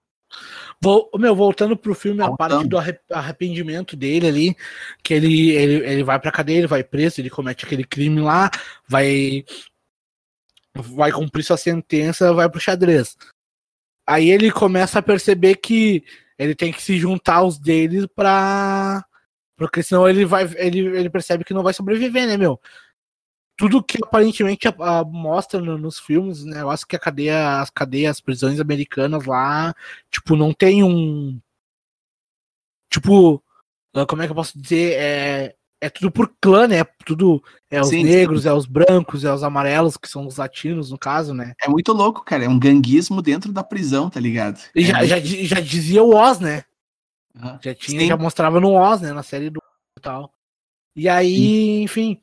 Vou, 0.82 1.10
meu, 1.16 1.36
voltando 1.36 1.78
pro 1.78 1.94
filme, 1.94 2.20
Voltando. 2.20 2.34
a 2.34 2.50
parte 2.50 2.68
do 2.68 2.78
arrependimento 3.16 3.96
dele 3.96 4.28
ali, 4.28 4.58
que 5.04 5.14
ele, 5.14 5.52
ele, 5.52 5.86
ele 5.86 6.04
vai 6.04 6.20
pra 6.20 6.32
cadeia, 6.32 6.60
ele 6.60 6.68
vai 6.68 6.84
preso, 6.84 7.22
ele 7.22 7.30
comete 7.30 7.66
aquele 7.66 7.84
crime 7.84 8.20
lá, 8.20 8.50
vai 8.88 9.46
vai 10.74 11.12
cumprir 11.12 11.44
sua 11.44 11.58
sentença, 11.58 12.34
vai 12.34 12.50
pro 12.50 12.60
xadrez. 12.60 13.18
Aí 14.12 14.30
ele 14.30 14.52
começa 14.52 15.00
a 15.00 15.02
perceber 15.02 15.56
que 15.56 16.04
ele 16.38 16.54
tem 16.54 16.74
que 16.74 16.82
se 16.82 16.98
juntar 16.98 17.36
aos 17.36 17.58
deles 17.58 18.06
pra. 18.14 19.06
Porque 19.56 19.82
senão 19.82 20.06
ele 20.10 20.26
vai. 20.26 20.44
Ele, 20.58 20.80
ele 20.98 21.10
percebe 21.10 21.46
que 21.46 21.54
não 21.54 21.64
vai 21.64 21.74
sobreviver, 21.74 22.28
né, 22.28 22.36
meu? 22.36 22.60
Tudo 23.56 23.82
que 23.82 24.00
aparentemente 24.04 24.68
a, 24.68 24.74
a, 24.80 25.06
mostra 25.06 25.62
no, 25.62 25.78
nos 25.78 25.98
filmes, 25.98 26.44
negócio 26.44 26.86
que 26.86 26.96
a 26.98 27.00
cadeia, 27.00 27.62
as 27.62 27.70
cadeias, 27.70 28.18
as 28.18 28.20
prisões 28.20 28.60
americanas 28.60 29.24
lá, 29.26 29.74
tipo, 30.10 30.36
não 30.36 30.54
tem 30.54 30.84
um. 30.84 31.40
Tipo, 32.90 33.42
como 34.10 34.22
é 34.24 34.26
que 34.26 34.32
eu 34.32 34.36
posso 34.36 34.60
dizer? 34.60 34.94
É, 35.00 35.56
é 35.82 35.90
tudo 35.90 36.12
por 36.12 36.32
clã, 36.40 36.68
né? 36.68 36.84
Tudo 37.04 37.44
é 37.70 37.82
os 37.82 37.90
sim, 37.90 38.04
negros, 38.04 38.44
sim. 38.44 38.50
é 38.50 38.54
os 38.54 38.68
brancos, 38.68 39.26
é 39.26 39.34
os 39.34 39.44
amarelos, 39.44 39.98
que 39.98 40.08
são 40.08 40.28
os 40.28 40.38
latinos, 40.38 40.92
no 40.92 40.98
caso, 40.98 41.34
né? 41.34 41.54
É 41.62 41.68
muito 41.68 41.92
louco, 41.92 42.24
cara. 42.24 42.46
É 42.46 42.48
um 42.48 42.60
ganguismo 42.60 43.20
dentro 43.20 43.52
da 43.52 43.64
prisão, 43.64 44.08
tá 44.08 44.20
ligado? 44.20 44.62
E 44.76 44.84
já, 44.84 45.04
é 45.04 45.08
já, 45.08 45.20
já, 45.20 45.60
dizia 45.60 46.04
o 46.04 46.16
Oz, 46.16 46.40
né? 46.40 46.64
Uhum. 47.36 47.58
Já 47.60 47.74
tinha, 47.74 48.02
sim. 48.02 48.08
já 48.08 48.16
mostrava 48.16 48.60
no 48.60 48.74
Oz, 48.74 49.02
né? 49.02 49.12
Na 49.12 49.24
série 49.24 49.50
do 49.50 49.60
tal. 50.00 50.32
E 50.96 51.10
aí, 51.10 51.82
enfim, 51.82 52.22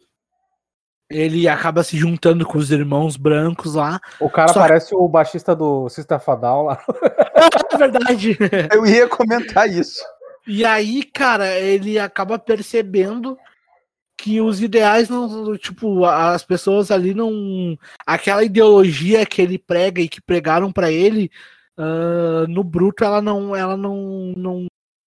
ele 1.11 1.49
acaba 1.49 1.83
se 1.83 1.97
juntando 1.97 2.47
com 2.47 2.59
os 2.59 2.71
irmãos 2.71 3.17
brancos 3.17 3.75
lá. 3.75 3.99
O 4.21 4.31
cara 4.31 4.53
Só... 4.53 4.61
parece 4.61 4.95
o 4.95 5.09
baixista 5.09 5.57
do 5.57 5.89
Sista 5.89 6.21
Fadal 6.21 6.63
lá. 6.63 6.85
é 7.73 7.77
verdade. 7.77 8.39
Eu 8.73 8.87
ia 8.87 9.09
comentar 9.09 9.69
isso. 9.69 10.01
E 10.47 10.65
aí, 10.65 11.03
cara, 11.03 11.59
ele 11.59 11.99
acaba 11.99 12.39
percebendo 12.39 13.37
que 14.19 14.41
os 14.41 14.61
ideais 14.61 15.09
não, 15.09 15.57
tipo, 15.57 16.05
as 16.05 16.43
pessoas 16.43 16.91
ali 16.91 17.15
não, 17.15 17.79
aquela 18.05 18.43
ideologia 18.43 19.25
que 19.25 19.41
ele 19.41 19.57
prega 19.57 20.03
e 20.03 20.09
que 20.09 20.21
pregaram 20.21 20.73
para 20.73 20.91
ele, 20.91 21.31
uh, 21.79 22.47
no 22.49 22.65
bruto 22.65 23.05
ela 23.05 23.23
não, 23.23 23.55
ela 23.55 23.77
não, 23.77 24.35
não, 24.37 24.67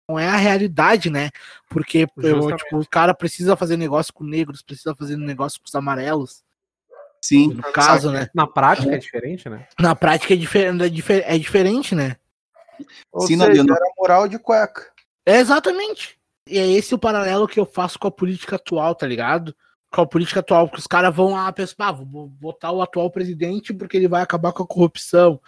não 0.09 0.17
é 0.17 0.29
a 0.29 0.37
realidade, 0.37 1.09
né? 1.09 1.29
Porque 1.69 2.07
eu, 2.17 2.55
tipo, 2.55 2.79
o 2.79 2.87
cara 2.87 3.13
precisa 3.13 3.57
fazer 3.57 3.75
negócio 3.75 4.13
com 4.13 4.23
negros, 4.23 4.61
precisa 4.61 4.95
fazer 4.95 5.17
negócio 5.17 5.59
com 5.59 5.67
os 5.67 5.75
amarelos. 5.75 6.41
Sim. 7.21 7.53
No 7.53 7.63
caso, 7.73 8.11
né? 8.11 8.29
Na 8.33 8.47
prática 8.47 8.95
é 8.95 8.97
diferente, 8.97 9.49
né? 9.49 9.67
Na 9.77 9.93
prática 9.93 10.33
é, 10.33 10.37
difer 10.37 10.73
é, 10.73 10.89
difer 10.89 11.23
é 11.27 11.37
diferente, 11.37 11.93
né? 11.93 12.15
Ou 13.11 13.27
Sim, 13.27 13.37
seja, 13.37 13.61
não- 13.61 13.75
era 13.75 13.85
moral 13.97 14.27
de 14.29 14.39
cueca. 14.39 14.89
É 15.25 15.37
exatamente. 15.37 16.17
E 16.47 16.57
é 16.57 16.67
esse 16.67 16.93
o 16.93 16.99
paralelo 16.99 17.47
que 17.47 17.59
eu 17.59 17.65
faço 17.65 17.99
com 17.99 18.07
a 18.07 18.11
política 18.11 18.55
atual, 18.55 18.95
tá 18.95 19.05
ligado? 19.05 19.55
Com 19.91 20.01
a 20.01 20.07
política 20.07 20.39
atual, 20.39 20.69
que 20.69 20.79
os 20.79 20.87
caras 20.87 21.15
vão 21.15 21.31
lá 21.31 21.51
pensar, 21.51 21.75
ah, 21.79 21.91
vou 21.91 22.27
botar 22.27 22.71
o 22.71 22.81
atual 22.81 23.11
presidente 23.11 23.73
porque 23.73 23.97
ele 23.97 24.07
vai 24.07 24.21
acabar 24.21 24.51
com 24.51 24.63
a 24.63 24.67
corrupção 24.67 25.39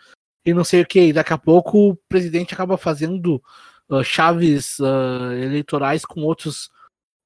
e 0.46 0.54
não 0.54 0.64
sei 0.64 0.82
o 0.82 0.86
que. 0.86 1.08
E 1.08 1.14
daqui 1.14 1.34
a 1.34 1.38
pouco 1.38 1.90
o 1.90 1.96
presidente 2.08 2.54
acaba 2.54 2.78
fazendo 2.78 3.42
uh, 3.90 4.04
chaves 4.04 4.78
uh, 4.80 5.32
eleitorais 5.34 6.06
com 6.06 6.22
outros, 6.22 6.70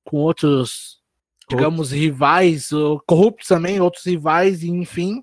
com 0.03 0.18
outros, 0.18 1.01
digamos, 1.49 1.91
rivais, 1.91 2.72
uh, 2.72 3.01
corruptos 3.05 3.47
também, 3.47 3.82
outros 3.82 4.05
rivais, 4.05 4.63
e 4.63 4.70
enfim. 4.70 5.22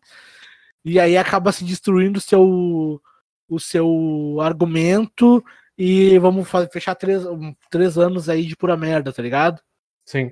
E 0.85 1.01
aí 1.01 1.17
acaba 1.17 1.53
se 1.53 1.65
destruindo 1.65 2.19
o 2.19 2.23
seu, 2.23 3.01
o 3.49 3.59
seu 3.59 4.39
argumento 4.41 5.43
e 5.77 6.19
vamos 6.19 6.49
fechar 6.73 6.95
três, 6.95 7.25
um, 7.27 7.55
três 7.71 7.99
anos 7.99 8.29
aí 8.29 8.45
de 8.47 8.57
pura 8.57 8.77
merda, 8.77 9.13
tá 9.13 9.23
ligado? 9.23 9.61
Sim. 10.05 10.31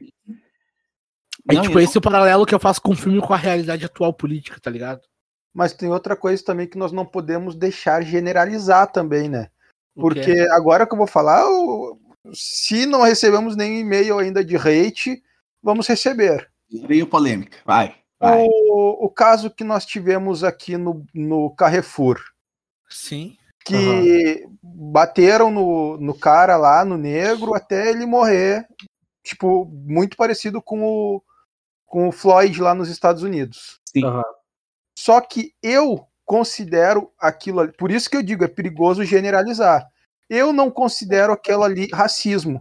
É 1.48 1.54
Não, 1.54 1.62
tipo 1.62 1.80
esse 1.80 1.98
o 1.98 2.00
paralelo 2.00 2.46
que 2.46 2.54
eu 2.54 2.60
faço 2.60 2.80
com 2.80 2.92
o 2.92 2.96
filme 2.96 3.20
com 3.20 3.32
a 3.32 3.36
realidade 3.36 3.84
atual 3.84 4.12
política, 4.12 4.60
tá 4.60 4.70
ligado? 4.70 5.00
Mas 5.52 5.72
tem 5.72 5.88
outra 5.90 6.14
coisa 6.16 6.42
também 6.44 6.66
que 6.66 6.78
nós 6.78 6.92
não 6.92 7.04
podemos 7.04 7.54
deixar 7.54 8.02
generalizar 8.02 8.90
também, 8.90 9.28
né? 9.28 9.50
Porque 9.94 10.30
é- 10.30 10.50
agora 10.52 10.86
que 10.86 10.94
eu 10.94 10.98
vou 10.98 11.06
falar, 11.06 11.44
o- 11.50 11.98
se 12.32 12.86
não 12.86 13.02
recebemos 13.02 13.56
nenhum 13.56 13.80
e-mail 13.80 14.18
ainda 14.18 14.44
de 14.44 14.56
hate, 14.56 15.22
vamos 15.62 15.86
receber. 15.88 16.48
Veio 16.86 17.06
polêmica. 17.06 17.58
Vai. 17.64 17.96
Vai. 18.18 18.46
O, 18.46 19.06
o 19.06 19.10
caso 19.10 19.50
que 19.50 19.64
nós 19.64 19.84
tivemos 19.84 20.44
aqui 20.44 20.76
no, 20.76 21.04
no 21.12 21.50
Carrefour, 21.56 22.20
Sim. 22.88 23.36
Que 23.64 24.46
bateram 24.62 25.50
no, 25.50 25.96
no 25.98 26.14
cara 26.14 26.56
lá, 26.56 26.84
no 26.84 26.96
negro, 26.96 27.54
até 27.54 27.90
ele 27.90 28.06
morrer. 28.06 28.66
Tipo, 29.22 29.66
muito 29.66 30.16
parecido 30.16 30.60
com 30.60 30.82
o, 30.82 31.22
com 31.86 32.08
o 32.08 32.12
Floyd 32.12 32.60
lá 32.60 32.74
nos 32.74 32.88
Estados 32.88 33.22
Unidos. 33.22 33.80
Sim. 33.84 34.04
Aham. 34.04 34.24
Só 34.98 35.20
que 35.20 35.52
eu 35.62 36.06
considero 36.24 37.10
aquilo 37.18 37.60
ali, 37.60 37.72
por 37.72 37.90
isso 37.90 38.08
que 38.08 38.16
eu 38.16 38.22
digo, 38.22 38.44
é 38.44 38.48
perigoso 38.48 39.04
generalizar. 39.04 39.86
Eu 40.28 40.52
não 40.52 40.70
considero 40.70 41.32
aquilo 41.32 41.62
ali 41.62 41.88
racismo. 41.92 42.60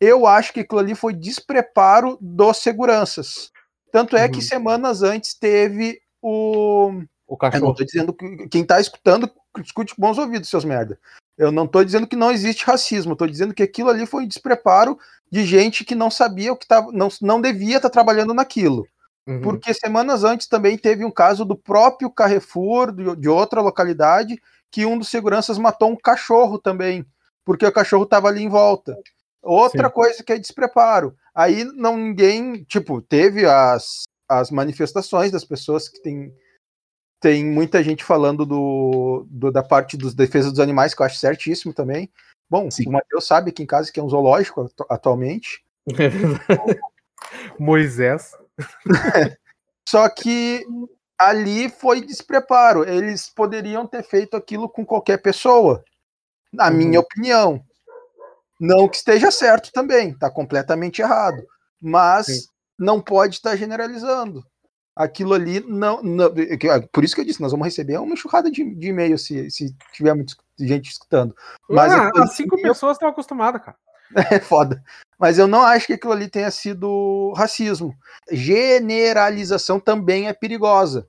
Eu 0.00 0.26
acho 0.26 0.52
que 0.52 0.60
aquilo 0.60 0.78
ali 0.80 0.94
foi 0.94 1.12
despreparo 1.12 2.16
dos 2.20 2.58
seguranças. 2.58 3.50
Tanto 3.90 4.16
é 4.16 4.28
que 4.28 4.36
Uhum. 4.36 4.42
semanas 4.42 5.02
antes 5.02 5.34
teve 5.34 5.98
o. 6.22 7.02
O 7.28 7.34
Eu 7.34 7.36
não 7.36 7.50
cachorro. 7.50 7.74
tô 7.74 7.84
dizendo 7.84 8.12
que 8.14 8.48
quem 8.48 8.64
tá 8.64 8.80
escutando, 8.80 9.30
escute 9.62 9.94
com 9.94 10.00
bons 10.00 10.16
ouvidos, 10.16 10.48
seus 10.48 10.64
merda. 10.64 10.98
Eu 11.36 11.52
não 11.52 11.66
tô 11.66 11.84
dizendo 11.84 12.06
que 12.06 12.16
não 12.16 12.32
existe 12.32 12.64
racismo, 12.64 13.14
tô 13.14 13.26
dizendo 13.26 13.52
que 13.54 13.62
aquilo 13.62 13.90
ali 13.90 14.06
foi 14.06 14.24
um 14.24 14.26
despreparo 14.26 14.98
de 15.30 15.44
gente 15.44 15.84
que 15.84 15.94
não 15.94 16.10
sabia 16.10 16.52
o 16.52 16.56
que 16.56 16.66
tava, 16.66 16.90
não, 16.90 17.08
não 17.20 17.40
devia 17.40 17.76
estar 17.76 17.90
trabalhando 17.90 18.32
naquilo. 18.32 18.88
Uhum. 19.26 19.42
Porque 19.42 19.74
semanas 19.74 20.24
antes 20.24 20.46
também 20.46 20.78
teve 20.78 21.04
um 21.04 21.10
caso 21.10 21.44
do 21.44 21.54
próprio 21.54 22.10
Carrefour, 22.10 22.90
de, 23.14 23.28
outra 23.28 23.60
localidade, 23.60 24.40
que 24.70 24.86
um 24.86 24.98
dos 24.98 25.08
seguranças 25.08 25.58
matou 25.58 25.90
um 25.90 25.96
cachorro 25.96 26.58
também, 26.58 27.04
porque 27.44 27.66
o 27.66 27.72
cachorro 27.72 28.04
estava 28.04 28.28
ali 28.28 28.42
em 28.42 28.48
volta. 28.48 28.96
Outra 29.42 29.88
Sim. 29.88 29.94
coisa 29.94 30.24
que 30.24 30.32
é 30.32 30.38
despreparo. 30.38 31.14
Aí 31.34 31.62
não 31.64 31.96
ninguém, 31.96 32.64
tipo, 32.64 33.02
teve 33.02 33.44
as, 33.44 34.04
as 34.26 34.50
manifestações 34.50 35.30
das 35.30 35.44
pessoas 35.44 35.88
que 35.88 36.02
tem 36.02 36.32
tem 37.20 37.44
muita 37.44 37.82
gente 37.82 38.04
falando 38.04 38.46
do, 38.46 39.26
do- 39.28 39.50
da 39.50 39.62
parte 39.62 39.96
dos 39.96 40.14
defesa 40.14 40.50
dos 40.50 40.60
animais, 40.60 40.94
que 40.94 41.02
eu 41.02 41.06
acho 41.06 41.16
certíssimo 41.18 41.72
também. 41.74 42.10
Bom, 42.50 42.70
Sim. 42.70 42.88
o 42.88 42.92
Matheus 42.92 43.26
sabe 43.26 43.50
aqui 43.50 43.62
em 43.62 43.66
casa 43.66 43.90
que 43.92 43.98
é 44.00 44.02
um 44.02 44.08
zoológico 44.08 44.62
atu- 44.62 44.86
atualmente. 44.88 45.62
É 45.98 46.08
verdade. 46.08 46.80
Moisés. 47.58 48.32
Só 49.88 50.08
que 50.08 50.64
ali 51.18 51.68
foi 51.68 52.00
despreparo. 52.00 52.88
Eles 52.88 53.28
poderiam 53.28 53.86
ter 53.86 54.02
feito 54.02 54.36
aquilo 54.36 54.68
com 54.68 54.84
qualquer 54.84 55.18
pessoa, 55.18 55.82
na 56.52 56.68
Uhum. 56.68 56.74
minha 56.76 57.00
opinião. 57.00 57.62
Não 58.60 58.88
que 58.88 58.96
esteja 58.96 59.30
certo 59.30 59.72
também, 59.72 60.10
está 60.10 60.30
completamente 60.30 61.00
errado. 61.00 61.42
Mas 61.80 62.26
Sim. 62.26 62.40
não 62.78 63.00
pode 63.00 63.36
estar 63.36 63.56
generalizando. 63.56 64.44
Aquilo 64.98 65.32
ali 65.32 65.60
não, 65.60 66.02
não- 66.02 66.28
Por 66.92 67.04
isso 67.04 67.14
que 67.14 67.20
eu 67.20 67.24
disse, 67.24 67.40
nós 67.40 67.52
vamos 67.52 67.66
receber 67.66 67.98
uma 67.98 68.14
enxurrada 68.14 68.50
de, 68.50 68.74
de 68.74 68.88
e-mail 68.88 69.16
se, 69.16 69.48
se 69.48 69.72
tiver 69.92 70.12
muita 70.12 70.34
gente 70.58 70.90
escutando. 70.90 71.36
Mas 71.70 71.92
ah, 71.92 72.10
as 72.16 72.32
cinco 72.32 72.56
ali- 72.56 72.64
pessoas 72.64 72.96
estão 72.96 73.08
acostumadas, 73.08 73.62
cara. 73.62 73.76
é 74.34 74.40
foda. 74.40 74.82
Mas 75.16 75.38
eu 75.38 75.46
não 75.46 75.62
acho 75.62 75.86
que 75.86 75.92
aquilo 75.92 76.12
ali 76.12 76.28
tenha 76.28 76.50
sido 76.50 77.32
racismo. 77.36 77.94
Generalização 78.30 79.78
também 79.78 80.26
é 80.26 80.32
perigosa. 80.32 81.06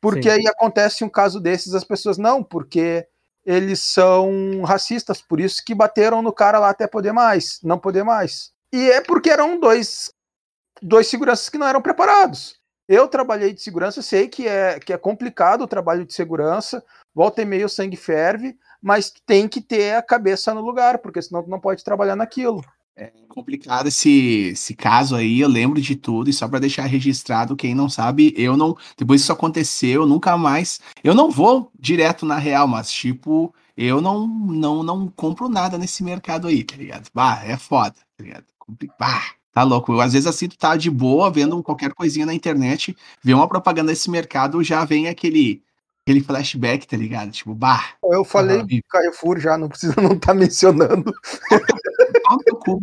Porque 0.00 0.30
Sim. 0.30 0.30
aí 0.30 0.46
acontece 0.46 1.02
um 1.02 1.08
caso 1.08 1.40
desses, 1.40 1.74
as 1.74 1.82
pessoas 1.82 2.18
não, 2.18 2.44
porque 2.44 3.06
eles 3.44 3.80
são 3.80 4.62
racistas, 4.64 5.20
por 5.20 5.40
isso 5.40 5.64
que 5.64 5.74
bateram 5.74 6.22
no 6.22 6.32
cara 6.32 6.58
lá 6.58 6.70
até 6.70 6.86
poder 6.86 7.12
mais, 7.12 7.58
não 7.62 7.78
poder 7.78 8.04
mais. 8.04 8.52
E 8.72 8.90
é 8.90 9.00
porque 9.00 9.30
eram 9.30 9.58
dois, 9.58 10.10
dois 10.82 11.06
seguranças 11.06 11.48
que 11.48 11.58
não 11.58 11.66
eram 11.66 11.80
preparados. 11.80 12.55
Eu 12.88 13.08
trabalhei 13.08 13.52
de 13.52 13.60
segurança, 13.60 14.00
sei 14.00 14.28
que 14.28 14.46
é, 14.46 14.78
que 14.78 14.92
é 14.92 14.98
complicado 14.98 15.62
o 15.62 15.66
trabalho 15.66 16.04
de 16.04 16.14
segurança, 16.14 16.84
volta 17.14 17.42
e 17.42 17.44
meia 17.44 17.66
o 17.66 17.68
sangue 17.68 17.96
ferve, 17.96 18.56
mas 18.80 19.12
tem 19.26 19.48
que 19.48 19.60
ter 19.60 19.96
a 19.96 20.02
cabeça 20.02 20.54
no 20.54 20.60
lugar, 20.60 20.98
porque 20.98 21.20
senão 21.20 21.42
tu 21.42 21.50
não 21.50 21.58
pode 21.58 21.82
trabalhar 21.82 22.14
naquilo. 22.14 22.64
É 22.98 23.12
complicado 23.28 23.88
esse, 23.88 24.50
esse 24.52 24.74
caso 24.74 25.16
aí, 25.16 25.40
eu 25.40 25.48
lembro 25.48 25.80
de 25.80 25.94
tudo, 25.96 26.30
e 26.30 26.32
só 26.32 26.48
pra 26.48 26.58
deixar 26.58 26.86
registrado, 26.86 27.56
quem 27.56 27.74
não 27.74 27.90
sabe, 27.90 28.32
eu 28.36 28.56
não. 28.56 28.74
Depois 28.96 29.20
isso 29.20 29.32
aconteceu, 29.32 30.06
nunca 30.06 30.36
mais. 30.38 30.80
Eu 31.04 31.14
não 31.14 31.30
vou 31.30 31.70
direto 31.78 32.24
na 32.24 32.38
real, 32.38 32.66
mas 32.66 32.90
tipo, 32.90 33.54
eu 33.76 34.00
não, 34.00 34.26
não, 34.26 34.82
não 34.82 35.08
compro 35.08 35.48
nada 35.48 35.76
nesse 35.76 36.02
mercado 36.02 36.48
aí, 36.48 36.64
tá 36.64 36.76
ligado? 36.76 37.10
Bah, 37.12 37.42
é 37.44 37.58
foda, 37.58 37.96
tá 38.16 38.24
ligado? 38.24 38.44
Bah, 38.98 39.34
tá 39.56 39.62
louco. 39.62 39.90
Eu, 39.90 40.02
às 40.02 40.12
vezes 40.12 40.26
assim, 40.26 40.48
tu 40.48 40.58
tá 40.58 40.76
de 40.76 40.90
boa 40.90 41.30
vendo 41.30 41.62
qualquer 41.62 41.94
coisinha 41.94 42.26
na 42.26 42.34
internet, 42.34 42.94
vê 43.22 43.32
uma 43.32 43.48
propaganda 43.48 43.90
desse 43.90 44.10
mercado, 44.10 44.62
já 44.62 44.84
vem 44.84 45.08
aquele, 45.08 45.62
aquele 46.02 46.20
flashback, 46.20 46.86
tá 46.86 46.94
ligado? 46.94 47.30
Tipo, 47.30 47.54
bah, 47.54 47.94
Eu 48.04 48.22
falei 48.22 48.62
do 48.62 48.82
Carrefour 48.86 49.40
já, 49.40 49.56
não 49.56 49.70
precisa 49.70 49.94
não 49.98 50.12
estar 50.12 50.34
mencionando. 50.36 51.10
qual 52.22 52.38
que 52.38 52.50
é 52.50 52.52
o 52.52 52.56
cu? 52.56 52.82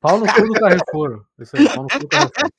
Pau 0.00 0.20
no 0.20 0.32
cu 0.32 0.42
do 0.42 0.52
Carrefour. 0.52 1.24
Isso 1.40 1.56
aí, 1.56 1.68
pau 1.74 1.82
no 1.82 1.88
cu 1.88 1.98
do 1.98 2.08
Carrefour. 2.08 2.50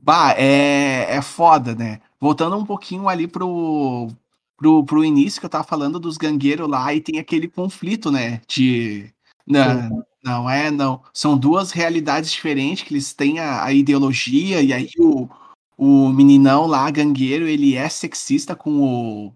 Bah, 0.00 0.32
é, 0.32 1.16
é 1.16 1.20
foda, 1.20 1.74
né? 1.74 2.00
Voltando 2.18 2.56
um 2.56 2.64
pouquinho 2.64 3.06
ali 3.06 3.28
pro, 3.28 4.08
pro, 4.56 4.82
pro 4.82 5.04
início 5.04 5.40
que 5.40 5.44
eu 5.44 5.50
tava 5.50 5.64
falando 5.64 6.00
dos 6.00 6.16
gangueiros 6.16 6.66
lá, 6.66 6.94
e 6.94 7.02
tem 7.02 7.18
aquele 7.18 7.48
conflito, 7.48 8.10
né? 8.10 8.40
De. 8.48 9.12
Não, 9.46 10.02
não 10.28 10.48
é, 10.50 10.70
não. 10.70 11.02
São 11.12 11.36
duas 11.36 11.70
realidades 11.72 12.30
diferentes, 12.30 12.84
que 12.84 12.94
eles 12.94 13.12
têm 13.12 13.38
a, 13.40 13.64
a 13.64 13.72
ideologia, 13.72 14.62
e 14.62 14.72
aí 14.72 14.90
o, 14.98 15.28
o 15.76 16.08
meninão 16.10 16.66
lá, 16.66 16.90
gangueiro, 16.90 17.46
ele 17.48 17.74
é 17.74 17.88
sexista 17.88 18.54
com 18.56 18.80
o. 18.82 19.32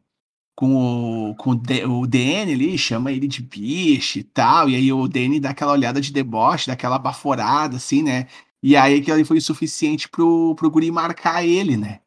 Com 0.54 1.30
o, 1.30 1.34
com 1.36 1.50
o, 1.52 2.06
DN 2.06 2.52
ali, 2.52 2.76
chama 2.78 3.10
ele 3.10 3.26
de 3.26 3.42
bicho 3.42 4.18
e 4.18 4.22
tal, 4.22 4.68
e 4.68 4.76
aí 4.76 4.92
o 4.92 5.08
DN 5.08 5.40
dá 5.40 5.50
aquela 5.50 5.72
olhada 5.72 6.00
de 6.00 6.12
deboche, 6.12 6.66
dá 6.66 6.74
aquela 6.74 6.98
baforada, 6.98 7.76
assim, 7.78 8.02
né? 8.02 8.28
E 8.62 8.76
aí 8.76 9.00
aquilo 9.00 9.14
ali 9.14 9.24
foi 9.24 9.38
o 9.38 9.42
suficiente 9.42 10.08
pro, 10.08 10.54
pro 10.54 10.70
guri 10.70 10.90
marcar 10.90 11.44
ele, 11.44 11.76
né? 11.76 12.00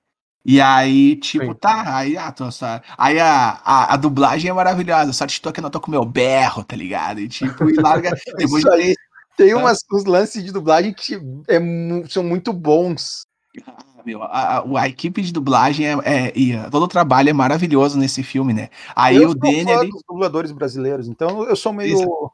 E 0.46 0.62
aí, 0.62 1.16
tipo, 1.16 1.46
Sim. 1.46 1.54
tá, 1.56 1.98
aí, 1.98 2.16
ah, 2.16 2.32
tô 2.32 2.52
só, 2.52 2.80
aí 2.96 3.20
a, 3.20 3.60
a, 3.66 3.96
a 3.96 3.98
dublagem 3.98 4.48
é 4.48 4.54
maravilhosa, 4.54 5.12
só 5.12 5.26
te 5.26 5.42
eu 5.44 5.64
não 5.64 5.72
tô 5.72 5.82
com 5.82 5.90
meu 5.90 6.06
berro, 6.06 6.64
tá 6.64 6.76
ligado? 6.76 7.20
E 7.20 7.28
tipo, 7.28 7.68
e 7.68 7.74
larga, 7.74 8.12
depois 8.38 8.64
Isso 8.64 8.72
aí. 8.72 8.96
Tem 9.36 9.52
Ah. 9.52 9.58
umas, 9.58 9.80
uns 9.92 10.06
lances 10.06 10.44
de 10.44 10.52
dublagem 10.52 10.94
que 10.94 11.16
é 11.48 11.60
são 12.08 12.24
muito 12.24 12.54
bons. 12.54 13.26
Ah, 13.66 14.04
meu, 14.06 14.22
a, 14.22 14.64
a, 14.82 14.88
equipe 14.88 15.22
de 15.22 15.34
dublagem 15.34 15.88
é, 15.88 15.94
é- 16.04 16.56
ah, 16.58 16.70
todo 16.70 16.84
o 16.84 16.88
trabalho 16.88 17.30
é 17.30 17.34
maravilhoso 17.34 17.98
nesse 17.98 18.22
filme, 18.22 18.54
né? 18.54 18.70
Aí 18.96 19.18
eu 19.18 19.30
o 19.30 19.36
Danny 19.36 19.64
fã 19.66 19.80
ali, 19.80 19.90
dos 19.90 20.04
dubladores 20.08 20.52
brasileiros, 20.52 21.08
então 21.08 21.44
eu 21.44 21.56
sou 21.56 21.74
meio 21.74 22.32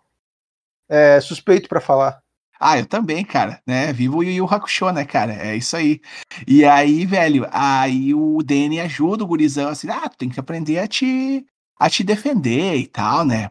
é, 0.89 1.21
suspeito 1.21 1.69
pra 1.69 1.79
falar. 1.79 2.19
Ah, 2.63 2.77
eu 2.77 2.85
também, 2.85 3.25
cara, 3.25 3.59
né? 3.65 3.91
Vivo 3.91 4.19
o 4.19 4.23
Yu 4.23 4.31
Yu 4.31 4.45
Hakusho, 4.45 4.91
né, 4.91 5.03
cara? 5.03 5.33
É 5.33 5.55
isso 5.55 5.75
aí. 5.75 5.99
E 6.47 6.63
aí, 6.63 7.07
velho, 7.07 7.47
aí 7.51 8.13
o 8.13 8.37
Danny 8.43 8.79
ajuda 8.79 9.23
o 9.23 9.27
gurizão 9.27 9.69
assim, 9.69 9.89
ah, 9.89 10.07
tu 10.07 10.15
tem 10.15 10.29
que 10.29 10.39
aprender 10.39 10.77
a 10.77 10.87
te, 10.87 11.43
a 11.79 11.89
te 11.89 12.03
defender 12.03 12.75
e 12.75 12.85
tal, 12.85 13.25
né? 13.25 13.49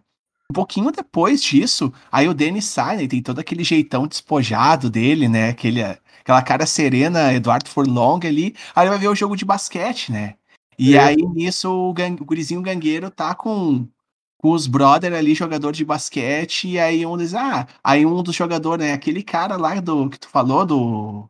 Um 0.49 0.55
pouquinho 0.55 0.93
depois 0.93 1.43
disso, 1.43 1.93
aí 2.11 2.29
o 2.29 2.35
Danny 2.35 2.63
sai, 2.63 2.99
né? 2.99 3.09
Tem 3.09 3.21
todo 3.21 3.41
aquele 3.41 3.65
jeitão 3.65 4.07
despojado 4.07 4.89
dele, 4.89 5.29
né? 5.29 5.49
Aquele, 5.49 5.83
aquela 6.21 6.43
cara 6.43 6.65
serena, 6.65 7.33
Eduardo 7.35 7.69
Forlong 7.69 8.21
ali. 8.25 8.55
Aí 8.77 8.89
vai 8.89 8.99
ver 8.99 9.09
o 9.09 9.15
jogo 9.17 9.37
de 9.37 9.45
basquete, 9.45 10.13
né? 10.13 10.35
E 10.79 10.95
é. 10.95 11.01
aí 11.01 11.17
nisso 11.17 11.69
o, 11.69 11.93
gang, 11.93 12.21
o 12.23 12.25
gurizinho 12.25 12.63
gangueiro 12.63 13.11
tá 13.11 13.35
com 13.35 13.89
com 14.41 14.53
os 14.53 14.67
brother 14.67 15.13
ali, 15.13 15.35
jogador 15.35 15.73
de 15.73 15.85
basquete, 15.85 16.69
e 16.69 16.79
aí 16.79 17.05
um 17.05 17.17
diz, 17.17 17.35
ah, 17.35 17.67
aí 17.85 18.07
um 18.07 18.23
dos 18.23 18.35
jogadores, 18.35 18.87
né, 18.87 18.93
aquele 18.95 19.23
cara 19.23 19.57
lá 19.57 19.79
do 19.81 20.09
que 20.09 20.19
tu 20.19 20.29
falou, 20.29 20.65
do. 20.65 21.29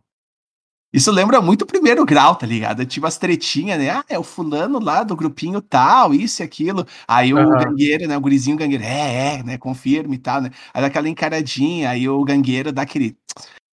Isso 0.93 1.11
lembra 1.11 1.41
muito 1.41 1.63
o 1.63 1.67
primeiro 1.67 2.05
grau, 2.05 2.35
tá 2.37 2.47
ligado? 2.47 2.85
Tipo 2.85 3.07
as 3.07 3.17
tretinhas, 3.17 3.79
né? 3.79 3.91
Ah, 3.91 4.05
é 4.09 4.19
o 4.19 4.25
fulano 4.25 4.81
lá 4.81 5.05
do 5.05 5.15
grupinho 5.15 5.61
tal, 5.61 6.13
isso 6.13 6.43
e 6.43 6.45
aquilo. 6.45 6.85
Aí 7.07 7.33
uhum. 7.33 7.45
o 7.45 7.59
gangueiro, 7.59 8.09
né? 8.09 8.17
O 8.17 8.21
gurizinho 8.21 8.57
gangueiro, 8.57 8.83
é, 8.85 9.37
é, 9.37 9.43
né? 9.45 9.57
Confirma 9.57 10.15
e 10.15 10.19
tal, 10.19 10.41
né? 10.43 10.51
Aí 10.75 10.85
aquela 10.85 11.09
encaradinha, 11.09 11.91
aí 11.91 12.09
o 12.09 12.25
gangueiro 12.25 12.73
dá 12.73 12.83
aquele 12.83 13.17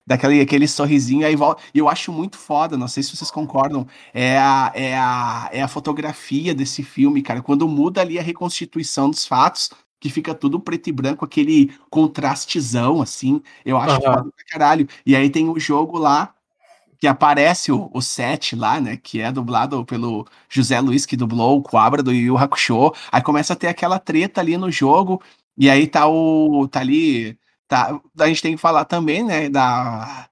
daquele 0.07 0.39
aquele 0.39 0.67
sorrisinho 0.67 1.27
aí 1.27 1.35
volta. 1.35 1.61
E 1.73 1.79
eu 1.79 1.89
acho 1.89 2.13
muito 2.13 2.37
foda, 2.37 2.77
não 2.77 2.87
sei 2.87 3.03
se 3.03 3.15
vocês 3.15 3.29
concordam, 3.29 3.85
é 4.13 4.37
a, 4.37 4.71
é 4.73 4.97
a, 4.97 5.49
é 5.51 5.61
a 5.61 5.67
fotografia 5.67 6.55
desse 6.55 6.81
filme, 6.81 7.21
cara. 7.21 7.41
Quando 7.41 7.67
muda 7.67 7.99
ali 7.99 8.17
a 8.17 8.21
reconstituição 8.21 9.09
dos 9.09 9.25
fatos, 9.25 9.69
que 9.99 10.09
fica 10.09 10.33
tudo 10.33 10.59
preto 10.59 10.87
e 10.87 10.93
branco, 10.93 11.25
aquele 11.25 11.73
contrastezão, 11.89 13.01
assim, 13.01 13.41
eu 13.65 13.77
acho 13.77 13.95
uhum. 13.95 14.01
foda 14.01 14.31
pra 14.31 14.45
caralho. 14.47 14.87
E 15.05 15.15
aí 15.15 15.29
tem 15.29 15.49
o 15.49 15.59
jogo 15.59 15.97
lá, 15.97 16.33
que 16.99 17.07
aparece 17.07 17.71
o, 17.71 17.89
o 17.93 18.01
set 18.01 18.55
lá, 18.55 18.79
né, 18.79 18.97
que 18.97 19.21
é 19.21 19.31
dublado 19.31 19.83
pelo 19.85 20.25
José 20.49 20.79
Luiz, 20.79 21.05
que 21.05 21.17
dublou 21.17 21.57
o 21.57 21.61
Quabra 21.61 22.01
do 22.01 22.13
Yu 22.13 22.37
Hakusho. 22.37 22.93
Aí 23.11 23.21
começa 23.21 23.53
a 23.53 23.55
ter 23.55 23.67
aquela 23.67 23.99
treta 23.99 24.39
ali 24.39 24.57
no 24.57 24.71
jogo, 24.71 25.21
e 25.57 25.69
aí 25.69 25.85
tá 25.87 26.07
o. 26.07 26.67
tá 26.67 26.79
ali 26.79 27.37
Tá, 27.67 27.99
a 28.17 28.27
gente 28.27 28.41
tem 28.41 28.55
que 28.55 28.61
falar 28.61 28.85
também, 28.85 29.23
né, 29.23 29.49
da, 29.49 30.29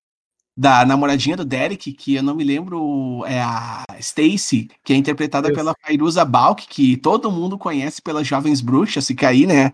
da 0.58 0.86
namoradinha 0.86 1.36
do 1.36 1.44
Derek, 1.44 1.92
que 1.92 2.16
eu 2.16 2.24
não 2.24 2.34
me 2.34 2.46
lembro, 2.46 3.26
é 3.28 3.42
a 3.42 3.84
Stacy, 4.00 4.70
que 4.84 4.94
é 4.94 4.96
interpretada 4.96 5.50
Isso. 5.50 5.56
pela 5.56 5.76
Fairuza 5.86 6.24
Balk, 6.24 6.66
que 6.68 6.96
todo 6.96 7.32
mundo 7.32 7.58
conhece 7.58 8.02
pelas 8.02 8.26
Jovens 8.26 8.62
Bruxas, 8.62 9.06
fica 9.06 9.28
aí, 9.28 9.46
né? 9.46 9.74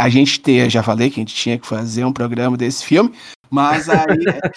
A 0.00 0.08
gente 0.08 0.40
tem, 0.40 0.70
já 0.70 0.82
falei 0.82 1.10
que 1.10 1.20
a 1.20 1.22
gente 1.22 1.34
tinha 1.34 1.58
que 1.58 1.66
fazer 1.66 2.04
um 2.04 2.12
programa 2.12 2.56
desse 2.56 2.84
filme, 2.84 3.12
mas 3.50 3.88
aí, 3.88 4.06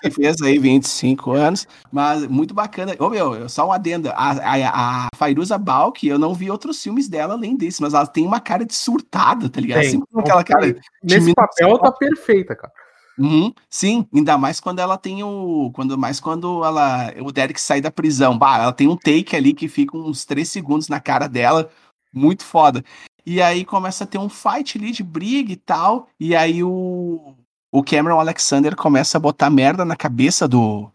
que 0.02 0.12
fez 0.12 0.42
aí 0.42 0.58
25 0.58 1.32
anos, 1.32 1.68
mas 1.92 2.28
muito 2.28 2.54
bacana. 2.54 2.96
Ô 3.00 3.10
meu, 3.10 3.48
só 3.50 3.68
um 3.68 3.72
adendo, 3.72 4.10
a, 4.10 4.32
a, 4.32 5.06
a 5.06 5.08
Fairuza 5.16 5.58
Balk, 5.58 6.06
eu 6.06 6.20
não 6.20 6.34
vi 6.34 6.52
outros 6.52 6.82
filmes 6.82 7.08
dela 7.08 7.34
além 7.34 7.56
desse, 7.56 7.82
mas 7.82 7.94
ela 7.94 8.08
tem 8.08 8.26
uma 8.26 8.40
cara 8.40 8.66
de 8.66 8.74
surtada, 8.74 9.50
tá 9.50 9.62
ligado? 9.62 9.82
Tem, 9.82 10.04
aquela 10.18 10.44
cara. 10.44 10.76
Nesse 11.04 11.34
papel 11.34 11.78
tá 11.78 11.92
perfeita, 11.92 12.56
cara. 12.56 12.72
Uhum, 13.20 13.54
sim, 13.70 14.08
ainda 14.14 14.38
mais 14.38 14.60
quando 14.60 14.80
ela 14.80 14.98
tem 14.98 15.24
o. 15.24 15.72
Quando, 15.74 15.98
mais 15.98 16.20
quando 16.20 16.64
ela. 16.64 17.14
O 17.22 17.32
Derek 17.32 17.60
sai 17.60 17.80
da 17.82 17.92
prisão. 17.92 18.38
Bah, 18.38 18.58
ela 18.58 18.74
tem 18.74 18.88
um 18.88 18.98
take 18.98 19.36
ali 19.36 19.54
que 19.54 19.68
fica 19.68 19.96
uns 19.96 20.26
3 20.26 20.48
segundos 20.48 20.88
na 20.88 21.00
cara 21.00 21.28
dela. 21.28 21.70
Muito 22.14 22.44
foda. 22.44 22.84
E 23.26 23.42
aí 23.42 23.64
começa 23.64 24.04
a 24.04 24.08
ter 24.08 24.18
um 24.18 24.30
fight 24.30 24.78
ali 24.78 24.92
de 24.92 25.04
briga 25.04 25.52
e 25.52 25.56
tal. 25.56 26.08
E 26.20 26.36
aí 26.36 26.64
o, 26.64 27.36
o 27.72 27.84
Cameron 27.84 28.20
Alexander 28.20 28.76
começa 28.76 29.18
a 29.18 29.22
botar 29.22 29.50
merda 29.50 29.86
na 29.86 29.96
cabeça 29.96 30.48
do. 30.48 30.92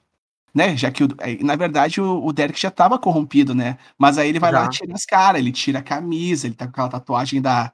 Né? 0.55 0.77
Já 0.77 0.91
que, 0.91 1.05
o, 1.05 1.09
na 1.43 1.57
verdade, 1.57 2.01
o, 2.01 2.25
o 2.25 2.33
Derek 2.33 2.59
já 2.61 2.71
tava 2.71 2.99
corrompido, 2.99 3.55
né? 3.55 3.79
Mas 3.99 4.19
aí 4.19 4.29
ele 4.29 4.39
vai 4.39 4.53
já. 4.53 4.61
lá 4.61 4.67
e 4.67 4.71
tira 4.71 4.95
as 4.95 5.05
caras, 5.05 5.41
ele 5.41 5.53
tira 5.53 5.79
a 5.81 5.83
camisa, 5.83 6.47
ele 6.47 6.55
tá 6.55 6.67
com 6.67 6.73
aquela 6.73 6.89
tatuagem 6.89 7.43
da, 7.43 7.73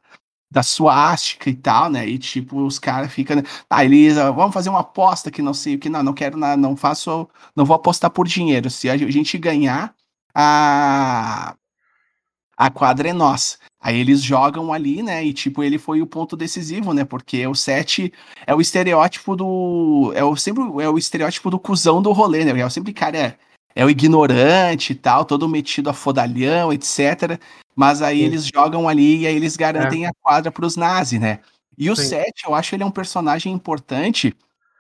da 0.51 0.63
suástica 0.63 1.49
e 1.49 1.55
tal, 1.55 1.89
né? 1.91 2.07
E 2.07 2.19
tipo, 2.19 2.65
os 2.65 2.79
caras 2.79 3.13
ficam. 3.13 3.37
Né? 3.37 3.43
Ah, 3.71 3.85
eles 3.85 4.17
vamos 4.17 4.53
fazer 4.53 4.69
uma 4.69 4.81
aposta 4.81 5.31
que 5.31 5.43
não 5.43 5.55
sei 5.55 5.77
o 5.77 5.79
que, 5.79 5.89
não, 5.89 6.03
não 6.03 6.13
quero 6.13 6.37
nada, 6.37 6.57
não 6.57 6.77
faço, 6.77 7.29
não 7.57 7.65
vou 7.65 7.77
apostar 7.77 8.11
por 8.11 8.27
dinheiro. 8.27 8.69
Se 8.71 8.91
a 8.91 8.97
gente 8.97 9.39
ganhar, 9.39 9.95
a, 10.35 11.55
a 12.57 12.71
quadra 12.71 13.09
é 13.09 13.13
nossa. 13.13 13.59
Aí 13.83 13.99
eles 13.99 14.22
jogam 14.22 14.72
ali, 14.72 15.03
né? 15.03 15.24
E 15.24 15.33
tipo, 15.33 15.61
ele 15.61 15.76
foi 15.76 16.01
o 16.01 16.07
ponto 16.07 16.37
decisivo, 16.37 16.95
né? 16.95 17.05
Porque 17.05 17.45
o 17.49 17.55
7 17.55 18.12
é 18.47 18.55
o 18.55 18.61
estereótipo 18.61 19.35
do. 19.35 20.12
É 20.14 20.22
o, 20.22 20.37
sempre 20.37 20.62
é 20.80 20.89
o 20.89 20.97
estereótipo 20.97 21.51
do 21.51 21.59
cuzão 21.59 22.01
do 22.01 22.12
rolê, 22.12 22.45
né? 22.45 22.61
É 22.61 22.68
sempre 22.70 22.93
cara 22.93 23.18
é, 23.18 23.37
é 23.74 23.85
o 23.85 23.91
ignorante 23.91 24.93
e 24.93 24.95
tal, 24.95 25.24
todo 25.24 25.49
metido 25.49 25.91
a 25.91 25.93
fodalhão, 25.93 26.72
etc. 26.72 27.41
Mas 27.74 28.03
aí 28.03 28.18
Sim. 28.18 28.24
eles 28.24 28.47
jogam 28.47 28.89
ali 28.89 29.22
e 29.22 29.26
aí 29.26 29.35
eles 29.35 29.57
garantem 29.57 30.05
é. 30.05 30.09
a 30.09 30.12
quadra 30.22 30.53
para 30.53 30.64
os 30.64 30.76
nazis, 30.76 31.20
né? 31.20 31.41
E 31.76 31.91
o 31.91 31.97
Sim. 31.97 32.05
7, 32.05 32.45
eu 32.47 32.55
acho 32.55 32.76
ele 32.76 32.85
é 32.85 32.87
um 32.87 32.91
personagem 32.91 33.53
importante 33.53 34.33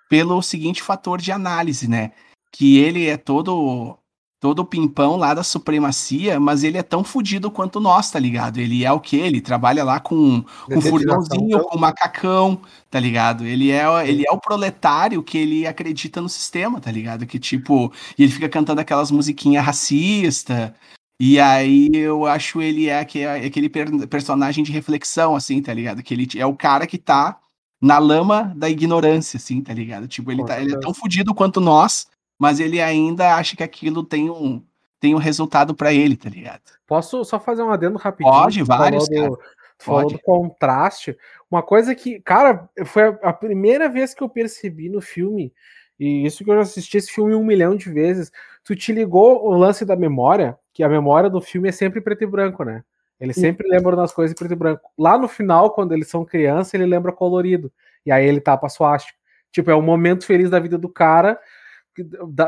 pelo 0.08 0.40
seguinte 0.42 0.80
fator 0.80 1.20
de 1.20 1.32
análise, 1.32 1.88
né? 1.88 2.12
Que 2.52 2.78
ele 2.78 3.08
é 3.08 3.16
todo 3.16 3.98
todo 4.42 4.58
o 4.58 4.64
pimpão 4.64 5.14
lá 5.14 5.32
da 5.34 5.44
supremacia, 5.44 6.40
mas 6.40 6.64
ele 6.64 6.76
é 6.76 6.82
tão 6.82 7.04
fodido 7.04 7.48
quanto 7.48 7.78
nós, 7.78 8.10
tá 8.10 8.18
ligado? 8.18 8.58
Ele 8.58 8.84
é 8.84 8.90
o 8.90 8.98
que? 8.98 9.16
Ele 9.16 9.40
trabalha 9.40 9.84
lá 9.84 10.00
com, 10.00 10.44
com 10.66 10.80
furgãozinho, 10.80 11.58
então. 11.58 11.62
com 11.62 11.78
macacão, 11.78 12.60
tá 12.90 12.98
ligado? 12.98 13.46
Ele 13.46 13.70
é, 13.70 13.84
ele 14.04 14.24
é 14.26 14.32
o 14.32 14.40
proletário 14.40 15.22
que 15.22 15.38
ele 15.38 15.64
acredita 15.64 16.20
no 16.20 16.28
sistema, 16.28 16.80
tá 16.80 16.90
ligado? 16.90 17.24
Que 17.24 17.38
tipo, 17.38 17.92
e 18.18 18.24
ele 18.24 18.32
fica 18.32 18.48
cantando 18.48 18.80
aquelas 18.80 19.12
musiquinhas 19.12 19.64
racistas. 19.64 20.72
E 21.20 21.38
aí 21.38 21.88
eu 21.94 22.26
acho 22.26 22.60
ele 22.60 22.88
é, 22.88 23.06
é 23.14 23.46
aquele 23.46 23.68
personagem 24.08 24.64
de 24.64 24.72
reflexão, 24.72 25.36
assim, 25.36 25.62
tá 25.62 25.72
ligado? 25.72 26.02
Que 26.02 26.14
ele 26.14 26.28
é 26.36 26.44
o 26.44 26.56
cara 26.56 26.84
que 26.84 26.98
tá 26.98 27.38
na 27.80 27.96
lama 27.98 28.52
da 28.56 28.68
ignorância, 28.68 29.36
assim, 29.36 29.60
tá 29.60 29.72
ligado? 29.72 30.08
Tipo, 30.08 30.32
ele, 30.32 30.44
tá, 30.44 30.60
ele 30.60 30.74
é 30.74 30.80
tão 30.80 30.92
fodido 30.92 31.32
quanto 31.32 31.60
nós, 31.60 32.08
mas 32.42 32.58
ele 32.58 32.82
ainda 32.82 33.36
acha 33.36 33.54
que 33.54 33.62
aquilo 33.62 34.02
tem 34.02 34.28
um, 34.28 34.60
tem 34.98 35.14
um 35.14 35.18
resultado 35.18 35.76
para 35.76 35.92
ele, 35.92 36.16
tá 36.16 36.28
ligado? 36.28 36.62
Posso 36.88 37.24
só 37.24 37.38
fazer 37.38 37.62
um 37.62 37.70
adendo 37.70 37.96
rapidinho? 37.96 38.34
Pode, 38.34 38.62
vários, 38.64 39.06
falou 39.06 39.30
do, 39.30 39.40
falou 39.78 40.08
do 40.08 40.18
contraste. 40.18 41.16
Uma 41.48 41.62
coisa 41.62 41.94
que, 41.94 42.18
cara, 42.18 42.68
foi 42.84 43.16
a 43.22 43.32
primeira 43.32 43.88
vez 43.88 44.12
que 44.12 44.24
eu 44.24 44.28
percebi 44.28 44.88
no 44.88 45.00
filme, 45.00 45.52
e 46.00 46.26
isso 46.26 46.42
que 46.42 46.50
eu 46.50 46.56
já 46.56 46.62
assisti 46.62 46.96
esse 46.96 47.12
filme 47.12 47.32
um 47.32 47.44
milhão 47.44 47.76
de 47.76 47.88
vezes, 47.88 48.32
tu 48.64 48.74
te 48.74 48.92
ligou 48.92 49.46
o 49.46 49.56
lance 49.56 49.84
da 49.84 49.94
memória, 49.94 50.58
que 50.72 50.82
a 50.82 50.88
memória 50.88 51.30
do 51.30 51.40
filme 51.40 51.68
é 51.68 51.72
sempre 51.72 52.00
preto 52.00 52.24
e 52.24 52.26
branco, 52.26 52.64
né? 52.64 52.82
Ele 53.20 53.32
sempre 53.32 53.68
lembra 53.68 53.94
das 53.94 54.12
coisas 54.12 54.32
em 54.32 54.36
preto 54.36 54.54
e 54.54 54.56
branco. 54.56 54.90
Lá 54.98 55.16
no 55.16 55.28
final, 55.28 55.70
quando 55.70 55.92
eles 55.92 56.08
são 56.08 56.24
criança, 56.24 56.76
ele 56.76 56.86
lembra 56.86 57.12
colorido. 57.12 57.70
E 58.04 58.10
aí 58.10 58.26
ele 58.26 58.40
tapa 58.40 58.66
a 58.66 58.68
suástica. 58.68 59.16
Tipo, 59.52 59.70
é 59.70 59.74
o 59.76 59.80
momento 59.80 60.26
feliz 60.26 60.50
da 60.50 60.58
vida 60.58 60.76
do 60.76 60.88
cara, 60.88 61.38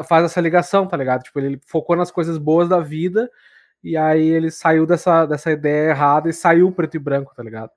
faz 0.05 0.24
essa 0.24 0.40
ligação, 0.40 0.86
tá 0.86 0.97
ligado? 0.97 1.22
Tipo, 1.22 1.40
ele 1.40 1.61
focou 1.66 1.97
nas 1.97 2.11
coisas 2.11 2.38
boas 2.38 2.68
da 2.68 2.80
vida 2.80 3.30
e 3.82 3.97
aí 3.97 4.26
ele 4.26 4.51
saiu 4.51 4.86
dessa, 4.86 5.26
dessa 5.26 5.51
ideia 5.51 5.90
errada 5.90 6.28
e 6.28 6.32
saiu 6.32 6.72
preto 6.72 6.97
e 6.97 6.99
branco, 6.99 7.34
tá 7.34 7.42
ligado? 7.42 7.70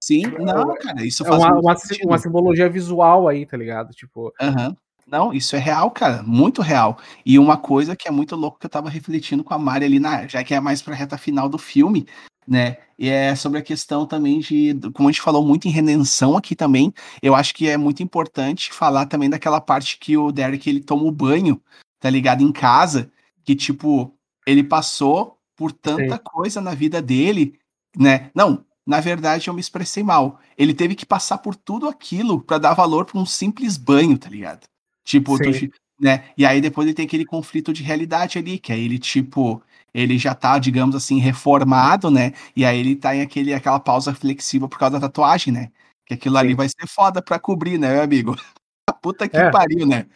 Sim, 0.00 0.22
tipo, 0.22 0.44
não, 0.44 0.74
cara, 0.76 1.04
isso 1.04 1.24
é 1.24 1.28
faz 1.28 1.42
uma, 1.42 1.58
uma, 1.58 1.76
uma, 2.04 2.18
simbologia 2.18 2.68
visual 2.68 3.26
aí, 3.26 3.44
tá 3.44 3.56
ligado? 3.56 3.90
Tipo. 3.90 4.32
Uhum. 4.40 4.76
Não, 5.10 5.32
isso 5.32 5.56
é 5.56 5.58
real, 5.58 5.90
cara, 5.90 6.22
muito 6.22 6.60
real. 6.60 6.98
E 7.24 7.38
uma 7.38 7.56
coisa 7.56 7.96
que 7.96 8.06
é 8.06 8.10
muito 8.10 8.36
louco 8.36 8.58
que 8.58 8.66
eu 8.66 8.70
tava 8.70 8.90
refletindo 8.90 9.42
com 9.42 9.54
a 9.54 9.58
Mari 9.58 9.86
ali, 9.86 9.98
na, 9.98 10.26
já 10.26 10.44
que 10.44 10.54
é 10.54 10.60
mais 10.60 10.82
pra 10.82 10.94
reta 10.94 11.16
final 11.16 11.48
do 11.48 11.56
filme, 11.56 12.06
né? 12.46 12.76
E 12.98 13.08
é 13.08 13.34
sobre 13.34 13.58
a 13.58 13.62
questão 13.62 14.04
também 14.06 14.38
de, 14.40 14.74
como 14.92 15.08
a 15.08 15.12
gente 15.12 15.22
falou 15.22 15.44
muito 15.44 15.66
em 15.66 15.70
redenção 15.70 16.36
aqui 16.36 16.54
também, 16.54 16.92
eu 17.22 17.34
acho 17.34 17.54
que 17.54 17.68
é 17.68 17.76
muito 17.78 18.02
importante 18.02 18.70
falar 18.72 19.06
também 19.06 19.30
daquela 19.30 19.60
parte 19.60 19.98
que 19.98 20.16
o 20.16 20.30
Derek 20.30 20.68
ele 20.68 20.80
toma 20.80 21.04
o 21.04 21.12
banho, 21.12 21.60
tá 21.98 22.10
ligado? 22.10 22.42
Em 22.42 22.52
casa, 22.52 23.10
que 23.44 23.56
tipo, 23.56 24.12
ele 24.46 24.62
passou 24.62 25.38
por 25.56 25.72
tanta 25.72 26.16
Sim. 26.16 26.22
coisa 26.22 26.60
na 26.60 26.74
vida 26.74 27.00
dele, 27.00 27.58
né? 27.96 28.30
Não, 28.34 28.62
na 28.86 29.00
verdade 29.00 29.48
eu 29.48 29.54
me 29.54 29.60
expressei 29.60 30.02
mal. 30.02 30.38
Ele 30.56 30.74
teve 30.74 30.94
que 30.94 31.06
passar 31.06 31.38
por 31.38 31.54
tudo 31.54 31.88
aquilo 31.88 32.42
para 32.42 32.58
dar 32.58 32.74
valor 32.74 33.06
para 33.06 33.18
um 33.18 33.24
simples 33.24 33.78
banho, 33.78 34.18
tá 34.18 34.28
ligado? 34.28 34.66
Tipo, 35.08 35.38
tu, 35.38 35.50
né? 35.98 36.24
E 36.36 36.44
aí 36.44 36.60
depois 36.60 36.86
ele 36.86 36.94
tem 36.94 37.06
aquele 37.06 37.24
conflito 37.24 37.72
de 37.72 37.82
realidade 37.82 38.36
ali, 38.38 38.58
que 38.58 38.70
aí 38.70 38.84
ele, 38.84 38.98
tipo, 38.98 39.62
ele 39.94 40.18
já 40.18 40.34
tá, 40.34 40.58
digamos 40.58 40.94
assim, 40.94 41.18
reformado, 41.18 42.10
né? 42.10 42.34
E 42.54 42.62
aí 42.62 42.78
ele 42.78 42.94
tá 42.94 43.16
em 43.16 43.22
aquele, 43.22 43.54
aquela 43.54 43.80
pausa 43.80 44.14
flexível 44.14 44.68
por 44.68 44.78
causa 44.78 45.00
da 45.00 45.08
tatuagem, 45.08 45.50
né? 45.50 45.72
Que 46.04 46.12
aquilo 46.12 46.34
Sim. 46.34 46.40
ali 46.40 46.54
vai 46.54 46.68
ser 46.68 46.86
foda 46.86 47.22
pra 47.22 47.38
cobrir, 47.38 47.78
né, 47.78 47.94
meu 47.94 48.02
amigo? 48.02 48.36
Puta 49.00 49.26
que 49.26 49.38
é. 49.38 49.50
pariu, 49.50 49.86
né? 49.86 50.06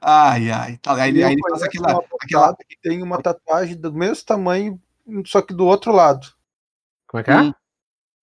Ai, 0.00 0.50
ai. 0.50 0.78
Tá, 0.78 0.94
aí, 0.94 1.22
aí 1.22 1.32
ele 1.32 1.42
faz 1.50 1.62
aquela, 1.62 2.02
aquela. 2.22 2.56
Que 2.56 2.78
tem 2.82 3.02
uma 3.02 3.20
tatuagem 3.20 3.76
do 3.76 3.92
mesmo 3.92 4.24
tamanho, 4.24 4.80
só 5.26 5.42
que 5.42 5.52
do 5.52 5.66
outro 5.66 5.92
lado. 5.92 6.26
Como 7.06 7.20
é 7.20 7.24
que 7.24 7.30
é? 7.30 7.42
Hum. 7.42 7.52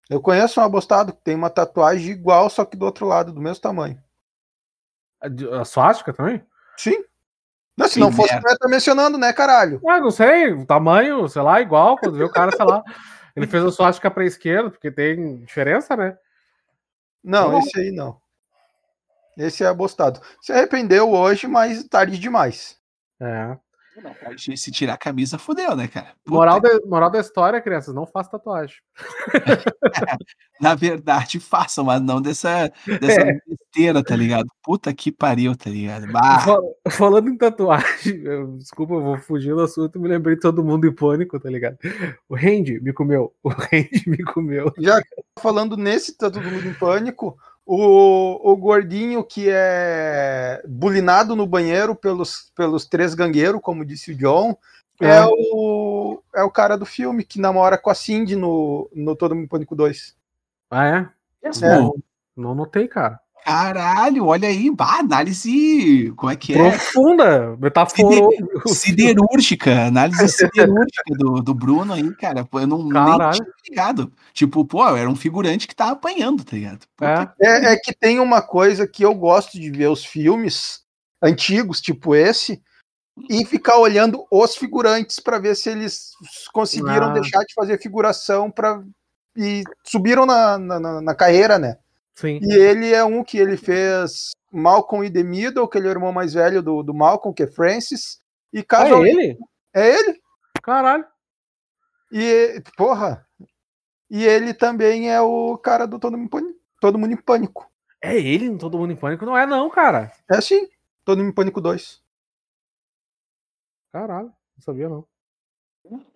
Eu 0.09 0.19
conheço 0.19 0.59
um 0.59 0.63
abostado 0.63 1.13
que 1.13 1.21
tem 1.21 1.35
uma 1.35 1.51
tatuagem 1.51 2.09
igual, 2.09 2.49
só 2.49 2.65
que 2.65 2.75
do 2.75 2.85
outro 2.85 3.05
lado, 3.05 3.31
do 3.31 3.41
mesmo 3.41 3.61
tamanho. 3.61 4.03
A, 5.21 5.27
de- 5.27 5.49
a 5.49 5.65
suástica 5.65 6.13
também? 6.13 6.45
Sim. 6.77 7.03
Não, 7.77 7.87
se 7.87 7.95
Que 7.95 7.99
não 7.99 8.11
fosse, 8.11 8.31
merda. 8.33 8.47
tu 8.47 8.51
ia 8.51 8.53
estar 8.53 8.67
mencionando, 8.69 9.17
né, 9.17 9.33
caralho? 9.33 9.81
Ah, 9.87 9.99
não 9.99 10.11
sei, 10.11 10.53
o 10.53 10.65
tamanho, 10.65 11.27
sei 11.27 11.41
lá, 11.41 11.59
igual, 11.59 11.97
quando 11.97 12.17
vê 12.17 12.23
o 12.23 12.31
cara, 12.31 12.51
sei 12.55 12.65
lá. 12.65 12.83
Ele 13.35 13.47
fez 13.47 13.63
a 13.65 13.71
suástica 13.71 14.09
pra 14.09 14.25
esquerda, 14.25 14.69
porque 14.71 14.89
tem 14.89 15.39
diferença, 15.43 15.95
né? 15.97 16.17
Não, 17.23 17.51
Não. 17.51 17.59
esse 17.59 17.77
aí 17.77 17.91
não. 17.91 18.17
Esse 19.37 19.63
é 19.63 19.67
abostado. 19.67 20.21
Se 20.41 20.53
arrependeu 20.53 21.11
hoje, 21.11 21.45
mas 21.47 21.83
tarde 21.83 22.17
demais. 22.17 22.77
É. 23.19 23.57
Não, 24.03 24.13
cara, 24.13 24.35
Se 24.37 24.71
tirar 24.71 24.93
a 24.93 24.97
camisa, 24.97 25.37
fodeu, 25.37 25.75
né, 25.75 25.87
cara? 25.87 26.07
Puta 26.23 26.35
Moral 26.37 26.59
da, 26.59 26.79
moral 26.85 27.09
da 27.09 27.19
história, 27.19 27.61
crianças, 27.61 27.93
não 27.95 28.05
faça 28.05 28.31
tatuagem. 28.31 28.75
Na 30.59 30.73
verdade, 30.75 31.39
façam, 31.39 31.83
mas 31.85 32.01
não 32.01 32.21
dessa, 32.21 32.71
dessa 32.99 33.39
besteira, 33.47 34.03
tá 34.03 34.15
ligado? 34.15 34.47
Puta 34.63 34.93
que 34.93 35.11
pariu, 35.11 35.55
tá 35.55 35.69
ligado? 35.69 36.11
Bah, 36.11 36.39
Fal- 36.39 36.75
Falando 36.89 37.29
em 37.29 37.37
tatuagem, 37.37 38.21
eu- 38.23 38.57
desculpa, 38.57 38.93
eu 38.95 39.01
vou 39.03 39.17
fugir 39.17 39.53
do 39.53 39.61
assunto, 39.61 39.99
me 39.99 40.07
lembrei 40.07 40.35
de 40.35 40.41
todo 40.41 40.63
mundo 40.63 40.87
em 40.87 40.93
pânico, 40.93 41.39
tá 41.39 41.49
ligado? 41.49 41.77
O 42.29 42.35
Randy 42.35 42.79
me 42.81 42.93
comeu, 42.93 43.33
o 43.43 43.49
Randy 43.49 44.03
me 44.07 44.23
comeu. 44.23 44.71
Já 44.79 45.01
falando 45.39 45.75
nesse 45.77 46.17
Tá 46.17 46.29
Todo 46.31 46.49
Mundo 46.49 46.67
em 46.67 46.73
Pânico, 46.73 47.37
o, 47.65 48.51
o 48.51 48.55
gordinho 48.55 49.23
que 49.23 49.47
é 49.49 50.61
bulinado 50.67 51.35
no 51.35 51.47
banheiro 51.47 51.95
pelos, 51.95 52.51
pelos 52.55 52.85
três 52.85 53.13
gangueiros, 53.13 53.61
como 53.61 53.85
disse 53.85 54.11
o 54.11 54.15
John, 54.15 54.55
é, 55.01 55.17
É. 55.17 55.25
o, 55.25 56.21
é 56.33 56.43
o 56.43 56.51
cara 56.51 56.77
do 56.77 56.85
filme 56.85 57.23
que 57.23 57.39
namora 57.39 57.77
com 57.77 57.89
a 57.89 57.95
Cindy 57.95 58.35
no, 58.35 58.89
no 58.93 59.15
Todo 59.15 59.35
Mundo 59.35 59.49
Pânico 59.49 59.75
2. 59.75 60.15
Ah, 60.69 60.85
é? 60.85 61.09
mesmo? 61.43 62.03
Não 62.35 62.55
notei, 62.55 62.87
cara. 62.87 63.19
Caralho, 63.45 64.25
olha 64.25 64.47
aí, 64.49 64.71
bah, 64.71 64.97
análise, 65.01 66.11
como 66.17 66.31
é 66.31 66.35
que 66.35 66.53
é? 66.53 66.71
Profunda. 66.71 67.55
Siderúrgica, 68.65 69.85
análise 69.85 70.27
siderúrgica 70.49 71.03
do, 71.15 71.43
do 71.43 71.53
Bruno 71.53 71.93
aí, 71.93 72.11
cara. 72.15 72.43
Pô, 72.43 72.59
eu 72.59 72.65
não 72.65 72.79
nem 72.83 72.89
Caralho. 72.93 73.33
tinha 73.35 73.47
ligado. 73.69 74.11
Tipo, 74.33 74.65
pô, 74.65 74.83
era 74.97 75.07
um 75.07 75.15
figurante 75.15 75.67
que 75.67 75.75
tá 75.75 75.91
apanhando, 75.91 76.43
tá 76.43 76.55
ligado? 76.55 76.85
É. 76.99 77.27
É, 77.39 77.73
é 77.73 77.77
que 77.77 77.93
tem 77.93 78.19
uma 78.19 78.41
coisa 78.41 78.87
que 78.87 79.03
eu 79.05 79.13
gosto 79.13 79.59
de 79.59 79.69
ver 79.69 79.89
os 79.89 80.03
filmes 80.03 80.79
antigos, 81.21 81.79
tipo 81.79 82.15
esse, 82.15 82.59
e 83.29 83.45
ficar 83.45 83.77
olhando 83.77 84.25
os 84.31 84.55
figurantes 84.55 85.19
para 85.19 85.37
ver 85.37 85.55
se 85.55 85.69
eles 85.69 86.13
conseguiram 86.51 87.09
Ah. 87.09 87.13
deixar 87.13 87.39
de 87.43 87.53
fazer 87.53 87.79
figuração 87.79 88.49
para 88.49 88.81
e 89.37 89.63
subiram 89.83 90.25
na, 90.25 90.57
na, 90.57 90.79
na- 90.79 91.01
na 91.01 91.13
carreira, 91.13 91.59
né? 91.59 91.77
Sim. 92.15 92.39
E 92.41 92.53
ele 92.53 92.93
é 92.93 93.03
um 93.03 93.23
que 93.23 93.37
ele 93.37 93.57
fez 93.57 94.31
Malcolm 94.51 95.05
e 95.05 95.11
The 95.11 95.21
Middle, 95.23 95.67
que 95.67 95.77
ele 95.77 95.87
é 95.87 95.89
o 95.89 95.93
irmão 95.93 96.11
mais 96.13 96.33
velho 96.33 96.61
do, 96.63 96.81
do 96.81 96.93
Malcolm, 96.93 97.33
que 97.35 97.43
é 97.43 97.47
Francis, 97.47 98.21
e 98.53 98.59
Ah, 98.59 98.63
casou. 98.65 99.05
é 99.05 99.09
ele? 99.09 99.37
É 99.73 99.89
ele. 99.99 100.21
Caralho. 100.63 101.05
E, 102.11 102.61
porra. 102.77 103.27
E 104.09 104.23
ele 104.23 104.53
também 104.53 105.11
é 105.11 105.19
o 105.19 105.57
cara 105.57 105.85
do 105.85 105.99
Todo 105.99 106.17
Mundo 106.17 106.27
em 106.27 106.29
Pânico. 106.29 106.59
Todo 106.79 106.97
Mundo 106.97 107.11
em 107.13 107.17
Pânico. 107.17 107.69
É 108.01 108.15
ele 108.17 108.49
no 108.49 108.57
Todo 108.57 108.77
Mundo 108.77 108.93
em 108.93 108.95
Pânico? 108.95 109.25
Não 109.25 109.37
é 109.37 109.45
não, 109.45 109.69
cara. 109.69 110.11
É 110.31 110.37
assim. 110.37 110.69
Todo 111.03 111.17
Mundo 111.17 111.29
em 111.31 111.33
Pânico 111.35 111.59
2. 111.59 112.01
Caralho, 113.91 114.27
não 114.27 114.61
sabia 114.61 114.87
não. 114.89 115.05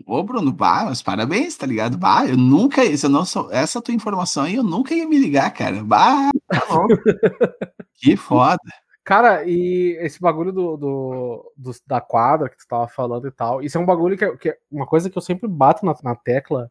Ô, 0.05 0.23
Bruno, 0.23 0.51
bah, 0.51 0.85
mas 0.85 1.01
parabéns, 1.01 1.55
tá 1.55 1.65
ligado? 1.65 1.97
Bah, 1.97 2.25
eu 2.27 2.35
nunca, 2.35 2.81
se 2.97 3.05
eu 3.05 3.09
não 3.09 3.23
sou, 3.25 3.51
essa 3.51 3.81
tua 3.81 3.93
informação 3.93 4.43
aí, 4.43 4.55
eu 4.55 4.63
nunca 4.63 4.93
ia 4.93 5.07
me 5.07 5.17
ligar, 5.19 5.51
cara. 5.53 5.83
Bah, 5.83 6.29
que 7.95 8.15
foda. 8.17 8.59
Cara, 9.03 9.43
e 9.45 9.97
esse 10.01 10.19
bagulho 10.19 10.51
do, 10.51 10.77
do- 10.77 11.53
do- 11.57 11.71
da 11.87 11.99
quadra 11.99 12.49
que 12.49 12.57
tu 12.57 12.67
tava 12.67 12.87
falando 12.87 13.27
e 13.27 13.31
tal, 13.31 13.61
isso 13.61 13.77
é 13.77 13.81
um 13.81 13.85
bagulho 13.85 14.17
que 14.17 14.25
é, 14.25 14.37
que 14.37 14.49
é 14.49 14.57
uma 14.71 14.85
coisa 14.85 15.09
que 15.09 15.17
eu 15.17 15.21
sempre 15.21 15.47
bato 15.47 15.85
na, 15.85 15.95
na 16.03 16.15
tecla 16.15 16.69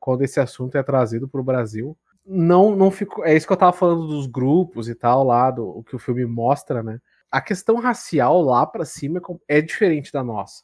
quando 0.00 0.22
esse 0.22 0.40
assunto 0.40 0.76
é 0.78 0.82
trazido 0.82 1.28
pro 1.28 1.42
Brasil. 1.44 1.96
Não, 2.26 2.76
não 2.76 2.90
fico. 2.90 3.24
É 3.24 3.34
isso 3.36 3.46
que 3.46 3.52
eu 3.52 3.56
tava 3.56 3.72
falando 3.72 4.06
dos 4.08 4.26
grupos 4.26 4.88
e 4.88 4.94
tal, 4.94 5.24
lá, 5.24 5.50
do 5.50 5.66
o 5.66 5.82
que 5.84 5.96
o 5.96 5.98
filme 5.98 6.26
mostra, 6.26 6.82
né? 6.82 7.00
A 7.30 7.40
questão 7.40 7.76
racial 7.76 8.42
lá 8.42 8.66
pra 8.66 8.84
cima 8.84 9.20
é 9.48 9.58
é 9.58 9.62
diferente 9.62 10.12
da 10.12 10.22
nossa. 10.24 10.62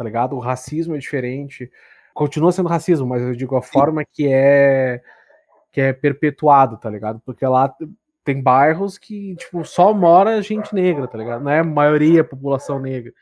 Tá 0.00 0.04
ligado? 0.04 0.34
O 0.34 0.38
racismo 0.38 0.96
é 0.96 0.98
diferente. 0.98 1.70
Continua 2.14 2.52
sendo 2.52 2.70
racismo, 2.70 3.06
mas 3.06 3.20
eu 3.20 3.36
digo 3.36 3.54
a 3.54 3.60
forma 3.60 4.02
que 4.02 4.26
é 4.32 5.02
que 5.70 5.78
é 5.78 5.92
perpetuado, 5.92 6.78
tá 6.78 6.88
ligado? 6.88 7.20
Porque 7.20 7.46
lá 7.46 7.70
tem 8.24 8.42
bairros 8.42 8.96
que, 8.96 9.36
tipo, 9.36 9.62
só 9.62 9.92
mora 9.92 10.40
gente 10.40 10.74
negra, 10.74 11.06
tá 11.06 11.18
ligado? 11.18 11.44
Não 11.44 11.50
é 11.50 11.58
a 11.58 11.64
maioria 11.64 12.24
população 12.24 12.80
negra. 12.80 13.12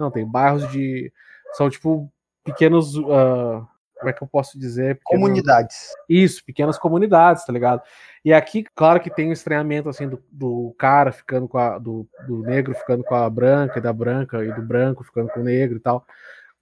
Não, 0.00 0.10
tem 0.10 0.26
bairros 0.26 0.66
de. 0.72 1.12
São, 1.52 1.68
tipo, 1.68 2.10
pequenos. 2.42 2.96
ah, 3.10 3.66
como 4.02 4.10
é 4.10 4.12
que 4.12 4.22
eu 4.22 4.28
posso 4.28 4.58
dizer? 4.58 4.96
Pequenos- 4.98 5.22
Comunidades. 5.24 5.76
Isso, 6.08 6.44
pequenas 6.44 6.76
comunidades, 6.78 7.44
tá 7.44 7.52
ligado? 7.52 7.80
E 8.24 8.32
aqui, 8.32 8.64
claro 8.74 9.00
que 9.00 9.08
tem 9.10 9.30
o 9.30 9.32
estranhamento, 9.32 9.88
assim, 9.88 10.08
do, 10.08 10.22
do 10.30 10.74
cara 10.78 11.12
ficando 11.12 11.48
com 11.48 11.58
a. 11.58 11.78
Do, 11.78 12.06
do 12.26 12.38
negro 12.42 12.74
ficando 12.74 13.02
com 13.04 13.14
a 13.14 13.28
branca, 13.30 13.78
e 13.78 13.82
da 13.82 13.92
branca, 13.92 14.44
e 14.44 14.52
do 14.52 14.62
branco 14.62 15.02
ficando 15.04 15.28
com 15.30 15.40
o 15.40 15.44
negro 15.44 15.76
e 15.76 15.80
tal. 15.80 16.04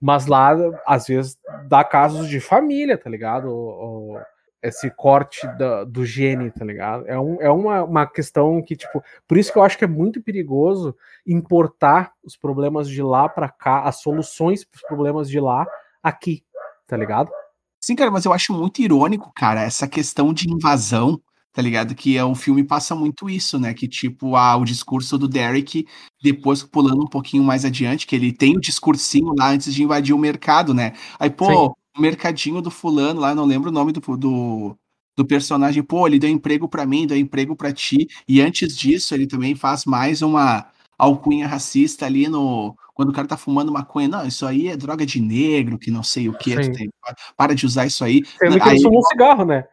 Mas 0.01 0.27
lá, 0.27 0.55
às 0.87 1.07
vezes, 1.07 1.39
dá 1.69 1.83
casos 1.85 2.29
de 2.29 2.41
família, 2.41 2.97
tá 2.97 3.11
ligado? 3.11 3.49
O- 3.51 4.15
o- 4.17 4.21
esse 4.63 4.91
corte 4.91 5.47
da- 5.57 5.85
do 5.85 6.05
gene, 6.05 6.51
tá 6.51 6.65
ligado? 6.67 7.07
É, 7.09 7.19
um, 7.19 7.41
é 7.41 7.51
uma, 7.51 7.83
uma 7.83 8.07
questão 8.07 8.61
que, 8.63 8.77
tipo, 8.77 9.03
por 9.27 9.39
isso 9.39 9.51
que 9.51 9.59
eu 9.59 9.63
acho 9.63 9.79
que 9.79 9.85
é 9.85 9.89
muito 9.89 10.23
perigoso 10.23 10.95
importar 11.27 12.13
os 12.23 12.37
problemas 12.37 12.89
de 12.89 13.03
lá 13.03 13.29
pra 13.29 13.49
cá, 13.49 13.83
as 13.85 14.01
soluções 14.03 14.65
pros 14.65 14.83
problemas 14.83 15.29
de 15.31 15.41
lá 15.41 15.67
aqui, 16.03 16.43
tá 16.91 16.97
ligado? 16.97 17.31
Sim, 17.81 17.95
cara, 17.95 18.11
mas 18.11 18.25
eu 18.25 18.33
acho 18.33 18.53
muito 18.53 18.83
irônico, 18.83 19.33
cara, 19.35 19.63
essa 19.63 19.89
questão 19.89 20.35
de 20.35 20.51
invasão, 20.51 21.19
tá 21.53 21.63
ligado? 21.63 21.95
Que 21.95 22.17
é, 22.19 22.25
o 22.25 22.35
filme 22.35 22.65
passa 22.65 22.95
muito 22.95 23.31
isso, 23.31 23.59
né? 23.59 23.73
Que, 23.73 23.89
tipo, 23.89 24.35
ah, 24.37 24.57
o 24.57 24.65
discurso 24.65 25.17
do 25.17 25.29
Derek, 25.29 25.87
depois 26.23 26.63
pulando 26.63 27.03
um 27.03 27.09
pouquinho 27.09 27.45
mais 27.45 27.65
adiante, 27.65 28.07
que 28.07 28.15
ele 28.15 28.33
tem 28.33 28.57
o 28.57 28.61
discursinho 28.61 29.33
lá 29.39 29.51
antes 29.51 29.73
de 29.73 29.83
invadir 29.83 30.15
o 30.15 30.19
mercado, 30.19 30.75
né? 30.75 30.93
Aí, 31.19 31.31
pô, 31.31 31.47
Sim. 31.47 31.73
o 31.97 32.01
mercadinho 32.01 32.61
do 32.61 32.71
fulano 32.71 33.21
lá, 33.21 33.35
não 33.35 33.47
lembro 33.47 33.71
o 33.71 33.73
nome 33.73 33.93
do, 33.93 34.01
do, 34.17 34.77
do 35.17 35.25
personagem, 35.25 35.83
pô, 35.83 36.07
ele 36.07 36.19
deu 36.19 36.29
emprego 36.29 36.69
pra 36.69 36.85
mim, 36.85 37.07
deu 37.07 37.17
emprego 37.17 37.57
pra 37.57 37.73
ti, 37.73 38.09
e 38.29 38.41
antes 38.43 38.77
disso 38.77 39.15
ele 39.15 39.27
também 39.27 39.55
faz 39.55 39.85
mais 39.85 40.23
uma 40.23 40.67
alcunha 41.05 41.47
racista 41.47 42.07
ali 42.07 42.29
no. 42.29 42.75
Quando 42.95 43.09
o 43.09 43.13
cara 43.13 43.27
tá 43.27 43.37
fumando 43.37 43.73
maconha, 43.73 44.09
não, 44.09 44.27
isso 44.27 44.47
aí 44.47 44.69
é 44.69 44.77
droga 44.77 45.07
de 45.07 45.21
negro, 45.21 45.79
que 45.79 45.91
não 45.91 46.03
sei 46.03 46.29
o 46.29 46.35
que, 46.37 46.55
para 47.37 47.55
de 47.55 47.65
usar 47.65 47.87
isso 47.87 48.05
aí. 48.05 48.23
Sendo 48.39 48.57
que 48.61 48.63
Aí- 48.63 48.71
eles 48.73 48.83
fumam 48.83 49.01
um 49.01 49.03
cigarro, 49.05 49.45
né? 49.45 49.65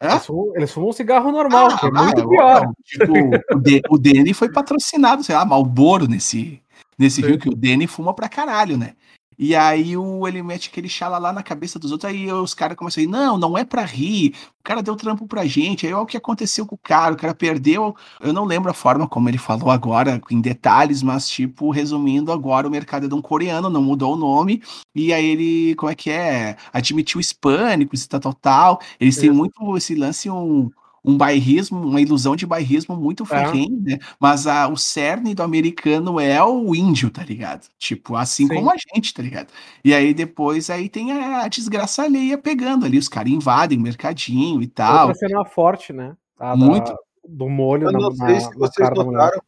Hã? 0.00 0.10
Eles 0.12 0.26
fumam, 0.26 0.52
eles 0.54 0.70
fumam 0.72 0.88
um 0.90 0.92
cigarro 0.92 1.32
normal, 1.32 1.76
que 1.76 1.86
é 1.86 1.90
Ah, 1.92 2.02
muito 2.04 2.20
ah, 2.20 2.28
pior. 2.28 2.62
não, 2.62 2.74
Tipo, 2.84 3.12
o, 3.56 3.58
D- 3.58 3.82
o 3.90 3.98
Danny 3.98 4.32
foi 4.32 4.48
patrocinado, 4.52 5.24
sei 5.24 5.34
lá, 5.34 5.44
Malboro 5.44 6.06
nesse, 6.06 6.62
nesse 6.96 7.16
Sim. 7.16 7.22
filme, 7.22 7.38
que 7.38 7.48
o 7.48 7.56
Danny 7.56 7.88
fuma 7.88 8.14
pra 8.14 8.28
caralho, 8.28 8.78
né? 8.78 8.92
E 9.38 9.54
aí 9.54 9.96
o, 9.96 10.26
ele 10.26 10.42
mete 10.42 10.68
aquele 10.68 10.88
chala 10.88 11.16
lá 11.16 11.32
na 11.32 11.42
cabeça 11.42 11.78
dos 11.78 11.92
outros, 11.92 12.10
aí 12.10 12.30
os 12.32 12.54
caras 12.54 12.76
começam 12.76 13.00
a 13.00 13.04
ir, 13.04 13.06
não, 13.06 13.38
não 13.38 13.56
é 13.56 13.64
pra 13.64 13.84
rir, 13.84 14.34
o 14.58 14.62
cara 14.64 14.82
deu 14.82 14.96
trampo 14.96 15.28
pra 15.28 15.46
gente, 15.46 15.86
aí 15.86 15.92
olha 15.92 16.02
o 16.02 16.06
que 16.06 16.16
aconteceu 16.16 16.66
com 16.66 16.74
o 16.74 16.78
cara, 16.78 17.14
o 17.14 17.16
cara 17.16 17.32
perdeu, 17.34 17.94
eu 18.20 18.32
não 18.32 18.44
lembro 18.44 18.70
a 18.70 18.74
forma 18.74 19.06
como 19.06 19.28
ele 19.28 19.38
falou 19.38 19.70
agora, 19.70 20.20
em 20.30 20.40
detalhes, 20.40 21.02
mas 21.04 21.28
tipo, 21.28 21.70
resumindo 21.70 22.32
agora, 22.32 22.66
o 22.66 22.70
mercado 22.70 23.06
é 23.06 23.08
de 23.08 23.14
um 23.14 23.22
coreano, 23.22 23.70
não 23.70 23.80
mudou 23.82 24.14
o 24.14 24.16
nome, 24.16 24.60
e 24.92 25.12
aí 25.12 25.24
ele, 25.24 25.74
como 25.76 25.90
é 25.92 25.94
que 25.94 26.10
é, 26.10 26.56
admitiu 26.72 27.20
hispânicos 27.20 28.02
e 28.04 28.08
tal, 28.08 28.20
tal, 28.20 28.34
tal, 28.34 28.80
eles 28.98 29.16
têm 29.16 29.30
Isso. 29.30 29.38
muito 29.38 29.76
esse 29.76 29.94
lance, 29.94 30.28
um, 30.28 30.68
um 31.04 31.16
bairrismo, 31.16 31.80
uma 31.80 32.00
ilusão 32.00 32.34
de 32.36 32.46
bairrismo 32.46 32.96
muito 32.96 33.24
ferrenho, 33.24 33.80
né? 33.80 33.98
Mas 34.18 34.46
a, 34.46 34.68
o 34.68 34.76
cerne 34.76 35.34
do 35.34 35.42
americano 35.42 36.18
é 36.20 36.42
o 36.42 36.74
índio, 36.74 37.10
tá 37.10 37.22
ligado? 37.22 37.66
Tipo, 37.78 38.16
assim 38.16 38.46
Sim. 38.46 38.54
como 38.56 38.70
a 38.70 38.74
gente, 38.76 39.14
tá 39.14 39.22
ligado? 39.22 39.48
E 39.84 39.94
aí 39.94 40.12
depois 40.12 40.70
aí 40.70 40.88
tem 40.88 41.12
a, 41.12 41.42
a 41.42 41.48
desgraça 41.48 42.02
alheia 42.02 42.36
pegando 42.36 42.84
ali, 42.84 42.98
os 42.98 43.08
caras 43.08 43.32
invadem 43.32 43.78
o 43.78 43.82
mercadinho 43.82 44.60
e 44.62 44.66
tal. 44.66 45.08
Outra 45.08 45.26
cena 45.26 45.44
forte, 45.44 45.92
né? 45.92 46.16
A 46.38 46.50
da- 46.50 46.56
Muito. 46.56 46.94
do 47.28 47.48
molho 47.48 47.88
Eu 47.88 47.92
na, 47.92 47.98
não 48.00 48.10
na, 48.10 48.26
sei 48.26 48.40
se 48.40 48.54
vocês 48.56 48.88
da 48.90 49.04
notaram 49.04 49.40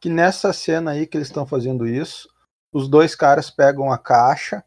que 0.00 0.08
nessa 0.08 0.52
cena 0.52 0.90
aí 0.90 1.06
que 1.06 1.16
eles 1.16 1.28
estão 1.28 1.46
fazendo 1.46 1.86
isso, 1.86 2.28
os 2.72 2.88
dois 2.88 3.14
caras 3.14 3.50
pegam 3.50 3.90
a 3.90 3.96
caixa 3.96 4.62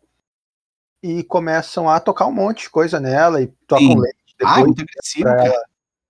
e 1.03 1.23
começam 1.23 1.87
a 1.89 1.99
tocar 1.99 2.25
um 2.25 2.31
monte 2.31 2.63
de 2.63 2.69
coisa 2.69 2.99
nela 2.99 3.41
e 3.41 3.47
tocam 3.67 3.87
Sim. 3.87 3.99
leite 3.99 4.17
Ah, 4.43 4.55
depois. 4.55 4.65
muito 4.65 4.81
agressivo, 4.81 5.25
cara. 5.25 5.63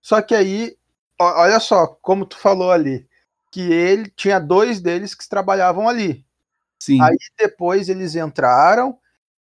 Só 0.08 0.22
que 0.22 0.34
aí, 0.34 0.74
ó- 1.20 1.42
olha 1.42 1.60
só, 1.60 1.86
como 2.00 2.24
tu 2.24 2.38
falou 2.38 2.72
ali, 2.72 3.06
que 3.52 3.60
ele 3.60 4.10
tinha 4.16 4.38
dois 4.38 4.80
deles 4.80 5.14
que 5.14 5.28
trabalhavam 5.28 5.86
ali. 5.86 6.24
Sim. 6.82 6.98
Aí 7.02 7.14
depois 7.38 7.90
eles 7.90 8.14
entraram 8.16 8.96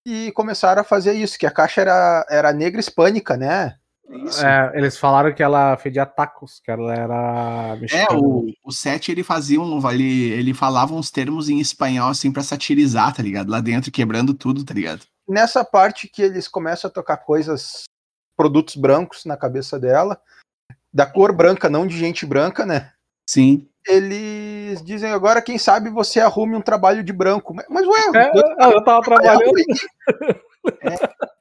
e 0.05 0.30
começaram 0.34 0.82
a 0.82 0.84
fazer 0.84 1.13
isso, 1.13 1.39
que 1.39 1.45
a 1.45 1.51
caixa 1.51 1.80
era, 1.80 2.26
era 2.30 2.51
negra 2.51 2.82
hispânica, 2.82 3.38
né? 3.38 3.78
Isso. 4.09 4.45
É, 4.45 4.74
eles 4.76 4.97
falaram 4.97 5.34
que 5.34 5.41
ela 5.41 5.78
fedia 5.78 6.05
tacos, 6.05 6.59
que 6.61 6.70
ela 6.70 6.93
era 6.93 7.74
É, 7.78 7.80
mexicana. 7.80 8.20
o, 8.20 8.51
o 8.65 8.72
Seth, 8.74 9.07
ele 9.07 9.24
fazia 9.24 9.61
um. 9.61 9.89
Ele, 9.89 10.32
ele 10.32 10.53
falava 10.53 10.93
uns 10.93 11.09
termos 11.09 11.47
em 11.47 11.61
espanhol, 11.61 12.09
assim, 12.09 12.30
pra 12.30 12.43
satirizar, 12.43 13.15
tá 13.15 13.24
ligado? 13.24 13.49
Lá 13.49 13.61
dentro, 13.61 13.89
quebrando 13.89 14.34
tudo, 14.34 14.65
tá 14.65 14.74
ligado? 14.74 15.05
Nessa 15.26 15.63
parte 15.63 16.09
que 16.09 16.22
eles 16.22 16.45
começam 16.49 16.89
a 16.89 16.93
tocar 16.93 17.15
coisas, 17.18 17.84
produtos 18.36 18.76
brancos 18.76 19.24
na 19.24 19.38
cabeça 19.38 19.80
dela, 19.80 20.20
da 20.98 21.06
cor 21.06 21.32
branca, 21.32 21.70
não 21.70 21.86
de 21.86 21.95
gente 21.95 22.26
branca, 22.26 22.66
né? 22.66 22.89
Sim. 23.30 23.68
Eles 23.88 24.84
dizem 24.84 25.12
agora, 25.12 25.43
quem 25.43 25.60
sabe 25.60 25.91
você 25.91 26.20
arrume 26.20 26.56
um 26.56 26.62
trabalho 26.62 27.04
de 27.04 27.14
branco. 27.14 27.56
Mas, 27.70 27.86
ué, 27.86 28.00
É, 28.16 28.32
ah, 28.60 28.72
eu 28.72 28.84
tava 28.84 29.02
trabalhando. 29.04 29.43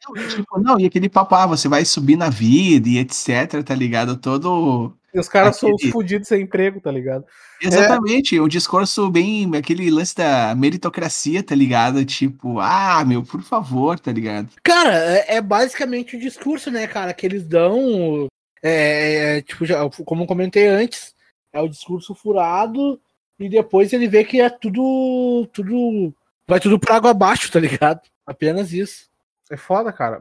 Não, 0.08 0.22
e, 0.22 0.28
tipo, 0.28 0.60
não, 0.60 0.78
e 0.78 0.86
aquele 0.86 1.08
papo, 1.08 1.34
ah, 1.34 1.46
você 1.46 1.66
vai 1.66 1.84
subir 1.84 2.16
na 2.16 2.28
vida 2.30 2.88
e 2.88 2.98
etc, 2.98 3.60
tá 3.64 3.74
ligado? 3.74 4.16
Todo. 4.16 4.96
E 5.12 5.18
os 5.18 5.28
caras 5.28 5.56
são 5.56 5.70
os 5.70 5.74
Aquele- 5.76 5.90
fudidos 5.92 6.28
sem 6.28 6.42
emprego, 6.42 6.80
tá 6.80 6.92
ligado? 6.92 7.24
Exatamente, 7.60 8.38
um 8.38 8.46
discurso 8.46 9.10
bem. 9.10 9.50
aquele 9.56 9.90
lance 9.90 10.14
da 10.14 10.54
meritocracia, 10.54 11.42
tá 11.42 11.56
ligado? 11.56 12.04
Tipo, 12.04 12.60
ah, 12.60 13.02
meu, 13.04 13.24
por 13.24 13.42
favor, 13.42 13.98
tá 13.98 14.12
ligado? 14.12 14.48
Cara, 14.62 14.94
é, 14.94 15.36
é 15.36 15.40
basicamente 15.40 16.14
o 16.16 16.20
discurso, 16.20 16.70
né, 16.70 16.86
cara, 16.86 17.12
que 17.12 17.26
eles 17.26 17.42
dão. 17.44 18.28
É, 18.68 19.36
é, 19.36 19.42
tipo, 19.42 19.64
já, 19.64 19.88
como 20.04 20.24
eu 20.24 20.26
comentei 20.26 20.66
antes, 20.66 21.14
é 21.52 21.60
o 21.60 21.68
discurso 21.68 22.16
furado 22.16 23.00
e 23.38 23.48
depois 23.48 23.92
ele 23.92 24.08
vê 24.08 24.24
que 24.24 24.40
é 24.40 24.50
tudo. 24.50 25.48
tudo. 25.52 26.12
Vai 26.48 26.58
tudo 26.58 26.76
por 26.76 26.90
água 26.90 27.12
abaixo, 27.12 27.50
tá 27.50 27.60
ligado? 27.60 28.00
Apenas 28.26 28.72
isso. 28.72 29.08
É 29.48 29.56
foda, 29.56 29.92
cara. 29.92 30.20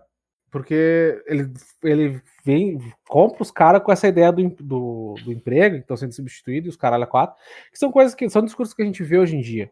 Porque 0.52 1.24
ele, 1.26 1.52
ele 1.84 2.22
vem, 2.44 2.80
compra 3.08 3.42
os 3.42 3.50
caras 3.50 3.82
com 3.82 3.92
essa 3.92 4.08
ideia 4.08 4.32
do, 4.32 4.48
do, 4.60 5.16
do 5.24 5.32
emprego, 5.32 5.78
que 5.78 5.82
estão 5.82 5.98
sendo 5.98 6.14
substituídos, 6.14 6.76
os 6.76 6.80
caralho 6.80 7.04
a 7.04 7.08
quatro, 7.08 7.36
que 7.72 7.80
são 7.80 7.92
coisas 7.92 8.14
que 8.14 8.30
são 8.30 8.46
discursos 8.46 8.76
que 8.76 8.84
a 8.84 8.86
gente 8.86 9.04
vê 9.04 9.18
hoje 9.18 9.36
em 9.36 9.42
dia. 9.42 9.72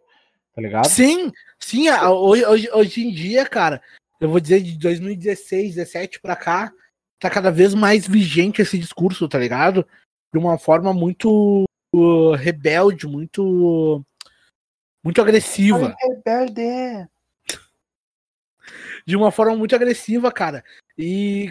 Tá 0.55 0.61
ligado? 0.61 0.87
Sim, 0.87 1.31
sim, 1.59 1.89
hoje, 1.91 2.45
hoje, 2.45 2.69
hoje 2.73 3.07
em 3.07 3.11
dia, 3.11 3.45
cara, 3.45 3.81
eu 4.19 4.29
vou 4.29 4.39
dizer 4.39 4.61
de 4.61 4.77
2016, 4.79 5.75
17 5.75 6.19
pra 6.19 6.35
cá, 6.35 6.71
tá 7.23 7.29
cada 7.29 7.49
vez 7.49 7.73
mais 7.73 8.05
vigente 8.05 8.61
esse 8.61 8.77
discurso, 8.77 9.29
tá 9.29 9.39
ligado? 9.39 9.87
De 10.33 10.37
uma 10.37 10.57
forma 10.57 10.93
muito 10.93 11.63
uh, 11.95 12.31
rebelde, 12.33 13.07
muito 13.07 14.03
muito 15.01 15.21
agressiva. 15.21 15.95
rebelde. 15.97 17.07
De 19.07 19.15
uma 19.15 19.31
forma 19.31 19.55
muito 19.55 19.73
agressiva, 19.73 20.29
cara. 20.33 20.65
E 20.97 21.49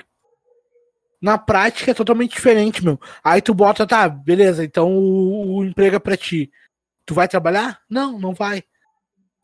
na 1.23 1.39
prática 1.39 1.91
é 1.91 1.95
totalmente 1.95 2.33
diferente, 2.35 2.85
meu. 2.85 3.01
Aí 3.25 3.41
tu 3.41 3.55
bota, 3.55 3.87
tá, 3.87 4.09
beleza, 4.11 4.63
então 4.63 4.93
o, 4.95 5.57
o 5.57 5.65
emprego 5.65 5.97
é 5.97 5.99
pra 5.99 6.19
ti. 6.19 6.53
Tu 7.07 7.15
vai 7.15 7.27
trabalhar? 7.27 7.81
Não, 7.89 8.19
não 8.19 8.35
vai. 8.35 8.63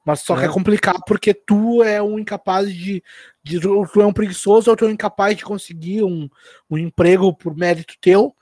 Mas 0.04 0.20
só 0.20 0.36
É. 0.36 0.40
que 0.40 0.44
é 0.44 0.52
complicado 0.52 1.02
porque 1.06 1.32
tu 1.32 1.82
é 1.82 2.02
um 2.02 2.18
incapaz 2.18 2.70
de, 2.74 3.02
de. 3.48 3.60
Tu 3.60 3.86
tu 3.92 4.00
é 4.00 4.06
um 4.06 4.12
preguiçoso 4.12 4.70
ou 4.70 4.76
tu 4.76 4.84
é 4.86 4.90
incapaz 4.90 5.36
de 5.36 5.44
conseguir 5.44 6.02
um, 6.02 6.28
um 6.70 6.76
emprego 6.78 7.34
por 7.34 7.56
mérito 7.56 7.94
teu. 8.00 8.34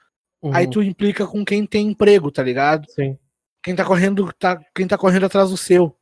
Uhum, 0.43 0.55
Aí 0.55 0.69
tu 0.69 0.83
implica 0.83 1.27
com 1.27 1.45
quem 1.45 1.67
tem 1.67 1.89
emprego, 1.89 2.31
tá 2.31 2.43
ligado? 2.43 2.91
Sim, 2.91 3.19
Quem 3.63 3.75
tá 3.75 3.85
correndo, 3.85 4.33
tá, 4.39 4.61
quem 4.75 4.87
tá 4.87 4.97
correndo 4.99 5.27
atrás 5.27 5.51
do 5.51 5.57
seu. 5.57 5.97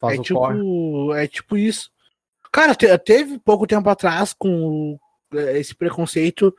faz 0.00 0.14
É 0.14 0.16
corre. 0.32 0.54
tipo, 0.56 1.14
é 1.14 1.26
tipo 1.26 1.56
isso. 1.56 1.90
Cara, 2.52 2.74
te- 2.74 2.96
teve 2.98 3.38
pouco 3.38 3.66
tempo 3.66 3.88
atrás 3.90 4.32
com 4.32 4.98
eh, 5.34 5.58
esse 5.58 5.74
preconceito 5.74 6.54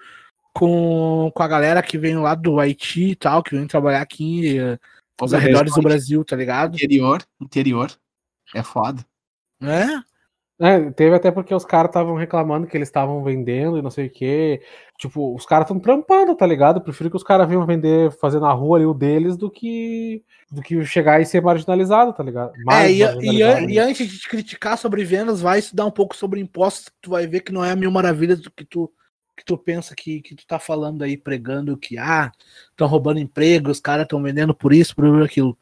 com, 0.53 1.31
com 1.33 1.43
a 1.43 1.47
galera 1.47 1.81
que 1.81 1.97
vem 1.97 2.17
lá 2.17 2.35
do 2.35 2.59
Haiti 2.59 3.11
e 3.11 3.15
tal, 3.15 3.41
que 3.41 3.55
vem 3.55 3.65
trabalhar 3.67 4.01
aqui 4.01 4.59
eh, 4.59 4.77
nos 5.19 5.33
arredores 5.33 5.73
do 5.73 5.81
Brasil, 5.81 6.23
tá 6.25 6.35
ligado? 6.35 6.75
Interior, 6.75 7.23
interior. 7.39 7.91
É 8.53 8.61
foda. 8.61 9.05
É? 9.61 9.85
É, 10.61 10.91
teve 10.91 11.15
até 11.15 11.31
porque 11.31 11.55
os 11.55 11.65
caras 11.65 11.89
estavam 11.89 12.13
reclamando 12.13 12.67
que 12.67 12.77
eles 12.77 12.87
estavam 12.87 13.23
vendendo 13.23 13.79
e 13.79 13.81
não 13.81 13.89
sei 13.89 14.05
o 14.05 14.09
que. 14.11 14.61
Tipo, 14.95 15.35
os 15.35 15.43
caras 15.43 15.65
estão 15.65 15.79
trampando, 15.79 16.35
tá 16.35 16.45
ligado? 16.45 16.77
Eu 16.77 16.83
prefiro 16.83 17.09
que 17.09 17.15
os 17.15 17.23
caras 17.23 17.47
venham 17.47 17.65
vender, 17.65 18.11
fazer 18.11 18.39
na 18.39 18.53
rua 18.53 18.77
ali 18.77 18.85
o 18.85 18.93
deles 18.93 19.35
do 19.35 19.49
que 19.49 20.23
do 20.51 20.61
que 20.61 20.83
chegar 20.85 21.19
e 21.19 21.25
ser 21.25 21.41
marginalizado, 21.41 22.13
tá 22.13 22.21
ligado? 22.21 22.51
É, 22.69 22.91
e, 22.91 23.01
e, 23.01 23.73
e 23.73 23.79
antes 23.79 24.07
de 24.07 24.19
te 24.19 24.29
criticar 24.29 24.77
sobre 24.77 25.03
vendas, 25.03 25.41
vai 25.41 25.57
estudar 25.57 25.85
um 25.85 25.91
pouco 25.91 26.15
sobre 26.15 26.39
impostos, 26.39 26.89
que 26.89 26.95
tu 27.01 27.09
vai 27.09 27.25
ver 27.25 27.39
que 27.39 27.51
não 27.51 27.65
é 27.65 27.71
a 27.71 27.75
mil 27.75 27.89
maravilhas 27.89 28.39
do 28.39 28.51
que 28.51 28.63
tu, 28.63 28.91
que 29.35 29.43
tu 29.43 29.57
pensa 29.57 29.95
que, 29.95 30.21
que 30.21 30.35
tu 30.35 30.45
tá 30.45 30.59
falando 30.59 31.03
aí, 31.03 31.17
pregando 31.17 31.75
que, 31.75 31.97
ah, 31.97 32.31
estão 32.69 32.87
roubando 32.87 33.19
emprego, 33.19 33.71
os 33.71 33.79
caras 33.79 34.03
estão 34.03 34.21
vendendo 34.21 34.53
por 34.53 34.73
isso, 34.73 34.95
por 34.95 35.23
aquilo. 35.23 35.57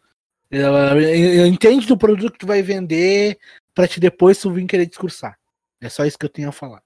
Eu- 0.52 1.46
entende 1.46 1.86
do 1.86 1.98
produto 1.98 2.34
que 2.34 2.40
tu 2.40 2.48
vai 2.48 2.62
vender 2.62 3.38
pra 3.74 3.88
te 3.88 4.00
depois 4.00 4.38
tu 4.40 4.52
vir 4.52 4.66
querer 4.66 4.86
discursar. 4.88 5.38
É 5.82 5.90
só 5.90 6.06
isso 6.06 6.18
que 6.18 6.26
eu 6.26 6.30
tenho 6.30 6.50
a 6.50 6.52
falar. 6.52 6.82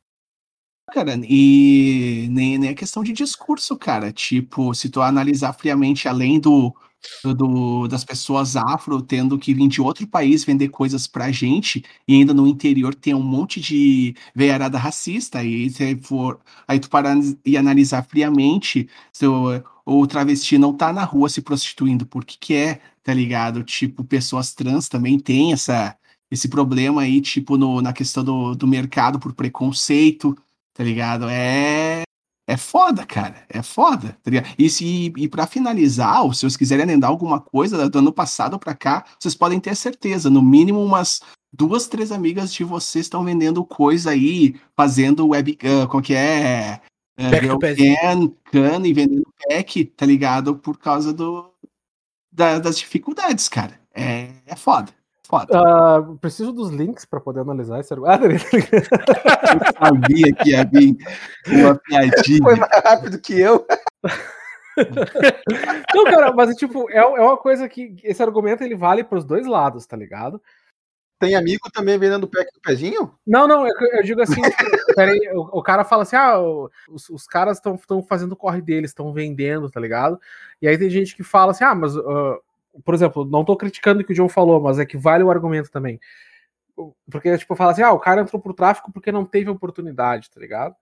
Cara, 0.92 1.14
e 1.28 2.28
nem, 2.30 2.58
nem 2.58 2.70
é 2.70 2.74
questão 2.74 3.04
de 3.04 3.14
discurso, 3.14 3.76
cara. 3.78 4.12
Tipo, 4.12 4.74
se 4.76 4.90
tu 4.90 5.02
analisar 5.02 5.54
friamente, 5.54 6.08
além 6.08 6.40
do, 6.40 6.76
do- 7.24 7.88
das 7.88 8.04
pessoas 8.04 8.56
afro 8.56 9.02
tendo 9.02 9.40
que 9.40 9.54
vir 9.54 9.68
de 9.70 9.82
outro 9.82 10.06
país 10.08 10.44
vender 10.44 10.70
coisas 10.70 11.08
pra 11.08 11.32
gente, 11.32 11.84
e 12.08 12.16
ainda 12.16 12.34
no 12.34 12.46
interior 12.46 12.94
tem 12.94 13.16
um 13.16 13.24
monte 13.24 13.60
de 13.62 14.14
veiarada 14.36 14.78
racista, 14.78 15.44
e 15.44 15.70
se 15.70 15.96
for, 16.02 16.40
aí 16.68 16.80
tu 16.80 16.90
parar 16.90 17.16
e 17.46 17.58
analisar 17.58 18.04
friamente, 18.04 18.88
se 19.12 19.26
o, 19.26 19.64
o 19.86 20.06
travesti 20.06 20.58
não 20.58 20.74
tá 20.76 20.94
na 20.94 21.04
rua 21.06 21.30
se 21.30 21.42
prostituindo 21.42 22.06
porque 22.06 22.36
quer, 22.40 22.82
tá 23.04 23.14
ligado? 23.14 23.64
Tipo, 23.64 24.04
pessoas 24.04 24.54
trans 24.54 24.88
também 24.88 25.20
têm 25.20 25.54
essa, 25.54 25.96
esse 26.32 26.48
problema 26.48 27.02
aí, 27.02 27.22
tipo, 27.22 27.58
no, 27.58 27.82
na 27.82 27.94
questão 27.94 28.24
do, 28.24 28.56
do 28.56 28.68
mercado 28.68 29.20
por 29.20 29.34
preconceito 29.34 30.38
tá 30.74 30.84
ligado? 30.84 31.30
É. 31.30 32.04
É 32.46 32.58
foda, 32.58 33.06
cara. 33.06 33.46
É 33.48 33.62
foda, 33.64 34.18
tá 34.22 34.30
ligado? 34.30 34.54
E, 34.60 34.70
se, 34.70 35.14
e 35.16 35.30
pra 35.30 35.48
finalizar, 35.48 36.22
se 36.34 36.42
vocês 36.42 36.58
quiserem 36.58 36.86
lembrar 36.86 37.08
alguma 37.08 37.40
coisa 37.40 37.90
do 37.90 38.00
ano 38.00 38.12
passado 38.12 38.60
pra 38.60 38.76
cá, 38.76 39.06
vocês 39.18 39.34
podem 39.34 39.62
ter 39.62 39.74
certeza, 39.78 40.30
no 40.30 40.42
mínimo 40.42 40.84
umas 40.84 41.22
duas, 41.54 41.88
três 41.88 42.12
amigas 42.12 42.54
de 42.54 42.66
vocês 42.66 43.06
estão 43.06 43.24
vendendo 43.24 43.64
coisa 43.64 44.12
aí, 44.12 44.56
fazendo 44.76 45.30
web, 45.30 45.58
uh, 45.64 45.88
como 45.88 46.04
que 46.04 46.14
é? 46.14 46.82
Uh, 47.18 47.58
can, 47.60 48.34
can 48.52 48.88
e 48.88 48.94
vendendo 48.94 49.34
pack, 49.48 49.86
tá 49.86 50.06
ligado? 50.06 50.58
Por 50.58 50.78
causa 50.78 51.14
do, 51.14 51.50
da- 52.34 52.60
das 52.60 52.78
dificuldades, 52.78 53.48
cara. 53.48 53.74
É, 53.94 54.30
é 54.46 54.56
foda. 54.56 54.92
Foda. 55.26 55.58
Ah, 55.58 56.02
preciso 56.20 56.52
dos 56.52 56.70
links 56.70 57.06
pra 57.06 57.20
poder 57.20 57.40
analisar 57.42 57.80
esse 57.80 57.94
argumento. 57.94 58.46
Ah, 59.80 59.90
Eu 59.90 59.94
sabia 59.94 60.34
que 60.34 60.50
ia 60.50 60.66
vir 60.66 60.96
uma 61.48 61.76
piadinha. 61.76 62.40
Foi 62.44 62.56
mais 62.56 62.72
rápido 62.84 63.20
que 63.20 63.40
eu. 63.40 63.66
Não, 65.96 66.04
cara, 66.06 66.32
mas 66.34 66.56
tipo, 66.56 66.90
é, 66.90 66.98
é 66.98 67.06
uma 67.22 67.38
coisa 67.38 67.68
que 67.70 67.96
esse 68.04 68.22
argumento 68.22 68.64
ele 68.64 68.76
vale 68.76 69.04
pros 69.04 69.24
dois 69.24 69.46
lados, 69.46 69.86
tá 69.86 69.96
ligado? 69.96 70.42
Tem 71.20 71.36
amigo 71.36 71.72
também 71.72 71.98
vendendo 71.98 72.28
pack 72.28 72.52
do 72.54 72.60
pezinho? 72.60 73.14
Não, 73.26 73.48
não, 73.48 73.66
eu, 73.68 73.74
eu 73.94 74.04
digo 74.04 74.22
assim, 74.22 74.42
peraí, 74.96 75.20
o, 75.34 75.60
o 75.60 75.64
cara 75.64 75.84
fala 75.84 76.04
assim, 76.04 76.16
ah, 76.16 76.40
os, 76.90 77.10
os 77.10 77.26
caras 77.26 77.58
estão 77.58 78.04
fazendo 78.04 78.34
o 78.34 78.36
corre 78.38 78.62
deles, 78.62 78.92
estão 78.92 79.14
vendendo, 79.14 79.70
tá 79.70 79.80
ligado? 79.80 80.20
E 80.62 80.68
aí 80.68 80.78
tem 80.78 80.90
gente 80.90 81.16
que 81.16 81.24
fala 81.24 81.52
assim, 81.52 81.64
ah, 81.64 81.76
mas, 81.76 81.96
ah, 81.96 82.40
por 82.84 82.94
exemplo, 82.94 83.26
não 83.26 83.46
tô 83.46 83.56
criticando 83.56 84.02
o 84.02 84.06
que 84.06 84.12
o 84.12 84.16
John 84.16 84.28
falou, 84.28 84.60
mas 84.62 84.80
é 84.80 84.86
que 84.86 84.98
vale 84.98 85.24
o 85.24 85.32
argumento 85.32 85.72
também. 85.72 86.00
Porque, 87.10 87.38
tipo, 87.38 87.56
fala 87.56 87.72
assim, 87.72 87.84
ah, 87.84 87.94
o 87.94 88.00
cara 88.00 88.22
entrou 88.22 88.42
pro 88.42 88.54
tráfico 88.54 88.92
porque 88.92 89.12
não 89.12 89.26
teve 89.26 89.50
oportunidade, 89.50 90.30
tá 90.32 90.40
ligado? 90.40 90.76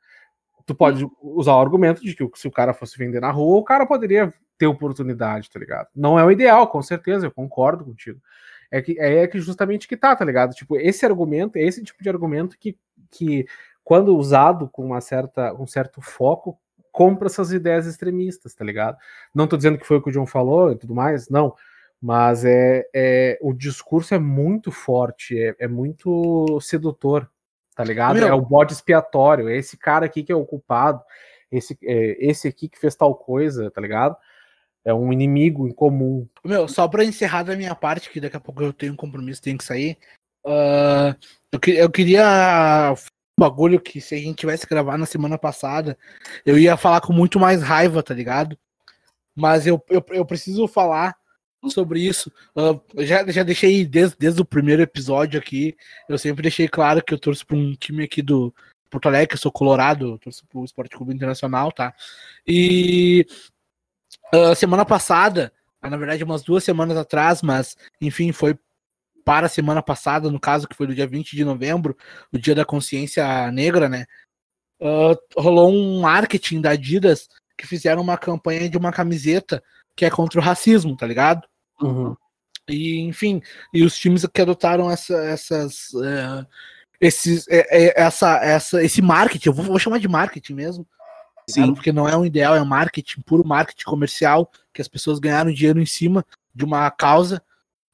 Tu 0.66 0.74
pode 0.74 1.08
usar 1.22 1.56
o 1.56 1.60
argumento 1.60 2.02
de 2.02 2.16
que 2.16 2.28
se 2.36 2.48
o 2.48 2.52
cara 2.52 2.74
fosse 2.74 2.98
vender 2.98 3.20
na 3.20 3.32
rua, 3.32 3.60
o 3.60 3.64
cara 3.64 3.86
poderia 3.86 4.34
ter 4.58 4.68
oportunidade, 4.68 5.50
tá 5.50 5.60
ligado? 5.60 5.88
Não 5.96 6.18
é 6.18 6.24
o 6.24 6.32
ideal, 6.32 6.68
com 6.68 6.82
certeza, 6.82 7.26
eu 7.26 7.32
concordo 7.32 7.84
contigo. 7.84 8.22
É 8.72 8.82
que 8.82 8.98
é 9.00 9.28
que 9.28 9.40
justamente 9.40 9.88
que 9.88 9.98
tá, 9.98 10.16
tá 10.16 10.24
ligado? 10.26 10.54
Tipo, 10.56 10.78
esse 10.78 11.06
argumento, 11.06 11.58
é 11.58 11.62
esse 11.64 11.84
tipo 11.84 12.02
de 12.02 12.10
argumento 12.10 12.58
que, 12.58 12.78
que 13.12 13.46
quando 13.84 14.16
usado 14.16 14.70
com 14.70 14.86
uma 14.86 15.02
certa, 15.02 15.54
um 15.54 15.68
certo 15.68 16.02
foco, 16.02 16.58
compra 16.92 17.28
essas 17.28 17.52
ideias 17.52 17.86
extremistas, 17.86 18.54
tá 18.54 18.64
ligado? 18.66 18.98
Não 19.36 19.48
tô 19.48 19.58
dizendo 19.58 19.78
que 19.78 19.86
foi 19.86 19.98
o 19.98 20.02
que 20.02 20.10
o 20.10 20.12
John 20.12 20.26
falou 20.26 20.72
e 20.72 20.76
tudo 20.78 20.96
mais, 20.96 21.30
não. 21.30 21.54
Mas 22.02 22.44
é, 22.46 22.86
é 22.94 23.38
o 23.42 23.54
discurso 23.54 24.14
é 24.16 24.20
muito 24.20 24.72
forte, 24.72 25.38
é, 25.38 25.56
é 25.60 25.68
muito 25.68 26.60
sedutor, 26.62 27.30
tá 27.76 27.84
ligado? 27.84 28.16
Meu- 28.16 28.28
É 28.30 28.34
o 28.34 28.42
bode 28.42 28.74
expiatório, 28.74 29.48
é 29.50 29.56
esse 29.58 29.78
cara 29.78 30.06
aqui 30.06 30.24
que 30.24 30.32
é 30.32 30.36
o 30.36 30.46
culpado, 30.46 31.02
esse, 31.52 31.78
é, 31.84 32.18
esse 32.26 32.48
aqui 32.48 32.68
que 32.70 32.80
fez 32.80 32.96
tal 32.96 33.14
coisa, 33.16 33.70
tá 33.70 33.80
ligado? 33.82 34.16
É 34.84 34.94
um 34.94 35.14
inimigo 35.14 35.68
em 35.68 35.72
comum. 35.72 36.28
Meu, 36.44 36.68
só 36.68 36.88
pra 36.88 37.04
encerrar 37.06 37.44
da 37.44 37.56
minha 37.56 37.76
parte, 37.76 38.10
que 38.10 38.20
daqui 38.20 38.36
a 38.36 38.40
pouco 38.40 38.64
eu 38.64 38.74
tenho 38.74 38.94
um 38.94 38.96
compromisso, 38.98 39.42
tenho 39.42 39.58
que 39.58 39.64
sair. 39.64 39.98
ah, 40.46 41.16
eu, 41.52 41.60
que- 41.60 41.72
eu 41.72 41.90
queria 41.90 42.96
bagulho 43.40 43.80
que 43.80 44.00
se 44.02 44.16
a 44.16 44.18
gente 44.18 44.38
tivesse 44.38 44.68
gravado 44.68 44.98
na 45.00 45.06
semana 45.06 45.38
passada, 45.38 45.98
eu 46.46 46.58
ia 46.60 46.78
falar 46.78 47.02
com 47.02 47.14
muito 47.14 47.40
mais 47.40 47.62
raiva, 47.62 48.04
tá 48.04 48.14
ligado? 48.14 48.58
Mas 49.36 49.66
eu, 49.66 49.84
eu, 49.90 50.04
eu 50.10 50.26
preciso 50.26 50.68
falar 50.68 51.16
sobre 51.70 52.02
isso. 52.02 52.32
Uh, 52.56 52.82
já, 53.04 53.26
já 53.32 53.44
deixei 53.44 53.86
desde, 53.86 54.16
desde 54.18 54.42
o 54.42 54.46
primeiro 54.46 54.82
episódio 54.82 55.40
aqui, 55.40 55.76
eu 56.10 56.18
sempre 56.18 56.42
deixei 56.42 56.68
claro 56.68 57.04
que 57.04 57.14
eu 57.14 57.20
torço 57.20 57.46
para 57.46 57.58
um 57.58 57.74
time 57.74 58.04
aqui 58.04 58.22
do 58.22 58.54
Porto 58.90 59.08
Alegre, 59.08 59.36
eu 59.36 59.40
sou 59.40 59.52
colorado, 59.52 60.14
eu 60.14 60.18
torço 60.18 60.46
pro 60.48 60.66
Esporte 60.66 60.96
Clube 60.96 61.14
Internacional, 61.14 61.72
tá? 61.72 61.94
E 62.46 63.26
uh, 64.34 64.56
semana 64.56 64.86
passada, 64.86 65.52
na 65.82 65.98
verdade 65.98 66.24
umas 66.24 66.44
duas 66.44 66.64
semanas 66.64 66.98
atrás, 66.98 67.42
mas 67.42 67.76
enfim, 68.00 68.32
foi 68.32 68.58
para 69.24 69.46
a 69.46 69.50
semana 69.50 69.82
passada, 69.82 70.30
no 70.30 70.40
caso, 70.40 70.68
que 70.68 70.76
foi 70.76 70.88
no 70.88 70.96
dia 70.96 71.08
20 71.08 71.36
de 71.36 71.46
novembro, 71.46 71.96
o 72.32 72.38
dia 72.38 72.56
da 72.56 72.66
consciência 72.66 73.52
negra, 73.52 73.88
né? 73.88 74.06
Uh, 74.80 75.16
rolou 75.40 75.72
um 75.72 76.02
marketing 76.02 76.60
da 76.60 76.72
Adidas 76.72 77.30
que 77.58 77.68
fizeram 77.68 78.02
uma 78.02 78.18
campanha 78.18 78.68
de 78.68 78.78
uma 78.78 78.92
camiseta 78.92 79.64
que 79.96 80.06
é 80.06 80.10
contra 80.10 80.40
o 80.40 80.44
racismo, 80.44 80.98
tá 80.98 81.06
ligado? 81.06 81.48
Uhum. 81.80 82.16
E, 82.68 83.00
enfim, 83.02 83.42
e 83.74 83.84
os 83.84 83.98
times 83.98 84.26
que 84.26 84.42
adotaram 84.42 84.90
essa, 84.90 85.16
essas. 85.26 85.90
Uh, 85.94 86.46
esses, 87.00 87.48
é, 87.48 87.66
é, 87.70 88.02
essa, 88.02 88.38
essa, 88.38 88.84
esse 88.84 89.02
marketing, 89.02 89.50
eu 89.50 89.54
vou, 89.54 89.66
vou 89.66 89.80
chamar 89.80 90.00
de 90.00 90.08
marketing 90.08 90.54
mesmo, 90.54 90.88
Sim. 91.50 91.74
porque 91.74 91.92
não 91.92 92.08
é 92.08 92.16
um 92.16 92.26
ideal, 92.26 92.56
é 92.56 92.62
um 92.62 92.66
marketing, 92.66 93.22
puro 93.22 93.46
marketing 93.46 93.84
comercial, 93.84 94.52
que 94.74 94.82
as 94.82 94.88
pessoas 94.88 95.20
ganharam 95.20 95.52
dinheiro 95.52 95.82
em 95.82 95.86
cima 95.86 96.26
de 96.54 96.66
uma 96.66 96.90
causa, 96.92 97.42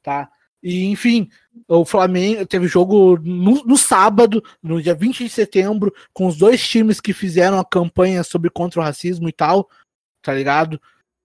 tá? 0.02 0.28
E, 0.62 0.86
enfim, 0.86 1.28
o 1.68 1.84
Flamengo 1.84 2.44
teve 2.44 2.66
jogo 2.66 3.18
no, 3.22 3.64
no, 3.64 3.76
sábado, 3.76 4.42
no 4.62 4.82
dia 4.82 4.94
20 4.94 5.24
de 5.24 5.30
setembro, 5.30 5.94
com 6.12 6.26
os 6.26 6.36
dois 6.36 6.66
times 6.66 7.00
que 7.00 7.12
fizeram 7.12 7.58
a 7.58 7.64
campanha 7.64 8.24
sobre 8.24 8.50
contra 8.50 8.80
o 8.80 8.82
racismo 8.82 9.28
e 9.28 9.32
tal, 9.32 9.68
tá 10.20 10.34
ligado? 10.34 10.80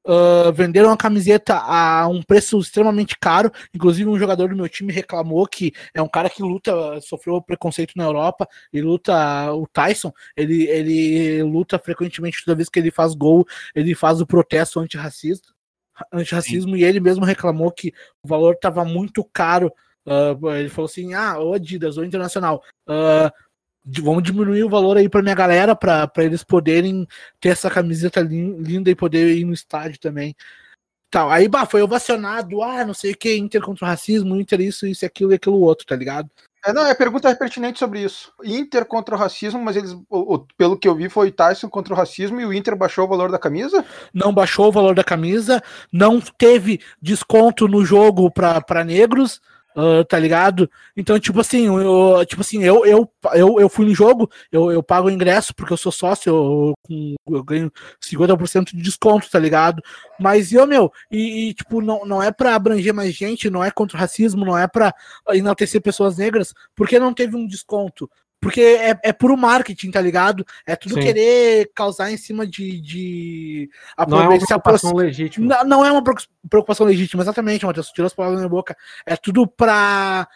Uh, 0.06 0.52
venderam 0.52 0.92
a 0.92 0.98
camiseta 0.98 1.56
a 1.56 2.08
um 2.08 2.22
preço 2.22 2.60
extremamente 2.60 3.18
caro. 3.18 3.52
Inclusive, 3.74 4.10
um 4.10 4.20
jogador 4.20 4.50
do 4.50 4.56
meu 4.56 4.68
time 4.68 4.92
reclamou 4.92 5.48
que 5.48 5.74
é 5.94 6.02
um 6.02 6.10
cara 6.10 6.30
que 6.30 6.44
luta, 6.44 7.00
sofreu 7.02 7.42
preconceito 7.42 7.94
na 7.96 8.04
Europa 8.04 8.48
e 8.72 8.82
luta. 8.82 9.54
O 9.54 9.66
Tyson, 9.68 10.12
ele, 10.36 10.64
ele 10.64 11.44
luta 11.44 11.80
frequentemente 11.80 12.44
toda 12.44 12.56
vez 12.56 12.70
que 12.70 12.80
ele 12.80 12.92
faz 12.92 13.14
gol, 13.14 13.46
ele 13.74 13.96
faz 13.96 14.20
o 14.20 14.28
protesto 14.28 14.80
antirracista 14.80 15.54
antirracismo 16.12 16.74
Sim. 16.74 16.78
e 16.78 16.84
ele 16.84 17.00
mesmo 17.00 17.24
reclamou 17.24 17.72
que 17.72 17.94
o 18.24 18.28
valor 18.28 18.54
estava 18.54 18.84
muito 18.84 19.24
caro. 19.24 19.72
Uh, 20.06 20.52
ele 20.52 20.70
falou 20.70 20.90
assim: 20.90 21.14
ah, 21.14 21.40
o 21.40 21.54
Adidas, 21.54 21.98
o 21.98 22.04
Internacional, 22.04 22.62
uh, 22.90 23.32
vamos 23.86 24.24
diminuir 24.24 24.64
o 24.64 24.70
valor 24.70 24.98
aí 24.98 25.10
para 25.10 25.22
minha 25.22 25.36
galera, 25.36 25.76
para 25.76 26.10
eles 26.18 26.44
poderem 26.44 27.08
ter 27.40 27.50
essa 27.50 27.70
camiseta 27.70 28.22
linda 28.22 28.90
e 28.90 28.96
poder 28.96 29.38
ir 29.38 29.46
no 29.46 29.54
estádio 29.54 30.00
também. 30.00 30.36
Tal. 31.10 31.30
Aí, 31.30 31.48
bah, 31.48 31.66
foi 31.66 31.82
ovacionado, 31.84 32.64
ah, 32.64 32.84
não 32.84 32.94
sei 32.94 33.12
o 33.12 33.18
que, 33.18 33.38
Inter 33.38 33.62
contra 33.62 33.86
o 33.86 33.88
racismo, 33.88 34.36
Inter 34.36 34.62
isso, 34.62 34.88
isso, 34.88 35.06
aquilo 35.06 35.32
e 35.32 35.36
aquilo 35.36 35.60
outro, 35.60 35.86
tá 35.86 35.96
ligado? 35.96 36.28
É, 36.66 36.72
não, 36.72 36.88
é 36.88 36.94
pergunta 36.96 37.36
pertinente 37.36 37.78
sobre 37.78 38.02
isso. 38.02 38.32
Inter 38.44 38.86
contra 38.86 39.14
o 39.14 39.18
racismo, 39.18 39.62
mas 39.62 39.76
eles, 39.76 39.92
o, 39.92 40.06
o, 40.10 40.48
pelo 40.58 40.78
que 40.78 40.88
eu 40.88 40.96
vi, 40.96 41.10
foi 41.10 41.30
Tyson 41.30 41.70
contra 41.70 41.94
o 41.94 41.98
racismo 41.98 42.40
e 42.40 42.46
o 42.46 42.54
Inter 42.54 42.76
baixou 42.76 43.06
o 43.06 43.08
valor 43.08 43.30
da 43.30 43.38
camisa? 43.38 43.86
Não 44.14 44.34
baixou 44.34 44.70
o 44.70 44.72
valor 44.72 44.96
da 44.96 45.04
camisa, 45.04 45.62
não 45.92 46.22
teve 46.22 46.80
desconto 47.02 47.68
no 47.68 47.84
jogo 47.84 48.32
para 48.32 48.84
negros. 48.86 49.42
Uh, 49.76 50.06
tá 50.06 50.20
ligado? 50.20 50.70
Então, 50.96 51.20
tipo 51.20 51.40
assim, 51.40 51.66
eu, 51.66 52.24
tipo 52.28 52.42
assim, 52.42 52.64
eu, 52.64 52.86
eu, 52.86 53.10
eu, 53.34 53.60
eu 53.60 53.68
fui 53.68 53.86
no 53.86 53.96
jogo, 53.96 54.30
eu, 54.52 54.72
eu 54.72 54.84
pago 54.84 55.08
o 55.08 55.12
ingresso 55.12 55.54
porque 55.56 55.74
eu 55.74 55.78
sou 55.78 55.92
sócio, 55.92 56.30
eu, 56.30 57.18
eu, 57.28 57.44
ganho 57.44 57.72
50% 58.00 58.76
de 58.76 58.84
desconto, 58.84 59.30
tá 59.32 59.40
ligado? 59.40 59.82
Mas 60.20 60.54
eu, 60.54 60.68
meu, 60.68 60.92
e, 61.12 61.50
e, 61.50 61.54
tipo, 61.56 61.82
não, 61.82 62.06
não 62.06 62.22
é 62.22 62.32
pra 62.32 62.54
abranger 62.54 62.94
mais 62.94 63.16
gente, 63.16 63.50
não 63.50 63.64
é 63.64 63.72
contra 63.72 63.98
o 63.98 64.00
racismo, 64.00 64.46
não 64.46 64.56
é 64.56 64.68
pra 64.68 64.94
enaltecer 65.30 65.82
pessoas 65.82 66.18
negras, 66.18 66.54
porque 66.76 67.00
não 67.00 67.14
teve 67.14 67.36
um 67.36 67.48
desconto. 67.48 68.08
Porque 68.44 68.62
é, 68.62 69.00
é 69.02 69.14
puro 69.14 69.38
marketing, 69.38 69.90
tá 69.90 70.02
ligado? 70.02 70.46
É 70.68 70.76
tudo 70.76 70.96
Sim. 70.96 71.02
querer 71.02 71.72
causar 71.74 72.12
em 72.12 72.18
cima 72.18 72.46
de. 72.46 72.82
de 72.82 73.70
não 74.08 74.22
é 74.22 74.28
uma 74.28 74.38
preocupação 74.38 74.94
legítima. 74.94 75.48
Não, 75.48 75.64
não, 75.64 75.86
é 75.86 75.92
uma 75.92 76.04
preocupação 76.50 76.86
legítima, 76.86 77.24
exatamente, 77.24 77.66
Matheus. 77.66 77.90
Tirou 77.90 78.08
as 78.08 78.14
palavras 78.14 78.42
na 78.42 78.48
minha 78.48 78.56
boca. 78.56 78.76
É 79.06 79.16
tudo 79.16 79.48
pra, 79.48 80.28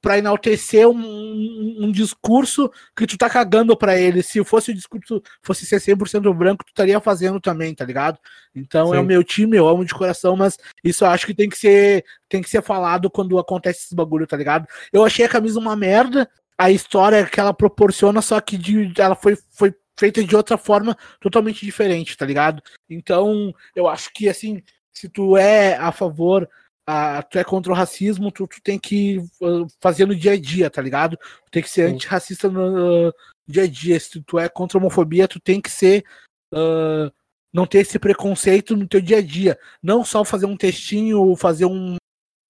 pra 0.00 0.18
enaltecer 0.18 0.88
um, 0.88 1.84
um, 1.84 1.92
discurso 1.92 2.70
que 2.96 3.06
tu 3.06 3.18
tá 3.18 3.28
cagando 3.28 3.76
pra 3.76 3.98
ele. 3.98 4.22
Se 4.22 4.42
fosse 4.44 4.70
o 4.70 4.74
discurso 4.74 5.22
fosse 5.42 5.66
ser 5.66 5.80
100% 5.80 6.34
branco, 6.34 6.64
tu 6.64 6.68
estaria 6.68 6.98
fazendo 7.00 7.40
também, 7.40 7.74
tá 7.74 7.84
ligado? 7.84 8.18
Então 8.54 8.90
Sim. 8.90 8.96
é 8.96 9.00
o 9.00 9.04
meu 9.04 9.22
time, 9.22 9.56
eu 9.56 9.68
amo 9.68 9.84
de 9.84 9.94
coração, 9.94 10.36
mas 10.36 10.56
isso 10.82 11.04
eu 11.04 11.08
acho 11.08 11.26
que 11.26 11.34
tem 11.34 11.48
que 11.48 11.58
ser 11.58 12.04
tem 12.28 12.40
que 12.40 12.48
ser 12.48 12.62
falado 12.62 13.10
quando 13.10 13.38
acontece 13.38 13.84
esse 13.84 13.94
bagulho, 13.94 14.26
tá 14.26 14.36
ligado? 14.36 14.66
Eu 14.92 15.04
achei 15.04 15.24
a 15.24 15.28
camisa 15.28 15.58
uma 15.58 15.76
merda, 15.76 16.28
a 16.60 16.70
história 16.70 17.24
que 17.24 17.40
ela 17.40 17.54
proporciona, 17.54 18.20
só 18.20 18.38
que 18.38 18.58
de, 18.58 18.92
ela 19.00 19.14
foi, 19.14 19.34
foi 19.50 19.74
feita 19.98 20.22
de 20.22 20.36
outra 20.36 20.58
forma 20.58 20.94
totalmente 21.18 21.64
diferente, 21.64 22.14
tá 22.18 22.26
ligado? 22.26 22.62
Então, 22.86 23.54
eu 23.74 23.88
acho 23.88 24.12
que 24.12 24.28
assim, 24.28 24.62
se 24.92 25.08
tu 25.08 25.38
é 25.38 25.76
a 25.76 25.90
favor, 25.90 26.46
a, 26.86 27.22
tu 27.22 27.38
é 27.38 27.44
contra 27.44 27.72
o 27.72 27.74
racismo, 27.74 28.30
tu, 28.30 28.46
tu 28.46 28.60
tem 28.62 28.78
que 28.78 29.16
uh, 29.40 29.66
fazer 29.80 30.04
no 30.04 30.14
dia 30.14 30.32
a 30.32 30.38
dia, 30.38 30.68
tá 30.68 30.82
ligado? 30.82 31.16
Tu 31.46 31.50
tem 31.50 31.62
que 31.62 31.70
ser 31.70 31.88
antirracista 31.88 32.50
no 32.50 33.08
uh, 33.08 33.12
dia 33.48 33.62
a 33.62 33.66
dia. 33.66 33.98
Se 33.98 34.20
tu 34.20 34.38
é 34.38 34.46
contra 34.46 34.76
a 34.76 34.80
homofobia, 34.80 35.26
tu 35.26 35.40
tem 35.40 35.62
que 35.62 35.70
ser. 35.70 36.04
Uh, 36.52 37.10
não 37.52 37.66
ter 37.66 37.78
esse 37.78 37.98
preconceito 37.98 38.76
no 38.76 38.86
teu 38.86 39.00
dia 39.00 39.16
a 39.18 39.22
dia. 39.22 39.58
Não 39.82 40.04
só 40.04 40.24
fazer 40.26 40.44
um 40.44 40.58
textinho, 40.58 41.34
fazer 41.36 41.64
um. 41.64 41.96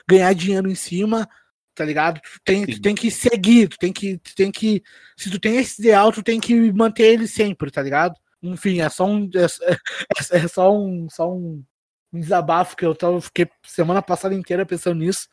ganhar 0.09 0.33
dinheiro 0.35 0.69
em 0.69 0.75
cima, 0.75 1.29
tá 1.81 1.85
ligado? 1.87 2.21
Tu 2.21 2.41
tem, 2.45 2.67
tu 2.67 2.81
tem 2.83 2.95
que 2.95 3.11
seguir, 3.11 3.69
tu 3.69 3.79
tem 3.79 3.91
que, 3.91 4.19
tu 4.19 4.35
tem 4.35 4.53
que. 4.53 4.83
Se 5.17 5.31
tu 5.31 5.41
tem 5.41 5.57
esse 5.57 5.81
ideal, 5.81 6.13
tu 6.13 6.23
tem 6.23 6.39
que 6.39 6.71
manter 6.73 7.05
ele 7.05 7.27
sempre, 7.27 7.71
tá 7.71 7.81
ligado? 7.81 8.15
Enfim, 8.43 8.83
é 8.83 8.89
só 8.91 9.07
um. 9.07 9.31
É, 9.35 9.45
é, 10.35 10.45
é 10.45 10.49
só 10.49 10.77
um. 10.77 11.09
Só 11.09 11.33
um, 11.33 11.65
um 12.13 12.21
desabafo 12.21 12.77
que 12.77 12.85
eu 12.85 12.95
tava, 12.95 13.19
fiquei 13.23 13.49
semana 13.65 14.03
passada 14.03 14.35
inteira 14.35 14.67
pensando 14.67 14.99
nisso. 14.99 15.27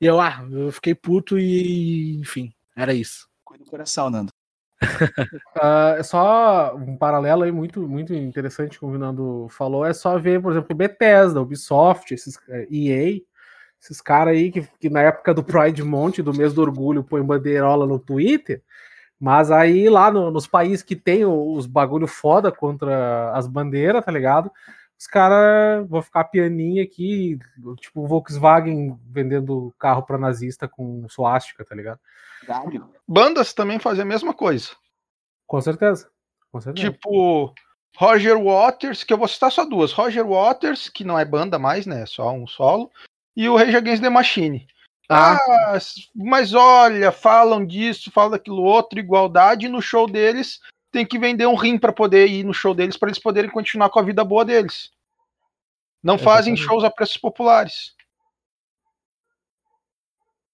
E 0.00 0.06
eu, 0.06 0.20
ah, 0.20 0.46
eu 0.48 0.70
fiquei 0.70 0.94
puto 0.94 1.36
e. 1.36 2.16
Enfim, 2.20 2.52
era 2.76 2.94
isso. 2.94 3.28
Cuida 3.44 3.64
do 3.64 3.70
coração, 3.70 4.08
Nando. 4.08 4.32
uh, 5.56 5.98
é 5.98 6.02
só 6.04 6.76
um 6.76 6.96
paralelo 6.96 7.42
aí 7.42 7.50
muito, 7.50 7.86
muito 7.88 8.14
interessante 8.14 8.78
que 8.78 8.84
o 8.84 8.96
Nando 8.96 9.48
falou. 9.50 9.84
É 9.84 9.92
só 9.92 10.16
ver, 10.20 10.40
por 10.40 10.52
exemplo, 10.52 10.76
Bethesda, 10.76 11.40
Ubisoft, 11.40 12.14
esses 12.14 12.38
EA, 12.70 13.16
é, 13.16 13.20
esses 13.80 14.00
caras 14.00 14.34
aí 14.34 14.52
que, 14.52 14.62
que 14.78 14.90
na 14.90 15.00
época 15.00 15.32
do 15.32 15.42
Pride 15.42 15.82
Month, 15.82 16.18
do 16.18 16.34
mês 16.34 16.52
do 16.52 16.60
orgulho, 16.60 17.02
põem 17.02 17.22
bandeirola 17.22 17.86
no 17.86 17.98
Twitter, 17.98 18.62
mas 19.18 19.50
aí 19.50 19.88
lá 19.88 20.10
no, 20.10 20.30
nos 20.30 20.46
países 20.46 20.82
que 20.82 20.94
tem 20.94 21.24
os 21.24 21.66
bagulho 21.66 22.06
foda 22.06 22.52
contra 22.52 23.32
as 23.32 23.46
bandeiras, 23.46 24.04
tá 24.04 24.12
ligado? 24.12 24.50
Os 24.98 25.06
caras 25.06 25.88
vão 25.88 26.02
ficar 26.02 26.24
pianinho 26.24 26.84
aqui, 26.84 27.38
tipo 27.78 28.06
Volkswagen 28.06 28.98
vendendo 29.06 29.74
carro 29.78 30.02
para 30.02 30.18
nazista 30.18 30.68
com 30.68 31.06
suástica, 31.08 31.64
tá 31.64 31.74
ligado? 31.74 31.98
Bandas 33.08 33.54
também 33.54 33.78
fazem 33.78 34.02
a 34.02 34.06
mesma 34.06 34.34
coisa. 34.34 34.68
Com 35.46 35.60
certeza. 35.60 36.10
Com 36.52 36.60
certeza. 36.60 36.90
Tipo, 36.90 37.54
Roger 37.96 38.38
Waters, 38.38 39.02
que 39.04 39.12
eu 39.12 39.18
vou 39.18 39.28
citar 39.28 39.50
só 39.50 39.64
duas. 39.64 39.92
Roger 39.92 40.26
Waters, 40.26 40.90
que 40.90 41.04
não 41.04 41.18
é 41.18 41.24
banda 41.24 41.58
mais, 41.58 41.86
né? 41.86 42.02
É 42.02 42.06
só 42.06 42.30
um 42.32 42.46
solo 42.46 42.90
e 43.36 43.48
o 43.48 43.56
Rage 43.56 43.76
Against 43.76 44.02
the 44.02 44.10
Machine. 44.10 44.66
Ah. 45.08 45.34
ah, 45.34 45.78
mas 46.14 46.54
olha, 46.54 47.10
falam 47.10 47.66
disso, 47.66 48.10
falam 48.12 48.30
daquilo 48.30 48.62
outro, 48.62 48.98
igualdade, 48.98 49.68
no 49.68 49.82
show 49.82 50.08
deles 50.08 50.60
tem 50.92 51.06
que 51.06 51.18
vender 51.18 51.46
um 51.46 51.54
rim 51.54 51.78
para 51.78 51.92
poder 51.92 52.26
ir 52.26 52.44
no 52.44 52.52
show 52.52 52.74
deles, 52.74 52.96
para 52.96 53.08
eles 53.08 53.18
poderem 53.18 53.50
continuar 53.50 53.90
com 53.90 53.98
a 53.98 54.02
vida 54.02 54.24
boa 54.24 54.44
deles. 54.44 54.90
Não 56.02 56.18
fazem 56.18 56.56
shows 56.56 56.82
a 56.82 56.90
preços 56.90 57.16
populares. 57.16 57.94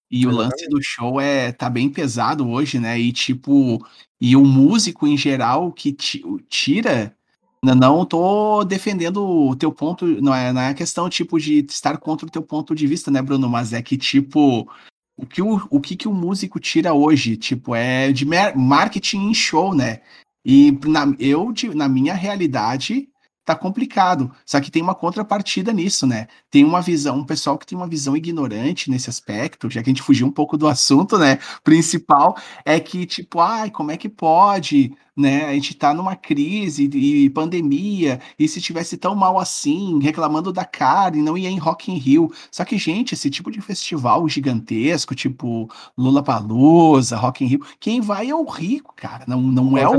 E 0.09 0.25
o 0.25 0.31
lance 0.31 0.67
do 0.69 0.81
show 0.81 1.19
é 1.19 1.51
tá 1.51 1.69
bem 1.69 1.89
pesado 1.89 2.49
hoje, 2.49 2.79
né? 2.79 2.97
E 2.97 3.11
tipo, 3.11 3.85
e 4.21 4.35
o 4.35 4.45
músico 4.45 5.07
em 5.07 5.17
geral 5.17 5.71
que 5.71 5.91
tira 5.91 7.15
não 7.63 8.05
tô 8.05 8.63
defendendo 8.63 9.23
o 9.23 9.55
teu 9.55 9.71
ponto, 9.71 10.05
não 10.21 10.33
é, 10.33 10.53
não 10.53 10.61
é 10.61 10.73
questão 10.73 11.09
tipo 11.09 11.39
de 11.39 11.65
estar 11.69 11.97
contra 11.97 12.27
o 12.27 12.29
teu 12.29 12.41
ponto 12.41 12.75
de 12.75 12.87
vista, 12.87 13.09
né, 13.11 13.21
Bruno? 13.21 13.49
Mas 13.49 13.73
é 13.73 13.81
que 13.81 13.97
tipo 13.97 14.69
o 15.17 15.25
que 15.25 15.41
o, 15.41 15.67
o 15.71 15.81
que, 15.81 15.95
que 15.95 16.07
o 16.07 16.13
músico 16.13 16.59
tira 16.59 16.93
hoje, 16.93 17.35
tipo, 17.35 17.73
é 17.73 18.11
de 18.11 18.23
marketing 18.55 19.29
em 19.29 19.33
show, 19.33 19.73
né? 19.73 20.01
E 20.45 20.71
na, 20.85 21.13
eu, 21.19 21.51
na 21.73 21.89
minha 21.89 22.13
realidade, 22.13 23.09
tá 23.43 23.55
complicado. 23.55 24.31
Só 24.45 24.61
que 24.61 24.69
tem 24.69 24.81
uma 24.83 24.93
contrapartida 24.93 25.73
nisso, 25.73 26.05
né? 26.05 26.27
Tem 26.51 26.63
uma 26.63 26.81
visão, 26.81 27.17
um 27.17 27.25
pessoal 27.25 27.57
que 27.57 27.65
tem 27.65 27.75
uma 27.75 27.87
visão 27.87 28.15
ignorante 28.15 28.91
nesse 28.91 29.09
aspecto, 29.09 29.69
já 29.69 29.81
que 29.81 29.89
a 29.89 29.91
gente 29.91 30.03
fugiu 30.03 30.27
um 30.27 30.31
pouco 30.31 30.55
do 30.55 30.67
assunto, 30.67 31.17
né? 31.17 31.39
Principal 31.63 32.37
é 32.63 32.79
que, 32.79 33.05
tipo, 33.05 33.39
ai, 33.39 33.71
como 33.71 33.91
é 33.91 33.97
que 33.97 34.07
pode, 34.09 34.95
né? 35.17 35.45
A 35.45 35.53
gente 35.53 35.75
tá 35.75 35.93
numa 35.93 36.15
crise 36.15 36.89
e 36.93 37.29
pandemia, 37.31 38.21
e 38.37 38.47
se 38.47 38.61
tivesse 38.61 38.95
tão 38.97 39.15
mal 39.15 39.39
assim, 39.39 39.99
reclamando 39.99 40.53
da 40.53 40.63
carne, 40.63 41.23
não 41.23 41.37
ia 41.37 41.49
em 41.49 41.57
Rock 41.57 41.91
in 41.91 41.97
Rio. 41.97 42.31
Só 42.51 42.63
que, 42.63 42.77
gente, 42.77 43.13
esse 43.13 43.29
tipo 43.29 43.49
de 43.49 43.59
festival 43.59 44.29
gigantesco, 44.29 45.15
tipo 45.15 45.67
Lula 45.97 46.21
Palusa, 46.21 47.17
Rock 47.17 47.43
in 47.43 47.47
Rio, 47.47 47.65
quem 47.79 47.99
vai 47.99 48.29
é 48.29 48.35
o 48.35 48.45
rico, 48.45 48.93
cara. 48.95 49.25
Não, 49.27 49.41
não 49.41 49.75
é 49.75 49.87
o 49.87 49.97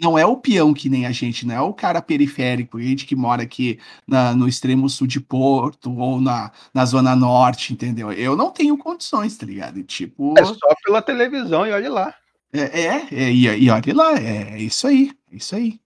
não 0.00 0.18
é 0.18 0.26
o 0.26 0.36
peão 0.36 0.74
que 0.74 0.88
nem 0.88 1.06
a 1.06 1.12
gente, 1.12 1.46
não 1.46 1.54
é 1.54 1.60
o 1.60 1.72
cara 1.72 2.02
periférico, 2.02 2.78
a 2.78 2.82
gente 2.82 3.06
que 3.06 3.14
mora 3.14 3.42
aqui 3.42 3.78
na, 4.06 4.34
no 4.34 4.48
extremo 4.48 4.88
sul 4.88 5.06
de 5.06 5.20
Porto 5.20 5.96
ou 5.96 6.20
na, 6.20 6.50
na 6.74 6.84
zona 6.84 7.14
norte, 7.14 7.72
entendeu? 7.72 8.10
Eu 8.10 8.34
não 8.36 8.50
tenho 8.50 8.76
condições, 8.76 9.36
tá 9.36 9.46
ligado? 9.46 9.78
E, 9.78 9.84
tipo. 9.84 10.34
É 10.36 10.44
só 10.44 10.56
pela 10.84 11.00
televisão 11.00 11.64
e 11.66 11.70
olha 11.70 11.90
lá. 11.90 12.14
É, 12.52 12.60
é, 12.60 13.08
é 13.12 13.30
e, 13.30 13.64
e 13.64 13.70
olha 13.70 13.94
lá, 13.94 14.12
é, 14.18 14.54
é 14.54 14.58
isso 14.58 14.86
aí, 14.86 15.10
é 15.30 15.36
isso 15.36 15.56
aí. 15.56 15.80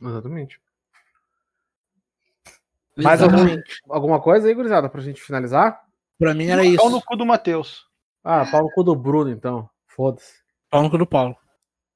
Exatamente. 0.00 0.60
Mais 2.96 3.22
algum, 3.22 3.60
alguma 3.88 4.20
coisa 4.20 4.46
aí, 4.46 4.54
gurizada, 4.54 4.88
pra 4.88 5.00
gente 5.00 5.20
finalizar? 5.20 5.82
Pra 6.18 6.34
mim 6.34 6.46
era 6.46 6.64
isso. 6.64 6.76
Pau 6.76 6.90
no 6.90 7.02
cu 7.02 7.16
do 7.16 7.26
Matheus. 7.26 7.86
Ah, 8.22 8.46
pau 8.46 8.62
no 8.62 8.70
cu 8.70 8.84
do 8.84 8.94
Bruno, 8.94 9.30
então. 9.30 9.68
Foda-se. 9.86 10.34
Pau 10.70 10.82
no 10.82 10.90
cu 10.90 10.98
do 10.98 11.06
Paulo. 11.06 11.36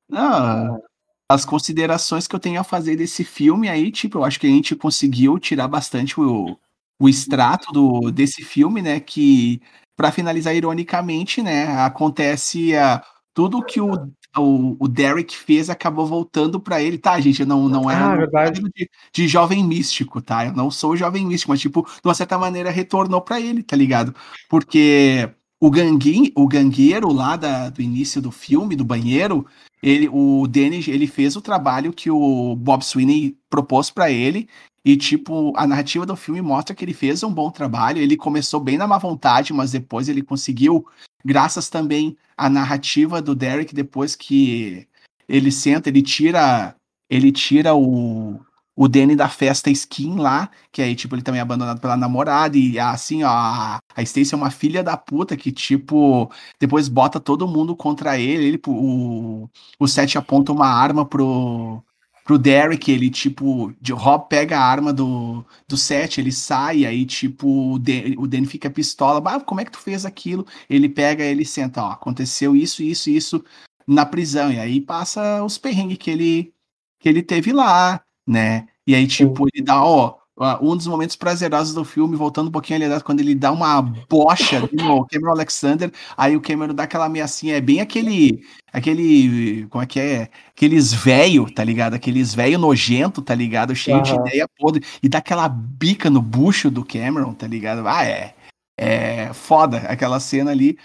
Não, 0.08 0.82
as 1.30 1.44
considerações 1.44 2.26
que 2.26 2.34
eu 2.34 2.40
tenho 2.40 2.60
a 2.60 2.64
fazer 2.64 2.96
desse 2.96 3.22
filme 3.22 3.68
aí, 3.68 3.92
tipo, 3.92 4.18
eu 4.18 4.24
acho 4.24 4.40
que 4.40 4.46
a 4.46 4.50
gente 4.50 4.74
conseguiu 4.74 5.38
tirar 5.38 5.68
bastante 5.68 6.18
o, 6.18 6.58
o 6.98 7.08
extrato 7.08 7.70
do, 7.70 8.10
desse 8.10 8.42
filme, 8.42 8.80
né? 8.80 8.98
Que, 8.98 9.60
para 9.94 10.10
finalizar 10.10 10.54
ironicamente, 10.54 11.42
né, 11.42 11.66
acontece 11.82 12.72
uh, 12.74 13.04
tudo 13.38 13.62
que 13.62 13.80
o, 13.80 13.92
o, 14.36 14.76
o, 14.80 14.88
Derek 14.88 15.36
fez 15.36 15.70
acabou 15.70 16.04
voltando 16.04 16.58
para 16.58 16.82
ele, 16.82 16.98
tá, 16.98 17.20
gente? 17.20 17.44
Não, 17.44 17.68
não 17.68 17.88
é 17.88 17.94
ah, 17.94 18.50
de, 18.50 18.90
de, 19.12 19.28
jovem 19.28 19.62
místico, 19.62 20.20
tá? 20.20 20.46
Eu 20.46 20.52
não 20.54 20.72
sou 20.72 20.96
jovem 20.96 21.24
místico, 21.24 21.52
mas, 21.52 21.60
tipo, 21.60 21.82
de 21.82 22.00
uma 22.04 22.14
certa 22.14 22.36
maneira 22.36 22.68
retornou 22.68 23.20
para 23.20 23.40
ele, 23.40 23.62
tá 23.62 23.76
ligado? 23.76 24.12
Porque 24.48 25.30
o, 25.60 25.70
ganguin, 25.70 26.32
o 26.34 26.48
gangueiro 26.48 27.12
lá 27.12 27.36
da, 27.36 27.70
do 27.70 27.80
início 27.80 28.20
do 28.20 28.32
filme, 28.32 28.74
do 28.74 28.84
banheiro, 28.84 29.46
ele, 29.80 30.08
o 30.08 30.48
Danny, 30.48 30.82
ele 30.88 31.06
fez 31.06 31.36
o 31.36 31.40
trabalho 31.40 31.92
que 31.92 32.10
o 32.10 32.56
Bob 32.56 32.82
Sweeney 32.82 33.38
propôs 33.48 33.88
para 33.88 34.10
ele 34.10 34.48
e 34.84 34.96
tipo 34.96 35.52
a 35.56 35.66
narrativa 35.66 36.06
do 36.06 36.16
filme 36.16 36.40
mostra 36.40 36.74
que 36.74 36.84
ele 36.84 36.94
fez 36.94 37.22
um 37.22 37.32
bom 37.32 37.50
trabalho. 37.50 38.00
Ele 38.00 38.16
começou 38.16 38.60
bem 38.60 38.78
na 38.78 38.86
má 38.86 38.98
vontade, 38.98 39.52
mas 39.52 39.72
depois 39.72 40.08
ele 40.08 40.22
conseguiu, 40.22 40.86
graças 41.24 41.68
também 41.68 42.16
à 42.36 42.48
narrativa 42.48 43.20
do 43.22 43.34
Derek, 43.34 43.74
depois 43.74 44.14
que 44.16 44.86
ele 45.28 45.52
senta, 45.52 45.88
ele 45.88 46.02
tira, 46.02 46.74
ele 47.10 47.32
tira 47.32 47.74
o 47.74 48.40
o 48.78 48.86
Danny 48.86 49.16
da 49.16 49.28
festa 49.28 49.68
skin 49.70 50.18
lá, 50.18 50.48
que 50.70 50.80
aí, 50.80 50.94
tipo, 50.94 51.16
ele 51.16 51.22
também 51.22 51.40
é 51.40 51.42
abandonado 51.42 51.80
pela 51.80 51.96
namorada, 51.96 52.56
e 52.56 52.78
assim, 52.78 53.24
ó, 53.24 53.28
a, 53.28 53.78
a 53.92 54.02
Stacy 54.02 54.32
é 54.32 54.36
uma 54.36 54.52
filha 54.52 54.84
da 54.84 54.96
puta 54.96 55.36
que, 55.36 55.50
tipo, 55.50 56.30
depois 56.60 56.86
bota 56.86 57.18
todo 57.18 57.48
mundo 57.48 57.74
contra 57.74 58.16
ele, 58.20 58.44
ele 58.44 58.60
o, 58.68 59.50
o 59.80 59.88
Seth 59.88 60.14
aponta 60.14 60.52
uma 60.52 60.68
arma 60.68 61.04
pro, 61.04 61.82
pro 62.28 62.36
Derek, 62.36 62.92
ele, 62.92 63.08
tipo, 63.08 63.72
de 63.80 63.90
Rob 63.90 64.28
pega 64.28 64.58
a 64.58 64.62
arma 64.62 64.92
do, 64.92 65.42
do 65.66 65.78
Seth, 65.78 66.18
ele 66.18 66.30
sai, 66.30 66.84
aí, 66.84 67.06
tipo, 67.06 67.72
o 67.72 67.78
Danny, 67.78 68.16
o 68.18 68.26
Danny 68.26 68.44
fica 68.44 68.68
pistola, 68.68 69.22
ah, 69.24 69.40
como 69.40 69.62
é 69.62 69.64
que 69.64 69.70
tu 69.70 69.78
fez 69.78 70.04
aquilo? 70.04 70.46
Ele 70.68 70.90
pega, 70.90 71.24
ele 71.24 71.42
senta, 71.46 71.82
ó, 71.82 71.90
aconteceu 71.92 72.54
isso, 72.54 72.82
isso, 72.82 73.08
isso 73.08 73.42
na 73.86 74.04
prisão, 74.04 74.52
e 74.52 74.60
aí 74.60 74.78
passa 74.78 75.42
os 75.42 75.56
perrengues 75.56 75.96
que 75.96 76.10
ele, 76.10 76.52
que 77.00 77.08
ele 77.08 77.22
teve 77.22 77.50
lá, 77.50 78.04
né? 78.26 78.68
E 78.86 78.94
aí, 78.94 79.06
tipo, 79.06 79.44
Sim. 79.44 79.50
ele 79.54 79.64
dá, 79.64 79.82
ó, 79.82 80.18
um 80.60 80.76
dos 80.76 80.86
momentos 80.86 81.16
prazerosos 81.16 81.74
do 81.74 81.84
filme, 81.84 82.16
voltando 82.16 82.48
um 82.48 82.52
pouquinho 82.52 82.84
ali, 82.84 83.02
quando 83.02 83.20
ele 83.20 83.34
dá 83.34 83.50
uma 83.50 83.82
bocha 83.82 84.60
no 84.72 85.04
Cameron 85.06 85.32
Alexander, 85.32 85.92
aí 86.16 86.36
o 86.36 86.40
Cameron 86.40 86.74
dá 86.74 86.84
aquela 86.84 87.06
ameaçinha, 87.06 87.56
é 87.56 87.60
bem 87.60 87.80
aquele, 87.80 88.44
aquele, 88.72 89.66
como 89.68 89.82
é 89.82 89.86
que 89.86 89.98
é? 89.98 90.30
Aqueles 90.50 90.92
velho, 90.92 91.50
tá 91.52 91.64
ligado? 91.64 91.94
Aqueles 91.94 92.34
velho 92.34 92.58
nojento, 92.58 93.20
tá 93.20 93.34
ligado? 93.34 93.74
Cheio 93.74 93.96
uhum. 93.96 94.02
de 94.02 94.14
ideia 94.14 94.46
podre, 94.56 94.84
e 95.02 95.08
dá 95.08 95.18
aquela 95.18 95.48
bica 95.48 96.08
no 96.08 96.22
bucho 96.22 96.70
do 96.70 96.84
Cameron, 96.84 97.34
tá 97.34 97.46
ligado? 97.46 97.86
Ah, 97.88 98.04
é, 98.04 98.34
é 98.78 99.32
foda 99.32 99.78
aquela 99.88 100.20
cena 100.20 100.52
ali. 100.52 100.78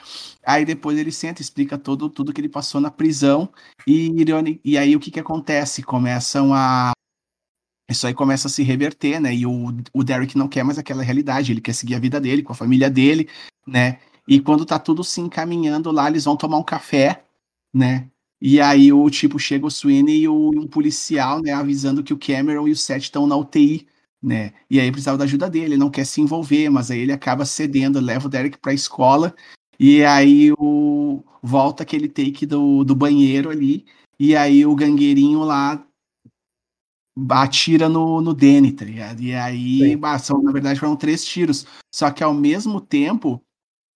Aí 0.45 0.65
depois 0.65 0.97
ele 0.97 1.11
senta, 1.11 1.41
explica 1.41 1.77
todo, 1.77 2.09
tudo 2.09 2.33
que 2.33 2.41
ele 2.41 2.49
passou 2.49 2.81
na 2.81 2.89
prisão, 2.89 3.47
e, 3.87 4.11
e 4.65 4.77
aí 4.77 4.95
o 4.95 4.99
que 4.99 5.11
que 5.11 5.19
acontece? 5.19 5.83
Começam 5.83 6.53
a 6.53 6.91
isso 7.89 8.07
aí 8.07 8.13
começa 8.13 8.47
a 8.47 8.51
se 8.51 8.63
reverter, 8.63 9.19
né? 9.19 9.35
E 9.35 9.45
o, 9.45 9.73
o 9.93 10.03
Derek 10.03 10.37
não 10.37 10.47
quer 10.47 10.63
mais 10.63 10.77
aquela 10.77 11.03
realidade, 11.03 11.51
ele 11.51 11.61
quer 11.61 11.73
seguir 11.73 11.95
a 11.95 11.99
vida 11.99 12.19
dele, 12.19 12.43
com 12.43 12.53
a 12.53 12.55
família 12.55 12.89
dele, 12.89 13.27
né? 13.67 13.99
E 14.27 14.39
quando 14.39 14.65
tá 14.65 14.79
tudo 14.79 15.03
se 15.03 15.19
encaminhando 15.19 15.91
lá, 15.91 16.09
eles 16.09 16.23
vão 16.25 16.37
tomar 16.37 16.57
um 16.57 16.63
café, 16.63 17.23
né? 17.73 18.09
E 18.41 18.59
aí 18.59 18.91
o 18.91 19.09
tipo 19.09 19.39
chega 19.39 19.65
o 19.65 19.71
Sweeney 19.71 20.23
e 20.23 20.27
o, 20.27 20.49
um 20.49 20.67
policial, 20.67 21.41
né, 21.41 21.53
avisando 21.53 22.03
que 22.03 22.13
o 22.13 22.17
Cameron 22.17 22.67
e 22.67 22.71
o 22.71 22.75
Seth 22.75 23.03
estão 23.03 23.25
na 23.25 23.37
UTI, 23.37 23.87
né? 24.21 24.53
E 24.69 24.79
aí 24.79 24.91
precisava 24.91 25.17
da 25.17 25.23
ajuda 25.25 25.49
dele, 25.49 25.65
ele 25.65 25.77
não 25.77 25.89
quer 25.89 26.05
se 26.05 26.21
envolver, 26.21 26.69
mas 26.69 26.91
aí 26.91 26.99
ele 26.99 27.11
acaba 27.13 27.45
cedendo, 27.45 27.99
leva 27.99 28.27
o 28.27 28.29
Derek 28.29 28.57
pra 28.57 28.73
escola, 28.73 29.33
e 29.79 30.03
aí 30.03 30.51
o 30.57 31.23
volta 31.41 31.83
aquele 31.83 32.07
take 32.07 32.45
do, 32.45 32.83
do 32.83 32.95
banheiro 32.95 33.49
ali, 33.49 33.85
e 34.19 34.35
aí 34.35 34.65
o 34.65 34.75
gangueirinho 34.75 35.39
lá 35.39 35.85
atira 37.29 37.87
no, 37.87 38.21
no 38.21 38.33
Danny, 38.33 38.71
tá 38.71 38.85
ligado? 38.85 39.21
E 39.21 39.33
aí, 39.33 39.95
bah, 39.95 40.17
são, 40.17 40.41
na 40.41 40.51
verdade, 40.51 40.79
foram 40.79 40.95
três 40.95 41.23
tiros. 41.23 41.65
Só 41.93 42.09
que 42.09 42.23
ao 42.23 42.33
mesmo 42.33 42.81
tempo, 42.81 43.43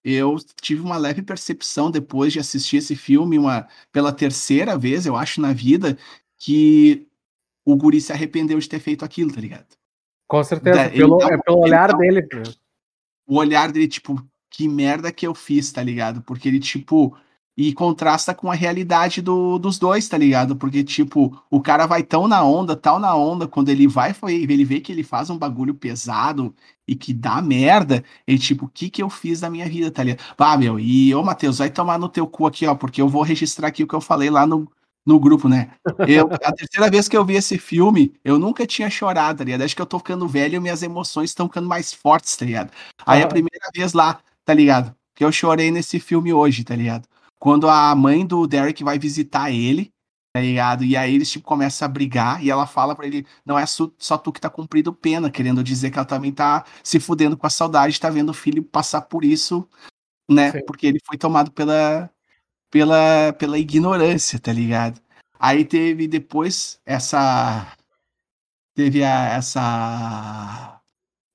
eu 0.03 0.35
tive 0.61 0.81
uma 0.81 0.97
leve 0.97 1.21
percepção 1.21 1.89
depois 1.89 2.31
de 2.31 2.39
assistir 2.39 2.77
esse 2.77 2.95
filme 2.95 3.39
uma, 3.39 3.67
pela 3.91 4.13
terceira 4.13 4.77
vez, 4.77 5.05
eu 5.05 5.15
acho, 5.15 5.41
na 5.41 5.51
vida, 5.51 5.97
que 6.37 7.07
o 7.65 7.75
Guri 7.75 7.99
se 7.99 8.13
arrependeu 8.13 8.59
de 8.59 8.69
ter 8.69 8.79
feito 8.79 9.03
aquilo, 9.03 9.33
tá 9.33 9.41
ligado? 9.41 9.67
Com 10.27 10.43
certeza, 10.43 10.83
da, 10.83 10.89
pelo, 10.89 11.21
é 11.21 11.37
pelo 11.37 11.59
olhar 11.59 11.89
então, 11.89 11.99
dele. 11.99 12.27
O 13.27 13.35
olhar 13.37 13.71
dele, 13.71 13.87
tipo, 13.87 14.25
que 14.49 14.67
merda 14.67 15.11
que 15.11 15.25
eu 15.25 15.33
fiz, 15.33 15.71
tá 15.71 15.83
ligado? 15.83 16.21
Porque 16.21 16.47
ele, 16.47 16.59
tipo, 16.59 17.17
e 17.57 17.73
contrasta 17.73 18.35
com 18.35 18.51
a 18.51 18.55
realidade 18.55 19.19
do, 19.19 19.57
dos 19.57 19.79
dois, 19.79 20.07
tá 20.07 20.15
ligado? 20.15 20.55
Porque, 20.55 20.83
tipo, 20.83 21.41
o 21.49 21.59
cara 21.59 21.87
vai 21.87 22.03
tão 22.03 22.27
na 22.27 22.43
onda, 22.43 22.75
tal 22.75 22.99
na 22.99 23.15
onda, 23.15 23.47
quando 23.47 23.69
ele 23.69 23.87
vai, 23.87 24.15
ele 24.27 24.63
vê 24.63 24.79
que 24.79 24.91
ele 24.91 25.03
faz 25.03 25.31
um 25.31 25.37
bagulho 25.37 25.73
pesado 25.73 26.53
e 26.87 26.95
que 26.95 27.11
dá 27.11 27.41
merda, 27.41 28.03
ele, 28.27 28.37
tipo, 28.37 28.65
o 28.65 28.69
que 28.69 28.91
que 28.91 29.01
eu 29.01 29.09
fiz 29.09 29.39
da 29.39 29.49
minha 29.49 29.67
vida, 29.67 29.89
tá 29.89 30.03
ligado? 30.03 30.23
Ah, 30.37 30.55
meu, 30.55 30.79
e, 30.79 31.13
ô, 31.15 31.23
Matheus, 31.23 31.57
vai 31.57 31.69
tomar 31.71 31.97
no 31.97 32.07
teu 32.07 32.27
cu 32.27 32.45
aqui, 32.45 32.67
ó, 32.67 32.75
porque 32.75 33.01
eu 33.01 33.09
vou 33.09 33.23
registrar 33.23 33.69
aqui 33.69 33.83
o 33.83 33.87
que 33.87 33.95
eu 33.95 34.01
falei 34.01 34.29
lá 34.29 34.45
no, 34.45 34.71
no 35.03 35.19
grupo, 35.19 35.49
né? 35.49 35.71
Eu, 36.07 36.29
a 36.43 36.51
terceira 36.51 36.91
vez 36.91 37.07
que 37.07 37.17
eu 37.17 37.25
vi 37.25 37.35
esse 37.35 37.57
filme, 37.57 38.13
eu 38.23 38.37
nunca 38.37 38.67
tinha 38.67 38.89
chorado, 38.89 39.39
tá 39.39 39.43
ligado? 39.43 39.63
Acho 39.63 39.75
que 39.75 39.81
eu 39.81 39.85
tô 39.85 39.97
ficando 39.97 40.27
velho 40.27 40.57
e 40.57 40.59
minhas 40.59 40.83
emoções 40.83 41.31
estão 41.31 41.47
ficando 41.47 41.67
mais 41.67 41.91
fortes, 41.91 42.35
tá 42.37 42.45
ligado? 42.45 42.71
Aí 43.03 43.23
ah. 43.23 43.25
a 43.25 43.27
primeira 43.27 43.67
vez 43.75 43.93
lá, 43.93 44.19
tá 44.45 44.53
ligado? 44.53 44.95
Que 45.15 45.25
eu 45.25 45.31
chorei 45.31 45.71
nesse 45.71 45.99
filme 45.99 46.31
hoje, 46.31 46.63
tá 46.63 46.75
ligado? 46.75 47.07
Quando 47.39 47.69
a 47.69 47.93
mãe 47.95 48.25
do 48.25 48.47
Derek 48.47 48.83
vai 48.83 48.97
visitar 48.97 49.51
ele, 49.51 49.91
tá 50.33 50.41
ligado? 50.41 50.83
E 50.83 50.95
aí 50.95 51.15
eles, 51.15 51.29
tipo, 51.31 51.45
começam 51.45 51.85
a 51.85 51.89
brigar 51.89 52.43
e 52.43 52.49
ela 52.49 52.67
fala 52.67 52.95
para 52.95 53.07
ele, 53.07 53.25
não 53.45 53.57
é 53.57 53.65
só 53.65 54.17
tu 54.17 54.31
que 54.31 54.41
tá 54.41 54.49
cumprindo 54.49 54.93
pena, 54.93 55.31
querendo 55.31 55.63
dizer 55.63 55.91
que 55.91 55.97
ela 55.97 56.05
também 56.05 56.31
tá 56.31 56.65
se 56.83 56.99
fudendo 56.99 57.37
com 57.37 57.47
a 57.47 57.49
saudade, 57.49 57.99
tá 57.99 58.09
vendo 58.09 58.29
o 58.29 58.33
filho 58.33 58.63
passar 58.63 59.01
por 59.01 59.23
isso, 59.23 59.67
né? 60.29 60.51
Sim. 60.51 60.61
Porque 60.65 60.87
ele 60.87 60.99
foi 61.05 61.17
tomado 61.17 61.51
pela, 61.51 62.09
pela, 62.69 63.33
pela 63.33 63.57
ignorância, 63.57 64.39
tá 64.39 64.51
ligado? 64.53 65.01
Aí 65.39 65.65
teve 65.65 66.07
depois 66.07 66.79
essa... 66.85 67.73
Teve 68.75 69.03
a, 69.03 69.29
essa 69.33 70.76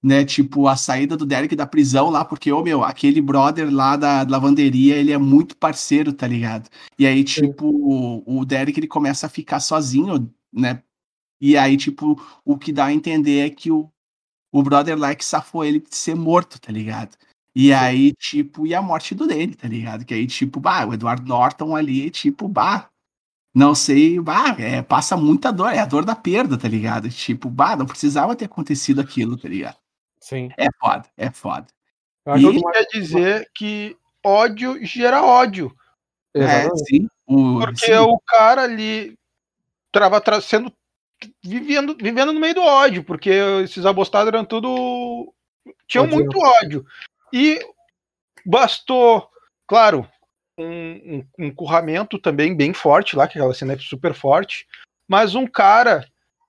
né? 0.03 0.25
Tipo, 0.25 0.69
a 0.69 0.77
saída 0.77 1.17
do 1.17 1.27
Derek 1.27 1.55
da 1.57 1.67
prisão 1.67 2.11
lá, 2.11 2.25
porque, 2.25 2.51
ô 2.53 2.63
meu, 2.63 2.83
aquele 2.85 3.21
brother 3.21 3.73
lá 3.73 3.97
da 3.97 4.23
lavanderia, 4.29 4.97
ele 4.97 5.13
é 5.13 5.19
muito 5.19 5.57
parceiro, 5.57 6.13
tá 6.13 6.27
ligado? 6.27 6.69
E 6.99 7.07
aí, 7.07 7.25
tipo, 7.25 7.67
o, 7.69 8.41
o 8.41 8.45
Derek 8.45 8.79
ele 8.79 8.89
começa 8.89 9.27
a 9.27 9.31
ficar 9.31 9.61
sozinho, 9.61 10.33
né? 10.53 10.83
E 11.41 11.57
aí, 11.59 11.77
tipo, 11.77 12.21
o 12.45 12.59
que 12.59 12.73
dá 12.73 12.87
a 12.87 12.95
entender 12.95 13.41
é 13.41 13.51
que 13.51 13.71
o, 13.71 13.91
o 14.53 14.63
brother 14.63 14.99
lá 14.99 15.11
é 15.11 15.15
que 15.17 15.25
safou 15.25 15.65
ele 15.65 15.81
de 15.81 15.97
ser 15.97 16.15
morto, 16.17 16.61
tá 16.61 16.73
ligado? 16.73 17.17
E 17.55 17.73
aí, 17.73 18.13
tipo, 18.15 18.67
e 18.67 18.75
a 18.75 18.83
morte 18.83 19.15
do 19.15 19.27
dele, 19.27 19.55
tá 19.57 19.69
ligado? 19.69 20.05
Que 20.07 20.15
aí, 20.15 20.27
tipo, 20.27 20.61
bah, 20.61 20.87
o 20.87 20.95
Edward 20.95 21.25
Norton 21.29 21.77
ali, 21.77 22.11
tipo, 22.11 22.49
bah, 22.49 22.91
Não 23.55 23.75
sei, 23.75 24.21
bah, 24.21 24.57
é, 24.59 24.83
passa 24.83 25.17
muita 25.17 25.53
dor, 25.53 25.73
é 25.73 25.79
a 25.79 25.87
dor 25.87 26.05
da 26.05 26.17
perda, 26.17 26.57
tá 26.59 26.69
ligado? 26.69 27.09
Tipo, 27.11 27.51
bah, 27.51 27.77
não 27.77 27.87
precisava 27.87 28.37
ter 28.37 28.47
acontecido 28.47 29.01
aquilo, 29.01 29.37
tá 29.37 29.49
ligado? 29.49 29.77
Sim. 30.23 30.51
É 30.57 30.69
foda, 30.81 31.05
é 31.17 31.31
foda. 31.31 31.67
Eu 32.25 32.33
acho 32.33 32.47
E- 32.51 32.57
Isso 32.57 32.65
quer 32.71 32.87
dizer 32.93 33.51
que 33.55 33.97
ódio 34.25 34.85
gera 34.85 35.23
ódio. 35.23 35.75
É, 36.35 36.41
Exatamente. 36.45 36.85
sim. 36.87 37.09
O, 37.27 37.59
Porque 37.59 37.87
sim, 37.87 37.93
o 37.95 38.19
cara 38.27 38.63
ali 38.63 39.19
tava 39.91 40.21
tra- 40.21 40.41
sendo 40.41 40.73
vivendo, 41.43 41.97
vivendo 41.97 42.33
no 42.33 42.41
meio 42.41 42.55
do 42.55 42.63
ódio, 42.63 43.05
porque 43.05 43.31
esses 43.65 43.85
abostados 43.85 44.29
eram 44.29 44.45
tudo 44.45 45.33
tinham 45.87 46.07
muito 46.07 46.39
ódio. 46.39 46.87
E 47.33 47.61
bastou, 48.47 49.29
claro, 49.67 50.09
um, 50.59 51.19
um, 51.19 51.47
um 51.47 51.55
curramento 51.55 52.19
também 52.19 52.57
bem 52.57 52.73
forte 52.73 53.17
lá, 53.17 53.27
que 53.27 53.39
aquela 53.39 53.55
cena 53.55 53.75
é 53.75 53.79
super 53.79 54.15
forte, 54.15 54.67
mas 55.09 55.35
um 55.35 55.47
cara 55.47 56.07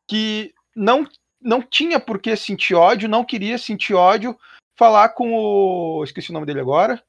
que 0.07 0.53
não 0.75 1.07
não 1.43 1.61
tinha 1.61 1.99
por 1.99 2.19
que 2.19 2.35
sentir 2.35 2.75
ódio, 2.75 3.09
não 3.09 3.23
queria 3.23 3.57
sentir 3.57 3.93
ódio, 3.93 4.37
falar 4.77 5.09
com 5.09 5.33
o 5.33 6.03
esqueci 6.03 6.29
o 6.29 6.33
nome 6.33 6.45
dele 6.45 6.59
agora, 6.59 7.01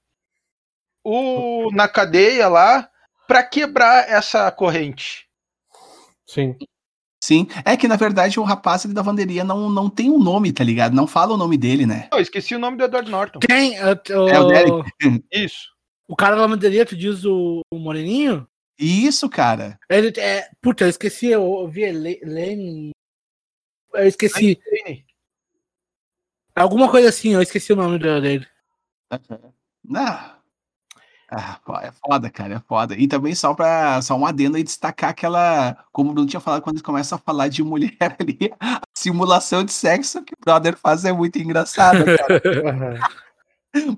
o 1.05 1.70
na 1.73 1.89
cadeia 1.89 2.48
lá 2.48 2.89
para 3.27 3.43
quebrar 3.43 4.09
essa 4.09 4.51
corrente. 4.51 5.27
Sim. 6.27 6.56
sim. 7.23 7.47
É 7.65 7.77
que, 7.77 7.86
na 7.89 7.97
verdade, 7.97 8.40
o 8.40 8.43
rapaz 8.43 8.85
ali 8.85 8.94
da 8.94 9.01
lavanderia 9.01 9.44
não, 9.44 9.69
não 9.70 9.89
tem 9.90 10.11
um 10.11 10.19
nome, 10.19 10.52
tá 10.52 10.65
ligado? 10.65 10.94
Não 10.94 11.06
fala 11.06 11.35
o 11.35 11.39
nome 11.39 11.56
dele, 11.56 11.86
né? 11.86 12.09
Eu 12.12 12.19
esqueci 12.19 12.55
o 12.55 12.59
nome 12.59 12.77
do 12.77 12.85
Edward 12.85 13.11
Norton. 13.11 13.39
Tem. 13.40 13.78
uh, 13.82 13.97
t- 13.97 14.12
É 14.12 14.40
o 14.40 14.47
Derek. 14.47 14.90
Isso. 15.32 15.69
O 16.09 16.16
cara 16.16 16.35
da 16.36 16.43
lavanderia, 16.43 16.85
tu 16.85 16.97
diz 16.97 17.24
o, 17.24 17.61
o 17.73 17.78
Moreninho? 17.78 18.47
Isso, 18.78 19.28
cara. 19.28 19.78
Ele 19.89 20.12
é. 20.19 20.48
Puta, 20.61 20.85
eu 20.85 20.89
esqueci, 20.89 21.28
eu 21.28 21.43
ouvi 21.43 21.82
ele- 21.82 22.20
Len. 22.24 22.90
Eu 23.95 24.09
esqueci. 24.09 24.59
Alguma 26.55 26.91
coisa 26.91 27.09
assim, 27.09 27.35
eu 27.35 27.43
esqueci 27.43 27.73
o 27.73 27.77
nome 27.77 27.99
dele. 27.99 28.47
Não. 29.85 30.35
Ah, 31.31 31.59
pô, 31.65 31.77
é 31.79 31.91
foda, 31.91 32.31
cara, 32.31 32.55
é 32.55 32.61
foda. 32.61 32.95
E 32.95 33.09
também 33.09 33.35
só 33.35 33.55
para 33.55 34.01
só 34.03 34.16
um 34.16 34.25
adendo 34.25 34.57
aí 34.57 34.62
destacar 34.62 35.11
aquela, 35.11 35.77
como 35.91 36.11
o 36.11 36.12
Bruno 36.12 36.29
tinha 36.29 36.39
falado 36.39 36.62
quando 36.62 36.77
eles 36.77 36.83
começam 36.83 37.16
a 37.16 37.21
falar 37.21 37.49
de 37.49 37.62
mulher 37.62 37.97
ali, 38.21 38.53
a 38.61 38.81
simulação 38.97 39.65
de 39.65 39.73
sexo 39.73 40.23
que 40.23 40.33
o 40.33 40.45
brother 40.45 40.77
faz 40.77 41.05
é 41.05 41.12
muito 41.12 41.39
engraçada, 41.39 42.05
cara. 42.19 43.01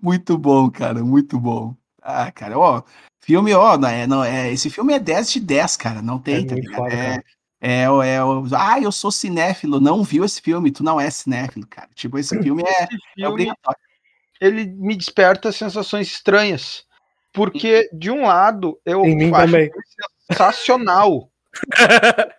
muito 0.01 0.39
bom, 0.39 0.71
cara, 0.71 1.05
muito 1.05 1.39
bom. 1.39 1.77
Ah, 2.01 2.31
cara, 2.33 2.59
ó, 2.59 2.83
filme, 3.21 3.53
ó, 3.53 3.77
não 3.77 3.89
é, 3.89 4.07
não 4.07 4.25
é, 4.25 4.53
esse 4.53 4.71
filme 4.71 4.95
é 4.95 4.99
10 4.99 5.33
de 5.33 5.41
10, 5.41 5.77
cara, 5.77 6.01
não 6.01 6.19
tem, 6.19 6.45
É 6.45 6.47
tá 6.47 6.55
ligado? 6.55 6.77
foda, 6.77 6.95
é. 6.95 7.23
É, 7.69 7.83
é, 8.15 8.23
o- 8.25 8.45
ah, 8.55 8.79
eu 8.81 8.93
sou 8.93 9.11
cinéfilo, 9.11 9.81
não 9.81 10.03
viu 10.05 10.25
esse 10.25 10.41
filme, 10.41 10.71
tu 10.71 10.85
não 10.85 11.01
é 11.01 11.11
cinéfilo, 11.11 11.67
cara. 11.67 11.89
Tipo, 11.95 12.19
esse 12.19 12.41
filme 12.43 12.63
é, 12.63 12.83
é 12.85 12.87
Filme, 12.87 13.27
obrigatório. 13.27 13.81
ele 14.41 14.67
me 14.67 14.95
desperta 14.97 15.51
sensações 15.51 16.07
estranhas. 16.09 16.85
Porque, 17.33 17.89
de 17.93 18.11
um 18.11 18.27
lado, 18.27 18.79
eu 18.85 19.05
Em 19.05 19.15
mim 19.17 19.31
acho 19.35 19.45
também. 19.47 19.71
sensacional. 20.31 21.31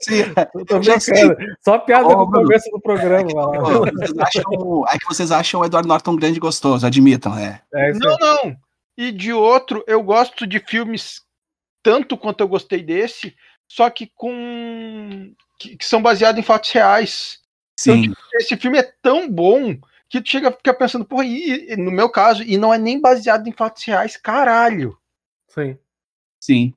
Sim, 0.00 0.20
Eu 0.54 0.66
tô 0.66 0.78
brincando. 0.80 1.36
Só 1.64 1.78
piada 1.78 2.06
Ó, 2.08 2.26
no 2.26 2.30
começo 2.30 2.70
do 2.70 2.80
programa. 2.80 3.32
lá. 3.32 3.46
Pô, 3.62 3.80
vocês 3.86 4.18
acham, 4.18 4.84
é 4.88 4.98
que 4.98 5.06
vocês 5.06 5.30
acham 5.32 5.60
o 5.60 5.64
Edward 5.64 5.88
Norton 5.88 6.16
grande 6.16 6.36
e 6.36 6.40
gostoso, 6.40 6.86
admitam, 6.86 7.34
né? 7.34 7.60
É 7.74 7.92
Não, 7.94 8.16
não. 8.18 8.56
E 8.96 9.10
de 9.10 9.32
outro, 9.32 9.82
eu 9.86 10.02
gosto 10.02 10.46
de 10.46 10.58
filmes 10.60 11.22
tanto 11.82 12.16
quanto 12.16 12.40
eu 12.40 12.48
gostei 12.48 12.82
desse, 12.82 13.34
só 13.74 13.90
que 13.90 14.06
com. 14.14 15.34
que, 15.58 15.76
que 15.76 15.84
são 15.84 16.00
baseados 16.00 16.38
em 16.38 16.44
fatos 16.44 16.70
reais. 16.70 17.40
Sim, 17.76 18.14
Esse 18.34 18.56
filme 18.56 18.78
é 18.78 18.84
tão 19.02 19.28
bom 19.28 19.76
que 20.08 20.20
tu 20.20 20.30
chega 20.30 20.48
a 20.48 20.52
ficar 20.52 20.74
pensando, 20.74 21.04
porra, 21.04 21.24
e, 21.24 21.72
e 21.72 21.76
no 21.76 21.90
meu 21.90 22.08
caso, 22.08 22.44
e 22.44 22.56
não 22.56 22.72
é 22.72 22.78
nem 22.78 23.00
baseado 23.00 23.48
em 23.48 23.52
fatos 23.52 23.82
reais, 23.82 24.16
caralho. 24.16 24.96
Sim. 25.48 25.76
sim. 26.40 26.74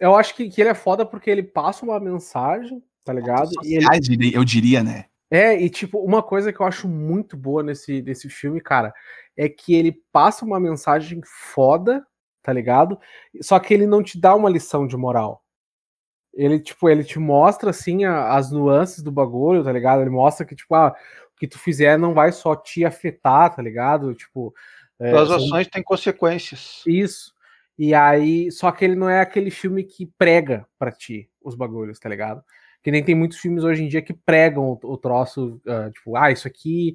Eu 0.00 0.16
acho 0.16 0.34
que, 0.34 0.48
que 0.48 0.62
ele 0.62 0.70
é 0.70 0.74
foda 0.74 1.04
porque 1.04 1.28
ele 1.28 1.42
passa 1.42 1.84
uma 1.84 2.00
mensagem, 2.00 2.82
tá 3.04 3.12
ligado? 3.12 3.50
E 3.62 3.74
ele, 3.74 3.82
Sociais, 3.82 4.00
diria- 4.08 4.34
eu 4.34 4.44
diria, 4.44 4.82
né? 4.82 5.04
é, 5.30 5.60
e 5.60 5.68
tipo, 5.68 5.98
uma 5.98 6.22
coisa 6.22 6.50
que 6.54 6.60
eu 6.60 6.64
acho 6.66 6.88
muito 6.88 7.36
boa 7.36 7.62
nesse, 7.62 8.00
nesse 8.00 8.30
filme, 8.30 8.62
cara, 8.62 8.94
é 9.36 9.46
que 9.46 9.74
ele 9.74 9.92
passa 10.10 10.42
uma 10.42 10.58
mensagem 10.58 11.20
foda, 11.52 12.02
tá 12.42 12.50
ligado? 12.50 12.98
Só 13.42 13.58
que 13.58 13.74
ele 13.74 13.86
não 13.86 14.02
te 14.02 14.18
dá 14.18 14.34
uma 14.34 14.48
lição 14.48 14.86
de 14.86 14.96
moral. 14.96 15.44
Ele, 16.38 16.60
tipo, 16.60 16.88
ele 16.88 17.02
te 17.02 17.18
mostra, 17.18 17.70
assim, 17.70 18.04
a- 18.04 18.36
as 18.36 18.52
nuances 18.52 19.02
do 19.02 19.10
bagulho, 19.10 19.64
tá 19.64 19.72
ligado? 19.72 20.00
Ele 20.02 20.10
mostra 20.10 20.46
que, 20.46 20.54
tipo, 20.54 20.72
ah, 20.72 20.94
o 21.34 21.38
que 21.38 21.48
tu 21.48 21.58
fizer 21.58 21.98
não 21.98 22.14
vai 22.14 22.30
só 22.30 22.54
te 22.54 22.84
afetar, 22.84 23.54
tá 23.56 23.60
ligado? 23.60 24.14
Tipo. 24.14 24.54
é, 25.00 25.10
As 25.16 25.30
ações 25.32 25.66
têm 25.66 25.82
consequências. 25.82 26.82
Isso. 26.86 27.34
E 27.76 27.92
aí, 27.92 28.50
só 28.52 28.70
que 28.70 28.84
ele 28.84 28.94
não 28.94 29.10
é 29.10 29.20
aquele 29.20 29.50
filme 29.50 29.82
que 29.82 30.06
prega 30.16 30.64
pra 30.78 30.92
ti 30.92 31.28
os 31.42 31.56
bagulhos, 31.56 31.98
tá 31.98 32.08
ligado? 32.08 32.42
Que 32.84 32.90
nem 32.92 33.02
tem 33.04 33.14
muitos 33.16 33.38
filmes 33.38 33.64
hoje 33.64 33.82
em 33.82 33.88
dia 33.88 34.00
que 34.02 34.12
pregam 34.14 34.64
o, 34.64 34.78
o 34.92 34.96
troço, 34.96 35.60
ah, 35.66 35.90
tipo, 35.92 36.16
ah, 36.16 36.30
isso 36.30 36.46
aqui 36.46 36.94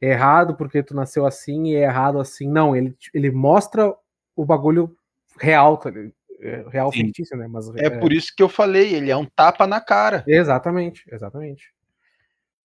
é 0.00 0.10
errado 0.10 0.56
porque 0.56 0.82
tu 0.84 0.94
nasceu 0.94 1.26
assim 1.26 1.66
e 1.68 1.74
é 1.76 1.82
errado 1.82 2.20
assim. 2.20 2.48
Não, 2.48 2.76
ele, 2.76 2.96
ele 3.12 3.30
mostra 3.32 3.92
o 4.36 4.44
bagulho 4.44 4.96
real, 5.40 5.76
tá 5.78 5.90
ligado? 5.90 6.12
É, 6.40 6.64
real 6.68 6.92
Sim. 6.92 7.06
fictício, 7.06 7.36
né? 7.36 7.46
Mas 7.48 7.68
É 7.76 7.88
por 7.90 8.12
isso 8.12 8.32
que 8.36 8.42
eu 8.42 8.48
falei, 8.48 8.94
ele 8.94 9.10
é 9.10 9.16
um 9.16 9.24
tapa 9.24 9.66
na 9.66 9.80
cara. 9.80 10.22
Exatamente, 10.26 11.02
exatamente. 11.10 11.72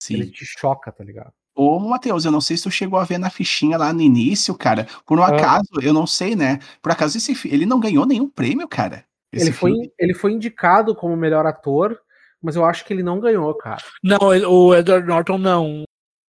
Ele 0.10 0.26
Sim. 0.26 0.32
te 0.32 0.46
choca, 0.46 0.92
tá 0.92 1.04
ligado? 1.04 1.32
Ô, 1.56 1.78
Matheus, 1.80 2.24
eu 2.26 2.32
não 2.32 2.40
sei 2.42 2.56
se 2.56 2.64
tu 2.64 2.72
chegou 2.72 2.98
a 3.00 3.04
ver 3.04 3.18
na 3.18 3.30
fichinha 3.30 3.78
lá 3.78 3.92
no 3.92 4.02
início, 4.02 4.56
cara. 4.56 4.88
Por 5.06 5.20
um 5.20 5.24
Ah. 5.24 5.28
acaso, 5.28 5.68
eu 5.82 5.94
não 5.94 6.08
sei, 6.08 6.36
né? 6.36 6.60
Por 6.82 6.92
acaso, 6.92 7.18
esse, 7.18 7.34
ele 7.48 7.66
não 7.66 7.80
ganhou 7.80 8.06
nenhum 8.06 8.30
prêmio, 8.30 8.68
cara. 8.68 9.04
Ele 9.32 9.52
foi, 9.52 9.72
filme. 9.72 9.92
ele 10.00 10.14
foi 10.14 10.32
indicado 10.32 10.96
como 10.96 11.16
melhor 11.18 11.46
ator, 11.46 12.00
mas 12.42 12.56
eu 12.56 12.66
acho 12.66 12.84
que 12.86 12.94
ele 12.94 13.04
não 13.04 13.20
ganhou, 13.20 13.54
cara. 13.56 13.82
Não, 14.04 14.34
ele- 14.34 14.46
o 14.46 14.74
Edward 14.74 15.06
Norton 15.08 15.38
não. 15.38 15.84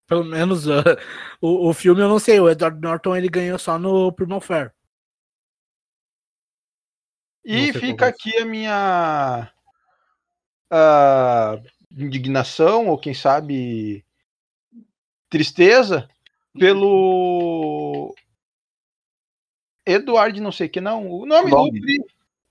Pelo 0.07 0.25
menos 0.25 0.67
ah, 0.67 0.83
o, 1.39 1.69
o 1.69 1.73
filme 1.73 2.01
eu 2.01 2.09
não 2.09 2.17
sei. 2.19 2.39
O 2.39 2.49
Edward 2.49 2.81
Norton 2.81 3.15
ele 3.15 3.29
ganhou 3.29 3.59
só 3.59 3.77
no 3.77 4.11
Primal 4.11 4.41
Fair. 4.41 4.71
E 7.45 7.73
fica 7.73 7.95
como 7.97 8.09
aqui 8.09 8.37
a 8.37 8.45
minha 8.45 9.51
ah, 10.71 11.59
indignação, 11.91 12.87
ou 12.87 12.97
quem 12.97 13.13
sabe 13.13 14.05
tristeza, 15.29 16.07
pelo 16.57 18.13
Eduardo 19.85 20.41
não 20.41 20.51
sei 20.51 20.67
o 20.67 20.69
que, 20.69 20.81
não. 20.81 21.09
O 21.09 21.25
nome 21.25 21.51
Long. 21.51 21.69
do. 21.71 21.79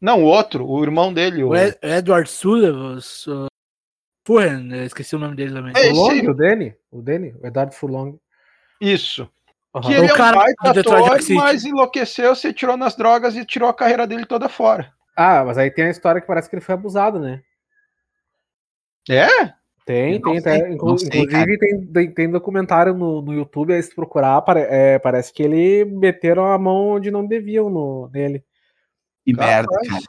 Não, 0.01 0.23
o 0.23 0.27
outro, 0.27 0.67
o 0.67 0.83
irmão 0.83 1.13
dele. 1.13 1.43
O... 1.43 1.49
O 1.51 1.57
Ed- 1.57 1.79
Edward 1.83 2.29
Sullivan. 2.31 2.99
uh, 2.99 3.47
Furren, 4.27 4.73
eu 4.73 4.85
esqueci 4.85 5.17
o 5.17 5.19
nome 5.19 5.35
dele 5.35 5.53
também. 5.53 5.73
É, 5.77 5.81
esse- 5.81 5.95
Furlong, 5.95 6.29
o 6.29 6.35
Danny? 6.35 6.77
O 6.91 7.03
Danny? 7.03 7.35
O 7.41 7.47
Eduardo 7.47 7.73
Furlong. 7.75 8.19
Isso. 8.81 9.29
Que 9.83 9.93
ele 9.93 10.07
O 10.07 10.11
é 10.11 10.15
um 10.15 10.17
cara 10.17 10.37
baita 10.39 10.71
ator, 10.71 11.19
mas 11.35 11.65
enlouqueceu, 11.65 12.35
se 12.35 12.53
tirou 12.53 12.77
nas 12.77 12.97
drogas 12.97 13.37
e 13.37 13.45
tirou 13.45 13.69
a 13.69 13.75
carreira 13.75 14.07
dele 14.07 14.25
toda 14.25 14.49
fora. 14.49 14.93
Ah, 15.17 15.45
mas 15.45 15.59
aí 15.59 15.71
tem 15.71 15.85
a 15.85 15.91
história 15.91 16.21
que 16.21 16.27
parece 16.27 16.49
que 16.49 16.57
ele 16.57 16.63
foi 16.63 16.75
abusado, 16.75 17.19
né? 17.19 17.43
É? 19.11 19.27
Tem, 19.85 20.21
tem. 20.21 20.41
sei, 20.41 20.59
inclu- 20.73 20.99
sei, 20.99 21.09
inclusive 21.09 21.59
tem, 21.59 21.87
tem, 21.87 22.11
tem 22.13 22.31
documentário 22.31 22.93
no, 22.93 23.23
no 23.23 23.33
YouTube, 23.33 23.73
aí 23.73 23.83
se 23.83 23.95
procurar, 23.95 24.41
pare- 24.43 24.67
é, 24.69 24.99
parece 24.99 25.33
que 25.33 25.43
ele 25.43 25.85
meteram 25.87 26.45
a 26.47 26.59
mão 26.59 26.91
onde 26.91 27.11
não 27.11 27.27
deviam 27.27 27.71
no, 27.71 28.11
nele. 28.13 28.45
Que 29.25 29.33
merda, 29.35 29.69
cara. 29.89 30.03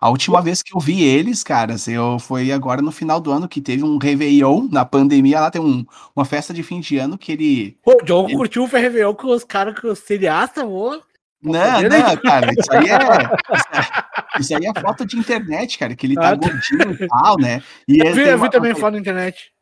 A 0.00 0.08
última 0.08 0.40
vez 0.40 0.62
que 0.62 0.74
eu 0.74 0.80
vi 0.80 1.02
eles, 1.02 1.42
caras, 1.44 1.86
eu 1.86 2.18
foi 2.18 2.50
agora 2.50 2.80
no 2.82 2.90
final 2.90 3.20
do 3.20 3.30
ano 3.30 3.48
que 3.48 3.60
teve 3.60 3.84
um 3.84 3.98
Réveillon 3.98 4.68
na 4.70 4.84
pandemia. 4.84 5.40
Lá 5.40 5.50
tem 5.50 5.60
um- 5.60 5.84
uma 6.16 6.24
festa 6.24 6.52
de 6.54 6.62
fim 6.62 6.80
de 6.80 6.96
ano 6.98 7.18
que 7.18 7.32
ele. 7.32 7.76
Pô, 7.84 7.92
o 8.00 8.04
Diogo 8.04 8.28
Ele- 8.28 8.36
curtiu 8.36 8.62
o 8.62 8.66
Réveillon 8.66 9.14
com 9.14 9.28
os 9.28 9.44
caras, 9.44 9.78
com 9.78 9.88
os 9.88 9.98
cineastas, 9.98 10.64
pô. 10.64 11.00
Não, 11.42 11.60
fazer, 11.60 11.90
né? 11.90 11.98
não, 11.98 12.16
cara, 12.16 12.50
isso 12.58 12.72
aí 12.72 12.88
é. 12.88 14.40
Isso 14.40 14.56
aí 14.56 14.64
é 14.64 14.80
foto 14.80 15.04
de 15.06 15.18
internet, 15.18 15.78
cara, 15.78 15.94
que 15.94 16.06
ele 16.06 16.14
tá 16.14 16.30
Ah, 16.30 16.36
tá. 16.38 16.48
gordinho 16.48 17.04
e 17.04 17.06
tal, 17.08 17.36
né? 17.38 17.62
E 17.86 17.98
Eu 17.98 18.14
vi, 18.14 18.20
eu 18.22 18.26
vi 18.38 18.44
uma- 18.44 18.50
também 18.50 18.74
foto 18.74 18.92
na 18.94 18.98
internet. 19.00 19.52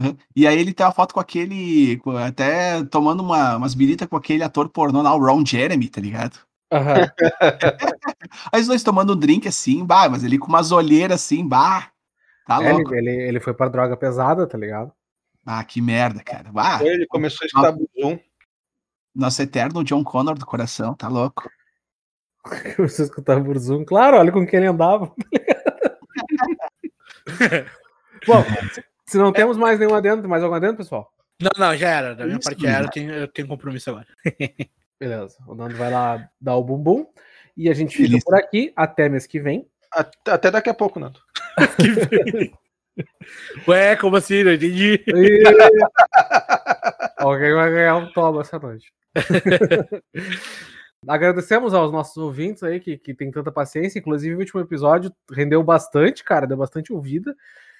Uhum. 0.00 0.16
E 0.36 0.46
aí 0.46 0.58
ele 0.58 0.72
tem 0.72 0.86
uma 0.86 0.92
foto 0.92 1.12
com 1.12 1.20
aquele. 1.20 2.00
Até 2.24 2.82
tomando 2.84 3.22
uma, 3.22 3.56
umas 3.56 3.74
biritas 3.74 4.08
com 4.08 4.16
aquele 4.16 4.42
ator 4.44 4.68
pornô 4.68 5.02
lá, 5.02 5.12
o 5.14 5.18
Ron 5.18 5.44
Jeremy, 5.44 5.88
tá 5.88 6.00
ligado? 6.00 6.38
Aham. 6.72 6.94
Aí 8.50 8.60
os 8.62 8.66
dois 8.66 8.82
tomando 8.82 9.12
um 9.12 9.16
drink 9.16 9.46
assim, 9.46 9.84
bah, 9.84 10.08
mas 10.08 10.24
ele 10.24 10.38
com 10.38 10.48
umas 10.48 10.72
olheiras 10.72 11.22
assim, 11.22 11.46
bah. 11.46 11.90
Tá 12.46 12.62
É, 12.62 12.72
louco. 12.72 12.94
ele, 12.94 13.10
ele, 13.10 13.40
foi 13.40 13.54
pra 13.54 13.68
droga 13.68 13.96
pesada, 13.96 14.46
tá 14.46 14.56
ligado? 14.58 14.90
Ah, 15.46 15.62
que 15.62 15.80
merda, 15.80 16.22
cara. 16.24 16.50
Bah, 16.50 16.80
Ele 16.82 17.06
começou 17.06 17.44
a 17.44 17.46
escutar 17.46 17.72
Buzum. 17.72 18.18
nosso 19.14 19.42
eterno 19.42 19.84
John 19.84 20.02
Connor 20.02 20.36
do 20.36 20.46
coração, 20.46 20.94
tá 20.94 21.08
louco. 21.08 21.48
Começou 22.76 23.04
a 23.04 23.06
escutar 23.06 23.40
Zoom. 23.58 23.84
Claro, 23.84 24.16
olha 24.16 24.32
com 24.32 24.44
quem 24.46 24.58
ele 24.58 24.68
andava. 24.68 25.14
Bom, 28.26 28.44
se 29.06 29.18
não 29.18 29.32
temos 29.32 29.56
mais 29.56 29.78
nenhum 29.78 29.94
adendo, 29.94 30.28
mais 30.28 30.42
algum 30.42 30.56
adendo, 30.56 30.76
pessoal? 30.78 31.12
Não, 31.40 31.50
não, 31.56 31.76
já 31.76 31.88
era. 31.88 32.14
Da 32.14 32.24
minha 32.24 32.38
Isso, 32.38 32.48
parte 32.48 32.62
já 32.62 32.70
era, 32.70 32.86
eu 32.86 32.90
tenho, 32.90 33.12
eu 33.12 33.28
tenho 33.28 33.48
compromisso 33.48 33.90
agora. 33.90 34.06
Beleza. 35.02 35.36
O 35.48 35.54
Nando 35.56 35.74
vai 35.74 35.90
lá 35.90 36.30
dar 36.40 36.54
o 36.54 36.62
bumbum. 36.62 37.04
E 37.56 37.68
a 37.68 37.74
gente 37.74 37.96
fica 37.96 38.16
por 38.24 38.36
aqui 38.36 38.72
até 38.76 39.08
mês 39.08 39.26
que 39.26 39.40
vem. 39.40 39.68
Até, 40.28 40.48
daqui 40.48 40.70
a 40.70 40.74
pouco, 40.74 41.00
Nando. 41.00 41.18
Ué, 43.66 43.96
como 43.96 44.14
assim? 44.14 44.44
Não 44.44 44.52
entendi. 44.52 45.02
E... 45.08 45.42
Alguém 47.18 47.52
vai 47.52 47.72
ganhar 47.72 47.96
um 47.96 48.12
toba 48.12 48.42
essa 48.42 48.60
noite. 48.60 48.92
Agradecemos 51.08 51.74
aos 51.74 51.90
nossos 51.90 52.16
ouvintes 52.16 52.62
aí 52.62 52.78
que, 52.78 52.96
que 52.96 53.12
tem 53.12 53.28
tanta 53.32 53.50
paciência. 53.50 53.98
Inclusive, 53.98 54.36
o 54.36 54.38
último 54.38 54.60
episódio 54.60 55.12
rendeu 55.32 55.64
bastante, 55.64 56.22
cara, 56.22 56.46
deu 56.46 56.56
bastante 56.56 56.92
ouvida. 56.92 57.34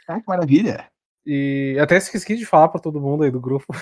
Ah, 0.08 0.20
que 0.20 0.26
maravilha. 0.26 0.90
E 1.24 1.78
até 1.80 1.98
esqueci 1.98 2.34
de 2.34 2.44
falar 2.44 2.66
pra 2.66 2.80
todo 2.80 3.00
mundo 3.00 3.22
aí 3.22 3.30
do 3.30 3.40
grupo. 3.40 3.72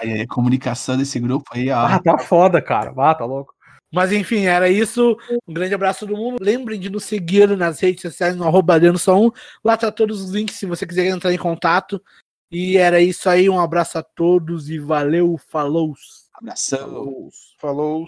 É, 0.00 0.22
a 0.22 0.26
comunicação 0.26 0.96
desse 0.96 1.18
grupo 1.18 1.50
aí, 1.52 1.70
ó. 1.70 1.86
Ah, 1.86 1.98
tá 1.98 2.18
foda, 2.18 2.60
cara. 2.62 2.92
Ah, 2.96 3.14
tá 3.14 3.24
louco. 3.24 3.54
Mas 3.92 4.12
enfim, 4.12 4.44
era 4.44 4.68
isso. 4.68 5.16
Um 5.46 5.54
grande 5.54 5.74
abraço 5.74 6.04
a 6.04 6.08
todo 6.08 6.16
mundo. 6.16 6.36
Lembrem 6.40 6.78
de 6.78 6.90
nos 6.90 7.04
seguir 7.04 7.56
nas 7.56 7.80
redes 7.80 8.02
sociais 8.02 8.36
no 8.36 8.44
arroba 8.44 8.78
Só 8.98 9.18
Um. 9.18 9.30
Lá 9.64 9.76
tá 9.76 9.90
todos 9.90 10.20
os 10.20 10.30
links 10.30 10.56
se 10.56 10.66
você 10.66 10.86
quiser 10.86 11.06
entrar 11.06 11.32
em 11.32 11.38
contato. 11.38 12.02
E 12.50 12.76
era 12.76 13.00
isso 13.00 13.28
aí. 13.28 13.48
Um 13.48 13.60
abraço 13.60 13.98
a 13.98 14.02
todos 14.02 14.68
e 14.68 14.78
valeu, 14.78 15.38
falou. 15.48 15.94
Abração. 16.34 17.30
Falou. 17.58 18.06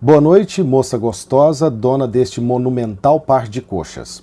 Boa 0.00 0.20
noite, 0.20 0.62
moça 0.62 0.98
gostosa, 0.98 1.70
dona 1.70 2.06
deste 2.06 2.40
monumental 2.40 3.18
par 3.18 3.48
de 3.48 3.62
coxas. 3.62 4.14